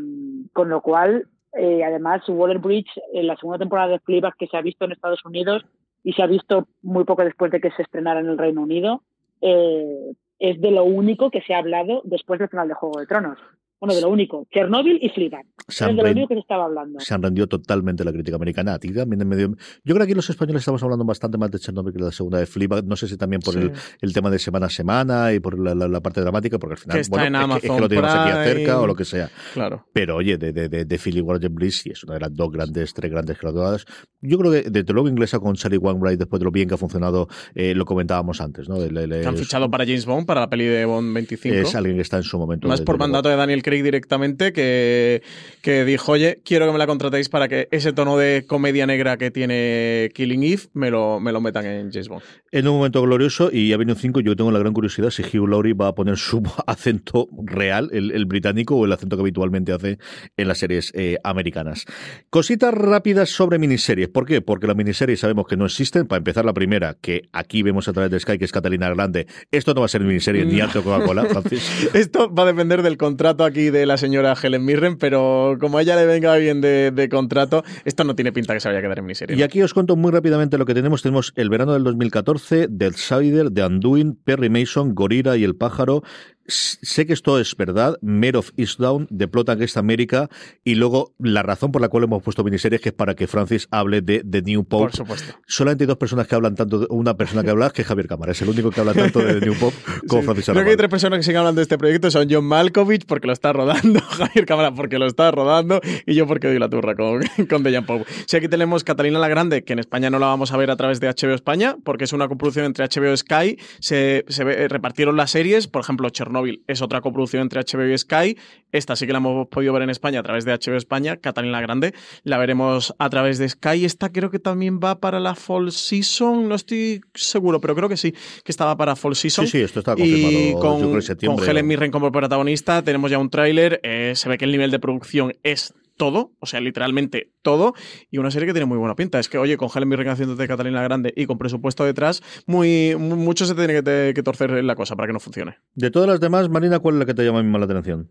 con 0.52 0.68
lo 0.68 0.80
cual, 0.80 1.28
eh, 1.52 1.84
además, 1.84 2.22
Waller-Bridge, 2.28 2.90
en 3.12 3.28
la 3.28 3.36
segunda 3.36 3.58
temporada 3.58 3.92
de 3.92 4.00
Fleabag 4.00 4.34
que 4.36 4.48
se 4.48 4.56
ha 4.56 4.62
visto 4.62 4.84
en 4.84 4.92
Estados 4.92 5.24
Unidos 5.24 5.64
y 6.02 6.12
se 6.12 6.22
ha 6.22 6.26
visto 6.26 6.66
muy 6.82 7.04
poco 7.04 7.24
después 7.24 7.52
de 7.52 7.60
que 7.60 7.70
se 7.70 7.82
estrenara 7.82 8.20
en 8.20 8.26
el 8.26 8.38
Reino 8.38 8.62
Unido, 8.62 9.02
eh, 9.40 10.12
es 10.38 10.60
de 10.60 10.70
lo 10.70 10.84
único 10.84 11.30
que 11.30 11.42
se 11.42 11.54
ha 11.54 11.58
hablado 11.58 12.02
después 12.04 12.38
del 12.38 12.48
final 12.48 12.68
de 12.68 12.74
Juego 12.74 13.00
de 13.00 13.06
Tronos. 13.06 13.38
Bueno, 13.80 13.94
de 13.94 14.00
lo 14.00 14.08
único. 14.10 14.46
Chernobyl 14.52 14.98
y 15.00 15.08
Fleabag. 15.10 15.46
Se 15.68 15.84
Es 15.84 15.90
han 15.90 15.96
de 15.96 16.02
lo 16.02 16.10
único 16.10 16.28
que 16.28 16.34
se 16.34 16.40
estaba 16.40 16.64
hablando. 16.64 16.98
se 17.00 17.14
han 17.14 17.22
rendido 17.22 17.46
totalmente 17.46 18.04
la 18.04 18.12
crítica 18.12 18.36
americana. 18.36 18.74
A 18.74 18.78
ti 18.78 18.92
también 18.92 19.20
en 19.22 19.28
medio... 19.28 19.48
Yo 19.84 19.94
creo 19.94 19.98
que 19.98 20.02
aquí 20.04 20.14
los 20.14 20.28
españoles 20.30 20.60
estamos 20.62 20.82
hablando 20.82 21.04
bastante 21.04 21.38
más 21.38 21.50
de 21.50 21.58
Chernobyl 21.58 21.92
que 21.92 21.98
de 21.98 22.04
la 22.06 22.12
segunda 22.12 22.38
de 22.38 22.46
Fleabag. 22.46 22.84
No 22.84 22.96
sé 22.96 23.06
si 23.08 23.16
también 23.16 23.40
por 23.40 23.54
Sí. 23.54 23.60
el, 23.60 23.72
el 24.00 24.12
tema 24.12 24.30
de 24.30 24.38
semana 24.38 24.66
a 24.66 24.70
semana 24.70 25.32
y 25.32 25.40
por 25.40 25.58
la, 25.58 25.74
la- 25.74 25.88
la 25.88 26.00
parte 26.00 26.20
dramática, 26.20 26.58
porque 26.58 26.74
al 26.74 26.78
final 26.78 26.96
Que 26.96 27.00
está 27.02 27.16
bueno, 27.16 27.44
en 27.44 27.50
es 27.52 27.60
que- 27.60 27.66
es, 27.68 27.72
que, 27.72 27.80
lo 27.80 27.88
tenemos 27.88 28.10
aquí 28.10 28.30
Prime. 28.30 28.44
cerca 28.44 28.80
o 28.80 28.86
lo 28.86 28.94
que 28.94 29.04
sea. 29.04 29.30
Claro. 29.54 29.86
Pero 29.92 30.16
oye, 30.16 30.38
de, 30.38 30.52
de, 30.52 30.68
de, 30.68 30.84
de 30.84 30.98
Philly 30.98 31.20
Warren 31.20 31.54
Bliss, 31.54 31.78
sí, 31.80 31.90
es 31.90 32.02
una 32.04 32.14
de 32.14 32.20
las 32.20 32.34
dos 32.34 32.50
grandes, 32.50 32.92
tres 32.94 33.10
grandes 33.10 33.38
graduadas. 33.40 33.84
Yo 34.20 34.38
creo 34.38 34.50
que 34.52 34.70
desde 34.70 34.92
luego 34.92 35.08
inglesa 35.08 35.38
con 35.38 35.56
Sally 35.56 35.76
Wainwright, 35.76 36.18
después 36.18 36.40
de 36.40 36.44
lo 36.44 36.50
bien 36.50 36.68
que 36.68 36.74
ha 36.74 36.78
funcionado, 36.78 37.28
eh, 37.54 37.74
lo 37.74 37.84
comentábamos 37.84 38.40
antes, 38.40 38.68
¿no? 38.68 38.76
El- 38.82 38.96
el- 38.96 39.26
han 39.26 39.36
fichado 39.36 39.70
para 39.70 39.84
James 39.84 40.04
Bond, 40.06 40.26
para 40.26 40.40
la 40.40 40.50
peli 40.50 40.64
de 40.64 40.84
Bond 40.84 41.14
25. 41.14 41.54
es 41.54 41.74
alguien 41.74 41.96
que 41.96 42.02
está 42.02 42.16
en 42.16 42.22
su 42.24 42.38
momento. 42.38 42.66
Más 42.66 42.80
por 42.80 42.96
luego. 42.96 43.04
mandato 43.12 43.28
de 43.28 43.36
Daniel 43.36 43.62
Craig 43.68 43.82
directamente, 43.82 44.52
que, 44.52 45.22
que 45.60 45.84
dijo, 45.84 46.12
oye, 46.12 46.40
quiero 46.42 46.66
que 46.66 46.72
me 46.72 46.78
la 46.78 46.86
contratéis 46.86 47.28
para 47.28 47.48
que 47.48 47.68
ese 47.70 47.92
tono 47.92 48.16
de 48.16 48.44
comedia 48.46 48.86
negra 48.86 49.18
que 49.18 49.30
tiene 49.30 50.10
Killing 50.14 50.42
Eve 50.42 50.62
me 50.72 50.90
lo, 50.90 51.20
me 51.20 51.32
lo 51.32 51.40
metan 51.42 51.66
en 51.66 51.92
James 51.92 52.08
Bond. 52.08 52.22
En 52.50 52.66
un 52.66 52.76
momento 52.76 53.02
glorioso, 53.02 53.50
y 53.52 53.74
ha 53.74 53.76
venido 53.76 53.94
un 53.94 54.00
5, 54.00 54.20
yo 54.20 54.34
tengo 54.36 54.50
la 54.50 54.58
gran 54.58 54.72
curiosidad 54.72 55.10
si 55.10 55.22
Hugh 55.22 55.46
Laurie 55.46 55.74
va 55.74 55.88
a 55.88 55.94
poner 55.94 56.16
su 56.16 56.42
acento 56.66 57.28
real, 57.44 57.90
el, 57.92 58.12
el 58.12 58.24
británico, 58.24 58.76
o 58.76 58.86
el 58.86 58.92
acento 58.92 59.16
que 59.16 59.22
habitualmente 59.22 59.72
hace 59.72 59.98
en 60.36 60.48
las 60.48 60.58
series 60.58 60.92
eh, 60.94 61.18
americanas. 61.24 61.84
Cositas 62.30 62.72
rápidas 62.72 63.28
sobre 63.28 63.58
miniseries. 63.58 64.08
¿Por 64.08 64.24
qué? 64.24 64.40
Porque 64.40 64.66
las 64.66 64.76
miniseries 64.76 65.20
sabemos 65.20 65.46
que 65.46 65.56
no 65.56 65.66
existen. 65.66 66.06
Para 66.06 66.18
empezar, 66.18 66.44
la 66.44 66.54
primera, 66.54 66.96
que 67.00 67.28
aquí 67.32 67.62
vemos 67.62 67.88
a 67.88 67.92
través 67.92 68.10
de 68.10 68.20
Sky, 68.20 68.38
que 68.38 68.44
es 68.44 68.52
Catalina 68.52 68.88
Grande. 68.88 69.26
Esto 69.50 69.74
no 69.74 69.80
va 69.80 69.86
a 69.86 69.88
ser 69.88 70.02
miniserie 70.02 70.44
ni 70.44 70.60
alto 70.60 70.82
Coca-Cola, 70.82 71.24
Francis. 71.30 71.90
Esto 71.94 72.32
va 72.32 72.44
a 72.44 72.46
depender 72.46 72.82
del 72.82 72.96
contrato 72.96 73.44
aquí 73.44 73.57
de 73.66 73.86
la 73.86 73.96
señora 73.96 74.34
Helen 74.40 74.64
Mirren, 74.64 74.96
pero 74.96 75.56
como 75.60 75.78
a 75.78 75.82
ella 75.82 75.96
le 75.96 76.06
venga 76.06 76.34
bien 76.36 76.60
de, 76.60 76.90
de 76.90 77.08
contrato, 77.08 77.64
esto 77.84 78.04
no 78.04 78.14
tiene 78.14 78.32
pinta 78.32 78.54
que 78.54 78.60
se 78.60 78.68
vaya 78.68 78.78
a 78.78 78.82
quedar 78.82 78.98
en 78.98 79.04
miniserie. 79.04 79.36
Y 79.36 79.42
aquí 79.42 79.60
os 79.62 79.74
cuento 79.74 79.96
muy 79.96 80.12
rápidamente 80.12 80.58
lo 80.58 80.64
que 80.64 80.74
tenemos. 80.74 81.02
Tenemos 81.02 81.32
el 81.36 81.50
verano 81.50 81.72
del 81.72 81.84
2014, 81.84 82.68
The 82.68 82.86
Outsider, 82.86 83.50
The 83.50 83.66
Undoing, 83.66 84.14
Perry 84.24 84.48
Mason, 84.48 84.94
Gorira 84.94 85.36
y 85.36 85.44
El 85.44 85.56
Pájaro. 85.56 86.02
Sé 86.50 87.04
que 87.06 87.12
esto 87.12 87.38
es 87.38 87.54
verdad, 87.56 87.98
Mare 88.00 88.38
of 88.38 88.52
Eastdown, 88.56 89.06
The 89.14 89.28
Plot 89.28 89.50
Against 89.50 89.76
America, 89.76 90.30
y 90.64 90.76
luego 90.76 91.14
la 91.18 91.42
razón 91.42 91.72
por 91.72 91.82
la 91.82 91.88
cual 91.90 92.04
hemos 92.04 92.22
puesto 92.22 92.42
miniseries 92.42 92.80
que 92.80 92.88
es 92.88 92.94
para 92.94 93.14
que 93.14 93.26
Francis 93.26 93.68
hable 93.70 94.00
de 94.00 94.24
The 94.24 94.40
New 94.42 94.64
Pope. 94.64 94.84
Por 94.84 94.96
supuesto. 94.96 95.34
Solamente 95.46 95.84
hay 95.84 95.88
dos 95.88 95.98
personas 95.98 96.26
que 96.26 96.34
hablan 96.34 96.54
tanto, 96.54 96.78
de- 96.80 96.86
una 96.88 97.14
persona 97.18 97.44
que 97.44 97.50
habla 97.50 97.68
que 97.70 97.82
es 97.82 97.88
Javier 97.88 98.08
Cámara, 98.08 98.32
es 98.32 98.40
el 98.40 98.48
único 98.48 98.70
que 98.70 98.80
habla 98.80 98.94
tanto 98.94 99.18
de 99.18 99.40
The 99.40 99.46
New 99.46 99.54
Pope 99.58 99.76
como 100.08 100.22
Sí. 100.22 100.26
Francis 100.26 100.46
Creo 100.50 100.64
que 100.64 100.70
hay 100.70 100.76
tres 100.78 100.88
personas 100.88 101.18
que 101.18 101.22
siguen 101.22 101.38
hablando 101.40 101.58
de 101.58 101.64
este 101.64 101.76
proyecto. 101.76 102.10
Son 102.10 102.26
John 102.30 102.46
Malkovich, 102.46 103.04
porque 103.04 103.26
lo 103.26 103.34
está 103.34 103.52
rodando, 103.52 104.00
Javier 104.08 104.46
Cámara, 104.46 104.72
porque 104.74 104.98
lo 104.98 105.06
está 105.06 105.30
rodando, 105.30 105.80
y 106.06 106.14
yo 106.14 106.26
porque 106.26 106.48
doy 106.48 106.58
la 106.58 106.70
turra 106.70 106.94
con, 106.96 107.20
con 107.50 107.62
The 107.62 107.72
Young 107.72 107.84
Pope. 107.86 108.06
Si 108.26 108.38
aquí 108.38 108.48
tenemos 108.48 108.84
Catalina 108.84 109.18
la 109.18 109.28
Grande, 109.28 109.64
que 109.64 109.74
en 109.74 109.80
España 109.80 110.08
no 110.08 110.18
la 110.18 110.26
vamos 110.28 110.50
a 110.52 110.56
ver 110.56 110.70
a 110.70 110.76
través 110.76 110.98
de 111.00 111.08
HBO 111.08 111.34
España, 111.34 111.76
porque 111.84 112.04
es 112.04 112.12
una 112.14 112.26
coproducción 112.26 112.64
entre 112.64 112.86
HBO 112.86 113.12
y 113.12 113.16
Sky. 113.18 113.58
Se, 113.80 114.24
se 114.28 114.44
ve- 114.44 114.66
repartieron 114.68 115.16
las 115.18 115.30
series, 115.32 115.68
por 115.68 115.82
ejemplo, 115.82 116.08
Chernobyl 116.08 116.37
es 116.66 116.82
otra 116.82 117.00
coproducción 117.00 117.42
entre 117.42 117.60
HBO 117.60 117.86
y 117.92 117.96
Sky. 117.98 118.36
Esta 118.72 118.96
sí 118.96 119.06
que 119.06 119.12
la 119.12 119.18
hemos 119.18 119.48
podido 119.48 119.72
ver 119.72 119.82
en 119.82 119.90
España 119.90 120.20
a 120.20 120.22
través 120.22 120.44
de 120.44 120.52
HBO 120.52 120.76
España. 120.76 121.16
Catalina 121.16 121.52
la 121.52 121.60
Grande 121.62 121.94
la 122.24 122.38
veremos 122.38 122.94
a 122.98 123.08
través 123.10 123.38
de 123.38 123.48
Sky. 123.48 123.84
Esta 123.84 124.10
creo 124.10 124.30
que 124.30 124.38
también 124.38 124.78
va 124.78 125.00
para 125.00 125.20
la 125.20 125.34
Fall 125.34 125.72
Season, 125.72 126.48
no 126.48 126.54
estoy 126.54 127.00
seguro, 127.14 127.60
pero 127.60 127.74
creo 127.74 127.88
que 127.88 127.96
sí, 127.96 128.12
que 128.12 128.52
estaba 128.52 128.76
para 128.76 128.94
Fall 128.96 129.16
Season. 129.16 129.46
Sí, 129.46 129.52
sí, 129.58 129.64
esto 129.64 129.78
está 129.80 129.92
Y 129.96 129.96
confirmado. 129.96 130.60
con, 130.60 130.80
yo 130.80 130.86
creo 130.86 130.96
en 130.96 131.02
septiembre. 131.02 131.40
con 131.40 131.50
Helen 131.50 131.66
Mirren 131.66 131.90
como 131.90 132.12
protagonista, 132.12 132.82
tenemos 132.82 133.10
ya 133.10 133.18
un 133.18 133.30
tráiler. 133.30 133.80
eh, 133.82 134.12
se 134.14 134.28
ve 134.28 134.38
que 134.38 134.44
el 134.44 134.52
nivel 134.52 134.70
de 134.70 134.78
producción 134.78 135.34
es 135.42 135.74
todo, 135.98 136.32
o 136.40 136.46
sea, 136.46 136.60
literalmente 136.60 137.32
todo, 137.42 137.74
y 138.10 138.16
una 138.16 138.30
serie 138.30 138.46
que 138.46 138.54
tiene 138.54 138.64
muy 138.64 138.78
buena 138.78 138.94
pinta. 138.96 139.18
Es 139.18 139.28
que, 139.28 139.36
oye, 139.36 139.58
con 139.58 139.68
Helen 139.74 139.88
Mirren 139.90 140.08
haciendo 140.08 140.34
de 140.36 140.48
Catalina 140.48 140.82
Grande 140.82 141.12
y 141.14 141.26
con 141.26 141.36
presupuesto 141.36 141.84
detrás, 141.84 142.22
muy, 142.46 142.94
mu- 142.98 143.16
mucho 143.16 143.44
se 143.44 143.54
tiene 143.54 143.74
que, 143.74 143.82
te- 143.82 144.14
que 144.14 144.22
torcer 144.22 144.50
en 144.52 144.66
la 144.66 144.74
cosa 144.76 144.96
para 144.96 145.08
que 145.08 145.12
no 145.12 145.20
funcione. 145.20 145.56
De 145.74 145.90
todas 145.90 146.08
las 146.08 146.20
demás, 146.20 146.48
Marina, 146.48 146.78
¿cuál 146.78 146.94
es 146.94 146.98
la 147.00 147.04
que 147.06 147.12
te 147.14 147.24
llama 147.24 147.42
más 147.42 147.60
la 147.60 147.66
atención? 147.66 148.08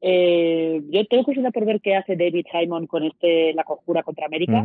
Eh, 0.00 0.82
yo 0.90 1.04
tengo 1.06 1.24
curiosidad 1.24 1.52
por 1.52 1.64
ver 1.64 1.80
qué 1.80 1.96
hace 1.96 2.16
David 2.16 2.46
Simon 2.52 2.86
con 2.86 3.02
este 3.04 3.52
La 3.54 3.64
Conjura 3.64 4.02
contra 4.02 4.26
América. 4.26 4.62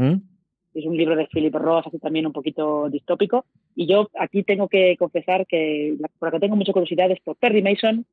Es 0.74 0.86
un 0.86 0.95
libro 0.95 1.16
de 1.18 1.28
Philip 1.28 1.53
Roth, 1.55 1.88
así 1.88 1.99
también 1.99 2.26
un 2.26 2.32
poquito 2.34 2.89
distópico. 2.89 3.45
Y 3.76 3.88
yo 3.88 4.09
aquí 4.20 4.43
tengo 4.43 4.68
que 4.70 4.95
confesar 4.97 5.45
que 5.47 5.95
la- 5.99 6.09
por 6.20 6.28
la 6.30 6.32
que 6.34 6.39
tengo 6.41 6.55
mucha 6.55 6.74
curiosidad 6.74 7.09
es 7.12 7.20
por 7.22 7.36
Perry 7.38 7.62
Mason, 7.62 8.05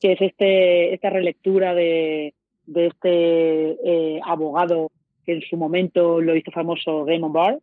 que 0.00 0.12
es 0.12 0.20
este, 0.20 0.94
esta 0.94 1.10
relectura 1.10 1.74
de, 1.74 2.34
de 2.66 2.86
este 2.86 3.70
eh, 4.16 4.20
abogado 4.24 4.90
que 5.24 5.34
en 5.34 5.42
su 5.42 5.56
momento 5.56 6.20
lo 6.20 6.36
hizo 6.36 6.50
famoso 6.50 7.04
Raymond 7.06 7.34
Barr. 7.34 7.58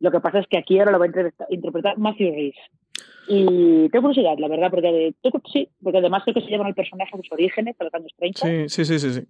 Lo 0.00 0.10
que 0.10 0.20
pasa 0.20 0.38
es 0.38 0.46
que 0.46 0.58
aquí 0.58 0.78
ahora 0.78 0.92
lo 0.92 0.98
va 0.98 1.04
a 1.06 1.08
interpreta- 1.08 1.46
interpretar 1.50 1.98
Matthew 1.98 2.34
Rhys. 2.34 2.54
Y 3.28 3.88
tengo 3.90 4.08
curiosidad, 4.08 4.38
la 4.38 4.48
verdad, 4.48 4.70
porque, 4.70 5.14
sí, 5.52 5.68
porque 5.82 5.98
además 5.98 6.22
creo 6.24 6.34
que 6.34 6.40
se 6.40 6.48
llevan 6.48 6.66
al 6.66 6.74
personaje 6.74 7.10
a 7.14 7.18
sus 7.18 7.30
orígenes, 7.32 7.76
a 7.80 7.84
los 7.84 7.94
años 7.94 8.12
30. 8.18 8.40
Sí, 8.40 8.68
sí, 8.68 8.84
sí, 8.84 8.98
sí. 8.98 9.12
sí. 9.20 9.26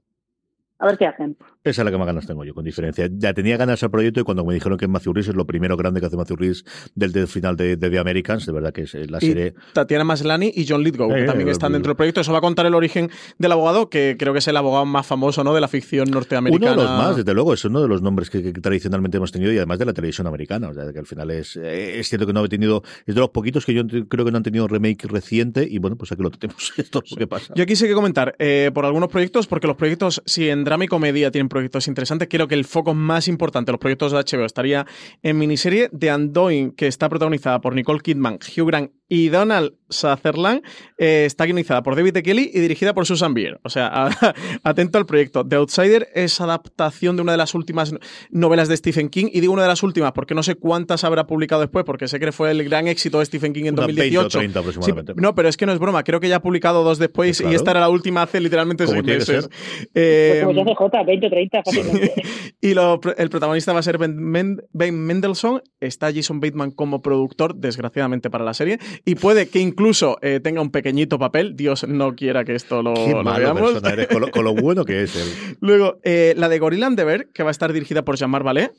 A 0.81 0.87
ver 0.87 0.97
qué 0.99 1.07
hacen. 1.07 1.37
Esa 1.63 1.83
es 1.83 1.85
la 1.85 1.91
que 1.91 1.99
más 1.99 2.07
ganas 2.07 2.27
tengo 2.27 2.43
yo, 2.43 2.55
con 2.55 2.65
diferencia. 2.65 3.07
Ya 3.13 3.35
tenía 3.35 3.59
ganas 3.59 3.83
al 3.83 3.91
proyecto 3.91 4.21
y 4.21 4.23
cuando 4.23 4.45
me 4.47 4.55
dijeron 4.55 4.79
que 4.79 4.89
Matthew 4.89 5.13
Rhys 5.13 5.29
es 5.29 5.35
lo 5.35 5.47
primero 5.47 5.77
grande 5.77 6.01
que 6.01 6.07
hace 6.07 6.17
Matthew 6.17 6.37
Rhys 6.37 6.65
del, 6.95 7.13
del 7.13 7.27
final 7.29 7.55
de, 7.57 7.77
de 7.77 7.91
The 7.91 7.99
Americans, 7.99 8.47
de 8.47 8.53
verdad 8.53 8.73
que 8.73 8.83
es 8.83 8.95
eh, 8.95 9.07
la 9.07 9.19
Y 9.21 9.27
serie... 9.27 9.55
Tatiana 9.75 10.05
Maslany 10.05 10.53
y 10.55 10.67
John 10.67 10.83
Lithgow, 10.83 11.11
que 11.11 11.23
Eh, 11.25 11.27
también 11.27 11.49
eh, 11.49 11.53
están 11.53 11.73
eh, 11.73 11.75
dentro 11.75 11.91
del 11.91 11.97
proyecto. 11.97 12.23
Eso 12.23 12.33
va 12.33 12.39
a 12.39 12.41
contar 12.41 12.65
el 12.65 12.75
origen 12.75 13.11
del 13.39 13.53
abogado, 13.53 13.91
que 13.91 14.17
creo 14.19 14.33
que 14.33 14.39
es 14.39 14.49
el 14.49 14.57
abogado 14.57 14.87
más 14.87 15.07
famoso 15.07 15.45
¿no? 15.45 15.53
de 15.53 15.61
la 15.61 15.69
ficción 15.69 16.09
Uno 16.09 16.15
norteamericana. 16.21 16.71
de 16.71 16.77
los 16.77 16.91
más, 16.91 17.17
desde 17.17 17.35
luego, 17.35 17.53
es 17.53 17.63
uno 17.67 17.83
de 17.83 17.89
los 17.89 18.01
nombres 18.01 18.31
que, 18.31 18.43
que 18.43 18.53
tradicionalmente 18.53 19.19
hemos 19.19 19.31
tenido 19.31 19.53
y 19.53 19.59
además 19.59 19.79
de 19.79 19.85
la 19.85 19.93
televisión 19.93 20.27
americana. 20.29 20.69
O 20.71 20.75
sea, 20.75 20.91
que 20.93 20.99
al 20.99 21.07
final 21.07 21.31
es, 21.31 21.57
es 21.57 22.09
cierto 22.09 22.27
que 22.27 22.33
no 22.33 22.41
ha 22.41 22.49
tenido, 22.49 22.83
es 23.05 23.15
de 23.15 23.21
los 23.21 23.29
poquitos 23.31 23.67
que 23.67 23.75
yo 23.75 23.87
creo 23.87 24.25
que 24.25 24.31
no 24.31 24.39
han 24.39 24.43
tenido 24.43 24.67
remake 24.67 25.07
reciente 25.09 25.69
y 25.71 25.79
bueno, 25.79 25.97
pues 25.97 26.11
aquí 26.11 26.23
lo 26.23 26.31
tenemos. 26.31 26.73
Esto 26.79 27.03
es 27.05 27.11
lo 27.11 27.17
que 27.19 27.27
pasa. 27.27 27.53
Yo 27.55 27.65
aquí 27.65 27.77
sé 27.77 27.87
que 27.87 27.93
comentar 27.95 28.35
eh, 28.39 28.71
por 28.73 28.87
algunos 28.87 29.11
proyectos, 29.11 29.47
porque 29.47 29.67
los 29.67 29.77
proyectos, 29.77 30.23
si 30.25 30.49
en 30.49 30.65
drama 30.71 30.85
y 30.85 30.89
comedia 30.89 31.33
tienen 31.33 31.49
proyectos 31.49 31.89
interesantes, 31.89 32.29
creo 32.31 32.47
que 32.47 32.55
el 32.55 32.65
foco 32.65 32.95
más 32.95 33.27
importante 33.27 33.71
de 33.71 33.73
los 33.73 33.81
proyectos 33.81 34.13
de 34.13 34.19
HBO 34.19 34.45
estaría 34.45 34.87
en 35.23 35.37
miniserie 35.37 35.89
de 35.91 36.15
Undoing, 36.15 36.71
que 36.73 36.87
está 36.87 37.09
protagonizada 37.09 37.61
por 37.61 37.75
Nicole 37.75 37.99
Kidman, 38.01 38.35
Hugh 38.57 38.67
Grant 38.69 38.93
y 39.09 39.29
Donald 39.31 39.73
Sutherland. 39.89 40.63
Eh, 40.97 41.25
está 41.27 41.45
guionizada 41.45 41.83
por 41.83 41.97
David 41.97 42.17
E. 42.19 42.23
Kelly 42.23 42.49
y 42.55 42.61
dirigida 42.61 42.95
por 42.95 43.05
Susan 43.07 43.35
Bier. 43.35 43.59
O 43.65 43.69
sea, 43.69 43.89
a- 43.89 44.35
atento 44.63 44.99
al 44.99 45.07
proyecto. 45.07 45.45
The 45.45 45.57
Outsider 45.57 46.07
es 46.15 46.41
adaptación 46.41 47.17
de 47.17 47.23
una 47.23 47.33
de 47.33 47.39
las 47.39 47.57
últimas 47.57 47.93
novelas 48.31 48.69
de 48.69 48.77
Stephen 48.77 49.09
King, 49.09 49.27
y 49.33 49.41
digo 49.41 49.53
una 49.53 49.63
de 49.63 49.69
las 49.69 49.83
últimas 49.83 50.13
porque 50.13 50.37
no 50.37 50.45
sé 50.45 50.55
cuántas 50.55 51.03
habrá 51.03 51.27
publicado 51.27 51.63
después, 51.63 51.85
porque 51.85 52.07
sé 52.07 52.21
que 52.21 52.31
fue 52.31 52.53
el 52.53 52.63
gran 52.63 52.87
éxito 52.87 53.19
de 53.19 53.25
Stephen 53.27 53.53
King 53.53 53.65
en 53.65 53.75
Unas 53.75 53.87
20 53.89 54.19
o 54.19 54.23
2018. 54.23 54.39
30 54.39 54.53
Sí, 54.53 54.69
aproximadamente. 54.69 55.15
no, 55.17 55.35
pero 55.35 55.49
es 55.49 55.57
que 55.57 55.67
no 55.67 55.73
es 55.73 55.81
broma. 55.81 56.05
Creo 56.05 56.21
que 56.21 56.29
ya 56.29 56.37
ha 56.37 56.43
publicado 56.43 56.85
dos 56.85 56.99
después 57.01 57.39
Claro. 57.39 57.53
y 57.53 57.57
esta 57.57 57.73
era 57.73 57.81
la 57.81 57.89
última 57.89 58.23
hace 58.23 58.39
literalmente 58.41 58.87
seis 58.87 59.03
meses. 59.03 59.49
Pues 59.49 59.89
Eh, 59.95 60.43
J, 60.65 61.03
20 61.03 61.27
o 61.27 61.31
30 61.31 61.63
fácilmente. 61.65 62.13
y 62.61 62.75
lo- 62.75 63.01
el 63.17 63.31
protagonista 63.31 63.73
va 63.73 63.81
a 63.81 63.83
ser 63.83 63.99
Ben, 63.99 64.17
Men- 64.17 64.63
Ben 64.73 64.99
Mendelssohn. 64.99 65.63
Está 65.81 66.13
Jason 66.13 66.41
Bateman 66.41 66.71
como 66.73 67.01
productor, 67.03 67.55
desgraciadamente 67.57 68.31
para 68.31 68.45
la 68.45 68.55
serie. 68.55 68.79
Y 69.05 69.15
puede 69.15 69.49
que 69.49 69.61
incluso 69.61 70.19
eh, 70.23 70.41
tenga 70.41 70.61
un 70.61 70.71
pequeñito 70.71 71.19
papel. 71.19 71.57
Dios 71.57 71.87
no 71.89 72.15
quiera 72.15 72.45
que 72.45 72.55
esto 72.55 72.83
lo, 72.83 72.95
Qué 72.95 73.11
lo 73.13 73.23
malo 73.25 73.39
veamos. 73.39 73.73
persona 73.73 73.91
eres, 73.95 74.07
con 74.09 74.21
lo, 74.21 74.31
con 74.31 74.45
lo 74.45 74.55
bueno 74.55 74.85
que 74.85 75.03
es 75.03 75.17
él. 75.17 75.57
Luego, 75.61 75.99
eh, 76.05 76.35
la 76.37 76.49
de 76.49 76.59
Gorilla 76.59 76.87
and 76.87 76.97
the 76.97 77.05
Bear, 77.05 77.27
que 77.33 77.43
va 77.43 77.51
a 77.51 77.53
estar 77.53 77.73
dirigida 77.73 78.05
por 78.05 78.17
Jean-Marc 78.17 78.45
Vallée. 78.45 78.71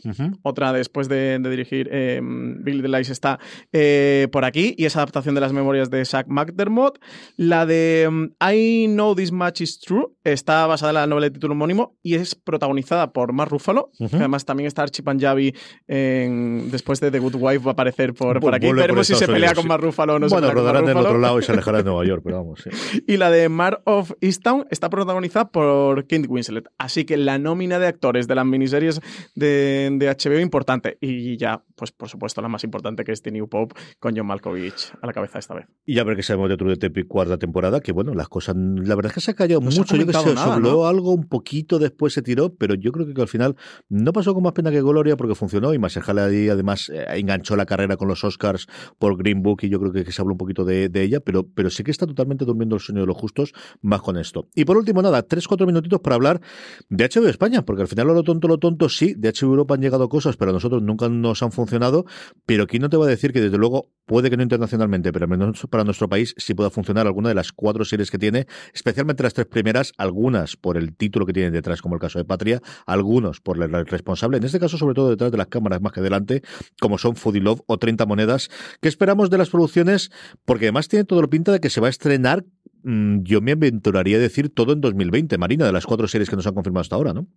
Otra 0.44 0.74
después 0.74 1.08
de, 1.10 1.40
de 1.40 1.50
dirigir 1.50 1.90
eh, 1.92 2.20
Billy 2.24 2.82
the 2.82 2.88
Lies 2.88 3.10
está 3.10 3.40
eh, 3.72 4.28
por 4.32 4.46
aquí 4.46 4.76
y 4.78 4.86
es 4.86 4.96
adaptación 4.96 5.34
de 5.36 5.42
las 5.42 5.54
memorias 5.54 5.90
de 5.90 6.04
Zach 6.06 6.28
McDermott. 6.28 7.00
La 7.38 7.66
de 7.66 8.08
mm, 8.12 8.26
I 8.54 8.86
Know 8.88 9.16
This 9.16 9.32
Much 9.32 9.62
Is 9.62 9.80
True 9.80 10.08
está 10.24 10.68
basada 10.68 10.92
en 10.92 10.96
la 10.96 11.08
novela 11.08 11.26
de 11.28 11.32
título 11.32 11.54
homónimo 11.54 11.71
homónimo 11.72 11.98
y 12.04 12.16
es 12.16 12.36
protagonizada 12.36 13.14
por 13.14 13.34
Mark 13.34 13.52
Ruffalo, 13.52 13.92
que 13.98 14.16
además 14.16 14.46
también 14.46 14.68
está 14.68 14.84
Archie 14.84 15.04
Panjabi 15.04 15.56
en, 15.88 16.70
después 16.72 17.00
de 17.00 17.12
The 17.12 17.20
Good 17.20 17.36
Wife 17.36 17.60
va 17.60 17.72
a 17.72 17.74
aparecer 17.74 18.14
por, 18.14 18.40
por 18.40 18.54
aquí. 18.54 18.72
Veremos 18.72 19.08
si 19.08 19.16
se 19.16 19.28
pelea 19.28 19.54
con 19.54 19.68
Mark 19.68 19.84
Ruffalo 19.84 20.16
o 20.16 20.20
no 20.20 20.28
bueno, 20.28 20.48
se 20.48 20.54
pelea 20.54 20.72
rodarán 20.72 20.86
del 20.86 20.98
otro 20.98 21.18
lado 21.18 21.40
y 21.40 21.44
se 21.44 21.52
alejará 21.52 21.80
de 21.80 21.84
Nueva 21.86 22.06
York, 22.06 22.22
pero 22.24 22.38
vamos. 22.38 22.62
Sí. 22.64 22.70
Y 23.08 23.18
la 23.18 23.32
de 23.32 23.50
Mar 23.50 23.82
of 23.86 24.12
Easttown 24.22 24.66
está 24.70 24.90
protagonizada 24.90 25.50
por 25.50 26.04
Kate 26.04 26.28
Winslet. 26.28 26.68
Así 26.78 27.04
que 27.04 27.18
la 27.18 27.38
nómina 27.38 27.80
de 27.80 27.88
actores 27.88 28.28
de 28.28 28.36
las 28.36 28.46
miniseries 28.46 29.02
de, 29.36 29.90
de 29.94 30.08
HBO 30.08 30.40
importante. 30.40 30.98
Y 31.02 31.38
ya, 31.38 31.64
pues 31.76 31.92
por 31.92 32.10
supuesto, 32.10 32.42
la 32.42 32.48
más 32.48 32.64
importante 32.64 33.04
que 33.04 33.12
es 33.12 33.22
The 33.22 33.32
New 33.32 33.48
Pope 33.48 33.76
con 34.00 34.16
John 34.16 34.28
Malkovich 34.28 34.94
a 35.02 35.08
la 35.08 35.14
cabeza 35.14 35.40
esta 35.40 35.56
vez. 35.56 35.68
Y 35.86 35.96
ya 35.96 36.04
ver 36.04 36.16
que 36.16 36.24
sabemos 36.24 36.50
de 36.50 36.58
True 36.58 36.72
Detective 36.72 37.08
cuarta 37.08 37.38
temporada, 37.38 37.82
que 37.82 37.92
bueno, 37.92 38.14
las 38.14 38.30
cosas, 38.30 38.56
la 38.56 38.96
verdad 38.96 39.12
es 39.12 39.16
que 39.16 39.22
se 39.22 39.32
ha 39.32 39.34
callado 39.34 39.62
No 39.62 39.72
se 39.72 39.80
ha 39.80 39.82
mucho. 39.82 39.96
Yo 39.96 40.08
que 40.08 40.14
se 40.14 40.34
nada, 40.34 40.60
¿no? 40.60 40.86
algo 40.86 41.12
un 41.12 41.28
poquito 41.28 41.51
después 41.80 42.14
se 42.14 42.22
tiró, 42.22 42.54
pero 42.56 42.76
yo 42.76 42.92
creo 42.92 43.06
que, 43.06 43.22
al 43.22 43.28
final 43.28 43.56
no 43.90 44.14
pasó 44.14 44.34
con 44.34 44.44
más 44.44 44.54
pena 44.54 44.72
que 44.72 44.82
gloria 44.82 45.18
porque 45.18 45.36
funcionó 45.36 45.74
y 45.74 45.80
Maserjala 45.80 46.26
ahí 46.26 46.50
además 46.50 46.90
eh, 46.90 47.06
enganchó 47.16 47.56
la 47.56 47.66
carrera 47.66 47.98
con 47.98 48.08
los 48.08 48.24
Oscars 48.24 48.68
por 48.98 49.18
Green 49.18 49.44
Book 49.44 49.60
y 49.64 49.70
yo 49.70 49.80
creo 49.80 49.92
que, 49.92 50.10
se 50.12 50.22
habló 50.22 50.34
un 50.34 50.38
poquito 50.38 50.66
de, 50.66 50.90
de 50.90 51.04
ella, 51.04 51.20
pero, 51.20 51.48
pero 51.48 51.70
sí 51.70 51.84
que 51.84 51.92
está 51.92 52.06
totalmente 52.06 52.46
durmiendo 52.46 52.76
el 52.76 52.82
sueño 52.82 53.02
de 53.02 53.08
los 53.08 53.18
justos 53.18 53.54
más 53.82 54.02
con 54.02 54.18
esto. 54.18 54.48
Y 54.56 54.66
por 54.66 54.78
último, 54.78 55.02
nada, 55.02 55.22
tres, 55.24 55.48
cuatro 55.48 55.68
minutitos 55.68 56.00
para 56.00 56.16
hablar 56.16 56.42
de 56.90 57.10
HBO 57.10 57.28
España, 57.28 57.64
porque 57.64 57.82
al 57.82 57.88
final 57.88 58.08
lo 58.08 58.24
tonto, 58.24 58.48
lo 58.48 58.58
tonto, 58.58 58.90
sí, 58.90 59.14
de 59.18 59.32
HBO 59.32 59.52
Europa 59.52 59.76
han 59.76 59.82
llegado 59.82 60.10
cosas, 60.10 60.38
pero 60.38 60.52
a 60.52 60.54
nosotros 60.54 60.82
nunca 60.82 61.10
nos 61.10 61.44
han 61.44 61.52
funcionado, 61.52 62.06
pero 62.46 62.64
aquí 62.64 62.80
no 62.80 62.90
te 62.90 62.98
va 62.98 63.06
a 63.06 63.10
decir 63.10 63.34
que 63.34 63.42
desde 63.42 63.58
luego 63.58 63.92
puede 64.06 64.30
que 64.30 64.38
no 64.38 64.44
internacionalmente, 64.44 65.12
pero 65.14 65.26
al 65.26 65.30
menos 65.30 65.66
para 65.70 65.84
nuestro 65.84 66.10
país 66.10 66.34
sí 66.38 66.54
pueda 66.54 66.70
funcionar 66.70 67.08
alguna 67.08 67.30
de 67.30 67.36
las 67.36 67.52
cuatro 67.52 67.86
series 67.86 68.12
que 68.12 68.18
tiene, 68.18 68.48
especialmente 68.74 69.24
las 69.24 69.34
tres 69.34 69.48
primeras, 69.48 69.94
algunas 69.98 70.58
por 70.58 70.78
el 70.78 70.96
título 70.96 71.26
que 71.26 71.34
detrás, 71.50 71.82
como 71.82 71.96
el 71.96 72.02
caso 72.02 72.20
de 72.20 72.26
Patria, 72.26 72.62
algunos 72.86 73.42
por 73.42 73.62
el 73.62 73.86
responsable, 73.88 74.38
en 74.38 74.44
este 74.44 74.60
caso 74.60 74.78
sobre 74.78 74.94
todo 74.94 75.10
detrás 75.10 75.32
de 75.32 75.38
las 75.38 75.48
cámaras 75.48 75.82
más 75.82 75.92
que 75.94 76.02
delante, 76.02 76.42
como 76.80 76.98
son 76.98 77.16
Foodie 77.16 77.42
Love 77.42 77.62
o 77.68 77.78
30 77.78 78.06
monedas. 78.06 78.50
¿Qué 78.82 78.88
esperamos 78.88 79.30
de 79.30 79.38
las 79.38 79.50
producciones? 79.50 80.12
Porque 80.46 80.66
además 80.66 80.88
tiene 80.88 81.06
todo 81.06 81.22
la 81.22 81.28
pinta 81.28 81.52
de 81.52 81.60
que 81.60 81.70
se 81.70 81.82
va 81.82 81.88
a 81.88 81.90
estrenar, 81.90 82.44
mm, 82.84 83.24
yo 83.24 83.42
me 83.42 83.54
aventuraría 83.54 84.18
a 84.18 84.20
decir 84.20 84.54
todo 84.54 84.74
en 84.74 84.82
2020, 84.82 85.38
Marina, 85.38 85.66
de 85.66 85.72
las 85.72 85.86
cuatro 85.86 86.08
series 86.08 86.30
que 86.30 86.36
nos 86.36 86.46
han 86.48 86.54
confirmado 86.54 86.82
hasta 86.82 86.96
ahora, 86.96 87.14
¿no? 87.14 87.28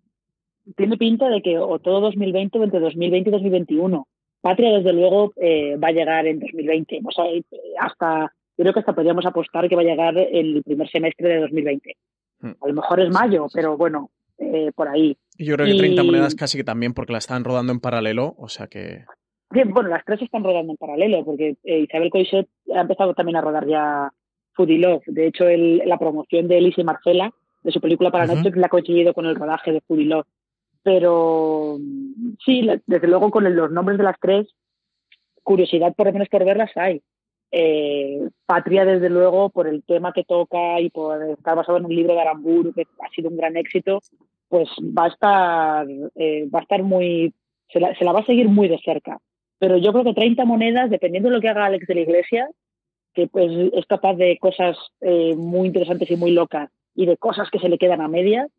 Tiene 0.76 0.96
pinta 0.96 1.28
de 1.28 1.42
que 1.42 1.58
o 1.58 1.78
todo 1.78 2.00
2020 2.00 2.58
o 2.58 2.64
entre 2.64 2.80
2020 2.80 3.28
y 3.28 3.32
2021. 3.32 4.06
Patria, 4.40 4.76
desde 4.76 4.92
luego, 4.92 5.32
eh, 5.36 5.76
va 5.76 5.88
a 5.88 5.92
llegar 5.92 6.26
en 6.26 6.38
2020. 6.38 7.00
O 7.04 7.10
sea, 7.10 7.26
eh, 7.26 7.42
hasta, 7.80 8.32
yo 8.56 8.62
creo 8.62 8.72
que 8.72 8.80
hasta 8.80 8.94
podríamos 8.94 9.26
apostar 9.26 9.68
que 9.68 9.76
va 9.76 9.82
a 9.82 9.86
llegar 9.86 10.16
el 10.16 10.62
primer 10.62 10.88
semestre 10.90 11.28
de 11.28 11.40
2020. 11.40 11.96
Hmm. 12.44 12.52
A 12.62 12.68
lo 12.68 12.74
mejor 12.74 13.00
es 13.00 13.10
mayo, 13.10 13.46
pero 13.52 13.76
bueno, 13.76 14.10
eh, 14.38 14.70
por 14.74 14.88
ahí. 14.88 15.16
Y 15.38 15.46
yo 15.46 15.54
creo 15.56 15.66
que 15.66 15.74
30 15.78 16.02
Y- 16.02 16.06
monedas 16.06 16.34
casi 16.34 16.58
que 16.58 16.64
también 16.64 16.92
porque 16.94 17.12
la 17.12 17.18
están 17.18 17.42
rodando 17.44 17.72
en 17.72 17.80
paralelo, 17.80 18.34
o 18.38 18.48
sea 18.48 18.66
que... 18.66 19.04
Bien, 19.50 19.70
bueno, 19.72 19.88
las 19.88 20.04
tres 20.04 20.20
están 20.22 20.42
rodando 20.44 20.72
en 20.72 20.76
paralelo, 20.76 21.24
porque 21.24 21.56
eh, 21.64 21.78
Isabel 21.80 22.10
Coixet 22.10 22.48
ha 22.74 22.80
empezado 22.80 23.14
también 23.14 23.36
a 23.36 23.40
rodar 23.40 23.66
ya 23.66 24.12
Foodie 24.54 24.78
Love. 24.78 25.02
De 25.06 25.26
hecho, 25.28 25.48
el- 25.48 25.78
la 25.86 25.96
promoción 25.98 26.48
de 26.48 26.58
Elise 26.58 26.80
y 26.80 26.84
Marcela, 26.84 27.30
de 27.62 27.72
su 27.72 27.80
película 27.80 28.10
para 28.10 28.24
Ujú. 28.24 28.34
Netflix, 28.34 28.56
la 28.58 28.66
ha 28.66 28.70
coincidido 28.70 29.14
con 29.14 29.26
el 29.26 29.36
rodaje 29.36 29.72
de 29.72 29.80
Foodie 29.82 30.06
Love. 30.06 30.26
Pero 30.82 31.78
mm, 31.80 32.34
sí, 32.44 32.68
desde 32.86 33.08
luego 33.08 33.30
con 33.30 33.46
el- 33.46 33.54
los 33.54 33.70
nombres 33.70 33.96
de 33.96 34.04
las 34.04 34.16
tres, 34.20 34.48
curiosidad 35.42 35.94
por 35.94 36.06
lo 36.06 36.12
menos 36.12 36.28
por 36.28 36.44
verlas 36.44 36.70
hay. 36.76 37.02
Eh, 37.56 38.18
Patria, 38.46 38.84
desde 38.84 39.08
luego, 39.08 39.48
por 39.48 39.68
el 39.68 39.84
tema 39.84 40.12
que 40.12 40.24
toca 40.24 40.80
y 40.80 40.90
por 40.90 41.22
estar 41.22 41.54
basado 41.54 41.78
en 41.78 41.84
un 41.84 41.94
libro 41.94 42.12
de 42.12 42.20
Aramburu, 42.20 42.72
que 42.72 42.82
ha 43.00 43.08
sido 43.14 43.30
un 43.30 43.36
gran 43.36 43.56
éxito, 43.56 44.00
pues 44.48 44.68
va 44.80 45.04
a 45.04 45.08
estar, 45.08 45.86
eh, 46.16 46.48
va 46.52 46.58
a 46.58 46.62
estar 46.62 46.82
muy, 46.82 47.32
se 47.72 47.78
la, 47.78 47.94
se 47.94 48.04
la 48.04 48.10
va 48.10 48.20
a 48.20 48.26
seguir 48.26 48.48
muy 48.48 48.66
de 48.66 48.80
cerca. 48.84 49.20
Pero 49.60 49.76
yo 49.76 49.92
creo 49.92 50.02
que 50.02 50.14
30 50.14 50.44
monedas, 50.44 50.90
dependiendo 50.90 51.28
de 51.28 51.36
lo 51.36 51.40
que 51.40 51.48
haga 51.48 51.66
Alex 51.66 51.86
de 51.86 51.94
la 51.94 52.00
Iglesia, 52.00 52.50
que 53.14 53.28
pues 53.28 53.52
es 53.72 53.86
capaz 53.86 54.14
de 54.14 54.36
cosas 54.38 54.76
eh, 55.00 55.36
muy 55.36 55.68
interesantes 55.68 56.10
y 56.10 56.16
muy 56.16 56.32
locas 56.32 56.70
y 56.96 57.06
de 57.06 57.16
cosas 57.16 57.50
que 57.50 57.60
se 57.60 57.68
le 57.68 57.78
quedan 57.78 58.00
a 58.00 58.08
medias, 58.08 58.50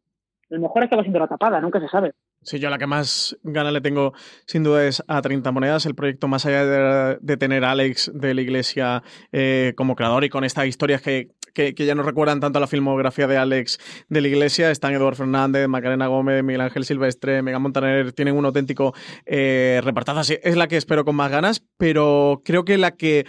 a 0.49 0.53
lo 0.55 0.61
mejor 0.61 0.83
acaba 0.85 1.01
siendo 1.01 1.19
la 1.19 1.27
tapada, 1.27 1.59
nunca 1.59 1.81
se 1.81 1.89
sabe. 1.89 2.13
Sí, 2.45 2.59
yo 2.59 2.69
la 2.69 2.77
que 2.77 2.85
más 2.85 3.35
gana 3.41 3.71
le 3.71 3.81
tengo 3.81 4.13
sin 4.45 4.63
duda 4.63 4.85
es 4.85 5.03
a 5.07 5.19
30 5.19 5.51
monedas, 5.51 5.87
el 5.87 5.95
proyecto 5.95 6.27
más 6.27 6.45
allá 6.45 7.17
de, 7.17 7.37
tener 7.37 7.65
a 7.65 7.71
Alex 7.71 8.11
de 8.13 8.35
la 8.35 8.41
Iglesia 8.41 9.01
eh, 9.31 9.73
como 9.75 9.95
creador 9.95 10.23
y 10.23 10.29
con 10.29 10.43
estas 10.43 10.67
historias 10.67 11.01
que, 11.01 11.29
que, 11.55 11.73
ya 11.73 11.95
nos 11.95 12.05
recuerdan 12.05 12.39
tanto 12.39 12.59
a 12.59 12.61
la 12.61 12.67
filmografía 12.67 13.25
de 13.25 13.37
Alex 13.37 13.79
de 14.09 14.21
la 14.21 14.27
Iglesia, 14.27 14.69
están 14.69 14.93
Eduardo 14.93 15.17
Fernández, 15.17 15.67
Macarena 15.67 16.05
Gómez, 16.05 16.43
Miguel 16.43 16.61
Ángel 16.61 16.85
Silvestre, 16.85 17.41
Megan 17.41 17.63
Montaner, 17.63 18.13
tienen 18.13 18.35
un 18.37 18.45
auténtico 18.45 18.93
eh, 19.25 19.81
repartazo, 19.83 20.33
es 20.43 20.55
la 20.55 20.67
que 20.67 20.77
espero 20.77 21.03
con 21.03 21.15
más 21.15 21.31
ganas, 21.31 21.63
pero 21.77 22.43
creo 22.45 22.63
que 22.63 22.77
la 22.77 22.91
que 22.91 23.25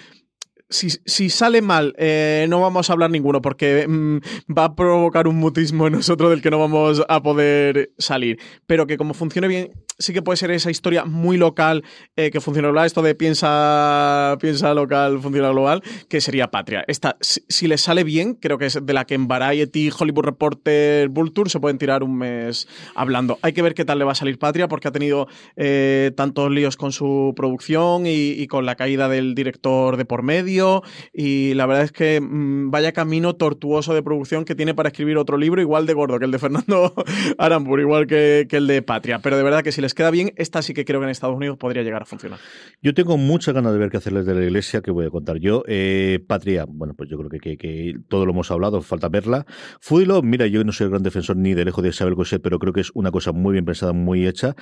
si, 0.68 1.30
sale 1.30 1.62
mal, 1.62 1.94
eh, 1.96 2.46
no 2.48 2.60
vamos 2.60 2.90
a 2.90 2.92
hablar 2.92 3.10
ninguno 3.10 3.40
porque 3.40 3.86
mm, 3.86 4.18
va 4.56 4.64
a 4.64 4.74
provocar 4.74 5.28
un 5.28 5.36
mutismo 5.36 5.86
en 5.86 5.94
nosotros 5.94 6.30
del 6.30 6.42
que 6.42 6.50
no 6.50 6.58
vamos 6.58 7.02
a 7.08 7.22
poder 7.22 7.92
salir. 7.98 8.38
Pero 8.66 8.86
que 8.86 8.96
como 8.96 9.14
funcione 9.14 9.48
bien, 9.48 9.70
sí 9.98 10.12
que 10.12 10.22
puede 10.22 10.36
ser 10.36 10.50
esa 10.50 10.70
historia 10.70 11.04
muy 11.04 11.36
local 11.36 11.84
eh, 12.16 12.30
que 12.30 12.40
funciona 12.40 12.68
global, 12.68 12.86
esto 12.86 13.02
de 13.02 13.14
piensa, 13.14 14.36
piensa 14.40 14.74
local, 14.74 15.20
funciona 15.20 15.50
global, 15.50 15.82
que 16.08 16.20
sería 16.20 16.50
Patria. 16.50 16.84
Esta, 16.86 17.16
si, 17.20 17.66
le 17.66 17.78
sale 17.78 18.04
bien, 18.04 18.34
creo 18.34 18.58
que 18.58 18.66
es 18.66 18.78
de 18.84 18.92
la 18.92 19.06
que 19.06 19.14
en 19.14 19.28
Variety, 19.28 19.90
Hollywood 19.96 20.24
Reporter, 20.24 21.08
Vulture 21.08 21.50
se 21.50 21.60
pueden 21.60 21.78
tirar 21.78 22.02
un 22.02 22.18
mes 22.18 22.68
hablando. 22.94 23.38
Hay 23.42 23.52
que 23.52 23.62
ver 23.62 23.74
qué 23.74 23.84
tal 23.84 23.98
le 23.98 24.04
va 24.04 24.12
a 24.12 24.16
salir 24.16 24.38
Patria 24.38 24.68
porque 24.68 24.88
ha 24.88 24.92
tenido 24.92 25.28
eh, 25.56 26.12
tantos 26.16 26.50
líos 26.50 26.76
con 26.76 26.92
su 26.92 27.32
producción 27.36 28.04
y, 28.06 28.46
con 28.46 28.64
la 28.64 28.76
caída 28.76 29.08
del 29.08 29.34
director 29.34 29.96
de 29.96 30.04
por 30.04 30.22
medio 30.22 30.82
y 31.12 31.54
la 31.54 31.66
verdad 31.66 31.84
es 31.84 31.92
que 31.92 32.20
mmm, 32.20 32.70
vaya 32.70 32.92
camino 32.92 33.34
tortuoso 33.34 33.92
de 33.92 34.02
producción 34.02 34.44
que 34.44 34.54
tiene 34.54 34.72
para 34.72 34.90
escribir 34.90 35.16
otro 35.18 35.36
libro 35.36 35.60
igual 35.60 35.84
de 35.86 35.94
gordo 35.94 36.18
que 36.18 36.26
el 36.26 36.30
de 36.30 36.38
Fernando 36.38 36.94
Arambur, 37.38 37.80
igual 37.80 38.06
que, 38.06 38.46
que, 38.48 38.58
el 38.58 38.68
de 38.68 38.82
Patria. 38.82 39.18
Pero 39.18 39.36
de 39.36 39.42
verdad 39.42 39.64
que 39.64 39.72
si 39.72 39.80
les 39.86 39.94
queda 39.94 40.10
bien, 40.10 40.32
esta 40.36 40.62
sí 40.62 40.74
que 40.74 40.84
creo 40.84 41.00
que 41.00 41.04
en 41.04 41.10
Estados 41.10 41.36
Unidos 41.36 41.56
podría 41.58 41.82
llegar 41.82 42.02
a 42.02 42.04
funcionar. 42.04 42.38
Yo 42.82 42.92
tengo 42.92 43.16
muchas 43.16 43.54
ganas 43.54 43.72
de 43.72 43.78
ver 43.78 43.90
qué 43.90 43.98
hacerles 43.98 44.26
de 44.26 44.34
la 44.34 44.42
iglesia, 44.42 44.82
que 44.82 44.90
voy 44.90 45.06
a 45.06 45.10
contar 45.10 45.38
yo. 45.38 45.62
Eh, 45.68 46.18
Patria, 46.26 46.64
bueno, 46.68 46.94
pues 46.94 47.08
yo 47.08 47.16
creo 47.16 47.30
que, 47.30 47.94
todo 48.08 48.26
lo 48.26 48.32
hemos 48.32 48.50
hablado, 48.50 48.82
falta 48.82 49.08
verla. 49.08 49.46
Fudilo, 49.80 50.22
mira, 50.22 50.46
yo 50.48 50.64
no 50.64 50.72
soy 50.72 50.86
el 50.86 50.90
gran 50.90 51.02
defensor 51.02 51.36
ni 51.36 51.54
de 51.54 51.64
lejos 51.64 51.82
de 51.82 51.90
Isabel 51.90 52.16
Cosset, 52.16 52.42
pero 52.42 52.58
creo 52.58 52.72
que 52.72 52.80
es 52.80 52.90
una 52.94 53.10
cosa 53.10 53.32
muy 53.32 53.52
bien 53.52 53.64
pensada, 53.64 53.92
muy 53.92 54.26
hecha. 54.26 54.56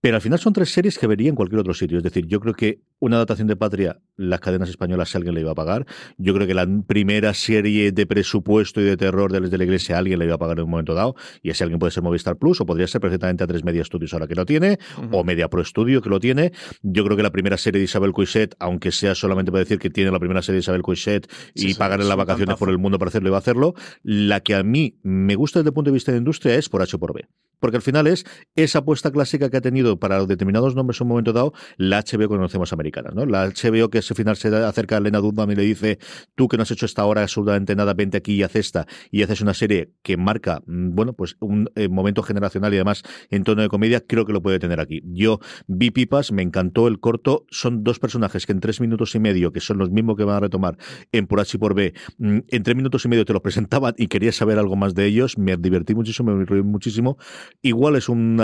Pero 0.00 0.16
al 0.16 0.22
final 0.22 0.38
son 0.38 0.54
tres 0.54 0.72
series 0.72 0.98
que 0.98 1.06
vería 1.06 1.28
en 1.28 1.34
cualquier 1.34 1.60
otro 1.60 1.74
sitio. 1.74 1.98
Es 1.98 2.04
decir, 2.04 2.26
yo 2.26 2.40
creo 2.40 2.54
que 2.54 2.80
una 3.00 3.16
adaptación 3.16 3.48
de 3.48 3.56
Patria, 3.56 4.00
las 4.16 4.40
cadenas 4.40 4.70
españolas, 4.70 5.10
si 5.10 5.18
alguien 5.18 5.34
le 5.34 5.42
iba 5.42 5.52
a 5.52 5.54
pagar. 5.54 5.86
Yo 6.16 6.32
creo 6.32 6.46
que 6.46 6.54
la 6.54 6.66
primera 6.86 7.34
serie 7.34 7.92
de 7.92 8.06
presupuesto 8.06 8.80
y 8.80 8.84
de 8.84 8.96
terror 8.96 9.30
de, 9.30 9.40
de 9.40 9.58
la 9.58 9.64
iglesia, 9.64 9.98
alguien 9.98 10.18
le 10.18 10.24
iba 10.24 10.36
a 10.36 10.38
pagar 10.38 10.58
en 10.58 10.64
un 10.64 10.70
momento 10.70 10.94
dado. 10.94 11.16
Y 11.42 11.50
ese 11.50 11.64
alguien 11.64 11.78
puede 11.78 11.90
ser 11.90 12.02
Movistar 12.02 12.36
Plus 12.38 12.60
o 12.62 12.66
podría 12.66 12.86
ser 12.86 13.00
perfectamente 13.02 13.44
a 13.44 13.46
tres 13.46 13.62
Media 13.62 13.84
Studios 13.84 14.12
ahora 14.14 14.26
que 14.26 14.34
lo 14.34 14.46
tiene, 14.46 14.69
uh 14.98 15.02
-huh. 15.02 15.08
o 15.12 15.24
Media 15.24 15.48
Pro 15.48 15.64
Studio 15.64 16.02
que 16.02 16.08
lo 16.08 16.20
tiene. 16.20 16.52
Yo 16.82 17.04
creo 17.04 17.16
que 17.16 17.22
la 17.22 17.30
primera 17.30 17.56
serie 17.56 17.78
de 17.78 17.84
Isabel 17.84 18.12
Coixet, 18.12 18.54
aunque 18.58 18.92
sea 18.92 19.14
solamente 19.14 19.50
para 19.50 19.60
decir 19.60 19.78
que 19.78 19.90
tiene 19.90 20.10
la 20.10 20.18
primera 20.18 20.42
serie 20.42 20.56
de 20.56 20.60
Isabel 20.60 20.82
Coixet 20.82 21.30
y 21.54 21.60
sí, 21.60 21.74
pagarle 21.74 22.06
las 22.06 22.16
vacaciones 22.16 22.46
tantazo. 22.46 22.58
por 22.58 22.70
el 22.70 22.78
mundo 22.78 22.98
para 22.98 23.08
hacerlo, 23.08 23.28
iba 23.28 23.36
a 23.36 23.40
hacerlo. 23.40 23.74
La 24.02 24.40
que 24.40 24.54
a 24.54 24.62
mí 24.62 24.98
me 25.02 25.34
gusta 25.34 25.60
desde 25.60 25.70
el 25.70 25.74
punto 25.74 25.90
de 25.90 25.94
vista 25.94 26.12
de 26.12 26.18
industria 26.18 26.54
es 26.54 26.68
por 26.68 26.82
H 26.82 26.98
por 26.98 27.14
B. 27.14 27.26
Porque 27.60 27.76
al 27.76 27.82
final 27.82 28.06
es 28.06 28.24
esa 28.56 28.78
apuesta 28.78 29.10
clásica 29.10 29.50
que 29.50 29.58
ha 29.58 29.60
tenido 29.60 29.98
para 29.98 30.24
determinados 30.24 30.74
nombres 30.74 31.00
en 31.00 31.04
un 31.04 31.08
momento 31.10 31.32
dado 31.32 31.52
la 31.76 32.00
HBO 32.00 32.20
que 32.20 32.28
conocemos 32.28 32.72
americana, 32.72 33.10
¿no? 33.14 33.26
La 33.26 33.46
HBO 33.46 33.90
que 33.90 33.98
al 33.98 34.04
final 34.04 34.36
se 34.36 34.48
acerca 34.48 34.96
a 34.96 35.00
Lena 35.00 35.18
Dunham 35.18 35.50
y 35.50 35.56
le 35.56 35.62
dice, 35.62 35.98
tú 36.34 36.48
que 36.48 36.56
no 36.56 36.62
has 36.62 36.70
hecho 36.70 36.86
esta 36.86 37.04
hora 37.04 37.22
absolutamente 37.22 37.76
nada, 37.76 37.92
vente 37.92 38.16
aquí 38.16 38.34
y 38.34 38.42
haz 38.42 38.56
esta, 38.56 38.86
y 39.10 39.22
haces 39.22 39.42
una 39.42 39.52
serie 39.52 39.92
que 40.02 40.16
marca, 40.16 40.62
mm, 40.66 40.94
bueno, 40.94 41.12
pues 41.12 41.36
un 41.40 41.70
eh, 41.74 41.88
momento 41.88 42.22
generacional 42.22 42.72
y 42.72 42.76
además 42.76 43.02
en 43.28 43.44
tono 43.44 43.62
de 43.62 43.68
comedia, 43.68 44.00
creo 44.00 44.24
que 44.24 44.32
lo 44.32 44.42
puede 44.42 44.58
tener 44.60 44.80
aquí. 44.80 45.02
Yo 45.04 45.40
vi 45.66 45.90
Pipas, 45.90 46.32
me 46.32 46.42
encantó 46.42 46.86
el 46.86 47.00
corto, 47.00 47.46
son 47.50 47.82
dos 47.82 47.98
personajes 47.98 48.46
que 48.46 48.52
en 48.52 48.60
tres 48.60 48.80
minutos 48.80 49.14
y 49.14 49.18
medio, 49.18 49.52
que 49.52 49.60
son 49.60 49.78
los 49.78 49.90
mismos 49.90 50.16
que 50.16 50.24
van 50.24 50.36
a 50.36 50.40
retomar 50.40 50.76
en 51.12 51.26
Por 51.26 51.40
H 51.40 51.56
y 51.56 51.58
por 51.58 51.74
B, 51.74 51.94
mm, 52.18 52.38
en 52.48 52.62
tres 52.62 52.76
minutos 52.76 53.04
y 53.04 53.08
medio 53.08 53.24
te 53.24 53.32
los 53.32 53.42
presentaban 53.42 53.94
y 53.96 54.06
quería 54.06 54.32
saber 54.32 54.58
algo 54.58 54.76
más 54.76 54.94
de 54.94 55.06
ellos, 55.06 55.38
me 55.38 55.56
divertí 55.56 55.94
muchísimo, 55.94 56.34
me 56.34 56.44
reí 56.44 56.62
muchísimo. 56.62 57.18
Igual 57.62 57.96
es 57.96 58.08
un 58.08 58.40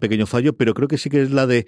pequeño 0.00 0.26
fallo, 0.26 0.56
pero 0.56 0.74
creo 0.74 0.88
que 0.88 0.98
sí 0.98 1.10
que 1.10 1.22
es 1.22 1.30
la 1.30 1.46
de 1.46 1.66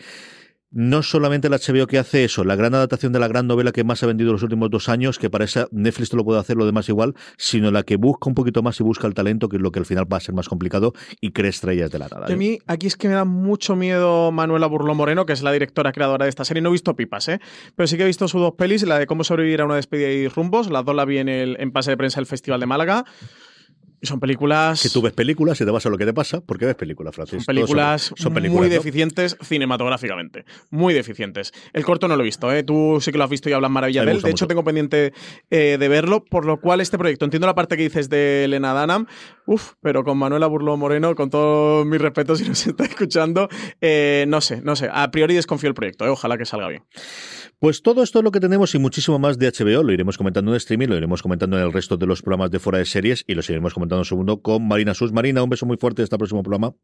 no 0.77 1.03
solamente 1.03 1.49
la 1.49 1.57
HBO 1.57 1.87
que 1.87 1.99
hace 1.99 2.24
eso, 2.24 2.45
la 2.45 2.55
gran 2.55 2.74
adaptación 2.74 3.11
de 3.11 3.18
la 3.18 3.29
gran 3.29 3.47
novela 3.47 3.72
que 3.72 3.83
más 3.83 4.03
ha 4.03 4.07
vendido 4.07 4.33
los 4.33 4.43
últimos 4.43 4.68
dos 4.68 4.91
años, 4.91 5.18
que 5.18 5.31
para 5.31 5.47
esa 5.47 5.68
Netflix 5.70 6.11
te 6.11 6.16
lo 6.16 6.24
puede 6.24 6.39
hacer 6.39 6.59
lo 6.59 6.66
demás 6.66 6.87
igual, 6.91 7.14
sino 7.39 7.70
la 7.70 7.83
que 7.83 7.97
busca 7.97 8.29
un 8.29 8.35
poquito 8.35 8.62
más 8.62 8.79
y 8.79 8.83
busca 8.83 9.07
el 9.07 9.14
talento, 9.14 9.49
que 9.49 9.57
es 9.57 9.62
lo 9.62 9.72
que 9.72 9.79
al 9.79 9.87
final 9.87 10.05
va 10.12 10.18
a 10.18 10.20
ser 10.20 10.35
más 10.35 10.51
complicado 10.51 10.93
y 11.18 11.33
cree 11.33 11.49
estrellas 11.49 11.91
de 11.91 11.99
la 11.99 12.09
nada. 12.09 12.27
A 12.27 12.37
mí 12.37 12.59
aquí 12.66 12.89
es 12.89 12.97
que 12.99 13.09
me 13.09 13.14
da 13.14 13.24
mucho 13.24 13.74
miedo 13.74 14.31
Manuela 14.33 14.66
Burló 14.66 14.95
Moreno, 14.95 15.24
que 15.24 15.33
es 15.33 15.43
la 15.43 15.51
directora 15.51 15.93
creadora 15.93 16.27
de 16.27 16.29
esta 16.29 16.45
serie. 16.45 16.62
No 16.62 16.68
he 16.68 16.72
visto 16.72 16.95
pipas, 16.95 17.27
¿eh? 17.29 17.41
pero 17.74 17.87
sí 17.87 17.97
que 17.97 18.03
he 18.03 18.07
visto 18.07 18.29
sus 18.29 18.43
dos 18.43 18.53
pelis, 18.53 18.87
la 18.87 18.99
de 18.99 19.07
cómo 19.07 19.24
sobrevivir 19.24 19.62
a 19.62 19.64
una 19.64 19.77
despedida 19.77 20.11
y 20.11 20.29
rumbos, 20.29 20.70
las 20.70 20.85
dos 20.85 20.95
la 20.95 21.07
vi 21.07 21.16
en 21.16 21.31
el 21.31 21.57
en 21.59 21.72
pase 21.72 21.93
de 21.93 21.97
prensa 21.97 22.20
del 22.20 22.27
Festival 22.27 22.61
de 22.61 22.66
Málaga. 22.66 23.07
Y 24.07 24.09
son 24.09 24.20
películas... 24.20 24.80
Que 24.80 24.88
tú 24.88 25.02
ves 25.02 25.12
películas 25.12 25.61
y 25.61 25.64
te 25.64 25.70
vas 25.72 25.84
a 25.84 25.90
lo 25.90 25.98
que 25.98 26.07
te 26.07 26.14
pasa 26.14 26.40
porque 26.40 26.64
ves 26.64 26.76
películas, 26.76 27.12
Francis. 27.12 27.44
Son 27.44 27.54
películas, 27.54 28.12
son, 28.16 28.32
muy 28.32 28.68
deficientes 28.68 29.36
cinematográficamente. 29.42 30.44
Muy 30.70 30.94
deficientes. 30.94 31.52
El 31.72 31.84
corto 31.84 32.07
no 32.07 32.14
lo 32.14 32.22
he 32.22 32.24
visto, 32.24 32.52
¿eh? 32.52 32.62
Tú 32.62 32.98
sí 33.00 33.11
que 33.11 33.18
lo 33.18 33.24
has 33.24 33.30
visto 33.30 33.50
y 33.50 33.52
hablas 33.52 33.70
maravilla 33.70 34.04
de 34.04 34.12
él. 34.12 34.22
De 34.22 34.30
hecho, 34.30 34.46
tengo 34.46 34.62
pendiente 34.62 35.12
eh, 35.50 35.76
de 35.78 35.88
verlo, 35.88 36.24
por 36.24 36.44
lo 36.44 36.61
cual 36.61 36.80
este 36.80 36.98
proyecto, 36.98 37.24
entiendo 37.24 37.48
la 37.48 37.54
parte 37.54 37.76
que 37.76 37.82
dices 37.82 38.09
de 38.09 38.44
Elena 38.44 38.72
Danam, 38.72 39.07
uff, 39.46 39.72
pero 39.80 40.04
con 40.04 40.18
Manuela 40.18 40.46
Burló 40.46 40.76
Moreno, 40.76 41.14
con 41.16 41.30
todos 41.30 41.84
mis 41.84 42.00
respetos 42.00 42.38
si 42.38 42.48
nos 42.48 42.64
está 42.64 42.84
escuchando, 42.84 43.48
eh, 43.80 44.24
no 44.28 44.40
sé, 44.40 44.61
no 44.62 44.76
sé. 44.76 44.88
A 44.92 45.11
priori 45.11 45.34
desconfío 45.34 45.68
el 45.68 45.74
proyecto, 45.74 46.07
¿eh? 46.07 46.11
ojalá 46.11 46.38
que 46.38 46.44
salga 46.44 46.68
bien. 46.68 46.84
Pues 47.59 47.80
todo 47.82 48.02
esto 48.02 48.18
es 48.18 48.24
lo 48.24 48.32
que 48.32 48.40
tenemos 48.40 48.74
y 48.74 48.78
muchísimo 48.78 49.18
más 49.18 49.38
de 49.38 49.50
HBO. 49.50 49.82
Lo 49.82 49.90
iremos 49.90 50.18
comentando 50.18 50.50
en 50.50 50.59
streaming, 50.59 50.88
lo 50.88 50.96
iremos 50.96 51.22
comentando 51.22 51.57
en 51.57 51.64
el 51.64 51.72
resto 51.72 51.96
de 51.96 52.04
los 52.04 52.20
programas 52.20 52.50
de 52.50 52.59
fuera 52.59 52.78
de 52.78 52.84
series 52.84 53.24
y 53.26 53.34
lo 53.34 53.40
seguiremos 53.40 53.72
comentando 53.72 53.95
en 53.99 54.05
segundo 54.05 54.42
con 54.42 54.66
Marina 54.66 54.94
Sus. 54.94 55.12
Marina, 55.12 55.42
un 55.42 55.51
beso 55.51 55.66
muy 55.66 55.76
fuerte 55.76 56.03
hasta 56.03 56.16
el 56.16 56.18
próximo 56.18 56.42
programa. 56.42 56.74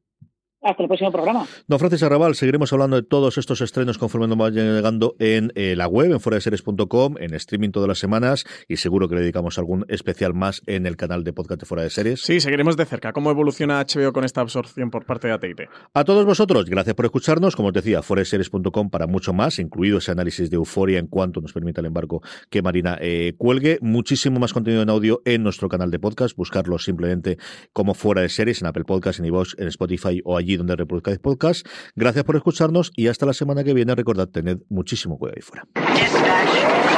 Hasta 0.62 0.82
el 0.82 0.88
próximo 0.88 1.10
programa. 1.10 1.46
Don 1.66 1.78
Francis 1.78 2.02
Arrabal, 2.04 2.36
seguiremos 2.36 2.72
hablando 2.72 2.96
de 2.96 3.02
todos 3.02 3.36
estos 3.36 3.60
estrenos 3.60 3.98
conforme 3.98 4.28
nos 4.28 4.38
vayan 4.38 4.74
llegando 4.74 5.16
en 5.18 5.52
eh, 5.56 5.74
la 5.76 5.88
web, 5.88 6.12
en 6.12 6.20
foradeseries.com, 6.20 7.16
en 7.18 7.34
streaming 7.34 7.70
todas 7.70 7.88
las 7.88 7.98
semanas 7.98 8.44
y 8.68 8.76
seguro 8.76 9.08
que 9.08 9.16
le 9.16 9.22
dedicamos 9.22 9.58
algún 9.58 9.84
especial 9.88 10.34
más 10.34 10.62
en 10.66 10.86
el 10.86 10.96
canal 10.96 11.24
de 11.24 11.32
podcast 11.32 11.60
de 11.60 11.66
Fuera 11.66 11.82
de 11.82 11.90
Series. 11.90 12.22
Sí, 12.22 12.38
seguiremos 12.40 12.76
de 12.76 12.84
cerca 12.84 13.12
cómo 13.12 13.30
evoluciona 13.30 13.84
HBO 13.84 14.12
con 14.12 14.24
esta 14.24 14.40
absorción 14.40 14.90
por 14.90 15.04
parte 15.04 15.26
de 15.26 15.34
AT&T. 15.34 15.68
A 15.94 16.04
todos 16.04 16.24
vosotros, 16.24 16.66
gracias 16.66 16.94
por 16.94 17.06
escucharnos. 17.06 17.56
Como 17.56 17.68
os 17.68 17.74
decía, 17.74 18.02
foradeseries.com 18.02 18.90
para 18.90 19.08
mucho 19.08 19.32
más, 19.32 19.58
incluido 19.58 19.98
ese 19.98 20.12
análisis 20.12 20.48
de 20.48 20.56
euforia 20.56 20.98
en 21.00 21.08
cuanto 21.08 21.40
nos 21.40 21.52
permita 21.52 21.80
el 21.80 21.88
embarco 21.88 22.22
que 22.50 22.62
Marina 22.62 22.98
eh, 23.00 23.34
cuelgue. 23.36 23.78
Muchísimo 23.80 24.38
más 24.38 24.52
contenido 24.52 24.82
en 24.82 24.90
audio 24.90 25.22
en 25.24 25.42
nuestro 25.42 25.68
canal 25.68 25.90
de 25.90 25.98
podcast. 25.98 26.36
Buscarlo 26.36 26.78
simplemente 26.78 27.38
como 27.72 27.94
Fuera 27.94 28.22
de 28.22 28.28
Series 28.28 28.60
en 28.62 28.68
Apple 28.68 28.84
Podcast, 28.84 29.18
en 29.18 29.26
iVoox, 29.26 29.54
en 29.58 29.68
Spotify 29.68 30.20
o 30.24 30.36
allí 30.52 30.56
donde 30.56 30.76
reproduzcáis 30.76 31.18
podcast. 31.18 31.66
Gracias 31.96 32.24
por 32.24 32.36
escucharnos 32.36 32.92
y 32.96 33.08
hasta 33.08 33.26
la 33.26 33.32
semana 33.32 33.64
que 33.64 33.74
viene. 33.74 33.94
Recordad, 33.94 34.28
tened 34.28 34.58
muchísimo 34.68 35.18
cuidado 35.18 35.36
ahí 35.36 35.42
fuera. 35.42 36.91